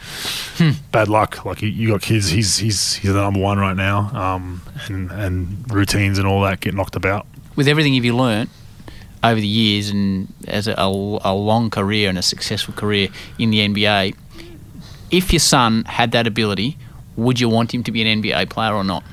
bad 0.92 1.08
luck. 1.08 1.44
Like 1.44 1.62
you, 1.62 1.68
you 1.68 1.88
got 1.90 2.02
kids. 2.02 2.28
He's 2.28 2.56
he's 2.58 2.94
he's 2.94 3.12
the 3.12 3.20
number 3.20 3.40
one 3.40 3.58
right 3.58 3.76
now. 3.76 4.10
Um, 4.14 4.62
and 4.86 5.10
and 5.10 5.70
routines 5.72 6.18
and 6.18 6.26
all 6.26 6.42
that 6.42 6.60
get 6.60 6.74
knocked 6.74 6.96
about. 6.96 7.26
With 7.56 7.68
everything 7.68 7.94
you've 7.94 8.14
learnt 8.14 8.48
over 9.24 9.40
the 9.40 9.46
years 9.46 9.90
and 9.90 10.32
as 10.48 10.66
a, 10.66 10.74
a, 10.76 11.34
long 11.34 11.70
career 11.70 12.08
and 12.08 12.18
a 12.18 12.22
successful 12.22 12.74
career 12.74 13.08
in 13.38 13.50
the 13.50 13.60
NBA, 13.60 14.16
if 15.10 15.32
your 15.32 15.40
son 15.40 15.84
had 15.84 16.12
that 16.12 16.26
ability, 16.26 16.76
would 17.16 17.38
you 17.38 17.48
want 17.48 17.72
him 17.72 17.84
to 17.84 17.92
be 17.92 18.02
an 18.02 18.22
NBA 18.22 18.50
player 18.50 18.74
or 18.74 18.84
not? 18.84 19.04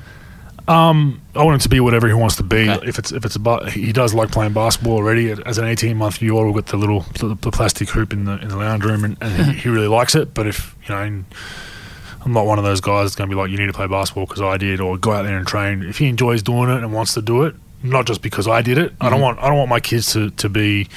Um, 0.66 1.20
I 1.34 1.42
want 1.42 1.54
him 1.54 1.60
to 1.60 1.68
be 1.68 1.80
whatever 1.80 2.06
he 2.06 2.14
wants 2.14 2.36
to 2.36 2.42
be. 2.42 2.70
Okay. 2.70 2.86
If 2.86 2.98
it's 2.98 3.10
if 3.10 3.24
it's 3.24 3.34
about 3.34 3.70
he 3.70 3.92
does 3.92 4.14
like 4.14 4.30
playing 4.30 4.52
basketball 4.52 4.94
already. 4.94 5.30
As 5.44 5.58
an 5.58 5.64
eighteen 5.64 5.96
month 5.96 6.22
year 6.22 6.32
old, 6.32 6.46
we've 6.46 6.54
got 6.54 6.66
the 6.66 6.76
little 6.76 7.00
the, 7.18 7.34
the 7.40 7.50
plastic 7.50 7.88
hoop 7.88 8.12
in 8.12 8.24
the 8.24 8.38
in 8.40 8.48
the 8.48 8.56
lounge 8.56 8.84
room, 8.84 9.04
and, 9.04 9.16
and 9.20 9.32
he, 9.46 9.52
he 9.62 9.68
really 9.68 9.88
likes 9.88 10.14
it. 10.14 10.32
But 10.32 10.46
if 10.46 10.76
you 10.86 10.94
know, 10.94 11.24
I'm 12.24 12.32
not 12.32 12.46
one 12.46 12.58
of 12.58 12.64
those 12.64 12.80
guys 12.80 13.06
that's 13.06 13.16
going 13.16 13.28
to 13.28 13.34
be 13.34 13.40
like 13.40 13.50
you 13.50 13.58
need 13.58 13.66
to 13.66 13.72
play 13.72 13.88
basketball 13.88 14.26
because 14.26 14.42
I 14.42 14.58
did, 14.58 14.80
or 14.80 14.96
go 14.96 15.12
out 15.12 15.22
there 15.22 15.36
and 15.36 15.46
train. 15.46 15.82
If 15.82 15.98
he 15.98 16.06
enjoys 16.06 16.42
doing 16.42 16.70
it 16.70 16.76
and 16.84 16.92
wants 16.92 17.14
to 17.14 17.22
do 17.22 17.42
it, 17.42 17.56
not 17.82 18.06
just 18.06 18.22
because 18.22 18.46
I 18.46 18.62
did 18.62 18.78
it. 18.78 18.92
I 19.00 19.10
don't 19.10 19.20
want 19.20 19.38
I 19.38 19.48
don't 19.48 19.58
want 19.58 19.70
my 19.70 19.80
kids 19.80 20.12
to 20.12 20.30
to 20.30 20.48
be 20.48 20.88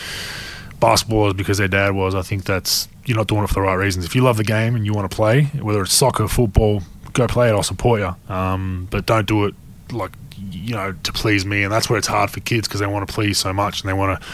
basketballers 0.79 1.35
because 1.35 1.57
their 1.57 1.67
dad 1.67 1.91
was. 1.95 2.15
I 2.15 2.21
think 2.21 2.43
that's 2.43 2.87
you're 3.05 3.17
not 3.17 3.27
doing 3.27 3.43
it 3.43 3.47
for 3.47 3.55
the 3.55 3.61
right 3.61 3.75
reasons. 3.75 4.05
If 4.05 4.15
you 4.15 4.21
love 4.21 4.37
the 4.37 4.43
game 4.43 4.75
and 4.75 4.85
you 4.85 4.93
want 4.93 5.09
to 5.09 5.15
play, 5.15 5.43
whether 5.61 5.81
it's 5.81 5.93
soccer, 5.93 6.27
football, 6.27 6.81
go 7.13 7.27
play 7.27 7.49
it. 7.49 7.51
I'll 7.51 7.63
support 7.63 8.01
you. 8.01 8.33
Um, 8.33 8.87
but 8.89 9.05
don't 9.05 9.27
do 9.27 9.45
it 9.45 9.55
like 9.91 10.11
you 10.51 10.75
know 10.75 10.93
to 11.03 11.13
please 11.13 11.45
me. 11.45 11.63
And 11.63 11.71
that's 11.71 11.89
where 11.89 11.97
it's 11.97 12.07
hard 12.07 12.31
for 12.31 12.39
kids 12.41 12.67
because 12.67 12.79
they 12.79 12.87
want 12.87 13.07
to 13.07 13.13
please 13.13 13.37
so 13.37 13.53
much, 13.53 13.81
and 13.81 13.89
they 13.89 13.93
want 13.93 14.21
to 14.21 14.27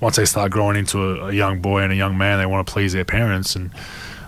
once 0.00 0.16
they 0.16 0.24
start 0.24 0.50
growing 0.50 0.76
into 0.76 0.98
a, 0.98 1.28
a 1.28 1.32
young 1.32 1.60
boy 1.60 1.82
and 1.82 1.92
a 1.92 1.96
young 1.96 2.18
man, 2.18 2.38
they 2.38 2.46
want 2.46 2.66
to 2.66 2.72
please 2.72 2.92
their 2.92 3.04
parents 3.04 3.56
and. 3.56 3.70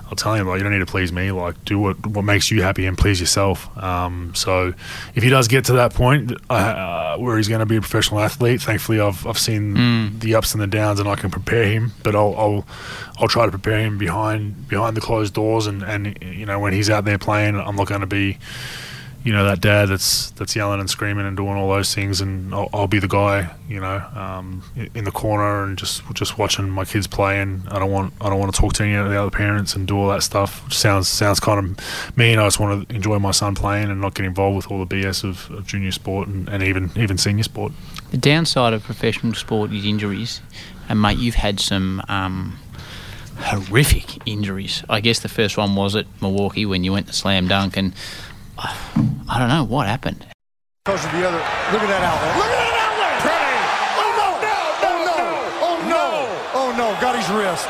I'll 0.08 0.16
tell 0.16 0.34
him 0.34 0.46
like 0.46 0.58
you 0.58 0.62
don't 0.62 0.72
need 0.72 0.78
to 0.78 0.86
please 0.86 1.12
me. 1.12 1.32
Like 1.32 1.64
do 1.64 1.78
what 1.78 2.06
what 2.06 2.24
makes 2.24 2.50
you 2.50 2.62
happy 2.62 2.86
and 2.86 2.96
please 2.96 3.20
yourself. 3.20 3.76
Um, 3.76 4.32
so 4.34 4.72
if 5.14 5.22
he 5.22 5.28
does 5.28 5.48
get 5.48 5.64
to 5.66 5.72
that 5.74 5.94
point 5.94 6.32
uh, 6.48 7.16
where 7.16 7.36
he's 7.36 7.48
going 7.48 7.60
to 7.60 7.66
be 7.66 7.76
a 7.76 7.80
professional 7.80 8.20
athlete, 8.20 8.62
thankfully 8.62 9.00
I've 9.00 9.26
I've 9.26 9.38
seen 9.38 10.18
the 10.20 10.34
ups 10.34 10.52
and 10.52 10.62
the 10.62 10.66
downs 10.66 11.00
and 11.00 11.08
I 11.08 11.16
can 11.16 11.30
prepare 11.30 11.64
him. 11.64 11.92
But 12.02 12.14
I'll 12.14 12.34
I'll, 12.36 12.66
I'll 13.18 13.28
try 13.28 13.44
to 13.46 13.50
prepare 13.50 13.80
him 13.80 13.98
behind 13.98 14.68
behind 14.68 14.96
the 14.96 15.00
closed 15.00 15.34
doors 15.34 15.66
and 15.66 15.82
and 15.82 16.16
you 16.22 16.46
know 16.46 16.60
when 16.60 16.72
he's 16.72 16.88
out 16.88 17.04
there 17.04 17.18
playing, 17.18 17.56
I'm 17.56 17.76
not 17.76 17.88
going 17.88 18.02
to 18.02 18.06
be 18.06 18.38
you 19.26 19.32
know 19.32 19.42
that 19.44 19.60
dad 19.60 19.86
that's 19.86 20.30
that's 20.30 20.54
yelling 20.54 20.78
and 20.78 20.88
screaming 20.88 21.26
and 21.26 21.36
doing 21.36 21.56
all 21.56 21.68
those 21.68 21.92
things, 21.92 22.20
and 22.20 22.54
I'll, 22.54 22.68
I'll 22.72 22.86
be 22.86 23.00
the 23.00 23.08
guy, 23.08 23.52
you 23.68 23.80
know, 23.80 23.96
um, 24.14 24.62
in 24.94 25.02
the 25.02 25.10
corner 25.10 25.64
and 25.64 25.76
just 25.76 26.04
just 26.14 26.38
watching 26.38 26.70
my 26.70 26.84
kids 26.84 27.08
play. 27.08 27.40
And 27.40 27.68
I 27.70 27.80
don't 27.80 27.90
want 27.90 28.14
I 28.20 28.30
don't 28.30 28.38
want 28.38 28.54
to 28.54 28.60
talk 28.60 28.74
to 28.74 28.84
any 28.84 28.94
of 28.94 29.10
the 29.10 29.20
other 29.20 29.32
parents 29.32 29.74
and 29.74 29.84
do 29.84 29.98
all 29.98 30.08
that 30.10 30.22
stuff. 30.22 30.64
Which 30.64 30.78
sounds 30.78 31.08
sounds 31.08 31.40
kind 31.40 31.58
of 31.58 32.16
mean. 32.16 32.38
I 32.38 32.46
just 32.46 32.60
want 32.60 32.88
to 32.88 32.94
enjoy 32.94 33.18
my 33.18 33.32
son 33.32 33.56
playing 33.56 33.90
and 33.90 34.00
not 34.00 34.14
get 34.14 34.26
involved 34.26 34.54
with 34.54 34.70
all 34.70 34.84
the 34.84 34.94
BS 34.94 35.24
of, 35.24 35.50
of 35.50 35.66
junior 35.66 35.90
sport 35.90 36.28
and, 36.28 36.48
and 36.48 36.62
even 36.62 36.92
even 36.94 37.18
senior 37.18 37.42
sport. 37.42 37.72
The 38.12 38.18
downside 38.18 38.74
of 38.74 38.84
professional 38.84 39.34
sport 39.34 39.72
is 39.72 39.84
injuries, 39.84 40.40
and 40.88 41.02
mate, 41.02 41.18
you've 41.18 41.34
had 41.34 41.58
some 41.58 42.00
um, 42.08 42.60
horrific 43.38 44.24
injuries. 44.24 44.84
I 44.88 45.00
guess 45.00 45.18
the 45.18 45.28
first 45.28 45.56
one 45.56 45.74
was 45.74 45.96
at 45.96 46.06
Milwaukee 46.22 46.64
when 46.64 46.84
you 46.84 46.92
went 46.92 47.08
to 47.08 47.12
slam 47.12 47.48
dunk, 47.48 47.76
and 47.76 47.92
uh, 48.56 48.74
I 49.28 49.38
don't 49.38 49.48
know 49.48 49.64
what 49.64 49.86
happened. 49.86 50.24
Because 50.84 51.04
of 51.04 51.10
the 51.10 51.26
other. 51.26 51.42
Look 51.74 51.82
at 51.82 51.90
that 51.90 52.02
outlet. 52.06 52.32
Look 52.38 52.46
at 52.46 52.62
that 52.62 52.78
outlet. 52.78 53.14
Pretty. 53.26 53.58
Oh 53.98 54.10
no. 54.14 54.28
Oh 54.86 54.98
no. 55.02 55.18
Oh 55.66 55.76
no. 55.90 56.06
Oh 56.54 56.68
no. 56.78 56.94
Got 57.02 57.18
his 57.18 57.26
wrist. 57.34 57.66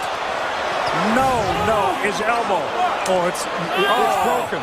No, 1.17 1.33
no. 1.65 1.97
His 2.05 2.21
elbow. 2.21 2.61
Oh, 3.09 3.25
it's 3.29 3.41
it- 3.49 3.89
it's 3.89 3.89
oh. 3.89 4.29
broken. 4.29 4.61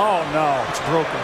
Oh 0.00 0.24
no. 0.32 0.64
It's 0.72 0.80
broken. 0.88 1.20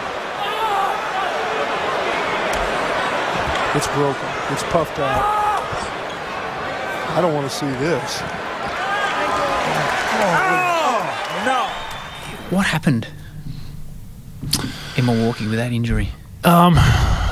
It's 3.73 3.89
broken. 3.97 4.29
It's 4.53 4.63
puffed 4.69 4.99
out. 4.99 5.25
I 7.17 7.21
don't 7.21 7.33
want 7.33 7.49
to 7.49 7.55
see 7.55 7.69
this. 7.81 8.21
Oh, 10.21 11.01
no. 11.45 12.55
What 12.55 12.65
happened 12.65 13.07
in 14.97 15.05
Milwaukee 15.05 15.47
with 15.47 15.57
that 15.57 15.71
injury? 15.71 16.09
Um, 16.43 16.75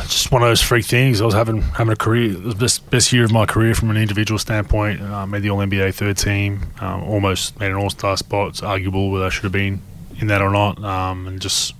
just 0.03 0.31
one 0.31 0.41
of 0.41 0.49
those 0.49 0.61
freak 0.61 0.85
things. 0.85 1.21
I 1.21 1.25
was 1.25 1.33
having 1.33 1.61
having 1.61 1.93
a 1.93 1.95
career, 1.95 2.33
the 2.33 2.55
best 2.55 2.89
best 2.89 3.13
year 3.13 3.23
of 3.23 3.31
my 3.31 3.45
career 3.45 3.73
from 3.73 3.89
an 3.89 3.97
individual 3.97 4.37
standpoint. 4.37 5.01
Uh, 5.01 5.25
made 5.25 5.43
the 5.43 5.49
All 5.49 5.59
NBA 5.59 5.93
third 5.93 6.17
team, 6.17 6.61
um, 6.81 7.03
almost 7.03 7.59
made 7.59 7.71
an 7.71 7.77
All 7.77 7.89
Star 7.89 8.17
spot. 8.17 8.49
It's 8.49 8.63
arguable 8.63 9.11
whether 9.11 9.25
I 9.25 9.29
should 9.29 9.43
have 9.43 9.51
been 9.51 9.81
in 10.19 10.27
that 10.27 10.41
or 10.41 10.49
not. 10.49 10.83
Um, 10.83 11.27
and 11.27 11.41
just 11.41 11.73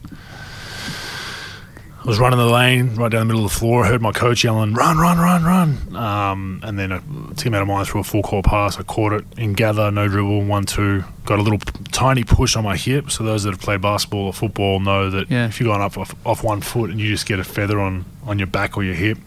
I 2.08 2.10
was 2.10 2.20
running 2.20 2.40
the 2.40 2.46
lane 2.46 2.96
right 2.96 3.12
down 3.12 3.20
the 3.28 3.34
middle 3.34 3.44
of 3.46 3.52
the 3.52 3.60
floor. 3.60 3.84
I 3.84 3.90
heard 3.90 4.02
my 4.02 4.14
coach 4.14 4.42
yelling, 4.42 4.74
"Run, 4.74 4.98
run, 4.98 5.18
run, 5.18 5.44
run!" 5.44 5.94
Um, 5.94 6.62
and 6.64 6.80
then 6.80 6.94
a 6.94 7.00
teammate 7.02 7.62
of 7.62 7.68
mine 7.68 7.84
threw 7.84 8.00
a 8.00 8.04
full 8.06 8.24
court 8.24 8.46
pass. 8.46 8.80
I 8.80 8.84
caught 8.84 9.12
it 9.12 9.26
in 9.36 9.52
gather, 9.52 9.92
no 9.92 10.08
dribble, 10.08 10.46
one 10.46 10.64
two. 10.64 11.04
Got 11.26 11.40
a 11.40 11.42
little 11.42 11.60
p- 11.60 11.66
tiny 11.92 12.24
push 12.24 12.56
on 12.56 12.64
my 12.64 12.78
hip. 12.78 13.12
So 13.12 13.26
those 13.26 13.44
that 13.44 13.52
have 13.52 13.60
played 13.60 13.82
basketball 13.82 14.22
or 14.28 14.32
football 14.34 14.80
know 14.80 15.10
that 15.10 15.30
Yeah. 15.30 15.48
if 15.48 15.60
you're 15.60 15.68
going 15.68 15.82
up 15.82 15.98
off, 15.98 16.16
off 16.26 16.46
one 16.46 16.62
foot 16.62 16.92
and 16.92 16.98
you 17.02 17.10
just 17.10 17.26
get 17.26 17.40
a 17.40 17.44
feather 17.44 17.78
on 17.82 18.06
on 18.26 18.40
your 18.40 18.48
back 18.48 18.78
or 18.78 18.86
your 18.86 18.96
hip, 18.96 19.18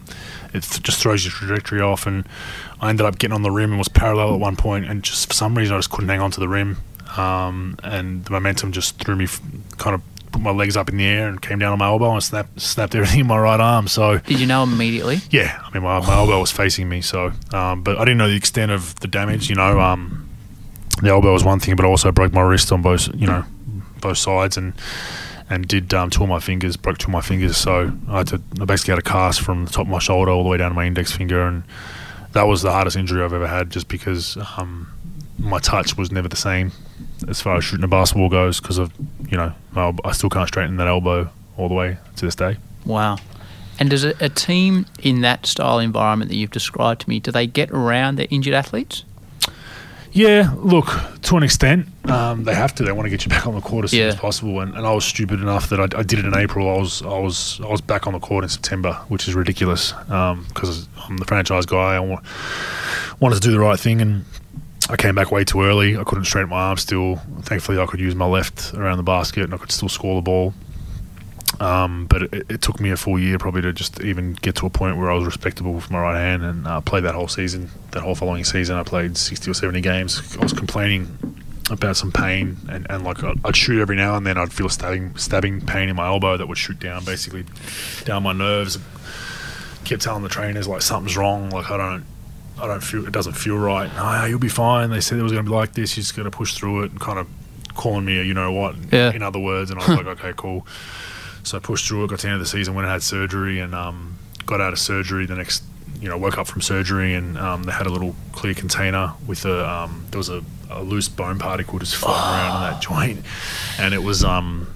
it 0.51 0.63
th- 0.63 0.81
just 0.81 0.99
throws 0.99 1.23
your 1.23 1.31
trajectory 1.33 1.81
off. 1.81 2.07
And 2.07 2.25
I 2.81 2.89
ended 2.89 3.05
up 3.05 3.19
getting 3.19 3.35
on 3.35 3.43
the 3.43 3.51
rim 3.51 3.69
and 3.69 3.77
was 3.77 3.89
parallel 3.89 4.33
at 4.33 4.39
one 4.39 4.55
point, 4.55 4.85
and 4.87 5.03
just 5.03 5.27
for 5.27 5.35
some 5.35 5.55
reason 5.55 5.75
I 5.75 5.77
just 5.77 5.91
couldn't 5.91 6.09
hang 6.09 6.19
on 6.19 6.31
to 6.31 6.39
the 6.39 6.47
rim. 6.47 6.77
Um, 7.15 7.77
and 7.83 8.25
the 8.25 8.31
momentum 8.31 8.71
just 8.71 8.97
threw 8.97 9.15
me, 9.15 9.25
f- 9.25 9.39
kind 9.77 9.93
of 9.93 10.01
put 10.31 10.41
my 10.41 10.51
legs 10.51 10.77
up 10.77 10.89
in 10.89 10.97
the 10.97 11.05
air 11.05 11.27
and 11.27 11.41
came 11.41 11.59
down 11.59 11.73
on 11.73 11.79
my 11.79 11.85
elbow 11.87 12.11
and 12.13 12.23
snapped 12.23 12.59
snapped 12.59 12.95
everything 12.95 13.21
in 13.21 13.27
my 13.27 13.37
right 13.37 13.59
arm. 13.59 13.87
So 13.87 14.19
Did 14.19 14.39
you 14.39 14.47
know 14.47 14.63
immediately? 14.63 15.19
yeah, 15.29 15.61
I 15.63 15.73
mean 15.73 15.83
my, 15.83 15.99
my 15.99 16.15
elbow 16.15 16.39
was 16.39 16.51
facing 16.51 16.89
me, 16.89 17.01
so 17.01 17.31
um, 17.53 17.83
but 17.83 17.97
I 17.97 18.01
didn't 18.05 18.17
know 18.17 18.29
the 18.29 18.35
extent 18.35 18.71
of 18.71 18.95
the 18.99 19.07
damage. 19.07 19.49
You 19.49 19.55
know, 19.55 19.79
um, 19.79 20.29
the 21.01 21.09
elbow 21.09 21.33
was 21.33 21.43
one 21.43 21.59
thing, 21.59 21.75
but 21.75 21.85
I 21.85 21.89
also 21.89 22.11
broke 22.11 22.33
my 22.33 22.41
wrist 22.41 22.71
on 22.71 22.81
both, 22.81 23.07
you 23.13 23.27
know, 23.27 23.43
both 23.99 24.17
sides, 24.17 24.57
and 24.57 24.73
and 25.49 25.67
did 25.67 25.93
um, 25.93 26.09
two 26.09 26.23
of 26.23 26.29
my 26.29 26.39
fingers, 26.39 26.77
broke 26.77 26.97
two 26.97 27.07
of 27.07 27.11
my 27.11 27.21
fingers. 27.21 27.57
So 27.57 27.91
I 28.07 28.19
had 28.19 28.27
to, 28.27 28.41
I 28.61 28.65
basically 28.65 28.93
had 28.93 28.99
a 28.99 29.03
cast 29.03 29.41
from 29.41 29.65
the 29.65 29.71
top 29.71 29.81
of 29.85 29.89
my 29.89 29.99
shoulder 29.99 30.31
all 30.31 30.43
the 30.43 30.49
way 30.49 30.57
down 30.57 30.71
to 30.71 30.75
my 30.75 30.85
index 30.85 31.11
finger, 31.11 31.41
and 31.41 31.63
that 32.31 32.43
was 32.43 32.61
the 32.61 32.71
hardest 32.71 32.95
injury 32.95 33.21
I've 33.23 33.33
ever 33.33 33.47
had, 33.47 33.69
just 33.69 33.87
because 33.89 34.37
um, 34.57 34.87
my 35.37 35.59
touch 35.59 35.97
was 35.97 36.11
never 36.11 36.29
the 36.29 36.37
same 36.37 36.71
as 37.27 37.41
far 37.41 37.57
as 37.57 37.63
shooting 37.63 37.83
a 37.83 37.87
basketball 37.87 38.29
goes, 38.29 38.59
because 38.59 38.77
of 38.77 38.91
you 39.29 39.37
know 39.37 39.53
my, 39.71 39.93
I 40.03 40.11
still 40.11 40.29
can't 40.29 40.47
straighten 40.47 40.77
that 40.77 40.87
elbow 40.87 41.29
all 41.57 41.67
the 41.67 41.75
way 41.75 41.97
to 42.15 42.25
this 42.25 42.35
day. 42.35 42.57
Wow. 42.85 43.17
And 43.79 43.89
does 43.89 44.03
a, 44.03 44.13
a 44.19 44.29
team 44.29 44.85
in 45.01 45.21
that 45.21 45.45
style 45.45 45.79
environment 45.79 46.29
that 46.29 46.35
you've 46.35 46.51
described 46.51 47.01
to 47.01 47.09
me, 47.09 47.19
do 47.19 47.31
they 47.31 47.47
get 47.47 47.71
around 47.71 48.17
their 48.17 48.27
injured 48.29 48.53
athletes? 48.53 49.03
Yeah, 50.13 50.53
look, 50.57 50.87
to 51.21 51.37
an 51.37 51.43
extent, 51.43 51.87
um, 52.09 52.43
they 52.43 52.53
have 52.53 52.75
to. 52.75 52.83
They 52.83 52.91
want 52.91 53.05
to 53.05 53.09
get 53.09 53.23
you 53.23 53.29
back 53.29 53.47
on 53.47 53.55
the 53.55 53.61
court 53.61 53.85
as 53.85 53.91
soon 53.91 54.09
as 54.09 54.15
possible. 54.15 54.59
And, 54.59 54.75
and 54.75 54.85
I 54.85 54.91
was 54.91 55.05
stupid 55.05 55.39
enough 55.39 55.69
that 55.69 55.79
I, 55.79 55.83
I 55.97 56.03
did 56.03 56.19
it 56.19 56.25
in 56.25 56.35
April. 56.35 56.69
I 56.69 56.77
was 56.77 57.01
I 57.01 57.17
was 57.17 57.61
I 57.63 57.67
was 57.67 57.79
back 57.79 58.07
on 58.07 58.13
the 58.13 58.19
court 58.19 58.43
in 58.43 58.49
September, 58.49 58.93
which 59.07 59.29
is 59.29 59.35
ridiculous 59.35 59.93
because 59.93 60.87
I'm 61.07 61.15
the 61.15 61.25
franchise 61.25 61.65
guy. 61.65 61.95
I 61.95 61.99
wa- 62.01 62.21
wanted 63.21 63.35
to 63.35 63.41
do 63.41 63.51
the 63.51 63.59
right 63.59 63.79
thing, 63.79 64.01
and 64.01 64.25
I 64.91 64.97
came 64.97 65.15
back 65.15 65.31
way 65.31 65.45
too 65.45 65.61
early. 65.61 65.97
I 65.97 66.03
couldn't 66.03 66.25
straighten 66.25 66.49
my 66.49 66.57
arm 66.57 66.77
still. 66.77 67.15
Thankfully, 67.43 67.79
I 67.79 67.85
could 67.85 68.01
use 68.01 68.13
my 68.13 68.25
left 68.25 68.73
around 68.73 68.97
the 68.97 69.03
basket, 69.03 69.45
and 69.45 69.53
I 69.53 69.57
could 69.57 69.71
still 69.71 69.87
score 69.87 70.15
the 70.15 70.21
ball. 70.21 70.53
Um, 71.61 72.07
but 72.07 72.23
it, 72.23 72.45
it 72.49 72.61
took 72.61 72.79
me 72.79 72.91
a 72.91 72.97
full 72.97 73.19
year 73.19 73.37
probably 73.37 73.61
to 73.61 73.71
just 73.71 74.01
even 74.01 74.33
get 74.33 74.55
to 74.55 74.65
a 74.65 74.69
point 74.69 74.97
where 74.97 75.09
I 75.09 75.15
was 75.15 75.25
respectable 75.25 75.73
with 75.73 75.91
my 75.91 75.99
right 75.99 76.17
hand 76.17 76.43
and 76.43 76.67
uh, 76.67 76.81
played 76.81 77.03
that 77.05 77.15
whole 77.15 77.27
season. 77.27 77.69
That 77.91 78.01
whole 78.01 78.15
following 78.15 78.43
season, 78.43 78.75
I 78.75 78.83
played 78.83 79.15
60 79.15 79.49
or 79.49 79.53
70 79.53 79.79
games. 79.79 80.37
I 80.37 80.41
was 80.41 80.53
complaining 80.53 81.17
about 81.69 81.95
some 81.95 82.11
pain 82.11 82.57
and, 82.67 82.85
and 82.89 83.03
like 83.05 83.23
I'd, 83.23 83.39
I'd 83.45 83.55
shoot 83.55 83.79
every 83.79 83.95
now 83.95 84.17
and 84.17 84.25
then. 84.25 84.37
I'd 84.37 84.51
feel 84.51 84.67
stabbing 84.69 85.15
stabbing 85.15 85.65
pain 85.65 85.87
in 85.87 85.95
my 85.95 86.07
elbow 86.07 86.35
that 86.35 86.47
would 86.47 86.57
shoot 86.57 86.79
down 86.79 87.05
basically 87.05 87.45
down 88.05 88.23
my 88.23 88.33
nerves. 88.33 88.77
Kept 89.85 90.01
telling 90.01 90.23
the 90.23 90.29
trainers 90.29 90.67
like 90.67 90.81
something's 90.81 91.15
wrong. 91.15 91.49
Like 91.49 91.69
I 91.69 91.77
don't. 91.77 92.05
I 92.61 92.67
don't 92.67 92.81
feel 92.83 93.05
it 93.05 93.11
doesn't 93.13 93.33
feel 93.33 93.57
right. 93.57 93.93
No, 93.95 94.25
you'll 94.25 94.39
be 94.39 94.49
fine. 94.49 94.89
They 94.91 95.01
said 95.01 95.17
it 95.19 95.23
was 95.23 95.31
going 95.31 95.43
to 95.45 95.49
be 95.49 95.55
like 95.55 95.73
this. 95.73 95.95
You're 95.97 96.01
just 96.03 96.15
going 96.15 96.29
to 96.29 96.35
push 96.35 96.53
through 96.55 96.83
it 96.83 96.91
and 96.91 96.99
kind 96.99 97.19
of 97.19 97.27
calling 97.75 98.05
me 98.05 98.19
a 98.19 98.23
you 98.23 98.33
know 98.33 98.51
what 98.51 98.75
Yeah. 98.91 99.11
in 99.13 99.21
other 99.23 99.39
words. 99.39 99.71
And 99.71 99.79
I 99.79 99.87
was 99.87 99.97
like, 100.05 100.19
okay, 100.19 100.33
cool. 100.35 100.65
So 101.43 101.57
I 101.57 101.59
pushed 101.59 101.87
through 101.87 102.03
it, 102.05 102.09
got 102.09 102.19
to 102.19 102.27
the 102.27 102.31
end 102.33 102.35
of 102.35 102.41
the 102.41 102.49
season 102.49 102.75
when 102.75 102.85
I 102.85 102.91
had 102.91 103.01
surgery 103.01 103.59
and 103.59 103.73
um, 103.73 104.17
got 104.45 104.61
out 104.61 104.73
of 104.73 104.79
surgery 104.79 105.25
the 105.25 105.35
next, 105.35 105.63
you 105.99 106.07
know, 106.07 106.17
woke 106.17 106.37
up 106.37 106.45
from 106.47 106.61
surgery 106.61 107.13
and 107.15 107.37
um, 107.37 107.63
they 107.63 107.71
had 107.71 107.87
a 107.87 107.89
little 107.89 108.15
clear 108.31 108.53
container 108.53 109.13
with 109.25 109.45
a, 109.45 109.67
um, 109.67 110.05
there 110.11 110.17
was 110.19 110.29
a, 110.29 110.43
a 110.69 110.83
loose 110.83 111.09
bone 111.09 111.39
particle 111.39 111.79
just 111.79 111.95
floating 111.95 112.21
around 112.21 112.63
in 112.65 112.71
that 112.73 112.81
joint. 112.81 113.25
And 113.79 113.93
it 113.95 114.03
was, 114.03 114.23
um, 114.23 114.67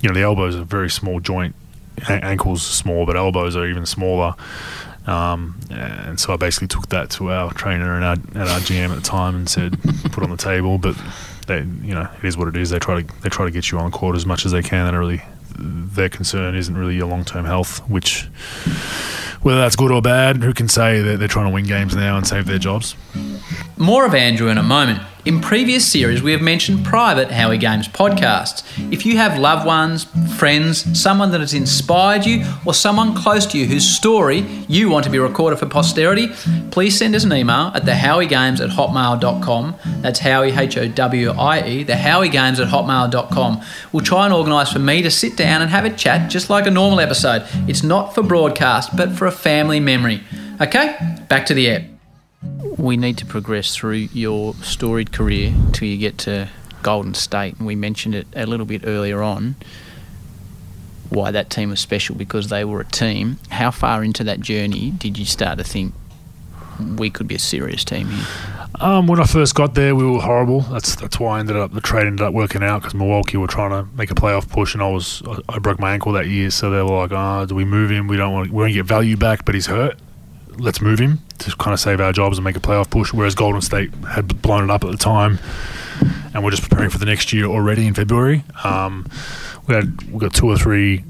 you 0.00 0.08
know, 0.08 0.14
the 0.14 0.22
elbows 0.22 0.54
is 0.54 0.60
a 0.60 0.64
very 0.64 0.90
small 0.90 1.18
joint. 1.20 1.54
Ankles 2.08 2.62
small, 2.66 3.04
but 3.06 3.16
elbows 3.16 3.54
are 3.56 3.66
even 3.66 3.84
smaller. 3.86 4.34
Um, 5.06 5.58
and 5.70 6.20
so 6.20 6.32
I 6.32 6.36
basically 6.36 6.68
took 6.68 6.88
that 6.90 7.10
to 7.10 7.30
our 7.30 7.52
trainer 7.52 7.96
and 7.96 8.04
our, 8.04 8.12
and 8.12 8.48
our 8.48 8.60
GM 8.60 8.90
at 8.90 8.96
the 8.96 9.02
time 9.02 9.34
and 9.34 9.48
said, 9.48 9.78
put 10.12 10.22
on 10.22 10.30
the 10.30 10.36
table. 10.36 10.78
But 10.78 10.96
they, 11.46 11.58
you 11.58 11.94
know, 11.94 12.08
it 12.18 12.24
is 12.24 12.36
what 12.36 12.48
it 12.48 12.56
is. 12.56 12.70
They 12.70 12.78
try 12.78 13.02
to 13.02 13.20
they 13.22 13.28
try 13.28 13.44
to 13.44 13.50
get 13.50 13.70
you 13.70 13.78
on 13.78 13.90
court 13.90 14.16
as 14.16 14.26
much 14.26 14.46
as 14.46 14.52
they 14.52 14.62
can. 14.62 14.92
Don't 14.92 15.00
really 15.00 15.22
their 15.58 16.08
concern 16.08 16.54
isn't 16.54 16.76
really 16.76 16.96
your 16.96 17.06
long 17.06 17.24
term 17.24 17.44
health, 17.44 17.78
which 17.88 18.28
whether 19.42 19.58
that's 19.58 19.76
good 19.76 19.90
or 19.90 20.02
bad, 20.02 20.42
who 20.42 20.52
can 20.52 20.68
say 20.68 21.00
that 21.00 21.18
they're 21.18 21.28
trying 21.28 21.46
to 21.46 21.52
win 21.52 21.64
games 21.64 21.94
now 21.94 22.16
and 22.16 22.26
save 22.26 22.46
their 22.46 22.58
jobs? 22.58 22.94
More 23.76 24.06
of 24.06 24.14
Andrew 24.14 24.48
in 24.48 24.58
a 24.58 24.62
moment. 24.62 25.02
In 25.24 25.40
previous 25.40 25.86
series, 25.86 26.20
we 26.20 26.32
have 26.32 26.42
mentioned 26.42 26.84
private 26.84 27.30
Howie 27.30 27.56
Games 27.56 27.86
podcasts. 27.86 28.64
If 28.92 29.06
you 29.06 29.18
have 29.18 29.38
loved 29.38 29.64
ones, 29.64 30.02
friends, 30.36 31.00
someone 31.00 31.30
that 31.30 31.40
has 31.40 31.54
inspired 31.54 32.26
you, 32.26 32.44
or 32.66 32.74
someone 32.74 33.14
close 33.14 33.46
to 33.46 33.58
you 33.58 33.66
whose 33.66 33.88
story 33.88 34.40
you 34.66 34.90
want 34.90 35.04
to 35.04 35.10
be 35.10 35.20
recorded 35.20 35.60
for 35.60 35.66
posterity, 35.66 36.30
please 36.72 36.98
send 36.98 37.14
us 37.14 37.22
an 37.22 37.32
email 37.32 37.70
at 37.72 37.84
thehowiegames 37.84 38.60
at 38.60 38.70
hotmail.com. 38.70 39.76
That's 40.00 40.18
Howie, 40.18 40.50
H 40.50 40.76
O 40.76 40.88
W 40.88 41.30
I 41.30 41.68
E, 41.68 41.84
thehowiegames 41.84 42.58
at 42.58 42.66
hotmail.com. 42.66 43.62
We'll 43.92 44.04
try 44.04 44.24
and 44.24 44.34
organise 44.34 44.72
for 44.72 44.80
me 44.80 45.02
to 45.02 45.10
sit 45.10 45.36
down 45.36 45.62
and 45.62 45.70
have 45.70 45.84
a 45.84 45.90
chat 45.90 46.32
just 46.32 46.50
like 46.50 46.66
a 46.66 46.70
normal 46.70 46.98
episode. 46.98 47.46
It's 47.68 47.84
not 47.84 48.12
for 48.12 48.24
broadcast, 48.24 48.96
but 48.96 49.12
for 49.12 49.26
a 49.26 49.31
family 49.32 49.80
memory. 49.80 50.22
Okay, 50.60 50.96
back 51.28 51.46
to 51.46 51.54
the 51.54 51.70
app 51.70 51.82
we 52.78 52.96
need 52.96 53.18
to 53.18 53.26
progress 53.26 53.74
through 53.76 54.08
your 54.12 54.54
storied 54.54 55.12
career 55.12 55.54
till 55.72 55.88
you 55.88 55.98
get 55.98 56.18
to 56.18 56.48
Golden 56.82 57.14
State, 57.14 57.56
and 57.58 57.66
we 57.66 57.76
mentioned 57.76 58.14
it 58.14 58.26
a 58.34 58.46
little 58.46 58.66
bit 58.66 58.82
earlier 58.84 59.22
on. 59.22 59.56
Why 61.08 61.30
that 61.30 61.50
team 61.50 61.70
was 61.70 61.80
special 61.80 62.14
because 62.16 62.48
they 62.48 62.64
were 62.64 62.80
a 62.80 62.86
team. 62.86 63.38
How 63.50 63.70
far 63.70 64.02
into 64.02 64.24
that 64.24 64.40
journey 64.40 64.90
did 64.90 65.18
you 65.18 65.26
start 65.26 65.58
to 65.58 65.64
think 65.64 65.94
we 66.96 67.10
could 67.10 67.28
be 67.28 67.34
a 67.34 67.38
serious 67.38 67.84
team 67.84 68.08
here? 68.08 68.61
Um, 68.80 69.06
when 69.06 69.20
I 69.20 69.24
first 69.24 69.54
got 69.54 69.74
there, 69.74 69.94
we 69.94 70.04
were 70.04 70.20
horrible. 70.20 70.60
That's 70.60 70.96
that's 70.96 71.20
why 71.20 71.36
I 71.36 71.40
ended 71.40 71.56
up 71.56 71.72
the 71.72 71.80
trade 71.80 72.06
ended 72.06 72.22
up 72.22 72.32
working 72.32 72.62
out 72.62 72.80
because 72.80 72.94
Milwaukee 72.94 73.36
were 73.36 73.46
trying 73.46 73.70
to 73.70 73.90
make 73.96 74.10
a 74.10 74.14
playoff 74.14 74.48
push, 74.48 74.74
and 74.74 74.82
I 74.82 74.88
was 74.88 75.22
I, 75.26 75.38
I 75.50 75.58
broke 75.58 75.78
my 75.78 75.92
ankle 75.92 76.12
that 76.12 76.28
year, 76.28 76.50
so 76.50 76.70
they 76.70 76.78
were 76.78 76.98
like, 76.98 77.12
"Ah, 77.12 77.44
do 77.44 77.54
we 77.54 77.64
move 77.64 77.90
him? 77.90 78.08
We 78.08 78.16
don't 78.16 78.32
want 78.32 78.50
we 78.50 78.62
won't 78.62 78.72
get 78.72 78.86
value 78.86 79.16
back, 79.16 79.44
but 79.44 79.54
he's 79.54 79.66
hurt. 79.66 79.98
Let's 80.58 80.80
move 80.80 80.98
him 80.98 81.20
to 81.38 81.54
kind 81.56 81.72
of 81.72 81.80
save 81.80 82.00
our 82.00 82.12
jobs 82.12 82.38
and 82.38 82.44
make 82.44 82.56
a 82.56 82.60
playoff 82.60 82.90
push." 82.90 83.12
Whereas 83.12 83.34
Golden 83.34 83.60
State 83.60 83.92
had 84.10 84.40
blown 84.42 84.64
it 84.64 84.70
up 84.70 84.84
at 84.84 84.90
the 84.90 84.96
time, 84.96 85.38
and 86.34 86.42
we're 86.42 86.50
just 86.50 86.62
preparing 86.62 86.90
for 86.90 86.98
the 86.98 87.06
next 87.06 87.32
year 87.32 87.44
already 87.44 87.86
in 87.86 87.94
February. 87.94 88.42
Um, 88.64 89.06
we 89.68 89.74
had 89.74 90.10
we 90.10 90.18
got 90.18 90.34
two 90.34 90.46
or 90.46 90.56
three 90.56 91.04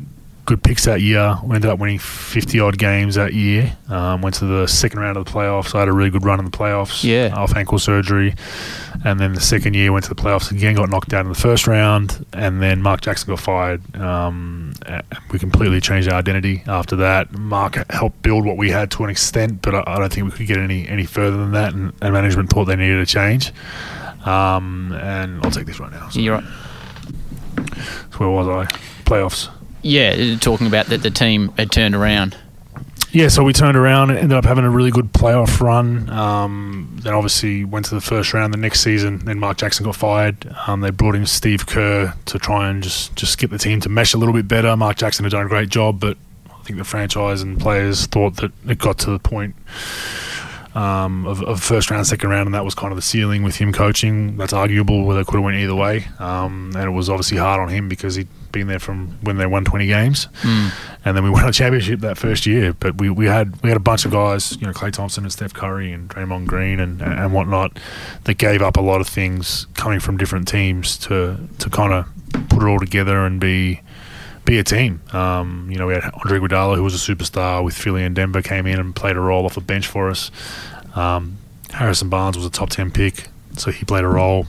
good 0.45 0.63
picks 0.63 0.85
that 0.87 1.01
year. 1.01 1.37
We 1.45 1.55
ended 1.55 1.71
up 1.71 1.79
winning 1.79 1.99
50 2.01 2.59
odd 2.61 2.77
games 2.77 3.15
that 3.15 3.33
year. 3.33 3.77
Um, 3.89 4.23
went 4.23 4.35
to 4.37 4.45
the 4.45 4.67
second 4.67 4.99
round 4.99 5.17
of 5.17 5.25
the 5.25 5.31
playoffs. 5.31 5.73
I 5.75 5.81
had 5.81 5.89
a 5.89 5.93
really 5.93 6.11
good 6.11 6.25
run 6.25 6.41
in 6.41 6.45
the 6.45 6.51
playoffs 6.51 7.05
Yeah. 7.05 7.33
off 7.37 7.55
ankle 7.57 7.79
surgery. 7.79 8.35
And 9.05 9.21
then 9.21 9.35
the 9.35 9.41
second 9.41 9.75
year 9.75 9.93
went 9.93 10.05
to 10.07 10.09
the 10.15 10.21
playoffs 10.21 10.51
again, 10.51 10.75
got 10.75 10.89
knocked 10.91 11.13
out 11.15 11.25
in 11.25 11.29
the 11.29 11.39
first 11.39 11.67
round. 11.69 12.27
And 12.33 12.61
then 12.61 12.83
Mark 12.83 13.03
Jackson 13.03 13.29
got 13.29 13.39
fired. 13.41 13.83
Um, 13.97 14.73
we 15.31 15.39
completely 15.39 15.81
changed 15.81 16.09
our 16.09 16.19
identity 16.19 16.65
after 16.67 16.97
that. 16.97 17.33
Mark 17.33 17.77
helped 17.93 18.21
build 18.23 18.45
what 18.45 18.57
we 18.57 18.71
had 18.71 18.91
to 18.93 19.05
an 19.05 19.11
extent, 19.11 19.63
but 19.63 19.75
I, 19.77 19.85
I 19.87 19.99
don't 20.01 20.13
think 20.13 20.25
we 20.31 20.37
could 20.37 20.47
get 20.49 20.59
any, 20.59 20.89
any 20.89 21.05
further 21.07 21.37
than 21.37 21.53
that. 21.53 21.73
And, 21.73 21.93
and 22.03 22.13
management 22.13 22.51
thought 22.51 22.65
they 22.65 22.77
needed 22.77 22.99
a 22.99 23.07
change. 23.07 23.53
Um, 24.25 24.93
and 25.01 25.41
I'll 25.45 25.51
take 25.53 25.67
this 25.67 25.79
right 25.81 25.91
now. 25.93 26.09
So, 26.09 26.21
You're 26.21 26.35
right. 26.37 26.45
so 28.13 28.19
where 28.19 28.29
was 28.31 28.49
I? 28.49 28.65
Playoffs. 29.05 29.49
Yeah, 29.83 30.37
talking 30.37 30.67
about 30.67 30.87
that 30.87 31.03
the 31.03 31.11
team 31.11 31.53
had 31.57 31.71
turned 31.71 31.95
around. 31.95 32.37
Yeah, 33.11 33.29
so 33.29 33.45
we 33.45 33.53
turned 33.53 33.77
around 33.77 34.09
and 34.09 34.19
ended 34.19 34.39
up 34.39 34.47
having 34.47 34.65
a 34.65 34.71
really 34.71 34.91
good 34.91 35.13
playoff 35.13 35.61
run. 35.61 36.09
Um, 36.09 36.97
then 37.03 37.13
obviously 37.13 37.63
went 37.63 37.85
to 37.87 37.95
the 37.95 38.01
first 38.01 38.33
round 38.33 38.55
the 38.55 38.59
next 38.59 38.81
season. 38.81 39.19
Then 39.19 39.39
Mark 39.39 39.59
Jackson 39.59 39.85
got 39.85 39.97
fired. 39.97 40.51
Um, 40.67 40.81
they 40.81 40.89
brought 40.91 41.15
in 41.15 41.27
Steve 41.27 41.67
Kerr 41.67 42.15
to 42.25 42.39
try 42.39 42.71
and 42.71 42.83
just, 42.83 43.15
just 43.15 43.37
get 43.37 43.51
the 43.51 43.59
team 43.59 43.81
to 43.81 43.91
mesh 43.91 44.15
a 44.15 44.19
little 44.19 44.33
bit 44.33 44.49
better. 44.49 44.75
Mark 44.79 44.97
Jackson 44.97 45.25
had 45.25 45.33
done 45.33 45.45
a 45.45 45.49
great 45.49 45.69
job, 45.69 46.01
but 46.01 46.17
I 46.49 46.63
think 46.63 46.79
the 46.79 46.85
franchise 46.85 47.43
and 47.43 47.61
players 47.61 48.07
thought 48.07 48.37
that 48.37 48.51
it 48.67 48.79
got 48.79 48.99
to 49.01 49.11
the 49.11 49.19
point 49.19 49.57
um, 50.75 51.27
of, 51.27 51.43
of 51.43 51.63
first 51.63 51.91
round, 51.91 52.07
second 52.07 52.31
round, 52.31 52.47
and 52.47 52.55
that 52.55 52.65
was 52.65 52.75
kind 52.75 52.93
of 52.93 52.97
the 52.97 53.03
ceiling 53.03 53.43
with 53.43 53.57
him 53.57 53.75
coaching. 53.75 54.39
That's 54.39 54.55
arguable 54.55 55.05
whether 55.05 55.21
it 55.21 55.27
could 55.27 55.35
have 55.35 55.45
went 55.45 55.59
either 55.59 55.75
way. 55.75 56.07
Um, 56.19 56.73
and 56.75 56.85
it 56.85 56.93
was 56.93 57.11
obviously 57.11 57.37
hard 57.37 57.61
on 57.61 57.69
him 57.69 57.91
because 57.91 58.15
he'd 58.15 58.29
been 58.53 58.67
there 58.69 58.79
from 58.79 59.19
when 59.23 59.39
they 59.39 59.47
won 59.47 59.65
20 59.65 59.87
games 59.87 60.29
and 61.05 61.17
then 61.17 61.25
we 61.25 61.31
won 61.31 61.49
a 61.49 61.53
championship 61.53 62.01
that 62.01 62.17
first 62.19 62.47
year. 62.47 62.73
But 62.75 63.01
we, 63.01 63.11
we 63.11 63.27
had 63.27 63.61
we 63.63 63.69
had 63.71 63.77
a 63.77 63.81
bunch 63.81 64.05
of 64.05 64.13
guys, 64.13 64.57
you 64.61 64.67
know, 64.67 64.73
Klay 64.73 64.93
Thompson 64.93 65.25
and 65.25 65.33
Steph 65.33 65.53
Curry 65.55 65.93
and 65.93 66.09
Draymond 66.09 66.47
Green 66.47 66.79
and 66.79 67.01
and 67.03 67.33
whatnot, 67.33 67.79
that 68.25 68.35
gave 68.35 68.63
up 68.63 68.77
a 68.77 68.81
lot 68.81 69.01
of 69.01 69.09
things 69.09 69.67
coming 69.75 69.99
from 70.01 70.17
different 70.17 70.47
teams 70.47 70.97
to 70.99 71.39
to 71.59 71.71
kind 71.71 71.93
of 71.93 72.07
put 72.49 72.63
it 72.63 72.67
all 72.67 72.79
together 72.79 73.25
and 73.27 73.41
be 73.41 73.81
be 74.45 74.59
a 74.59 74.65
team. 74.65 75.01
Um, 75.13 75.69
you 75.71 75.79
know, 75.79 75.87
we 75.87 75.95
had 75.95 76.05
Andre 76.05 76.39
Iguodala, 76.39 76.77
who 76.77 76.83
was 76.83 76.95
a 76.95 77.15
superstar 77.15 77.63
with 77.65 77.75
Philly 77.77 78.03
and 78.05 78.15
Denver, 78.15 78.43
came 78.43 78.67
in 78.67 78.79
and 78.81 78.95
played 78.95 79.17
a 79.17 79.21
role 79.21 79.45
off 79.45 79.55
the 79.55 79.61
bench 79.61 79.87
for 79.87 80.11
us. 80.11 80.31
Um, 80.95 81.39
Harrison 81.71 82.09
Barnes 82.09 82.37
was 82.37 82.45
a 82.47 82.51
top 82.51 82.71
ten 82.71 82.91
pick, 82.91 83.29
so 83.57 83.71
he 83.71 83.85
played 83.85 84.05
a 84.05 84.09
role. 84.09 84.47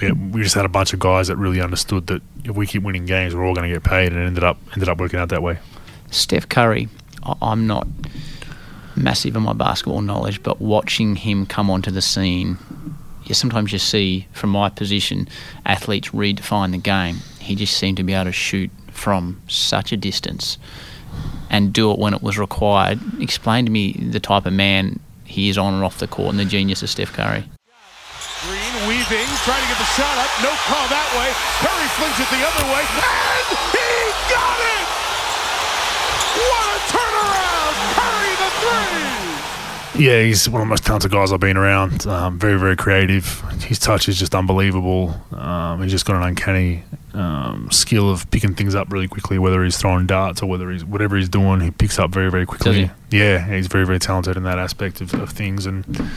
We, 0.00 0.12
we 0.12 0.42
just 0.42 0.54
had 0.54 0.64
a 0.64 0.68
bunch 0.68 0.92
of 0.92 0.98
guys 0.98 1.28
that 1.28 1.36
really 1.36 1.60
understood 1.60 2.06
that 2.08 2.22
if 2.44 2.54
we 2.54 2.66
keep 2.66 2.82
winning 2.82 3.06
games, 3.06 3.34
we're 3.34 3.46
all 3.46 3.54
going 3.54 3.68
to 3.68 3.74
get 3.74 3.84
paid, 3.84 4.12
and 4.12 4.20
it 4.20 4.26
ended 4.26 4.44
up 4.44 4.58
ended 4.72 4.88
up 4.88 4.98
working 4.98 5.18
out 5.18 5.30
that 5.30 5.42
way. 5.42 5.58
Steph 6.10 6.48
Curry, 6.48 6.88
I'm 7.42 7.66
not 7.66 7.86
massive 8.94 9.36
in 9.36 9.42
my 9.42 9.52
basketball 9.52 10.00
knowledge, 10.00 10.42
but 10.42 10.60
watching 10.60 11.16
him 11.16 11.46
come 11.46 11.70
onto 11.70 11.90
the 11.90 12.02
scene, 12.02 12.58
you 13.24 13.34
sometimes 13.34 13.72
you 13.72 13.78
see 13.78 14.26
from 14.32 14.50
my 14.50 14.68
position 14.68 15.28
athletes 15.64 16.10
redefine 16.10 16.72
the 16.72 16.78
game. 16.78 17.16
He 17.40 17.54
just 17.54 17.76
seemed 17.76 17.96
to 17.98 18.04
be 18.04 18.14
able 18.14 18.26
to 18.26 18.32
shoot 18.32 18.70
from 18.90 19.40
such 19.48 19.92
a 19.92 19.96
distance 19.96 20.58
and 21.50 21.72
do 21.72 21.90
it 21.90 21.98
when 21.98 22.14
it 22.14 22.22
was 22.22 22.38
required. 22.38 23.00
Explain 23.20 23.66
to 23.66 23.70
me 23.70 23.92
the 23.92 24.20
type 24.20 24.46
of 24.46 24.52
man 24.52 25.00
he 25.24 25.48
is 25.48 25.58
on 25.58 25.74
and 25.74 25.82
off 25.84 25.98
the 25.98 26.06
court 26.06 26.30
and 26.30 26.38
the 26.38 26.44
genius 26.44 26.82
of 26.82 26.90
Steph 26.90 27.12
Curry. 27.12 27.44
Green 29.46 29.54
weaving, 29.54 29.54
trying 29.54 29.62
to 29.62 29.68
get 29.68 29.78
the 29.78 29.86
shot 29.94 30.18
up. 30.18 30.30
No 30.42 30.50
call 30.66 30.86
that 30.90 31.08
way. 31.14 31.30
Curry 31.62 31.88
flings 31.94 32.18
it 32.18 32.28
the 32.30 32.42
other 32.42 32.66
way. 32.66 32.82
And 32.82 33.46
he 33.70 34.10
got 34.30 34.58
it! 34.58 34.86
What 36.36 36.66
a 36.66 36.80
turnaround! 36.90 37.76
Curry 37.94 38.34
the 38.42 38.50
three! 38.60 40.04
Yeah, 40.04 40.22
he's 40.22 40.48
one 40.48 40.60
of 40.60 40.66
the 40.66 40.70
most 40.70 40.84
talented 40.84 41.10
guys 41.10 41.32
I've 41.32 41.40
been 41.40 41.56
around. 41.56 42.06
Um, 42.06 42.38
very, 42.38 42.58
very 42.58 42.76
creative. 42.76 43.40
His 43.62 43.78
touch 43.78 44.08
is 44.08 44.18
just 44.18 44.34
unbelievable. 44.34 45.14
Um, 45.32 45.82
he's 45.82 45.90
just 45.90 46.04
got 46.04 46.16
an 46.16 46.22
uncanny 46.22 46.82
um, 47.14 47.70
skill 47.70 48.10
of 48.10 48.30
picking 48.30 48.54
things 48.54 48.74
up 48.74 48.92
really 48.92 49.08
quickly, 49.08 49.38
whether 49.38 49.64
he's 49.64 49.78
throwing 49.78 50.06
darts 50.06 50.42
or 50.42 50.50
whether 50.50 50.70
he's 50.70 50.84
whatever 50.84 51.16
he's 51.16 51.30
doing, 51.30 51.60
he 51.60 51.70
picks 51.70 51.98
up 51.98 52.10
very 52.10 52.30
very 52.30 52.44
quickly. 52.44 52.90
Yeah, 53.10 53.42
he's 53.56 53.68
very 53.68 53.86
very 53.86 53.98
talented 53.98 54.36
in 54.36 54.42
that 54.42 54.58
aspect 54.58 55.00
of, 55.00 55.14
of 55.14 55.30
things, 55.30 55.64
and 55.64 56.10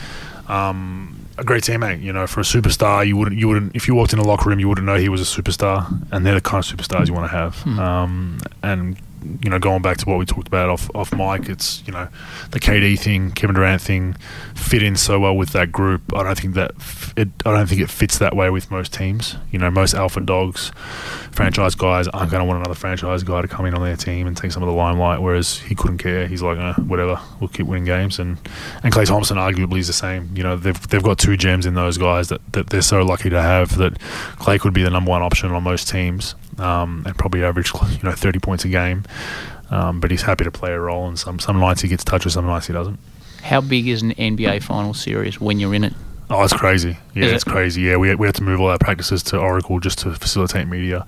um, 0.49 1.19
a 1.40 1.44
great 1.44 1.64
teammate. 1.64 2.02
You 2.02 2.14
know, 2.14 2.28
for 2.28 2.40
a 2.40 2.44
superstar, 2.44 3.06
you 3.06 3.18
wouldn't 3.18 3.40
you 3.40 3.48
wouldn't 3.48 3.76
if 3.76 3.88
you 3.88 3.95
walked 3.95 4.14
in 4.14 4.20
a 4.20 4.24
locker 4.24 4.49
room, 4.49 4.60
you 4.60 4.68
wouldn't 4.68 4.86
know 4.86 4.95
he 4.95 5.10
was 5.10 5.22
a 5.22 5.41
superstar, 5.41 5.88
and 6.11 6.26
they're 6.26 6.36
the 6.36 6.41
kind 6.41 6.64
of 6.64 6.70
superstars 6.70 7.07
you 7.07 7.14
want 7.14 7.30
to 7.30 7.36
have. 7.36 7.56
Hmm. 7.57 7.80
Um, 7.80 8.38
and 8.64 8.98
you 9.44 9.50
know, 9.50 9.60
going 9.60 9.82
back 9.82 9.98
to 9.98 10.06
what 10.06 10.20
we 10.20 10.26
talked 10.26 10.48
about 10.48 10.70
off 10.70 10.90
off 10.96 11.14
mic, 11.14 11.50
it's 11.50 11.84
you 11.86 11.94
know 11.94 12.08
the 12.52 12.60
KD 12.60 13.00
thing, 13.00 13.32
Kevin 13.32 13.56
Durant 13.56 13.82
thing, 13.82 14.14
fit 14.56 14.84
in 14.84 14.96
so 14.96 15.20
well 15.20 15.36
with 15.36 15.50
that 15.50 15.72
group. 15.72 16.02
I 16.16 16.24
don't 16.24 16.38
think 16.38 16.56
that 16.56 16.72
it. 17.16 17.30
I 17.46 17.54
don't 17.54 17.68
think 17.68 17.82
it 17.82 17.90
fits 17.90 18.18
that 18.20 18.36
way 18.36 18.50
with 18.50 18.72
most 18.72 18.94
teams. 18.94 19.36
You 19.52 19.60
know, 19.60 19.70
most 19.72 19.94
alpha 19.94 20.22
dogs, 20.22 20.72
franchise 21.32 21.76
guys 21.76 22.08
aren't 22.10 22.32
going 22.32 22.41
to 22.41 22.46
want 22.46 22.60
another 22.60 22.76
franchise 22.76 23.24
guy 23.24 23.41
to 23.41 23.48
come 23.48 23.66
in 23.66 23.74
on 23.74 23.84
their 23.84 23.96
team 23.96 24.28
and 24.28 24.36
take 24.36 24.52
some 24.52 24.64
of 24.64 24.68
the 24.68 24.76
limelight. 24.76 25.22
Whereas 25.22 25.60
he 25.60 25.76
couldn't 25.76 25.98
care. 25.98 26.28
He's 26.28 26.41
like, 26.41 26.58
eh, 26.58 26.82
whatever, 26.82 27.20
we'll 27.40 27.50
keep 27.50 27.66
winning 27.66 27.86
games. 27.86 28.20
And 28.20 28.38
and 28.84 28.94
Klay 28.94 29.06
Thompson 29.06 29.38
arguably 29.38 29.80
is 29.80 29.88
the 29.88 29.94
same. 29.94 30.30
You 30.36 30.44
know, 30.44 30.56
they've 30.56 30.88
they've 30.90 31.04
got 31.04 31.20
two 31.20 31.38
gems 31.38 31.66
in 31.66 31.74
those 31.74 31.98
guys 31.98 32.30
that, 32.30 32.41
that 32.54 32.68
they're 32.68 32.82
so 32.82 33.02
lucky 33.02 33.30
to 33.30 33.41
have. 33.41 33.78
That 33.78 33.94
Klay 34.38 34.60
could 34.60 34.74
be 34.74 34.84
the 34.84 34.90
number 34.90 35.10
one 35.10 35.22
option 35.22 35.52
on 35.52 35.64
most 35.64 35.90
teams. 35.90 36.36
Um, 36.60 37.03
and 37.06 37.18
probably 37.18 37.44
average, 37.44 37.72
you 37.90 38.03
know, 38.03 38.11
30 38.11 38.40
points 38.40 38.65
a 38.65 38.69
game. 38.69 39.06
Um, 39.69 39.99
but 39.99 40.11
he's 40.11 40.23
happy 40.23 40.44
to 40.44 40.52
play 40.52 40.72
a 40.72 40.80
role, 40.80 41.07
and 41.07 41.18
some 41.18 41.40
some 41.40 41.60
nights 41.60 41.81
he 41.81 41.88
gets 41.88 42.03
touches, 42.03 42.34
some 42.34 42.45
nights 42.48 42.68
he 42.68 42.73
doesn't. 42.73 42.99
How 43.44 43.61
big 43.61 43.88
is 43.88 44.02
an 44.02 44.11
NBA 44.14 44.64
final 44.64 44.94
series 44.94 45.40
when 45.40 45.60
you're 45.60 45.76
in 45.76 45.84
it? 45.84 45.94
Oh, 46.31 46.44
it's 46.44 46.53
crazy. 46.53 46.98
Yeah, 47.15 47.26
it? 47.26 47.34
it's 47.34 47.44
crazy. 47.44 47.81
Yeah, 47.81 47.98
we, 47.98 48.14
we 48.14 48.27
had 48.27 48.36
to 48.36 48.44
move 48.44 48.60
all 48.61 48.69
our 48.69 48.77
practices 48.77 49.23
to 49.23 49.40
Oracle 49.40 49.80
just 49.80 49.99
to 49.99 50.14
facilitate 50.14 50.68
media. 50.68 51.06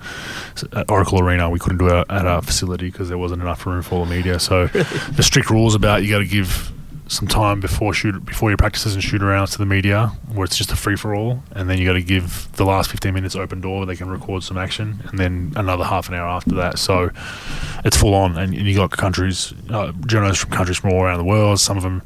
So 0.56 0.66
at 0.72 0.90
Oracle 0.90 1.20
Arena, 1.20 1.48
we 1.48 1.60
couldn't 1.60 1.78
do 1.78 1.86
it 1.86 2.06
at 2.10 2.26
our 2.26 2.42
facility 2.42 2.90
because 2.90 3.08
there 3.08 3.18
wasn't 3.18 3.42
enough 3.42 3.64
room 3.64 3.82
for 3.82 3.96
all 3.96 4.04
the 4.04 4.10
media. 4.10 4.40
So 4.40 4.66
the 5.12 5.22
strict 5.22 5.48
rules 5.50 5.76
about 5.76 6.02
you 6.02 6.10
got 6.10 6.18
to 6.18 6.26
give 6.26 6.72
some 7.12 7.28
time 7.28 7.60
before 7.60 7.92
shoot 7.94 8.24
before 8.24 8.50
your 8.50 8.56
practices 8.56 8.94
and 8.94 9.02
shoot 9.02 9.20
arounds 9.20 9.52
to 9.52 9.58
the 9.58 9.66
media, 9.66 10.08
where 10.32 10.44
it's 10.44 10.56
just 10.56 10.72
a 10.72 10.76
free 10.76 10.96
for 10.96 11.14
all, 11.14 11.42
and 11.52 11.68
then 11.68 11.78
you 11.78 11.86
got 11.86 11.92
to 11.92 12.02
give 12.02 12.48
the 12.56 12.64
last 12.64 12.90
15 12.90 13.12
minutes 13.12 13.36
open 13.36 13.60
door 13.60 13.78
where 13.78 13.86
they 13.86 13.96
can 13.96 14.08
record 14.08 14.42
some 14.42 14.56
action, 14.56 15.02
and 15.08 15.18
then 15.18 15.52
another 15.56 15.84
half 15.84 16.08
an 16.08 16.14
hour 16.14 16.28
after 16.28 16.54
that. 16.54 16.78
So 16.78 17.10
it's 17.84 17.96
full 17.96 18.14
on, 18.14 18.36
and, 18.36 18.54
and 18.54 18.66
you 18.66 18.74
got 18.74 18.90
countries, 18.90 19.52
uh, 19.70 19.92
journalists 20.06 20.42
from 20.42 20.52
countries 20.52 20.78
from 20.78 20.92
all 20.92 21.02
around 21.02 21.18
the 21.18 21.24
world. 21.24 21.60
Some 21.60 21.76
of 21.76 21.82
them 21.82 22.02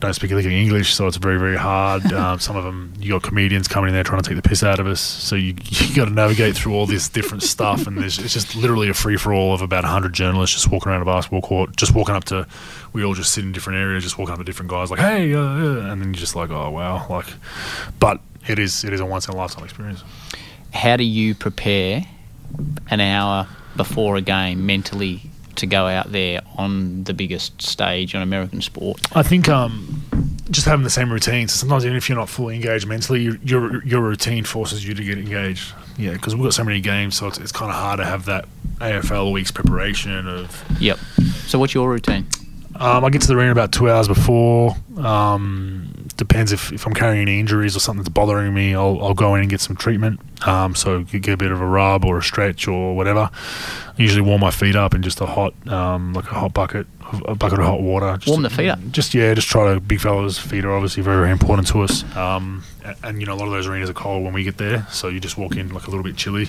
don't 0.00 0.14
speak 0.14 0.30
a 0.30 0.34
lick 0.34 0.46
of 0.46 0.52
English, 0.52 0.94
so 0.94 1.06
it's 1.06 1.18
very, 1.18 1.38
very 1.38 1.56
hard. 1.56 2.02
Um, 2.20 2.38
some 2.38 2.54
of 2.54 2.64
them, 2.64 2.92
you 2.98 3.12
got 3.12 3.22
comedians 3.22 3.66
coming 3.66 3.88
in 3.88 3.94
there 3.94 4.02
trying 4.02 4.20
to 4.20 4.28
take 4.28 4.36
the 4.36 4.46
piss 4.46 4.62
out 4.62 4.78
of 4.78 4.86
us, 4.86 5.00
so 5.00 5.36
you 5.36 5.54
you 5.64 5.96
got 5.96 6.04
to 6.04 6.10
navigate 6.10 6.54
through 6.54 6.74
all 6.74 6.84
this 6.84 7.08
different 7.08 7.42
stuff, 7.42 7.86
and 7.86 7.96
there's, 7.96 8.18
it's 8.18 8.34
just 8.34 8.54
literally 8.54 8.90
a 8.90 8.94
free 8.94 9.16
for 9.16 9.32
all 9.32 9.54
of 9.54 9.62
about 9.62 9.84
hundred 9.84 10.12
journalists 10.12 10.54
just 10.54 10.70
walking 10.70 10.92
around 10.92 11.00
a 11.00 11.06
basketball 11.06 11.40
court, 11.40 11.76
just 11.76 11.94
walking 11.94 12.14
up 12.14 12.24
to, 12.24 12.46
we 12.92 13.04
all 13.04 13.14
just 13.14 13.32
sit 13.32 13.44
in 13.44 13.52
different 13.52 13.78
areas, 13.78 14.02
just 14.02 14.18
walking 14.18 14.32
up 14.32 14.38
to 14.38 14.44
different 14.44 14.70
guys, 14.70 14.90
like 14.90 15.00
hey, 15.00 15.32
uh, 15.34 15.40
uh, 15.40 15.90
and 15.90 16.00
then 16.02 16.04
you're 16.04 16.20
just 16.20 16.36
like, 16.36 16.50
oh 16.50 16.70
wow, 16.70 17.06
like, 17.08 17.26
but 17.98 18.20
it 18.46 18.58
is 18.58 18.84
it 18.84 18.92
is 18.92 19.00
a 19.00 19.06
once 19.06 19.28
in 19.28 19.34
a 19.34 19.36
lifetime 19.36 19.64
experience. 19.64 20.02
How 20.72 20.96
do 20.96 21.04
you 21.04 21.34
prepare 21.34 22.04
an 22.90 23.00
hour 23.00 23.48
before 23.76 24.16
a 24.16 24.20
game 24.20 24.66
mentally 24.66 25.22
to 25.56 25.66
go 25.66 25.86
out 25.86 26.10
there 26.12 26.40
on 26.56 27.04
the 27.04 27.14
biggest 27.14 27.60
stage 27.62 28.14
on 28.14 28.22
American 28.22 28.60
sport? 28.62 29.00
I 29.16 29.22
think 29.22 29.48
um, 29.48 30.02
just 30.50 30.66
having 30.66 30.84
the 30.84 30.90
same 30.90 31.12
routine. 31.12 31.48
So 31.48 31.56
sometimes 31.56 31.84
even 31.84 31.96
if 31.96 32.08
you're 32.08 32.18
not 32.18 32.28
fully 32.28 32.56
engaged 32.56 32.86
mentally, 32.86 33.22
your 33.22 33.36
your, 33.42 33.84
your 33.84 34.00
routine 34.00 34.44
forces 34.44 34.86
you 34.86 34.94
to 34.94 35.04
get 35.04 35.18
engaged. 35.18 35.72
Yeah, 35.96 36.12
because 36.12 36.34
we've 36.34 36.44
got 36.44 36.54
so 36.54 36.64
many 36.64 36.80
games, 36.80 37.16
so 37.16 37.26
it's, 37.26 37.38
it's 37.38 37.52
kind 37.52 37.70
of 37.70 37.76
hard 37.76 37.98
to 37.98 38.06
have 38.06 38.24
that 38.24 38.46
AFL 38.78 39.32
week's 39.32 39.50
preparation 39.50 40.26
of. 40.26 40.64
Yep. 40.80 40.98
So 41.46 41.58
what's 41.58 41.74
your 41.74 41.90
routine? 41.90 42.26
Um, 42.80 43.04
I 43.04 43.10
get 43.10 43.20
to 43.22 43.28
the 43.28 43.34
arena 43.34 43.52
about 43.52 43.72
two 43.72 43.90
hours 43.90 44.08
before. 44.08 44.74
Um, 44.96 46.08
depends 46.16 46.50
if, 46.50 46.72
if 46.72 46.86
I'm 46.86 46.94
carrying 46.94 47.22
any 47.22 47.38
injuries 47.38 47.76
or 47.76 47.80
something's 47.80 48.08
bothering 48.08 48.54
me, 48.54 48.74
I'll, 48.74 48.98
I'll 49.02 49.14
go 49.14 49.34
in 49.34 49.42
and 49.42 49.50
get 49.50 49.60
some 49.60 49.76
treatment. 49.76 50.20
Um, 50.46 50.74
so 50.74 51.02
get 51.02 51.28
a 51.28 51.36
bit 51.36 51.52
of 51.52 51.60
a 51.60 51.66
rub 51.66 52.04
or 52.04 52.18
a 52.18 52.22
stretch 52.22 52.66
or 52.66 52.96
whatever. 52.96 53.30
I 53.30 54.02
usually 54.02 54.22
warm 54.22 54.40
my 54.40 54.50
feet 54.50 54.76
up 54.76 54.94
in 54.94 55.02
just 55.02 55.20
a 55.20 55.26
hot, 55.26 55.54
um, 55.68 56.14
like 56.14 56.24
a 56.24 56.34
hot 56.34 56.54
bucket, 56.54 56.86
a 57.26 57.34
bucket 57.34 57.58
of 57.58 57.66
hot 57.66 57.82
water. 57.82 58.16
Just 58.16 58.28
Warm 58.28 58.42
the 58.42 58.50
feet 58.50 58.68
up? 58.68 58.78
Just 58.90 59.14
yeah, 59.14 59.34
just 59.34 59.48
try 59.48 59.74
to. 59.74 59.80
Big 59.80 60.00
fellas' 60.00 60.38
feet 60.38 60.64
are 60.64 60.72
obviously 60.72 61.02
very, 61.02 61.18
very 61.18 61.30
important 61.32 61.68
to 61.68 61.82
us. 61.82 62.04
Um, 62.16 62.64
and, 63.02 63.20
you 63.20 63.26
know 63.26 63.34
a 63.34 63.36
lot 63.36 63.46
of 63.46 63.52
those 63.52 63.66
arenas 63.66 63.88
are 63.90 63.94
cold 63.94 64.24
when 64.24 64.32
we 64.32 64.42
get 64.44 64.58
there, 64.58 64.86
so 64.90 65.08
you 65.08 65.20
just 65.20 65.36
walk 65.38 65.56
in 65.56 65.68
like 65.72 65.86
a 65.86 65.90
little 65.90 66.04
bit 66.04 66.16
chilly. 66.16 66.46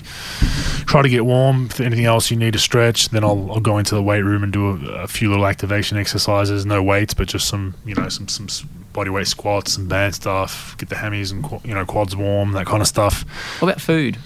Try 0.86 1.02
to 1.02 1.08
get 1.08 1.24
warm. 1.24 1.66
If 1.66 1.80
anything 1.80 2.04
else 2.04 2.30
you 2.30 2.36
need 2.36 2.52
to 2.52 2.58
stretch, 2.58 3.08
then 3.10 3.24
I'll, 3.24 3.50
I'll 3.52 3.60
go 3.60 3.78
into 3.78 3.94
the 3.94 4.02
weight 4.02 4.22
room 4.22 4.42
and 4.42 4.52
do 4.52 4.70
a, 4.70 5.02
a 5.02 5.06
few 5.08 5.28
little 5.30 5.46
activation 5.46 5.96
exercises. 5.98 6.66
No 6.66 6.82
weights, 6.82 7.14
but 7.14 7.28
just 7.28 7.48
some 7.48 7.74
you 7.84 7.94
know 7.94 8.08
some 8.08 8.28
some 8.28 8.46
body 8.92 9.10
weight 9.10 9.26
squats, 9.26 9.72
some 9.74 9.88
band 9.88 10.14
stuff. 10.14 10.76
Get 10.78 10.88
the 10.88 10.96
hammies 10.96 11.32
and 11.32 11.42
qu- 11.44 11.60
you 11.64 11.74
know 11.74 11.84
quads 11.86 12.14
warm, 12.16 12.52
that 12.52 12.66
kind 12.66 12.80
of 12.82 12.88
stuff. 12.88 13.22
What 13.60 13.68
about 13.68 13.80
food? 13.80 14.18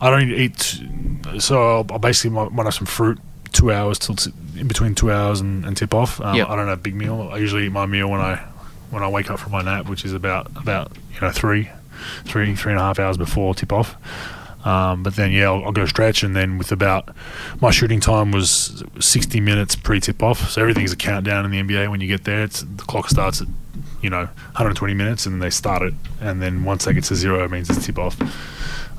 I 0.00 0.10
don't 0.10 0.30
eat, 0.30 0.80
so 1.38 1.76
I'll, 1.78 1.86
I'll 1.90 1.98
basically 1.98 2.30
might, 2.30 2.52
might 2.52 2.64
have 2.64 2.74
some 2.74 2.86
fruit. 2.86 3.18
Two 3.52 3.70
hours 3.70 4.00
till 4.00 4.16
t- 4.16 4.32
in 4.58 4.66
between 4.66 4.96
two 4.96 5.12
hours 5.12 5.40
and, 5.40 5.64
and 5.64 5.76
tip 5.76 5.94
off. 5.94 6.20
Um, 6.20 6.34
Yep. 6.34 6.48
I 6.48 6.56
don't 6.56 6.66
have 6.66 6.78
a 6.78 6.82
big 6.82 6.96
meal. 6.96 7.30
I 7.32 7.38
usually 7.38 7.66
eat 7.66 7.72
my 7.72 7.86
meal 7.86 8.10
when 8.10 8.20
I 8.20 8.44
when 8.94 9.02
I 9.02 9.08
wake 9.08 9.30
up 9.30 9.40
from 9.40 9.52
my 9.52 9.60
nap, 9.60 9.88
which 9.88 10.04
is 10.04 10.12
about 10.12 10.46
about 10.56 10.92
you 11.14 11.20
know 11.20 11.30
three, 11.30 11.68
three 12.24 12.54
three 12.54 12.72
and 12.72 12.80
a 12.80 12.84
half 12.84 12.98
hours 12.98 13.18
before 13.18 13.54
tip 13.54 13.72
off. 13.72 13.96
Um, 14.64 15.02
but 15.02 15.16
then 15.16 15.30
yeah, 15.30 15.50
I'll, 15.50 15.64
I'll 15.66 15.72
go 15.72 15.84
stretch, 15.84 16.22
and 16.22 16.34
then 16.34 16.56
with 16.56 16.72
about 16.72 17.14
my 17.60 17.70
shooting 17.70 18.00
time 18.00 18.30
was 18.30 18.82
sixty 19.00 19.40
minutes 19.40 19.74
pre 19.76 20.00
tip 20.00 20.22
off. 20.22 20.48
So 20.48 20.62
everything's 20.62 20.92
a 20.92 20.96
countdown 20.96 21.44
in 21.44 21.50
the 21.50 21.74
NBA. 21.74 21.90
When 21.90 22.00
you 22.00 22.08
get 22.08 22.24
there, 22.24 22.44
it's 22.44 22.62
the 22.62 22.84
clock 22.84 23.10
starts 23.10 23.42
at 23.42 23.48
you 24.00 24.08
know 24.08 24.24
120 24.24 24.94
minutes, 24.94 25.26
and 25.26 25.34
then 25.34 25.40
they 25.40 25.50
start 25.50 25.82
it, 25.82 25.94
and 26.20 26.40
then 26.40 26.64
once 26.64 26.84
that 26.84 26.94
gets 26.94 27.08
to 27.08 27.16
zero, 27.16 27.44
it 27.44 27.50
means 27.50 27.68
it's 27.68 27.84
tip 27.84 27.98
off. 27.98 28.16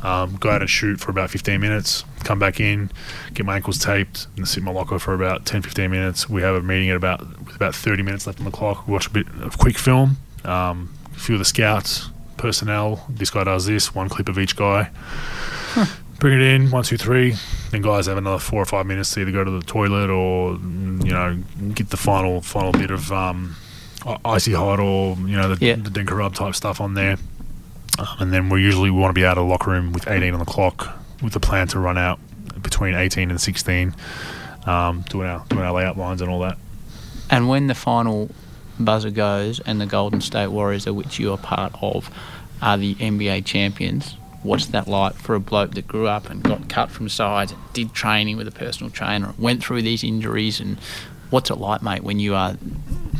Um, 0.06 0.36
go 0.36 0.52
out 0.52 0.61
and 0.61 0.69
shoot 0.69 0.99
for 0.99 1.10
about 1.10 1.32
15 1.32 1.60
minutes, 1.60 2.03
come 2.23 2.38
back 2.38 2.60
in, 2.60 2.91
get 3.34 3.44
my 3.45 3.56
ankles 3.56 3.80
taped, 3.80 4.27
and 4.38 4.48
sit 4.48 4.60
in 4.60 4.64
my 4.65 4.72
locker 4.72 4.99
for 4.99 5.15
about 5.15 5.45
10, 5.48 5.64
15 5.64 5.90
minutes. 5.90 6.30
We 6.30 6.44
have 6.44 6.53
a 6.56 6.61
meeting 6.61 6.90
at 6.91 6.95
about 6.95 7.22
with 7.44 7.56
about 7.56 7.73
30 7.73 8.03
minutes 8.03 8.27
left 8.27 8.38
on 8.40 8.45
the 8.45 8.52
clock. 8.52 8.88
We 8.88 8.94
watch 8.94 9.07
a 9.07 9.10
bit 9.10 9.26
of 9.41 9.57
quick 9.57 9.80
film, 9.80 10.18
um, 10.44 10.94
a 11.15 11.19
few 11.19 11.34
of 11.36 11.40
the 11.40 11.45
scouts, 11.45 12.10
personnel. 12.38 13.03
This 13.10 13.32
guy 13.32 13.45
does 13.45 13.65
this, 13.65 13.95
one 13.95 14.07
clip 14.10 14.30
of 14.30 14.38
each 14.38 14.56
guy. 14.56 14.91
Bring 16.19 16.36
it 16.40 16.41
in, 16.41 16.69
one, 16.72 16.84
two, 16.84 16.98
three. 16.98 17.36
Then 17.72 17.82
guys 17.82 18.06
have 18.06 18.18
another 18.18 18.40
four 18.40 18.61
or 18.61 18.65
five 18.65 18.86
minutes 18.86 19.11
to 19.11 19.22
either 19.22 19.32
go 19.32 19.44
to 19.44 19.52
the 19.52 19.61
toilet 19.65 20.10
or 20.10 20.53
you 20.53 21.11
know 21.11 21.38
get 21.73 21.90
the 21.90 21.98
final 21.98 22.41
final 22.41 22.72
bit 22.72 22.90
of 22.91 23.11
um, 23.11 23.56
icy 24.23 24.53
hot 24.53 24.80
or 24.80 25.18
you 25.18 25.36
know 25.36 25.53
the, 25.53 25.65
Yeah. 25.65 25.76
the 25.76 25.90
Dencorub 25.90 26.34
type 26.36 26.56
stuff 26.56 26.80
on 26.80 26.94
there. 26.94 27.18
Um, 27.99 28.07
and 28.19 28.34
then 28.34 28.49
we 28.49 28.61
usually 28.61 28.91
want 28.91 29.09
to 29.09 29.19
be 29.19 29.26
out 29.26 29.38
of 29.38 29.45
the 29.45 29.49
locker 29.49 29.72
room 29.72 29.93
with 29.93 30.07
18 30.07 30.34
on 30.34 30.39
the 30.39 30.45
clock 30.45 30.97
with 31.22 31.34
the 31.34 31.39
plan 31.39 31.67
to 31.69 31.80
run 31.80 31.97
out 31.97 32.19
between 32.61 32.93
18 32.93 33.30
and 33.30 33.39
16, 33.39 33.95
um, 34.65 35.03
doing 35.09 35.27
our 35.27 35.45
doing 35.47 35.61
our 35.61 35.73
layup 35.73 35.95
lines 35.95 36.22
and 36.22 36.30
all 36.30 36.39
that. 36.39 36.57
And 37.30 37.47
when 37.47 37.67
the 37.67 37.76
final 37.76 38.30
buzzer 38.80 39.09
goes 39.09 39.59
and 39.61 39.80
the 39.80 39.85
Golden 39.85 40.22
State 40.22 40.47
Warriors, 40.47 40.85
of 40.88 40.95
which 40.95 41.19
you 41.19 41.31
are 41.31 41.38
part 41.38 41.73
of, 41.81 42.09
are 42.61 42.77
the 42.77 42.95
NBA 42.95 43.45
champions, 43.45 44.17
what's 44.43 44.67
that 44.67 44.88
like 44.88 45.15
for 45.15 45.35
a 45.35 45.39
bloke 45.39 45.72
that 45.72 45.88
grew 45.88 46.07
up 46.07 46.30
and 46.30 46.43
got 46.43 46.69
cut 46.69 46.91
from 46.91 47.09
sides, 47.09 47.53
did 47.73 47.93
training 47.93 48.38
with 48.38 48.47
a 48.47 48.51
personal 48.51 48.89
trainer, 48.89 49.34
went 49.38 49.63
through 49.63 49.81
these 49.81 50.03
injuries, 50.03 50.59
and 50.59 50.77
what's 51.30 51.49
it 51.49 51.56
like, 51.56 51.81
mate, 51.81 52.03
when 52.03 52.19
you 52.19 52.35
are 52.35 52.56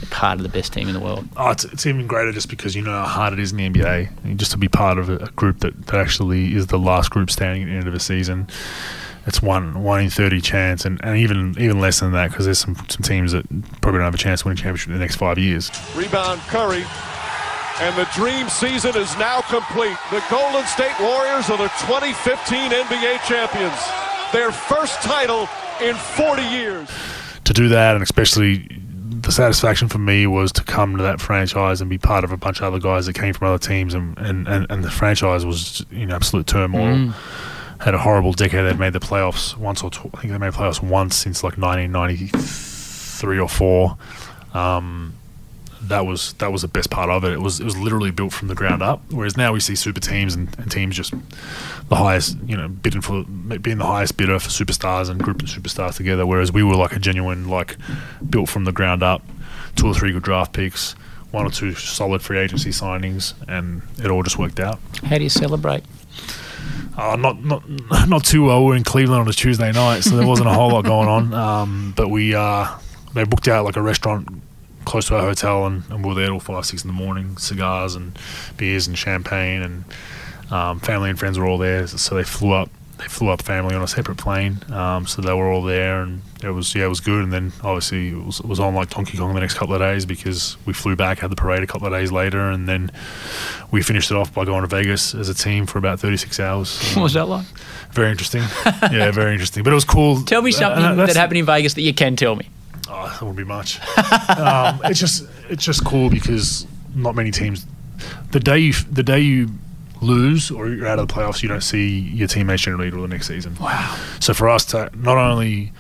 part 0.10 0.38
of 0.38 0.44
the 0.44 0.50
best 0.50 0.74
team 0.74 0.88
in 0.88 0.94
the 0.94 1.00
world? 1.00 1.28
Oh, 1.38 1.52
it's, 1.52 1.66
it's 1.66 1.86
even 1.86 2.08
greater 2.08 2.32
just 2.32 2.50
because 2.50 2.76
you 2.76 2.82
know 2.82 2.92
how 2.92 3.06
hard 3.06 3.34
it 3.34 3.40
is 3.40 3.52
in 3.52 3.58
the 3.58 3.70
NBA. 3.70 4.10
And 4.24 4.40
just 4.40 4.52
to 4.52 4.58
be 4.58 4.68
part 4.68 4.98
of 4.98 5.10
a, 5.10 5.18
a 5.18 5.30
group 5.32 5.60
that, 5.60 5.88
that 5.88 5.96
actually 5.96 6.54
is 6.54 6.68
the 6.68 6.80
last 6.80 7.10
group 7.10 7.30
standing 7.32 7.64
at 7.64 7.66
the 7.68 7.74
end 7.74 7.88
of 7.88 7.94
a 7.94 8.00
season. 8.00 8.48
It's 9.28 9.42
one 9.42 9.82
one 9.82 10.02
in 10.02 10.10
thirty 10.12 10.40
chance, 10.40 10.86
and, 10.86 11.04
and 11.04 11.18
even 11.18 11.56
even 11.60 11.80
less 11.80 12.00
than 12.00 12.12
that 12.12 12.30
because 12.30 12.46
there's 12.46 12.60
some 12.60 12.76
some 12.76 13.02
teams 13.02 13.32
that 13.32 13.44
probably 13.82 13.98
don't 13.98 14.06
have 14.06 14.14
a 14.14 14.20
chance 14.20 14.42
to 14.42 14.48
win 14.48 14.54
a 14.54 14.56
championship 14.56 14.90
in 14.90 14.94
the 14.94 15.00
next 15.00 15.16
five 15.16 15.40
years. 15.40 15.72
Rebound 15.96 16.42
Curry. 16.42 16.84
And 17.82 17.94
the 17.98 18.08
dream 18.14 18.48
season 18.48 18.96
is 18.96 19.18
now 19.18 19.42
complete. 19.42 19.98
The 20.10 20.24
Golden 20.30 20.66
State 20.66 20.96
Warriors 21.02 21.50
are 21.50 21.58
the 21.58 21.68
2015 21.84 22.72
NBA 22.72 23.28
champions. 23.28 23.76
Their 24.32 24.52
first 24.52 25.02
title 25.02 25.50
in 25.82 25.96
40 25.96 26.42
years. 26.44 26.88
To 27.46 27.54
do 27.54 27.70
that, 27.70 27.96
and 27.96 28.04
especially 28.04 28.68
the 29.22 29.32
satisfaction 29.32 29.88
for 29.88 29.98
me 29.98 30.28
was 30.28 30.52
to 30.52 30.64
come 30.64 30.98
to 30.98 31.04
that 31.04 31.22
franchise 31.22 31.82
and 31.82 31.90
be 31.90 31.98
part 31.98 32.24
of 32.24 32.32
a 32.32 32.38
bunch 32.38 32.60
of 32.60 32.66
other 32.66 32.80
guys 32.80 33.06
that 33.06 33.14
came 33.14 33.34
from 33.34 33.48
other 33.48 33.58
teams, 33.58 33.94
and 33.94 34.18
and, 34.18 34.48
and, 34.48 34.68
and 34.70 34.84
the 34.84 34.92
franchise 34.92 35.46
was 35.46 35.86
in 35.92 36.12
absolute 36.12 36.48
turmoil. 36.48 36.96
Mm. 36.96 37.14
Had 37.80 37.94
a 37.94 38.00
horrible 38.00 38.32
decade. 38.34 38.66
They'd 38.66 38.80
made 38.80 38.94
the 38.94 39.00
playoffs 39.00 39.58
once 39.58 39.84
or 39.84 39.90
tw- 39.90 40.06
I 40.14 40.22
think 40.22 40.32
they 40.32 40.38
made 40.38 40.54
playoffs 40.54 40.82
once 40.82 41.16
since 41.16 41.44
like 41.44 41.58
1993 41.58 43.40
or 43.40 43.50
four. 43.50 43.98
Um, 44.54 45.14
that 45.90 46.06
was 46.06 46.34
that 46.34 46.52
was 46.52 46.62
the 46.62 46.68
best 46.68 46.90
part 46.90 47.10
of 47.10 47.24
it. 47.24 47.34
It 47.34 47.42
was 47.42 47.60
it 47.60 47.64
was 47.64 47.78
literally 47.78 48.12
built 48.12 48.34
from 48.34 48.48
the 48.48 48.56
ground 48.56 48.82
up. 48.82 49.02
Whereas 49.10 49.38
now 49.38 49.54
we 49.54 49.60
see 49.60 49.76
super 49.76 50.00
teams 50.00 50.36
and, 50.36 50.54
and 50.58 50.72
teams 50.72 50.96
just 50.96 51.14
the 51.90 51.96
highest, 51.96 52.38
you 52.46 52.58
know, 52.58 52.68
bidding 52.68 53.02
for 53.02 53.24
being 53.24 53.78
the 53.78 53.86
highest 53.86 54.18
bidder 54.18 54.40
for 54.40 54.50
superstars 54.50 55.10
and 55.10 55.22
grouping 55.22 55.48
superstars 55.48 55.96
together. 55.96 56.26
Whereas 56.26 56.52
we 56.52 56.64
were 56.64 56.76
like 56.76 56.96
a 56.96 57.00
genuine 57.00 57.48
like 57.48 57.78
built 58.30 58.50
from 58.50 58.66
the 58.66 58.72
ground 58.72 59.04
up, 59.04 59.24
two 59.76 59.88
or 59.88 59.94
three 59.94 60.12
good 60.12 60.24
draft 60.24 60.54
picks, 60.54 60.94
one 61.32 61.46
or 61.46 61.52
two 61.52 61.74
solid 61.74 62.22
free 62.22 62.40
agency 62.40 62.70
signings, 62.72 63.34
and 63.48 63.82
it 64.04 64.10
all 64.10 64.24
just 64.24 64.38
worked 64.38 64.60
out. 64.60 64.80
How 65.04 65.18
do 65.18 65.24
you 65.24 65.30
celebrate? 65.30 65.84
Uh, 66.98 67.16
not 67.16 67.44
not 67.44 67.64
not 68.08 68.24
too 68.24 68.46
well. 68.46 68.66
We 68.66 68.74
are 68.74 68.78
in 68.78 68.84
Cleveland 68.84 69.22
on 69.22 69.28
a 69.28 69.34
Tuesday 69.34 69.72
night, 69.72 70.02
so 70.02 70.16
there 70.16 70.28
wasn't 70.28 70.50
a 70.50 70.54
whole 70.54 70.72
lot 70.72 70.86
going 70.86 71.08
on. 71.08 71.34
Um, 71.46 71.94
but 71.96 72.10
we 72.10 72.34
uh, 72.34 72.68
they 73.14 73.24
booked 73.24 73.48
out 73.48 73.66
like 73.66 73.76
a 73.76 73.82
restaurant 73.82 74.28
close 74.86 75.08
to 75.08 75.16
our 75.16 75.22
hotel, 75.22 75.66
and, 75.66 75.84
and 75.90 76.04
we 76.04 76.10
were 76.10 76.16
there 76.16 76.28
till 76.28 76.40
five 76.40 76.66
six 76.66 76.84
in 76.84 76.88
the 76.88 76.94
morning. 76.94 77.38
Cigars 77.38 77.96
and 77.96 78.18
beers 78.58 78.88
and 78.88 78.98
champagne, 78.98 79.62
and 79.62 79.84
um, 80.52 80.80
family 80.80 81.10
and 81.10 81.20
friends 81.20 81.38
were 81.40 81.46
all 81.46 81.58
there. 81.58 81.88
So 81.88 82.16
they 82.16 82.24
flew 82.24 82.52
up. 82.54 82.70
They 82.98 83.08
flew 83.10 83.28
up 83.28 83.42
family 83.42 83.76
on 83.76 83.82
a 83.82 83.88
separate 83.90 84.18
plane, 84.18 84.60
um, 84.72 85.06
so 85.06 85.22
they 85.22 85.34
were 85.34 85.52
all 85.52 85.62
there, 85.64 86.02
and 86.02 86.22
it 86.42 86.52
was 86.52 86.74
yeah, 86.74 86.86
it 86.86 86.88
was 86.88 87.02
good. 87.02 87.24
And 87.26 87.34
then 87.34 87.52
obviously 87.62 88.08
it 88.12 88.16
was, 88.26 88.40
it 88.40 88.46
was 88.46 88.58
on 88.58 88.74
like 88.74 88.90
Donkey 88.90 89.18
Kong 89.18 89.34
the 89.34 89.42
next 89.42 89.56
couple 89.56 89.76
of 89.76 89.82
days 89.82 90.06
because 90.06 90.56
we 90.66 90.72
flew 90.72 90.96
back, 90.96 91.20
had 91.20 91.30
the 91.30 91.36
parade 91.36 91.62
a 91.62 91.68
couple 91.68 91.88
of 91.88 91.92
days 91.94 92.14
later, 92.14 92.40
and 92.50 92.70
then 92.70 92.90
we 93.70 93.82
finished 93.82 94.12
it 94.12 94.16
off 94.16 94.34
by 94.34 94.46
going 94.46 94.62
to 94.62 94.68
Vegas 94.68 95.14
as 95.14 95.28
a 95.28 95.34
team 95.34 95.66
for 95.66 95.78
about 95.78 96.00
36 96.00 96.40
hours. 96.40 96.80
What 96.96 97.04
was 97.04 97.14
that 97.16 97.26
like? 97.28 97.46
Very 97.92 98.12
interesting. 98.12 98.44
yeah, 98.66 99.12
very 99.12 99.34
interesting. 99.34 99.64
But 99.64 99.72
it 99.72 99.76
was 99.76 99.84
cool. 99.86 100.22
Tell 100.24 100.42
me 100.42 100.52
Uh, 100.52 100.54
something 100.54 100.84
uh, 100.86 101.06
that 101.06 101.18
happened 101.18 101.40
in 101.40 101.46
Vegas 101.46 101.74
that 101.74 101.82
you 101.82 101.94
can 101.94 102.16
tell 102.16 102.38
me. 102.38 102.48
Oh, 102.90 103.08
that 103.08 103.22
wouldn't 103.22 103.38
be 103.38 103.44
much. 103.44 103.80
um, 104.38 104.82
it's 104.84 105.00
just 105.00 105.28
it's 105.50 105.64
just 105.64 105.86
cool 105.86 106.10
because 106.10 106.68
not 106.94 107.16
many 107.16 107.32
teams. 107.32 107.66
The 108.32 108.40
day 108.40 108.60
you 108.60 108.74
the 108.74 109.04
day 109.04 109.20
you 109.20 109.50
lose 110.02 110.52
or 110.52 110.68
you're 110.70 110.88
out 110.88 111.00
of 111.00 111.08
the 111.08 111.14
playoffs, 111.14 111.42
you 111.42 111.50
don't 111.50 111.62
see 111.62 112.00
your 112.00 112.28
teammates 112.28 112.64
generally 112.64 112.92
till 112.92 113.02
the 113.02 113.08
next 113.08 113.28
season. 113.28 113.56
Wow. 113.60 113.98
So 114.20 114.34
for 114.34 114.50
us 114.50 114.66
to 114.66 114.90
not 114.96 115.18
only 115.18 115.72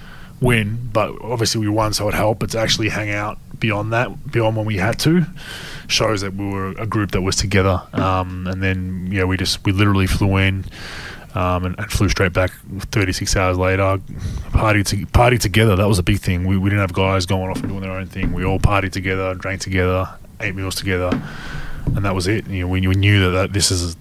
win, 0.41 0.89
but 0.91 1.15
obviously 1.21 1.61
we 1.61 1.69
won, 1.69 1.93
so 1.93 2.07
it 2.07 2.13
helped, 2.13 2.39
but 2.39 2.51
to 2.51 2.59
actually 2.59 2.89
hang 2.89 3.09
out 3.09 3.37
beyond 3.59 3.93
that, 3.93 4.31
beyond 4.31 4.55
when 4.55 4.65
we 4.65 4.77
had 4.77 4.99
to, 4.99 5.25
shows 5.87 6.21
that 6.21 6.33
we 6.33 6.45
were 6.45 6.71
a 6.71 6.85
group 6.85 7.11
that 7.11 7.21
was 7.21 7.35
together. 7.35 7.81
Um, 7.93 8.47
and 8.47 8.61
then 8.61 9.09
yeah, 9.11 9.23
we 9.23 9.37
just 9.37 9.63
we 9.65 9.71
literally 9.71 10.07
flew 10.07 10.37
in. 10.37 10.65
Um, 11.35 11.65
and, 11.65 11.77
and 11.77 11.91
flew 11.91 12.07
straight 12.07 12.31
back 12.31 12.51
36 12.79 13.35
hours 13.35 13.57
later. 13.57 13.99
Party 14.51 14.83
to, 14.85 15.05
party 15.07 15.37
together. 15.37 15.75
That 15.75 15.87
was 15.89 15.99
a 15.99 16.03
big 16.03 16.19
thing. 16.19 16.45
We, 16.45 16.57
we 16.57 16.69
didn't 16.69 16.79
have 16.79 16.93
guys 16.93 17.25
going 17.25 17.49
off 17.49 17.59
and 17.59 17.67
doing 17.67 17.81
their 17.81 17.91
own 17.91 18.07
thing. 18.07 18.31
We 18.31 18.45
all 18.45 18.57
partied 18.57 18.93
together, 18.93 19.35
drank 19.35 19.59
together, 19.59 20.07
ate 20.39 20.55
meals 20.55 20.75
together, 20.75 21.09
and 21.87 22.05
that 22.05 22.15
was 22.15 22.27
it. 22.27 22.47
You 22.47 22.61
know, 22.61 22.67
we, 22.69 22.87
we 22.87 22.95
knew 22.95 23.19
that, 23.25 23.31
that 23.31 23.53
this 23.53 23.69
is 23.69 23.97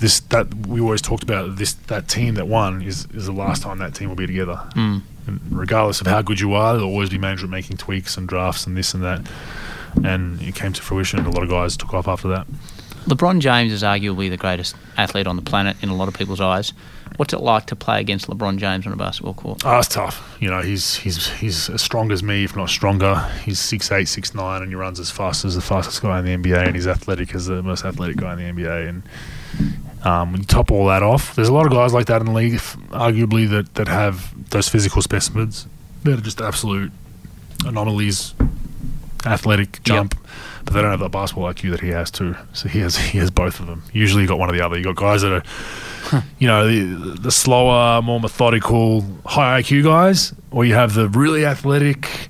this 0.00 0.20
that 0.20 0.66
we 0.66 0.80
always 0.80 1.02
talked 1.02 1.22
about 1.22 1.56
this 1.56 1.74
that 1.74 2.08
team 2.08 2.34
that 2.34 2.46
won 2.46 2.82
is 2.82 3.06
is 3.14 3.26
the 3.26 3.32
last 3.32 3.62
time 3.62 3.78
that 3.78 3.94
team 3.94 4.08
will 4.08 4.16
be 4.16 4.26
together. 4.26 4.60
Mm. 4.74 5.02
And 5.26 5.40
regardless 5.50 6.00
of 6.00 6.06
how 6.06 6.22
good 6.22 6.40
you 6.40 6.54
are, 6.54 6.74
there'll 6.74 6.88
always 6.88 7.10
be 7.10 7.18
management 7.18 7.50
making 7.50 7.76
tweaks 7.76 8.16
and 8.16 8.26
drafts 8.26 8.66
and 8.66 8.76
this 8.76 8.94
and 8.94 9.04
that. 9.04 9.30
And 10.02 10.40
it 10.40 10.54
came 10.54 10.72
to 10.72 10.82
fruition. 10.82 11.24
A 11.26 11.30
lot 11.30 11.42
of 11.42 11.50
guys 11.50 11.76
took 11.76 11.92
off 11.92 12.08
after 12.08 12.28
that. 12.28 12.46
LeBron 13.06 13.40
James 13.40 13.72
is 13.72 13.82
arguably 13.82 14.28
the 14.28 14.36
greatest 14.36 14.76
athlete 14.96 15.26
on 15.26 15.36
the 15.36 15.42
planet 15.42 15.76
in 15.82 15.88
a 15.88 15.94
lot 15.94 16.08
of 16.08 16.14
people's 16.14 16.40
eyes. 16.40 16.72
What's 17.16 17.32
it 17.32 17.40
like 17.40 17.66
to 17.66 17.76
play 17.76 18.00
against 18.00 18.28
LeBron 18.28 18.58
James 18.58 18.86
on 18.86 18.92
a 18.92 18.96
basketball 18.96 19.34
court? 19.34 19.62
Oh, 19.64 19.78
it's 19.78 19.88
tough. 19.88 20.36
You 20.40 20.50
know, 20.50 20.60
he's 20.60 20.94
he's 20.96 21.26
he's 21.32 21.68
as 21.70 21.82
strong 21.82 22.12
as 22.12 22.22
me, 22.22 22.44
if 22.44 22.54
not 22.54 22.68
stronger. 22.68 23.16
He's 23.44 23.58
six 23.58 23.90
eight, 23.90 24.08
six 24.08 24.34
nine, 24.34 24.62
and 24.62 24.70
he 24.70 24.76
runs 24.76 25.00
as 25.00 25.10
fast 25.10 25.44
as 25.44 25.54
the 25.54 25.60
fastest 25.60 26.02
guy 26.02 26.18
in 26.20 26.24
the 26.24 26.36
NBA, 26.36 26.66
and 26.66 26.76
he's 26.76 26.86
athletic 26.86 27.34
as 27.34 27.46
the 27.46 27.62
most 27.62 27.84
athletic 27.84 28.16
guy 28.18 28.34
in 28.34 28.56
the 28.56 28.62
NBA. 28.62 28.88
And 28.88 29.02
um, 30.04 30.32
when 30.32 30.42
you 30.42 30.46
top 30.46 30.70
all 30.70 30.86
that 30.86 31.02
off, 31.02 31.34
there's 31.34 31.48
a 31.48 31.52
lot 31.52 31.66
of 31.66 31.72
guys 31.72 31.92
like 31.92 32.06
that 32.06 32.20
in 32.20 32.26
the 32.26 32.32
league, 32.32 32.54
arguably 32.90 33.48
that 33.50 33.74
that 33.74 33.88
have 33.88 34.50
those 34.50 34.68
physical 34.68 35.02
specimens 35.02 35.66
that 36.04 36.18
are 36.18 36.22
just 36.22 36.40
absolute 36.40 36.92
anomalies, 37.64 38.34
athletic 39.26 39.82
jump. 39.82 40.14
But 40.68 40.74
they 40.74 40.82
don't 40.82 40.90
have 40.90 41.00
the 41.00 41.08
basketball 41.08 41.52
IQ 41.52 41.70
that 41.70 41.80
he 41.80 41.88
has 41.88 42.10
too. 42.10 42.36
So 42.52 42.68
he 42.68 42.80
has 42.80 42.96
he 42.96 43.16
has 43.18 43.30
both 43.30 43.58
of 43.58 43.66
them. 43.66 43.82
Usually 43.92 44.22
you 44.22 44.28
got 44.28 44.38
one 44.38 44.50
or 44.50 44.52
the 44.52 44.64
other. 44.64 44.76
You 44.76 44.84
got 44.84 44.96
guys 44.96 45.22
that 45.22 45.32
are 45.32 45.42
you 46.38 46.46
know, 46.46 46.66
the, 46.66 47.20
the 47.20 47.30
slower, 47.30 48.00
more 48.02 48.20
methodical, 48.20 49.04
high 49.24 49.62
IQ 49.62 49.84
guys, 49.84 50.34
or 50.50 50.64
you 50.64 50.74
have 50.74 50.94
the 50.94 51.08
really 51.08 51.44
athletic, 51.44 52.28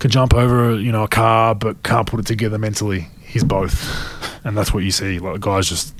can 0.00 0.10
jump 0.10 0.34
over, 0.34 0.78
you 0.78 0.92
know, 0.92 1.04
a 1.04 1.08
car 1.08 1.54
but 1.54 1.82
can't 1.82 2.06
put 2.06 2.20
it 2.20 2.26
together 2.26 2.58
mentally. 2.58 3.08
He's 3.22 3.44
both, 3.44 4.44
and 4.44 4.56
that's 4.56 4.72
what 4.72 4.84
you 4.84 4.90
see. 4.90 5.18
Like 5.18 5.40
guys, 5.40 5.68
just 5.68 5.94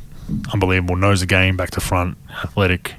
unbelievable, 0.53 0.97
knows 0.97 1.21
the 1.21 1.27
game 1.27 1.57
back 1.57 1.71
to 1.73 1.81
front, 1.81 2.17
athletic, 2.43 2.95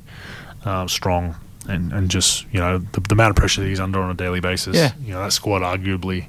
um, 0.66 0.88
strong, 0.88 1.36
and 1.68 1.92
and 1.94 2.10
just 2.10 2.46
you 2.52 2.60
know 2.60 2.80
the, 2.80 3.02
the 3.02 3.14
amount 3.14 3.32
of 3.32 3.36
pressure 3.36 3.62
that 3.62 3.68
he's 3.68 3.80
under 3.80 4.00
on 4.02 4.12
a 4.12 4.16
daily 4.16 4.40
basis. 4.40 4.76
Yeah. 4.76 4.92
you 5.02 5.14
know 5.14 5.24
that 5.24 5.34
squad 5.34 5.62
arguably. 5.62 6.28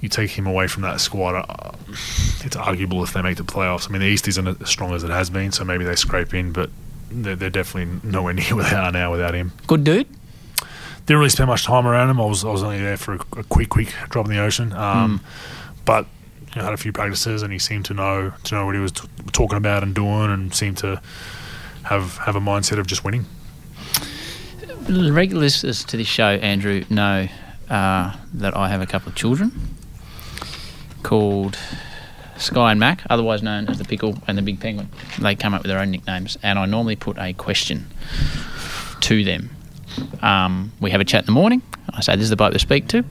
You 0.00 0.08
take 0.08 0.30
him 0.30 0.46
away 0.46 0.66
from 0.66 0.82
that 0.82 1.00
squad, 1.00 1.34
uh, 1.34 1.72
it's 2.42 2.56
arguable 2.56 3.02
if 3.04 3.12
they 3.12 3.20
make 3.20 3.36
the 3.36 3.42
playoffs. 3.42 3.88
I 3.88 3.92
mean, 3.92 4.00
the 4.00 4.08
East 4.08 4.28
isn't 4.28 4.62
as 4.62 4.68
strong 4.68 4.94
as 4.94 5.04
it 5.04 5.10
has 5.10 5.28
been, 5.28 5.52
so 5.52 5.62
maybe 5.64 5.84
they 5.84 5.94
scrape 5.94 6.32
in, 6.32 6.52
but 6.52 6.70
they're, 7.10 7.36
they're 7.36 7.50
definitely 7.50 8.00
nowhere 8.08 8.32
near 8.34 8.56
where 8.56 8.68
they 8.68 8.76
are 8.76 8.92
now 8.92 9.10
without 9.10 9.34
him. 9.34 9.52
Good 9.66 9.84
dude. 9.84 10.08
Didn't 11.06 11.18
really 11.18 11.30
spend 11.30 11.48
much 11.48 11.64
time 11.64 11.86
around 11.86 12.08
him. 12.08 12.20
I 12.20 12.24
was 12.24 12.44
I 12.44 12.50
was 12.50 12.62
only 12.62 12.78
there 12.78 12.96
for 12.96 13.14
a, 13.14 13.20
a 13.38 13.44
quick 13.44 13.68
quick 13.68 13.92
drop 14.10 14.26
in 14.26 14.32
the 14.32 14.38
ocean, 14.38 14.72
um, 14.74 15.20
but 15.84 16.06
you 16.54 16.56
know, 16.56 16.64
had 16.64 16.72
a 16.72 16.76
few 16.76 16.92
practices, 16.92 17.42
and 17.42 17.52
he 17.52 17.58
seemed 17.58 17.84
to 17.86 17.94
know 17.94 18.32
to 18.44 18.54
know 18.54 18.66
what 18.66 18.74
he 18.74 18.80
was 18.80 18.92
t- 18.92 19.08
talking 19.32 19.56
about 19.56 19.82
and 19.82 19.94
doing, 19.94 20.30
and 20.30 20.54
seemed 20.54 20.78
to 20.78 21.00
have 21.84 22.18
have 22.18 22.36
a 22.36 22.40
mindset 22.40 22.78
of 22.78 22.86
just 22.86 23.02
winning. 23.02 23.26
Regular 24.88 25.40
listeners 25.40 25.84
to 25.84 25.96
this 25.96 26.06
show, 26.06 26.28
Andrew, 26.28 26.84
know 26.90 27.28
uh, 27.68 28.16
that 28.34 28.56
I 28.56 28.68
have 28.68 28.80
a 28.80 28.86
couple 28.86 29.08
of 29.08 29.16
children 29.16 29.50
called 31.02 31.58
Sky 32.36 32.70
and 32.70 32.80
Mac, 32.80 33.02
otherwise 33.10 33.42
known 33.42 33.68
as 33.68 33.78
the 33.78 33.84
Pickle 33.84 34.16
and 34.26 34.38
the 34.38 34.42
Big 34.42 34.60
Penguin. 34.60 34.88
They 35.20 35.34
come 35.34 35.54
up 35.54 35.62
with 35.62 35.70
their 35.70 35.78
own 35.78 35.90
nicknames, 35.90 36.38
and 36.42 36.58
I 36.58 36.66
normally 36.66 36.96
put 36.96 37.18
a 37.18 37.32
question 37.32 37.86
to 39.00 39.24
them. 39.24 39.50
Um, 40.22 40.72
we 40.80 40.90
have 40.90 41.00
a 41.00 41.04
chat 41.04 41.22
in 41.22 41.26
the 41.26 41.32
morning. 41.32 41.62
I 41.92 42.00
say, 42.00 42.14
This 42.14 42.24
is 42.24 42.30
the 42.30 42.36
boat 42.36 42.52
we 42.52 42.58
speak 42.58 42.88
to. 42.88 43.04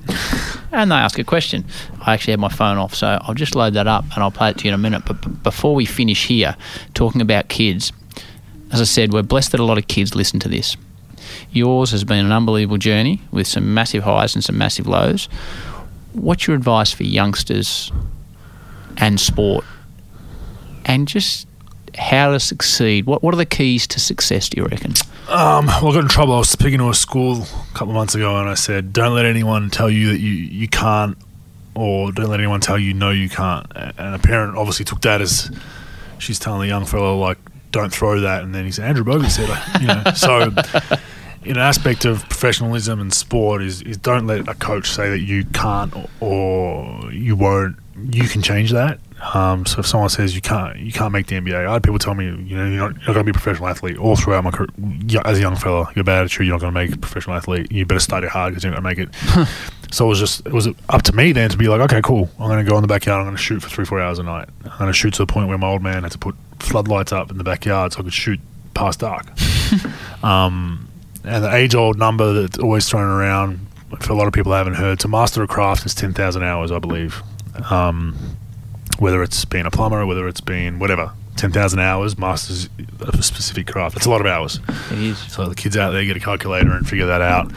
And 0.72 0.92
they 0.92 0.96
ask 0.96 1.18
a 1.20 1.24
question. 1.24 1.66
I 2.02 2.14
actually 2.14 2.32
have 2.32 2.40
my 2.40 2.50
phone 2.50 2.78
off, 2.78 2.94
so 2.94 3.18
I'll 3.22 3.34
just 3.34 3.56
load 3.56 3.74
that 3.74 3.88
up 3.88 4.06
and 4.14 4.24
I'll 4.24 4.32
play 4.32 4.52
it 4.52 4.58
to 4.60 4.66
you 4.66 4.70
in 4.70 4.76
a 4.76 4.78
minute. 4.78 5.04
But 5.06 5.22
b- 5.22 5.30
before 5.44 5.76
we 5.76 5.86
finish 5.86 6.28
here, 6.28 6.56
talking 6.94 7.22
about 7.22 7.50
kids, 7.50 7.92
as 8.72 8.80
I 8.80 8.84
said, 8.84 9.12
we're 9.12 9.24
blessed 9.24 9.52
that 9.52 9.60
a 9.60 9.66
lot 9.66 9.78
of 9.78 9.88
kids 9.88 10.16
listen 10.16 10.40
to 10.42 10.50
this. 10.50 10.78
Yours 11.52 11.92
has 11.92 12.04
been 12.04 12.26
an 12.26 12.32
unbelievable 12.32 12.78
journey 12.78 13.22
with 13.32 13.48
some 13.48 13.74
massive 13.74 14.04
highs 14.04 14.36
and 14.36 14.44
some 14.44 14.58
massive 14.58 14.88
lows. 14.88 15.28
What's 16.14 16.48
your 16.48 16.56
advice 16.56 16.92
for 16.92 17.04
youngsters 17.04 17.92
and 18.98 19.20
sport 19.20 19.66
and 20.86 21.08
just 21.08 21.48
how 21.98 22.32
to 22.32 22.40
succeed? 22.40 23.06
What, 23.06 23.22
what 23.24 23.34
are 23.34 23.38
the 23.38 23.46
keys 23.46 23.86
to 23.88 24.00
success, 24.00 24.50
do 24.50 24.62
you 24.62 24.66
reckon? 24.68 24.94
Um, 25.28 25.68
well, 25.68 25.90
I 25.90 25.94
got 25.94 26.00
in 26.02 26.08
trouble. 26.08 26.34
I 26.34 26.40
was 26.40 26.50
speaking 26.50 26.80
to 26.80 26.90
a 26.90 26.94
school 26.94 27.44
a 27.44 27.74
couple 27.74 27.90
of 27.90 27.96
months 27.96 28.16
ago, 28.16 28.38
and 28.40 28.50
I 28.50 28.56
said, 28.56 28.92
"Don't 28.92 29.14
let 29.14 29.26
anyone 29.26 29.70
tell 29.70 29.90
you 29.90 30.10
that 30.10 30.20
you, 30.20 30.32
you 30.32 30.68
can't, 30.68 31.18
or 31.76 32.12
don't 32.12 32.30
let 32.30 32.40
anyone 32.40 32.62
tell 32.62 32.80
you 32.80 32.94
no, 32.96 33.12
you 33.12 33.30
can't." 33.30 33.68
And 33.76 34.16
a 34.16 34.20
parent 34.20 34.58
obviously 34.58 34.86
took 34.86 35.02
that 35.02 35.22
as 35.22 35.52
she's 36.18 36.40
telling 36.40 36.62
the 36.62 36.68
young 36.68 36.86
fellow 36.86 37.16
like, 37.18 37.38
"Don't 37.72 37.94
throw 37.94 38.22
that." 38.22 38.44
And 38.44 38.56
then 38.56 38.66
he 38.66 38.72
said, 38.72 38.86
"Andrew 38.86 39.04
Bogut 39.04 39.30
said," 39.30 39.50
you 39.82 39.88
know. 39.88 40.04
So, 40.16 40.52
an 41.46 41.58
aspect 41.58 42.06
of 42.06 42.24
professionalism 42.24 43.00
and 43.00 43.14
sport, 43.14 43.62
is 43.62 43.82
is 43.82 43.98
don't 43.98 44.28
let 44.28 44.48
a 44.48 44.56
coach 44.56 44.90
say 44.90 45.10
that 45.10 45.20
you 45.20 45.46
can't 45.46 45.94
or 46.20 47.12
you 47.12 47.36
won't. 47.36 47.78
You 48.12 48.28
can 48.30 48.42
change 48.42 48.72
that. 48.72 49.00
Um, 49.34 49.66
so 49.66 49.80
if 49.80 49.88
someone 49.88 50.10
says 50.10 50.34
you 50.34 50.42
can't, 50.42 50.78
you 50.78 50.92
can't 50.92 51.12
make 51.12 51.28
the 51.28 51.36
NBA, 51.36 51.68
I 51.68 51.74
had 51.74 51.84
people 51.84 52.00
tell 52.00 52.14
me, 52.14 52.26
you 52.26 52.58
know, 52.58 52.66
you're 52.66 52.80
not, 52.80 52.92
you're 52.92 53.08
not 53.08 53.14
going 53.14 53.18
to 53.18 53.24
be 53.26 53.32
a 53.32 53.34
professional 53.34 53.68
athlete. 53.68 53.98
All 53.98 54.16
throughout 54.16 54.44
my 54.44 54.52
career, 54.52 54.70
as 55.26 55.38
a 55.38 55.42
young 55.42 55.56
fella, 55.56 55.92
you 55.96 56.02
a 56.02 56.04
bad 56.06 56.22
attitude, 56.22 56.48
you're 56.48 56.56
not 56.56 56.62
going 56.62 56.74
to 56.74 56.80
make 56.80 56.94
a 56.94 56.98
professional 56.98 57.36
athlete. 57.36 57.72
You 57.72 57.86
better 57.86 58.00
study 58.00 58.28
hard 58.28 58.52
because 58.52 58.64
you're 58.64 58.74
not 58.74 58.82
going 58.82 58.96
to 58.96 59.04
make 59.04 59.10
it. 59.10 59.50
so 59.92 60.06
it 60.06 60.10
was 60.10 60.20
just, 60.20 60.46
it 60.46 60.54
was 60.54 60.70
up 60.88 61.02
to 61.04 61.14
me 61.14 61.32
then 61.34 61.50
to 61.50 61.58
be 61.58 61.68
like, 61.68 61.82
okay, 61.82 62.02
cool. 62.02 62.30
I'm 62.40 62.48
going 62.48 62.64
to 62.64 62.70
go 62.70 62.78
in 62.78 62.82
the 62.82 62.88
backyard. 62.88 63.20
I'm 63.20 63.26
going 63.26 63.36
to 63.36 63.42
shoot 63.42 63.62
for 63.62 63.70
three, 63.70 63.86
four 63.86 64.00
hours 64.00 64.20
a 64.20 64.24
night. 64.24 64.48
I'm 64.64 64.78
going 64.78 64.90
to 64.90 64.94
shoot 64.94 65.14
to 65.16 65.24
the 65.26 65.32
point 65.32 65.50
where 65.50 65.58
my 65.58 65.68
old 65.68 65.84
man 65.84 66.04
had 66.04 66.14
to 66.14 66.18
put 66.18 66.36
floodlights 66.60 67.12
up 67.12 67.30
in 67.30 67.38
the 67.38 67.44
backyard 67.44 67.94
so 67.94 68.00
I 68.00 68.04
could 68.04 68.14
shoot 68.14 68.40
past 68.74 69.02
dark. 69.02 69.28
um, 70.24 70.89
and 71.24 71.44
the 71.44 71.54
age-old 71.54 71.98
number 71.98 72.34
that's 72.34 72.58
always 72.58 72.88
thrown 72.90 73.10
around 73.10 73.60
for 74.02 74.14
a 74.14 74.16
lot 74.16 74.28
of 74.28 74.34
people 74.34 74.52
haven't 74.54 74.76
heard. 74.76 75.00
To 75.02 75.08
master 75.08 75.44
a 75.44 75.48
craft 75.48 75.86
is 75.86 75.96
ten 75.96 76.14
thousand 76.14 76.44
hours, 76.44 76.72
I 76.72 76.80
believe. 76.80 77.22
Um, 77.70 78.16
whether 79.00 79.24
it's 79.24 79.46
being 79.46 79.66
a 79.66 79.72
plumber, 79.72 80.06
whether 80.06 80.28
it's 80.28 80.42
being 80.42 80.80
whatever, 80.80 81.12
ten 81.36 81.52
thousand 81.52 81.80
hours 81.80 82.18
masters 82.18 82.70
a 83.02 83.24
specific 83.24 83.68
craft. 83.68 83.96
It's 83.96 84.06
a 84.06 84.10
lot 84.10 84.22
of 84.22 84.28
hours. 84.28 84.60
It 84.92 85.00
is. 85.00 85.18
So 85.32 85.48
the 85.48 85.56
kids 85.56 85.78
out 85.78 85.92
there 85.92 86.04
get 86.06 86.18
a 86.18 86.20
calculator 86.20 86.72
and 86.72 86.88
figure 86.88 87.06
that 87.06 87.22
out. 87.22 87.52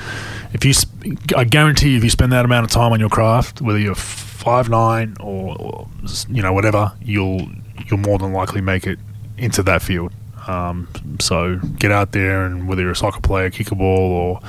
If 0.53 0.65
you, 0.65 0.73
sp- 0.77 1.35
I 1.37 1.45
guarantee, 1.45 1.93
you, 1.93 1.97
if 1.97 2.05
you 2.05 2.11
spend 2.11 2.33
that 2.33 2.45
amount 2.45 2.65
of 2.65 2.71
time 2.71 2.93
on 2.93 3.01
your 3.01 3.09
craft, 3.09 3.61
whether 3.61 3.79
you're 3.79 3.95
five 3.95 4.69
nine 4.69 5.17
or, 5.21 5.57
or 5.59 5.89
you 6.29 6.43
know 6.43 6.53
whatever, 6.53 6.93
you'll 7.03 7.49
you'll 7.87 7.99
more 7.99 8.19
than 8.19 8.33
likely 8.33 8.61
make 8.61 8.87
it 8.87 8.99
into 9.39 9.63
that 9.65 9.83
field. 9.83 10.13
Um, 10.47 10.89
so 11.21 11.59
get 11.79 11.93
out 11.93 12.13
there 12.13 12.45
and 12.45 12.69
whether 12.69 12.83
you're 12.83 12.93
a 12.93 12.97
soccer 12.97 13.21
player, 13.21 13.51
kick 13.51 13.71
a 13.71 13.75
ball, 13.75 14.13
or 14.13 14.41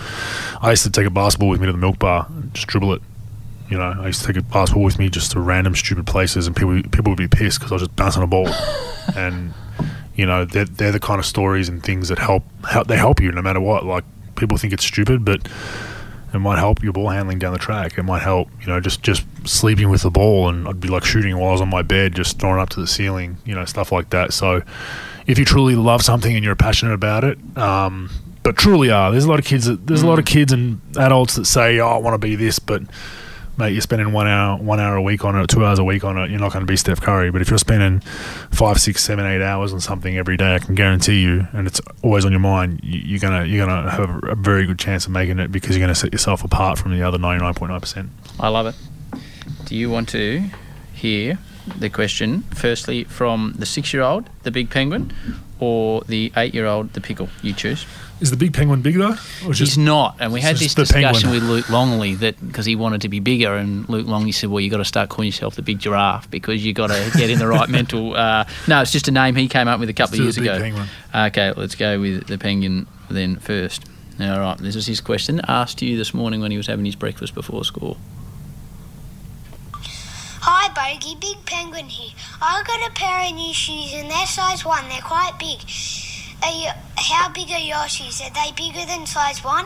I 0.61 0.71
used 0.71 0.83
to 0.83 0.91
take 0.91 1.05
a 1.05 1.11
basketball 1.11 1.49
with 1.49 1.59
me 1.59 1.67
to 1.67 1.71
the 1.71 1.77
milk 1.77 1.99
bar, 1.99 2.27
and 2.29 2.53
just 2.53 2.67
dribble 2.67 2.93
it. 2.93 3.01
You 3.69 3.77
know, 3.77 3.95
I 3.99 4.07
used 4.07 4.21
to 4.21 4.27
take 4.27 4.37
a 4.37 4.41
basketball 4.41 4.83
with 4.83 4.99
me 4.99 5.09
just 5.09 5.31
to 5.31 5.39
random 5.39 5.75
stupid 5.75 6.05
places, 6.05 6.47
and 6.47 6.55
people 6.55 6.81
people 6.83 7.11
would 7.11 7.17
be 7.17 7.27
pissed 7.27 7.59
because 7.59 7.71
I 7.71 7.75
was 7.75 7.81
just 7.83 7.95
bouncing 7.95 8.23
a 8.23 8.27
ball. 8.27 8.47
and 9.15 9.53
you 10.15 10.25
know, 10.25 10.45
they're, 10.45 10.65
they're 10.65 10.91
the 10.91 10.99
kind 10.99 11.19
of 11.19 11.25
stories 11.25 11.69
and 11.69 11.81
things 11.83 12.09
that 12.09 12.19
help, 12.19 12.43
help 12.69 12.87
they 12.87 12.97
help 12.97 13.19
you 13.19 13.31
no 13.31 13.41
matter 13.41 13.59
what. 13.59 13.85
Like 13.85 14.03
people 14.35 14.57
think 14.57 14.73
it's 14.73 14.85
stupid, 14.85 15.25
but 15.25 15.47
it 16.33 16.39
might 16.39 16.57
help 16.57 16.83
your 16.83 16.93
ball 16.93 17.09
handling 17.09 17.39
down 17.39 17.53
the 17.53 17.59
track. 17.59 17.97
It 17.97 18.03
might 18.03 18.21
help, 18.21 18.49
you 18.61 18.67
know, 18.67 18.79
just 18.79 19.03
just 19.03 19.25
sleeping 19.45 19.89
with 19.89 20.01
the 20.01 20.09
ball, 20.09 20.49
and 20.49 20.67
I'd 20.67 20.79
be 20.79 20.87
like 20.87 21.05
shooting 21.05 21.37
while 21.37 21.49
I 21.49 21.51
was 21.51 21.61
on 21.61 21.69
my 21.69 21.81
bed, 21.81 22.15
just 22.15 22.39
throwing 22.39 22.59
up 22.59 22.69
to 22.69 22.79
the 22.79 22.87
ceiling, 22.87 23.37
you 23.45 23.53
know, 23.53 23.65
stuff 23.65 23.91
like 23.91 24.09
that. 24.11 24.33
So, 24.33 24.61
if 25.27 25.37
you 25.39 25.45
truly 25.45 25.75
love 25.75 26.01
something 26.01 26.35
and 26.35 26.43
you're 26.43 26.55
passionate 26.55 26.93
about 26.93 27.23
it, 27.23 27.37
um, 27.57 28.09
but 28.43 28.57
truly 28.57 28.89
are, 28.91 29.11
there's 29.11 29.25
a 29.25 29.29
lot 29.29 29.39
of 29.39 29.45
kids. 29.45 29.65
That, 29.65 29.87
there's 29.87 30.01
a 30.01 30.07
lot 30.07 30.19
of 30.19 30.25
kids 30.25 30.51
and 30.51 30.81
adults 30.97 31.35
that 31.35 31.45
say, 31.45 31.79
"Oh, 31.79 31.87
I 31.89 31.97
want 31.97 32.13
to 32.13 32.17
be 32.17 32.35
this," 32.35 32.59
but 32.59 32.81
mate, 33.57 33.71
you're 33.71 33.81
spending 33.81 34.11
one 34.11 34.27
hour, 34.27 34.57
one 34.57 34.79
hour 34.79 34.95
a 34.95 35.01
week 35.01 35.23
on 35.23 35.35
it, 35.39 35.47
two 35.47 35.63
hours 35.63 35.77
a 35.79 35.83
week 35.83 36.03
on 36.03 36.17
it. 36.17 36.29
You're 36.31 36.39
not 36.39 36.51
going 36.51 36.65
to 36.65 36.69
be 36.71 36.75
Steph 36.75 36.99
Curry. 36.99 37.29
But 37.31 37.41
if 37.41 37.49
you're 37.49 37.57
spending 37.59 37.99
five, 38.51 38.79
six, 38.81 39.03
seven, 39.03 39.25
eight 39.25 39.41
hours 39.41 39.71
on 39.73 39.79
something 39.79 40.17
every 40.17 40.35
day, 40.37 40.55
I 40.55 40.59
can 40.59 40.73
guarantee 40.75 41.21
you, 41.21 41.47
and 41.53 41.67
it's 41.67 41.79
always 42.01 42.25
on 42.25 42.31
your 42.31 42.39
mind, 42.41 42.81
you- 42.83 42.99
you're 43.05 43.19
gonna 43.19 43.45
you're 43.45 43.65
gonna 43.65 43.89
have 43.91 44.23
a 44.23 44.35
very 44.35 44.65
good 44.65 44.79
chance 44.79 45.05
of 45.05 45.11
making 45.11 45.39
it 45.39 45.51
because 45.51 45.77
you're 45.77 45.85
going 45.85 45.93
to 45.93 45.99
set 45.99 46.11
yourself 46.11 46.43
apart 46.43 46.77
from 46.79 46.91
the 46.91 47.01
other 47.03 47.17
99.9 47.17 47.79
percent. 47.79 48.09
I 48.39 48.49
love 48.49 48.65
it. 48.67 48.75
Do 49.65 49.75
you 49.75 49.89
want 49.89 50.09
to 50.09 50.43
hear 50.93 51.37
the 51.65 51.89
question 51.89 52.43
firstly 52.53 53.03
from 53.05 53.53
the 53.57 53.65
six-year-old, 53.65 54.29
the 54.43 54.51
big 54.51 54.69
penguin, 54.69 55.13
or 55.59 56.01
the 56.07 56.31
eight-year-old, 56.35 56.93
the 56.93 57.01
pickle? 57.01 57.29
You 57.41 57.53
choose. 57.53 57.85
Is 58.21 58.31
the 58.31 58.37
big 58.37 58.53
penguin 58.53 58.81
big 58.81 58.95
though? 58.95 59.13
He's 59.51 59.77
not, 59.77 60.15
and 60.19 60.31
we 60.31 60.39
had 60.39 60.55
this 60.55 60.73
discussion 60.73 61.29
penguin? 61.29 61.31
with 61.31 61.43
Luke 61.43 61.69
Longley 61.69 62.15
that 62.15 62.45
because 62.45 62.65
he 62.65 62.75
wanted 62.75 63.01
to 63.01 63.09
be 63.09 63.19
bigger, 63.19 63.55
and 63.55 63.87
Luke 63.89 64.07
Longley 64.07 64.31
said, 64.31 64.49
"Well, 64.49 64.61
you 64.61 64.69
got 64.69 64.77
to 64.77 64.85
start 64.85 65.09
calling 65.09 65.27
yourself 65.27 65.55
the 65.55 65.61
big 65.61 65.79
giraffe 65.79 66.29
because 66.31 66.63
you 66.65 66.73
got 66.73 66.87
to 66.87 67.11
get 67.17 67.29
in 67.29 67.39
the 67.39 67.47
right 67.47 67.67
mental." 67.79 68.15
Uh, 68.15 68.45
no, 68.67 68.81
it's 68.81 68.91
just 68.91 69.09
a 69.09 69.11
name 69.11 69.35
he 69.35 69.49
came 69.49 69.67
up 69.67 69.79
with 69.79 69.89
a 69.89 69.93
couple 69.93 70.19
of 70.19 70.25
Let's 70.25 70.37
years 70.37 70.57
do 70.57 70.63
the 70.63 70.73
ago. 70.73 70.85
Okay, 71.27 71.51
let's 71.59 71.75
go 71.75 71.99
with 71.99 72.27
the 72.27 72.37
penguin 72.37 72.87
then 73.09 73.37
first. 73.37 73.83
All 74.21 74.39
right, 74.39 74.57
this 74.57 74.75
is 74.75 74.85
his 74.85 75.01
question 75.01 75.41
asked 75.47 75.79
to 75.79 75.85
you 75.85 75.97
this 75.97 76.13
morning 76.13 76.39
when 76.39 76.51
he 76.51 76.57
was 76.57 76.67
having 76.67 76.85
his 76.85 76.95
breakfast 76.95 77.33
before 77.33 77.65
school. 77.65 77.97
Hi, 80.75 80.93
Bogey. 80.95 81.15
Big 81.19 81.45
Penguin 81.45 81.85
here. 81.85 82.13
I 82.41 82.63
got 82.65 82.89
a 82.89 82.93
pair 82.93 83.27
of 83.29 83.35
new 83.35 83.53
shoes 83.53 83.93
and 83.93 84.09
they're 84.09 84.25
size 84.25 84.65
one. 84.65 84.87
They're 84.89 85.01
quite 85.01 85.33
big. 85.37 85.59
Are 86.43 86.51
you, 86.51 86.69
how 86.97 87.31
big 87.31 87.51
are 87.51 87.59
your 87.59 87.87
shoes? 87.87 88.21
Are 88.21 88.31
they 88.31 88.51
bigger 88.55 88.85
than 88.85 89.05
size 89.05 89.43
one? 89.43 89.65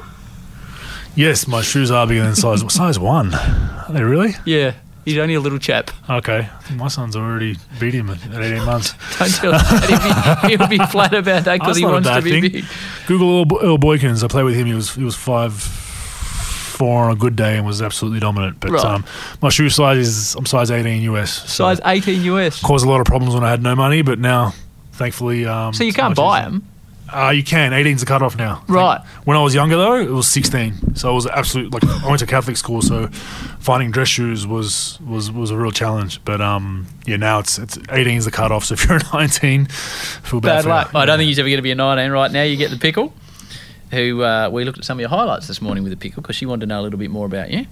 Yes, 1.16 1.48
my 1.48 1.62
shoes 1.62 1.92
are 1.92 2.06
bigger 2.06 2.24
than 2.24 2.36
size 2.36 2.62
size 2.74 3.00
one. 3.00 3.34
Are 3.34 3.88
they 3.90 4.04
really? 4.04 4.34
Yeah, 4.46 4.74
he's 5.06 5.18
only 5.18 5.36
a 5.36 5.40
little 5.40 5.60
chap. 5.60 5.92
Okay, 6.10 6.50
my 6.76 6.90
son's 6.90 7.16
already 7.16 7.58
beat 7.80 7.94
him 7.94 8.10
at 8.10 8.24
at 8.34 8.44
18 8.44 8.66
months. 8.66 8.94
Don't 9.20 9.30
tell 9.34 9.52
that. 9.52 10.42
He'll 10.48 10.58
be, 10.68 10.78
he'll 10.78 10.86
be 10.86 10.86
flat 10.92 11.14
about 11.14 11.46
that 11.46 11.60
because 11.60 11.78
he 11.78 11.86
wants 11.86 12.10
to 12.10 12.22
be 12.22 12.32
thing. 12.32 12.52
big. 12.52 12.66
Google 13.08 13.40
Earl, 13.40 13.64
Earl 13.64 13.78
Boykins. 13.78 14.24
I 14.24 14.28
played 14.28 14.44
with 14.44 14.56
him. 14.56 14.68
He 14.68 14.74
was 14.74 14.94
he 14.94 15.04
was 15.04 15.16
five 15.16 15.54
four 16.78 17.06
on 17.06 17.12
a 17.12 17.16
good 17.16 17.36
day 17.36 17.58
and 17.58 17.66
was 17.66 17.82
absolutely 17.82 18.20
dominant. 18.20 18.60
But 18.60 18.72
Right. 18.72 18.86
um, 18.86 19.04
my 19.42 19.50
shoe 19.50 19.70
size 19.70 19.98
is 20.08 20.36
I'm 20.36 20.46
size 20.46 20.70
18 20.72 21.02
US. 21.14 21.32
So 21.52 21.64
Size 21.66 21.80
18 21.86 22.24
US. 22.34 22.62
caused 22.62 22.86
a 22.86 22.90
lot 22.90 23.00
of 23.02 23.06
problems 23.08 23.34
when 23.36 23.44
I 23.44 23.50
had 23.50 23.62
no 23.64 23.76
money, 23.76 24.02
but 24.04 24.20
now 24.20 24.54
thankfully. 24.94 25.46
Um, 25.46 25.74
So 25.74 25.84
you 25.84 25.94
can't 25.94 26.16
buy 26.16 26.42
them. 26.44 26.64
Uh, 27.10 27.30
you 27.34 27.42
can. 27.42 27.72
18's 27.72 28.02
the 28.02 28.06
cutoff 28.06 28.36
now. 28.38 28.62
Right. 28.68 29.00
When 29.24 29.38
I 29.38 29.42
was 29.42 29.56
younger 29.56 29.78
though, 29.78 29.96
it 29.96 30.10
was 30.12 30.28
16. 30.28 30.96
So 30.96 31.10
I 31.10 31.14
was 31.14 31.26
absolute. 31.26 31.74
Like 31.74 31.86
I 31.86 32.06
went 32.06 32.20
to 32.20 32.26
Catholic 32.26 32.58
school, 32.58 32.82
so 32.82 33.08
finding 33.60 33.92
dress 33.92 34.10
shoes 34.10 34.46
was 34.46 35.00
was 35.08 35.32
was 35.32 35.50
a 35.50 35.56
real 35.58 35.72
challenge. 35.72 36.20
But 36.26 36.42
um, 36.42 36.86
yeah, 37.06 37.16
now 37.16 37.40
it's 37.40 37.58
it's 37.60 37.78
18's 37.78 38.26
the 38.26 38.32
cutoff. 38.32 38.66
So 38.66 38.74
if 38.74 38.84
you're 38.86 38.98
a 38.98 39.02
19, 39.14 39.68
feel 39.68 40.42
bad, 40.42 40.66
Bad 40.66 40.66
luck. 40.66 40.96
I 40.96 41.06
don't 41.06 41.18
think 41.18 41.30
he's 41.30 41.40
ever 41.40 41.48
going 41.48 41.60
to 41.60 41.62
be 41.62 41.72
a 41.72 41.76
19 41.76 42.12
right 42.12 42.30
now. 42.32 42.44
You 42.44 42.58
get 42.58 42.72
the 42.72 42.78
pickle, 42.78 43.14
who 43.92 44.24
uh, 44.24 44.50
we 44.52 44.64
looked 44.64 44.78
at 44.78 44.86
some 44.86 44.98
of 44.98 45.02
your 45.02 45.10
highlights 45.10 45.48
this 45.48 45.62
morning 45.62 45.84
with 45.84 45.92
the 45.92 45.98
pickle 45.98 46.22
because 46.22 46.36
she 46.36 46.46
wanted 46.46 46.62
to 46.62 46.66
know 46.68 46.82
a 46.82 46.84
little 46.84 47.00
bit 47.00 47.12
more 47.12 47.26
about 47.26 47.52
you. 47.52 47.66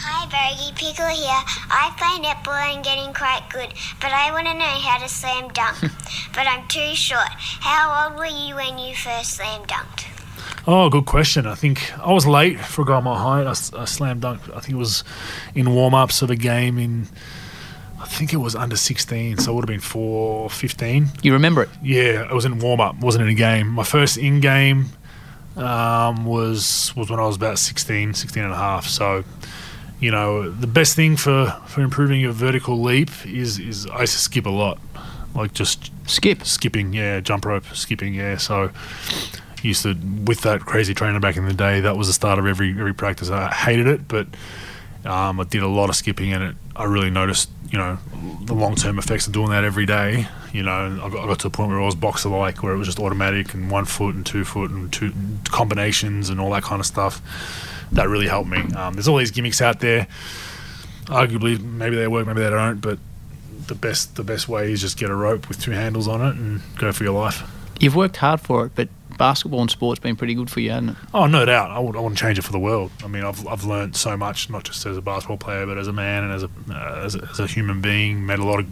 Hi, 0.00 0.26
Bergie 0.26 0.74
Pickle 0.76 1.08
here. 1.08 1.42
I 1.70 1.92
play 1.98 2.24
netball 2.24 2.74
and 2.74 2.84
getting 2.84 3.12
quite 3.12 3.42
good, 3.50 3.68
but 4.00 4.12
I 4.12 4.30
want 4.30 4.46
to 4.46 4.54
know 4.54 4.64
how 4.64 4.98
to 4.98 5.08
slam 5.08 5.48
dunk. 5.48 5.80
but 6.34 6.46
I'm 6.46 6.66
too 6.68 6.94
short. 6.94 7.28
How 7.28 8.10
old 8.10 8.18
were 8.18 8.26
you 8.26 8.54
when 8.54 8.78
you 8.78 8.94
first 8.94 9.34
slam 9.34 9.62
dunked? 9.62 10.06
Oh, 10.66 10.88
good 10.88 11.06
question. 11.06 11.46
I 11.46 11.54
think 11.54 11.98
I 11.98 12.12
was 12.12 12.26
late 12.26 12.60
for 12.60 12.82
a 12.82 12.84
guy 12.84 13.00
my 13.00 13.18
height. 13.18 13.46
I 13.46 13.84
slam 13.84 14.20
dunked. 14.20 14.54
I 14.54 14.60
think 14.60 14.74
it 14.74 14.76
was 14.76 15.02
in 15.54 15.74
warm 15.74 15.94
ups 15.94 16.22
of 16.22 16.30
a 16.30 16.36
game 16.36 16.78
in. 16.78 17.08
I 18.00 18.06
think 18.06 18.32
it 18.32 18.36
was 18.36 18.54
under 18.54 18.76
16, 18.76 19.38
so 19.38 19.50
it 19.50 19.54
would 19.56 19.62
have 19.62 19.68
been 19.68 19.80
4 19.80 20.48
15. 20.48 21.08
You 21.22 21.32
remember 21.32 21.64
it? 21.64 21.70
Yeah, 21.82 22.28
it 22.28 22.32
was 22.32 22.44
in 22.44 22.60
warm 22.60 22.80
up, 22.80 23.00
wasn't 23.00 23.22
in 23.24 23.28
a 23.30 23.34
game. 23.34 23.68
My 23.68 23.82
first 23.82 24.16
in 24.16 24.40
game 24.40 24.90
um, 25.58 26.24
was 26.24 26.94
was 26.96 27.10
when 27.10 27.20
I 27.20 27.26
was 27.26 27.36
about 27.36 27.58
16, 27.58 28.14
16 28.14 28.42
and 28.42 28.52
a 28.52 28.56
half. 28.56 28.86
So, 28.86 29.24
you 30.00 30.10
know, 30.10 30.50
the 30.50 30.66
best 30.66 30.94
thing 30.96 31.16
for, 31.16 31.50
for 31.66 31.80
improving 31.82 32.20
your 32.20 32.32
vertical 32.32 32.80
leap 32.80 33.10
is, 33.26 33.58
is 33.58 33.86
I 33.86 34.02
used 34.02 34.14
to 34.14 34.20
skip 34.20 34.46
a 34.46 34.50
lot. 34.50 34.78
Like 35.34 35.52
just 35.52 35.92
skip, 36.08 36.44
skipping, 36.44 36.92
yeah, 36.92 37.20
jump 37.20 37.44
rope, 37.44 37.64
skipping, 37.74 38.14
yeah. 38.14 38.38
So, 38.38 38.70
used 39.62 39.82
to 39.82 39.94
with 40.24 40.42
that 40.42 40.60
crazy 40.60 40.94
trainer 40.94 41.20
back 41.20 41.36
in 41.36 41.44
the 41.46 41.54
day. 41.54 41.80
That 41.80 41.96
was 41.96 42.06
the 42.06 42.12
start 42.12 42.38
of 42.38 42.46
every 42.46 42.70
every 42.70 42.94
practice. 42.94 43.30
I 43.30 43.48
hated 43.48 43.86
it, 43.86 44.08
but 44.08 44.26
um, 45.04 45.40
I 45.40 45.44
did 45.44 45.62
a 45.62 45.68
lot 45.68 45.90
of 45.90 45.96
skipping, 45.96 46.32
and 46.32 46.42
it 46.42 46.56
I 46.76 46.84
really 46.84 47.10
noticed, 47.10 47.50
you 47.70 47.78
know, 47.78 47.98
the 48.44 48.54
long 48.54 48.74
term 48.74 48.98
effects 48.98 49.26
of 49.26 49.32
doing 49.32 49.50
that 49.50 49.64
every 49.64 49.86
day. 49.86 50.26
You 50.52 50.62
know, 50.62 51.00
I 51.02 51.10
got, 51.10 51.24
I 51.24 51.26
got 51.26 51.38
to 51.40 51.48
a 51.48 51.50
point 51.50 51.70
where 51.70 51.80
I 51.80 51.84
was 51.84 51.94
boxer 51.94 52.28
like, 52.28 52.62
where 52.62 52.72
it 52.72 52.78
was 52.78 52.88
just 52.88 52.98
automatic 52.98 53.52
and 53.54 53.70
one 53.70 53.84
foot 53.84 54.14
and 54.14 54.24
two 54.24 54.44
foot 54.44 54.70
and 54.70 54.92
two 54.92 55.12
combinations 55.50 56.30
and 56.30 56.40
all 56.40 56.50
that 56.50 56.62
kind 56.62 56.80
of 56.80 56.86
stuff. 56.86 57.20
That 57.92 58.08
really 58.08 58.28
helped 58.28 58.48
me. 58.48 58.58
Um, 58.74 58.94
there's 58.94 59.08
all 59.08 59.16
these 59.16 59.30
gimmicks 59.30 59.60
out 59.60 59.80
there. 59.80 60.06
Arguably, 61.06 61.60
maybe 61.60 61.96
they 61.96 62.08
work, 62.08 62.26
maybe 62.26 62.40
they 62.40 62.50
don't, 62.50 62.80
but 62.80 62.98
the 63.66 63.74
best 63.74 64.16
the 64.16 64.24
best 64.24 64.48
way 64.48 64.72
is 64.72 64.80
just 64.80 64.98
get 64.98 65.10
a 65.10 65.14
rope 65.14 65.48
with 65.48 65.60
two 65.60 65.72
handles 65.72 66.08
on 66.08 66.20
it 66.20 66.36
and 66.36 66.60
go 66.78 66.92
for 66.92 67.04
your 67.04 67.12
life. 67.12 67.42
You've 67.80 67.96
worked 67.96 68.16
hard 68.16 68.40
for 68.40 68.66
it, 68.66 68.72
but 68.74 68.88
basketball 69.18 69.60
and 69.60 69.70
sport's 69.70 70.00
been 70.00 70.16
pretty 70.16 70.34
good 70.34 70.48
for 70.48 70.60
you, 70.60 70.70
hasn't 70.70 70.90
it? 70.90 70.96
Oh, 71.12 71.26
no 71.26 71.44
doubt. 71.44 71.70
I, 71.70 71.78
would, 71.78 71.96
I 71.96 72.00
wouldn't 72.00 72.18
change 72.18 72.38
it 72.38 72.42
for 72.42 72.52
the 72.52 72.58
world. 72.58 72.90
I 73.04 73.08
mean, 73.08 73.24
I've, 73.24 73.46
I've 73.46 73.64
learned 73.64 73.96
so 73.96 74.16
much, 74.16 74.48
not 74.48 74.64
just 74.64 74.86
as 74.86 74.96
a 74.96 75.02
basketball 75.02 75.36
player, 75.36 75.66
but 75.66 75.76
as 75.76 75.88
a 75.88 75.92
man 75.92 76.24
and 76.24 76.32
as 76.32 76.44
a, 76.44 76.50
uh, 76.70 77.02
as 77.04 77.14
a 77.14 77.28
as 77.30 77.40
a 77.40 77.46
human 77.46 77.80
being. 77.82 78.24
Met 78.24 78.38
a 78.38 78.44
lot 78.44 78.60
of 78.60 78.66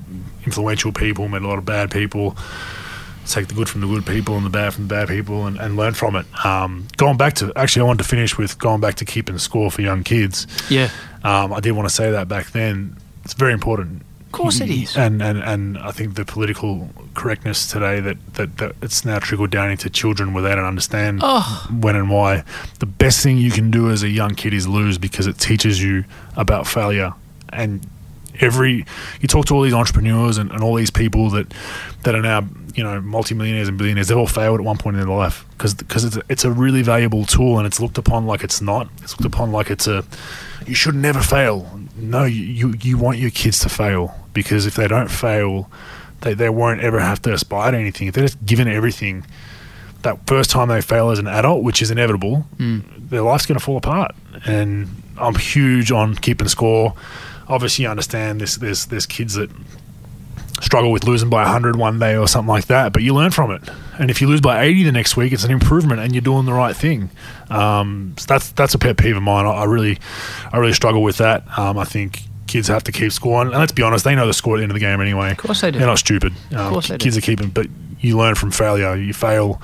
influential 0.47 0.93
people, 0.93 1.29
met 1.29 1.43
a 1.43 1.49
lot 1.49 1.59
of 1.59 1.65
bad 1.65 1.91
people. 1.91 2.37
Take 3.27 3.49
the 3.49 3.55
good 3.55 3.69
from 3.69 3.81
the 3.81 3.89
good 3.89 4.07
people 4.07 4.37
and 4.37 4.47
the 4.47 4.51
bad 4.51 4.73
from 4.73 4.87
the 4.87 4.95
bad 4.95 5.09
people, 5.09 5.47
and, 5.47 5.59
and 5.59 5.77
learn 5.77 5.95
from 5.95 6.15
it. 6.15 6.27
Um, 6.47 6.87
going 6.97 7.17
back 7.17 7.35
to 7.35 7.53
actually, 7.57 7.83
I 7.83 7.85
wanted 7.87 8.05
to 8.05 8.09
finish 8.09 8.39
with 8.39 8.57
going 8.59 8.81
back 8.81 8.95
to 8.97 9.05
keeping 9.05 9.37
score 9.39 9.71
for 9.71 9.83
young 9.83 10.05
kids. 10.05 10.47
Yeah. 10.71 10.91
Um, 11.25 11.53
I 11.53 11.59
did 11.59 11.73
want 11.73 11.89
to 11.89 11.95
say 11.95 12.13
that 12.13 12.29
back 12.29 12.53
then. 12.53 12.97
It's 13.25 13.35
very 13.35 13.53
important. 13.53 14.03
Of 14.27 14.33
course 14.33 14.61
it 14.61 14.69
mm-hmm. 14.69 14.83
is. 14.83 14.97
And, 14.97 15.23
and 15.23 15.39
and 15.39 15.79
I 15.79 15.93
think 15.93 16.15
the 16.15 16.25
political 16.25 16.91
correctness 17.15 17.67
today 17.67 18.01
that, 18.01 18.35
that, 18.35 18.59
that 18.59 18.77
it's 18.83 19.05
now 19.05 19.19
trickled 19.19 19.51
down 19.51 19.71
into 19.71 19.89
children 19.89 20.35
where 20.35 20.43
they 20.43 20.55
don't 20.55 20.65
understand 20.65 21.21
Oh. 21.23 21.67
when 21.81 21.97
and 21.97 22.11
why. 22.11 22.45
The 22.81 22.87
best 22.87 23.23
thing 23.23 23.39
you 23.39 23.51
can 23.51 23.71
do 23.71 23.91
as 23.91 24.03
a 24.03 24.09
young 24.09 24.35
kid 24.35 24.53
is 24.53 24.69
lose 24.69 24.99
because 24.99 25.27
it 25.27 25.39
teaches 25.39 25.83
you 25.83 26.05
about 26.37 26.67
failure. 26.67 27.15
And 27.51 27.87
every 28.41 28.85
you 29.21 29.29
talk 29.29 29.47
to 29.47 29.55
all 29.55 29.63
these 29.63 29.73
entrepreneurs 29.73 30.39
and, 30.39 30.51
and 30.51 30.63
all 30.63 30.75
these 30.75 30.91
people 30.91 31.31
that 31.31 31.53
that 32.03 32.15
are 32.15 32.23
now 32.23 32.47
you 32.75 32.83
know 32.83 33.01
multimillionaires 33.01 33.69
and 33.69 33.79
billionaires 33.79 34.09
they've 34.09 34.19
all 34.19 34.27
failed 34.27 34.61
at 34.61 34.65
one 34.65 34.77
point 34.77 34.95
in 34.95 35.01
their 35.01 35.17
life 35.17 35.47
because 35.53 35.75
because 35.75 36.05
it's 36.05 36.17
a, 36.17 36.23
it's 36.29 36.45
a 36.45 36.51
really 36.51 36.83
valuable 36.83 37.25
tool 37.25 37.59
and 37.59 37.67
it's 37.67 37.81
looked 37.81 37.99
upon 37.99 38.27
like 38.27 38.45
it's 38.45 38.61
not 38.61 38.89
it's 39.03 39.13
looked 39.19 39.25
upon 39.25 39.53
like 39.53 39.71
it's 39.71 39.87
a 39.87 40.05
you 40.67 40.75
should 40.75 40.95
never 40.95 41.21
fail 41.21 41.81
no 41.97 42.25
you 42.25 42.75
you, 42.83 42.99
want 42.99 43.19
your 43.19 43.31
kids 43.31 43.59
to 43.61 43.69
fail 43.69 44.15
because 44.33 44.67
if 44.67 44.75
they 44.75 44.87
don't 44.89 45.11
fail 45.11 45.71
they, 46.21 46.35
they 46.35 46.49
won't 46.49 46.81
ever 46.81 46.99
have 47.01 47.21
to 47.23 47.33
aspire 47.33 47.71
to 47.73 47.77
anything 47.79 48.09
if 48.09 48.15
they're 48.15 48.25
just 48.27 48.45
given 48.47 48.69
everything 48.69 49.25
that 50.03 50.27
first 50.27 50.51
time 50.51 50.69
they 50.69 50.81
fail 50.81 51.11
as 51.11 51.19
an 51.19 51.27
adult 51.27 51.63
which 51.65 51.81
is 51.83 51.91
inevitable 51.91 52.47
Mm. 52.59 52.83
their 53.11 53.23
life's 53.23 53.47
going 53.47 53.59
to 53.59 53.65
fall 53.65 53.77
apart. 53.77 54.15
And 54.45 54.89
I'm 55.17 55.35
huge 55.35 55.91
on 55.91 56.15
keeping 56.17 56.47
score. 56.49 56.95
Obviously, 57.49 57.85
you 57.85 57.89
understand 57.91 58.41
this. 58.41 58.57
There's 58.57 58.87
there's 58.87 59.07
kids 59.07 59.35
that 59.35 59.51
struggle 60.67 60.93
with 60.93 61.05
losing 61.05 61.31
by 61.31 61.43
100 61.43 61.77
one 61.77 61.99
day 61.99 62.17
or 62.17 62.29
something 62.29 62.49
like 62.49 62.67
that, 62.67 62.93
but 62.93 63.03
you 63.03 63.15
learn 63.15 63.31
from 63.31 63.51
it. 63.51 63.63
And 63.99 64.11
if 64.11 64.21
you 64.21 64.27
lose 64.29 64.41
by 64.43 64.63
80 64.63 64.83
the 64.83 64.93
next 64.93 65.17
week, 65.17 65.33
it's 65.33 65.45
an 65.45 65.51
improvement, 65.51 66.01
and 66.01 66.13
you're 66.15 66.21
doing 66.21 66.45
the 66.45 66.53
right 66.53 66.77
thing. 66.77 67.09
Um, 67.49 68.15
so 68.19 68.27
that's 68.29 68.51
that's 68.53 68.75
a 68.75 68.79
pet 68.79 68.99
peeve 68.99 69.17
of 69.17 69.23
mine. 69.23 69.47
I, 69.47 69.51
I 69.51 69.65
really 69.65 69.99
I 70.53 70.59
really 70.59 70.75
struggle 70.75 71.03
with 71.03 71.17
that. 71.19 71.45
Um, 71.59 71.79
I 71.79 71.85
think 71.85 72.21
kids 72.47 72.69
have 72.69 72.85
to 72.85 72.93
keep 72.93 73.11
scoring. 73.13 73.49
And 73.49 73.59
let's 73.59 73.73
be 73.73 73.83
honest, 73.83 74.05
they 74.05 74.15
know 74.15 74.27
the 74.27 74.35
score 74.35 74.55
at 74.57 74.59
the 74.59 74.63
end 74.65 74.73
of 74.73 74.75
the 74.75 74.81
game 74.81 75.01
anyway. 75.01 75.31
Of 75.33 75.39
course 75.39 75.63
they 75.63 75.71
do. 75.71 75.79
They're 75.79 75.89
not 75.89 75.99
stupid. 75.99 76.33
Of 76.53 76.57
Um, 76.59 76.73
course 76.73 76.89
they 76.89 76.97
do. 76.99 77.03
kids 77.05 77.17
are 77.17 77.21
keeping, 77.23 77.49
but 77.49 77.67
you 78.01 78.17
learn 78.17 78.35
from 78.37 78.51
failure. 78.53 78.95
You 78.95 79.13
fail, 79.15 79.61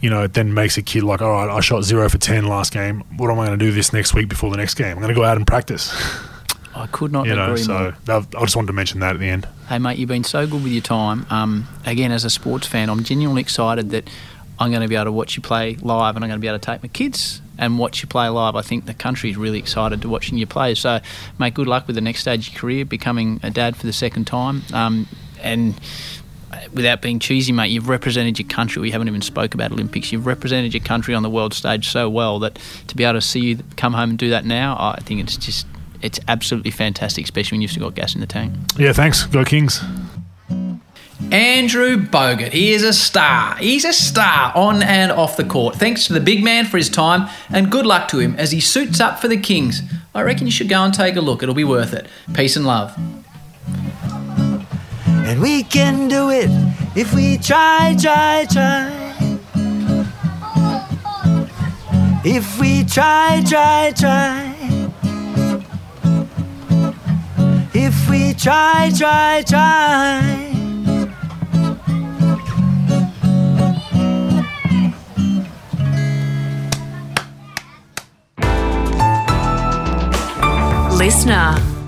you 0.00 0.10
know, 0.10 0.22
it 0.24 0.32
then 0.34 0.52
makes 0.52 0.76
a 0.76 0.82
kid 0.82 1.02
like, 1.04 1.22
all 1.22 1.30
right, 1.30 1.48
I 1.48 1.60
shot 1.60 1.82
zero 1.84 2.08
for 2.08 2.18
10 2.18 2.46
last 2.46 2.72
game. 2.72 3.04
What 3.16 3.30
am 3.30 3.38
I 3.38 3.46
going 3.46 3.58
to 3.58 3.64
do 3.64 3.70
this 3.70 3.92
next 3.92 4.12
week 4.14 4.28
before 4.28 4.50
the 4.50 4.56
next 4.56 4.74
game? 4.74 4.88
I'm 4.96 5.02
going 5.02 5.08
to 5.08 5.14
go 5.14 5.24
out 5.24 5.36
and 5.36 5.46
practice. 5.46 5.92
I 6.80 6.86
could 6.86 7.12
not 7.12 7.26
you 7.26 7.34
know, 7.34 7.44
agree 7.44 7.62
so 7.62 7.94
more. 8.08 8.16
I 8.36 8.42
just 8.42 8.56
wanted 8.56 8.68
to 8.68 8.72
mention 8.72 9.00
that 9.00 9.14
at 9.14 9.20
the 9.20 9.28
end. 9.28 9.46
Hey, 9.68 9.78
mate, 9.78 9.98
you've 9.98 10.08
been 10.08 10.24
so 10.24 10.46
good 10.46 10.62
with 10.62 10.72
your 10.72 10.82
time. 10.82 11.26
Um, 11.28 11.68
again, 11.84 12.10
as 12.10 12.24
a 12.24 12.30
sports 12.30 12.66
fan, 12.66 12.88
I'm 12.88 13.04
genuinely 13.04 13.42
excited 13.42 13.90
that 13.90 14.08
I'm 14.58 14.70
going 14.70 14.82
to 14.82 14.88
be 14.88 14.94
able 14.94 15.06
to 15.06 15.12
watch 15.12 15.36
you 15.36 15.42
play 15.42 15.76
live 15.76 16.16
and 16.16 16.24
I'm 16.24 16.30
going 16.30 16.40
to 16.40 16.42
be 16.42 16.48
able 16.48 16.58
to 16.58 16.64
take 16.64 16.82
my 16.82 16.88
kids 16.88 17.42
and 17.58 17.78
watch 17.78 18.02
you 18.02 18.08
play 18.08 18.28
live. 18.28 18.56
I 18.56 18.62
think 18.62 18.86
the 18.86 18.94
country 18.94 19.30
is 19.30 19.36
really 19.36 19.58
excited 19.58 20.00
to 20.02 20.08
watching 20.08 20.38
you 20.38 20.46
play. 20.46 20.74
So, 20.74 21.00
mate, 21.38 21.52
good 21.52 21.66
luck 21.66 21.86
with 21.86 21.96
the 21.96 22.02
next 22.02 22.20
stage 22.20 22.48
of 22.48 22.54
your 22.54 22.60
career, 22.60 22.84
becoming 22.86 23.40
a 23.42 23.50
dad 23.50 23.76
for 23.76 23.84
the 23.84 23.92
second 23.92 24.26
time. 24.26 24.62
Um, 24.72 25.06
and 25.42 25.78
without 26.72 27.02
being 27.02 27.18
cheesy, 27.18 27.52
mate, 27.52 27.68
you've 27.68 27.88
represented 27.88 28.38
your 28.38 28.48
country. 28.48 28.80
We 28.80 28.90
haven't 28.90 29.08
even 29.08 29.22
spoke 29.22 29.52
about 29.52 29.72
Olympics. 29.72 30.12
You've 30.12 30.26
represented 30.26 30.72
your 30.72 30.82
country 30.82 31.14
on 31.14 31.22
the 31.22 31.30
world 31.30 31.52
stage 31.52 31.88
so 31.88 32.08
well 32.08 32.38
that 32.38 32.58
to 32.88 32.96
be 32.96 33.04
able 33.04 33.14
to 33.14 33.20
see 33.20 33.40
you 33.40 33.58
come 33.76 33.92
home 33.92 34.10
and 34.10 34.18
do 34.18 34.30
that 34.30 34.46
now, 34.46 34.76
I 34.78 35.00
think 35.00 35.20
it's 35.20 35.36
just 35.36 35.66
it's 36.02 36.20
absolutely 36.28 36.70
fantastic, 36.70 37.24
especially 37.24 37.56
when 37.56 37.62
you've 37.62 37.70
still 37.70 37.84
got 37.84 37.94
gas 37.94 38.14
in 38.14 38.20
the 38.20 38.26
tank. 38.26 38.54
Yeah, 38.76 38.92
thanks. 38.92 39.24
Go 39.26 39.44
Kings. 39.44 39.82
Andrew 41.30 41.96
Bogut. 41.98 42.52
He 42.52 42.72
is 42.72 42.82
a 42.82 42.92
star. 42.92 43.56
He's 43.56 43.84
a 43.84 43.92
star 43.92 44.52
on 44.56 44.82
and 44.82 45.12
off 45.12 45.36
the 45.36 45.44
court. 45.44 45.76
Thanks 45.76 46.06
to 46.06 46.12
the 46.12 46.20
big 46.20 46.42
man 46.42 46.64
for 46.64 46.76
his 46.76 46.88
time 46.88 47.28
and 47.50 47.70
good 47.70 47.86
luck 47.86 48.08
to 48.08 48.18
him 48.18 48.34
as 48.36 48.50
he 48.50 48.60
suits 48.60 49.00
up 49.00 49.20
for 49.20 49.28
the 49.28 49.36
Kings. 49.36 49.82
I 50.14 50.22
reckon 50.22 50.46
you 50.46 50.50
should 50.50 50.68
go 50.68 50.82
and 50.82 50.92
take 50.92 51.16
a 51.16 51.20
look. 51.20 51.42
It'll 51.42 51.54
be 51.54 51.64
worth 51.64 51.92
it. 51.92 52.06
Peace 52.34 52.56
and 52.56 52.66
love. 52.66 52.96
And 55.06 55.40
we 55.40 55.62
can 55.62 56.08
do 56.08 56.30
it 56.30 56.50
if 56.96 57.14
we 57.14 57.38
try, 57.38 57.94
try, 58.00 58.46
try. 58.50 58.96
If 62.24 62.58
we 62.58 62.84
try, 62.84 63.42
try, 63.46 63.92
try. 63.96 64.49
If 67.72 68.10
we 68.10 68.34
try, 68.34 68.90
try, 68.96 69.42
try. 69.46 70.48
Listener. 80.98 81.79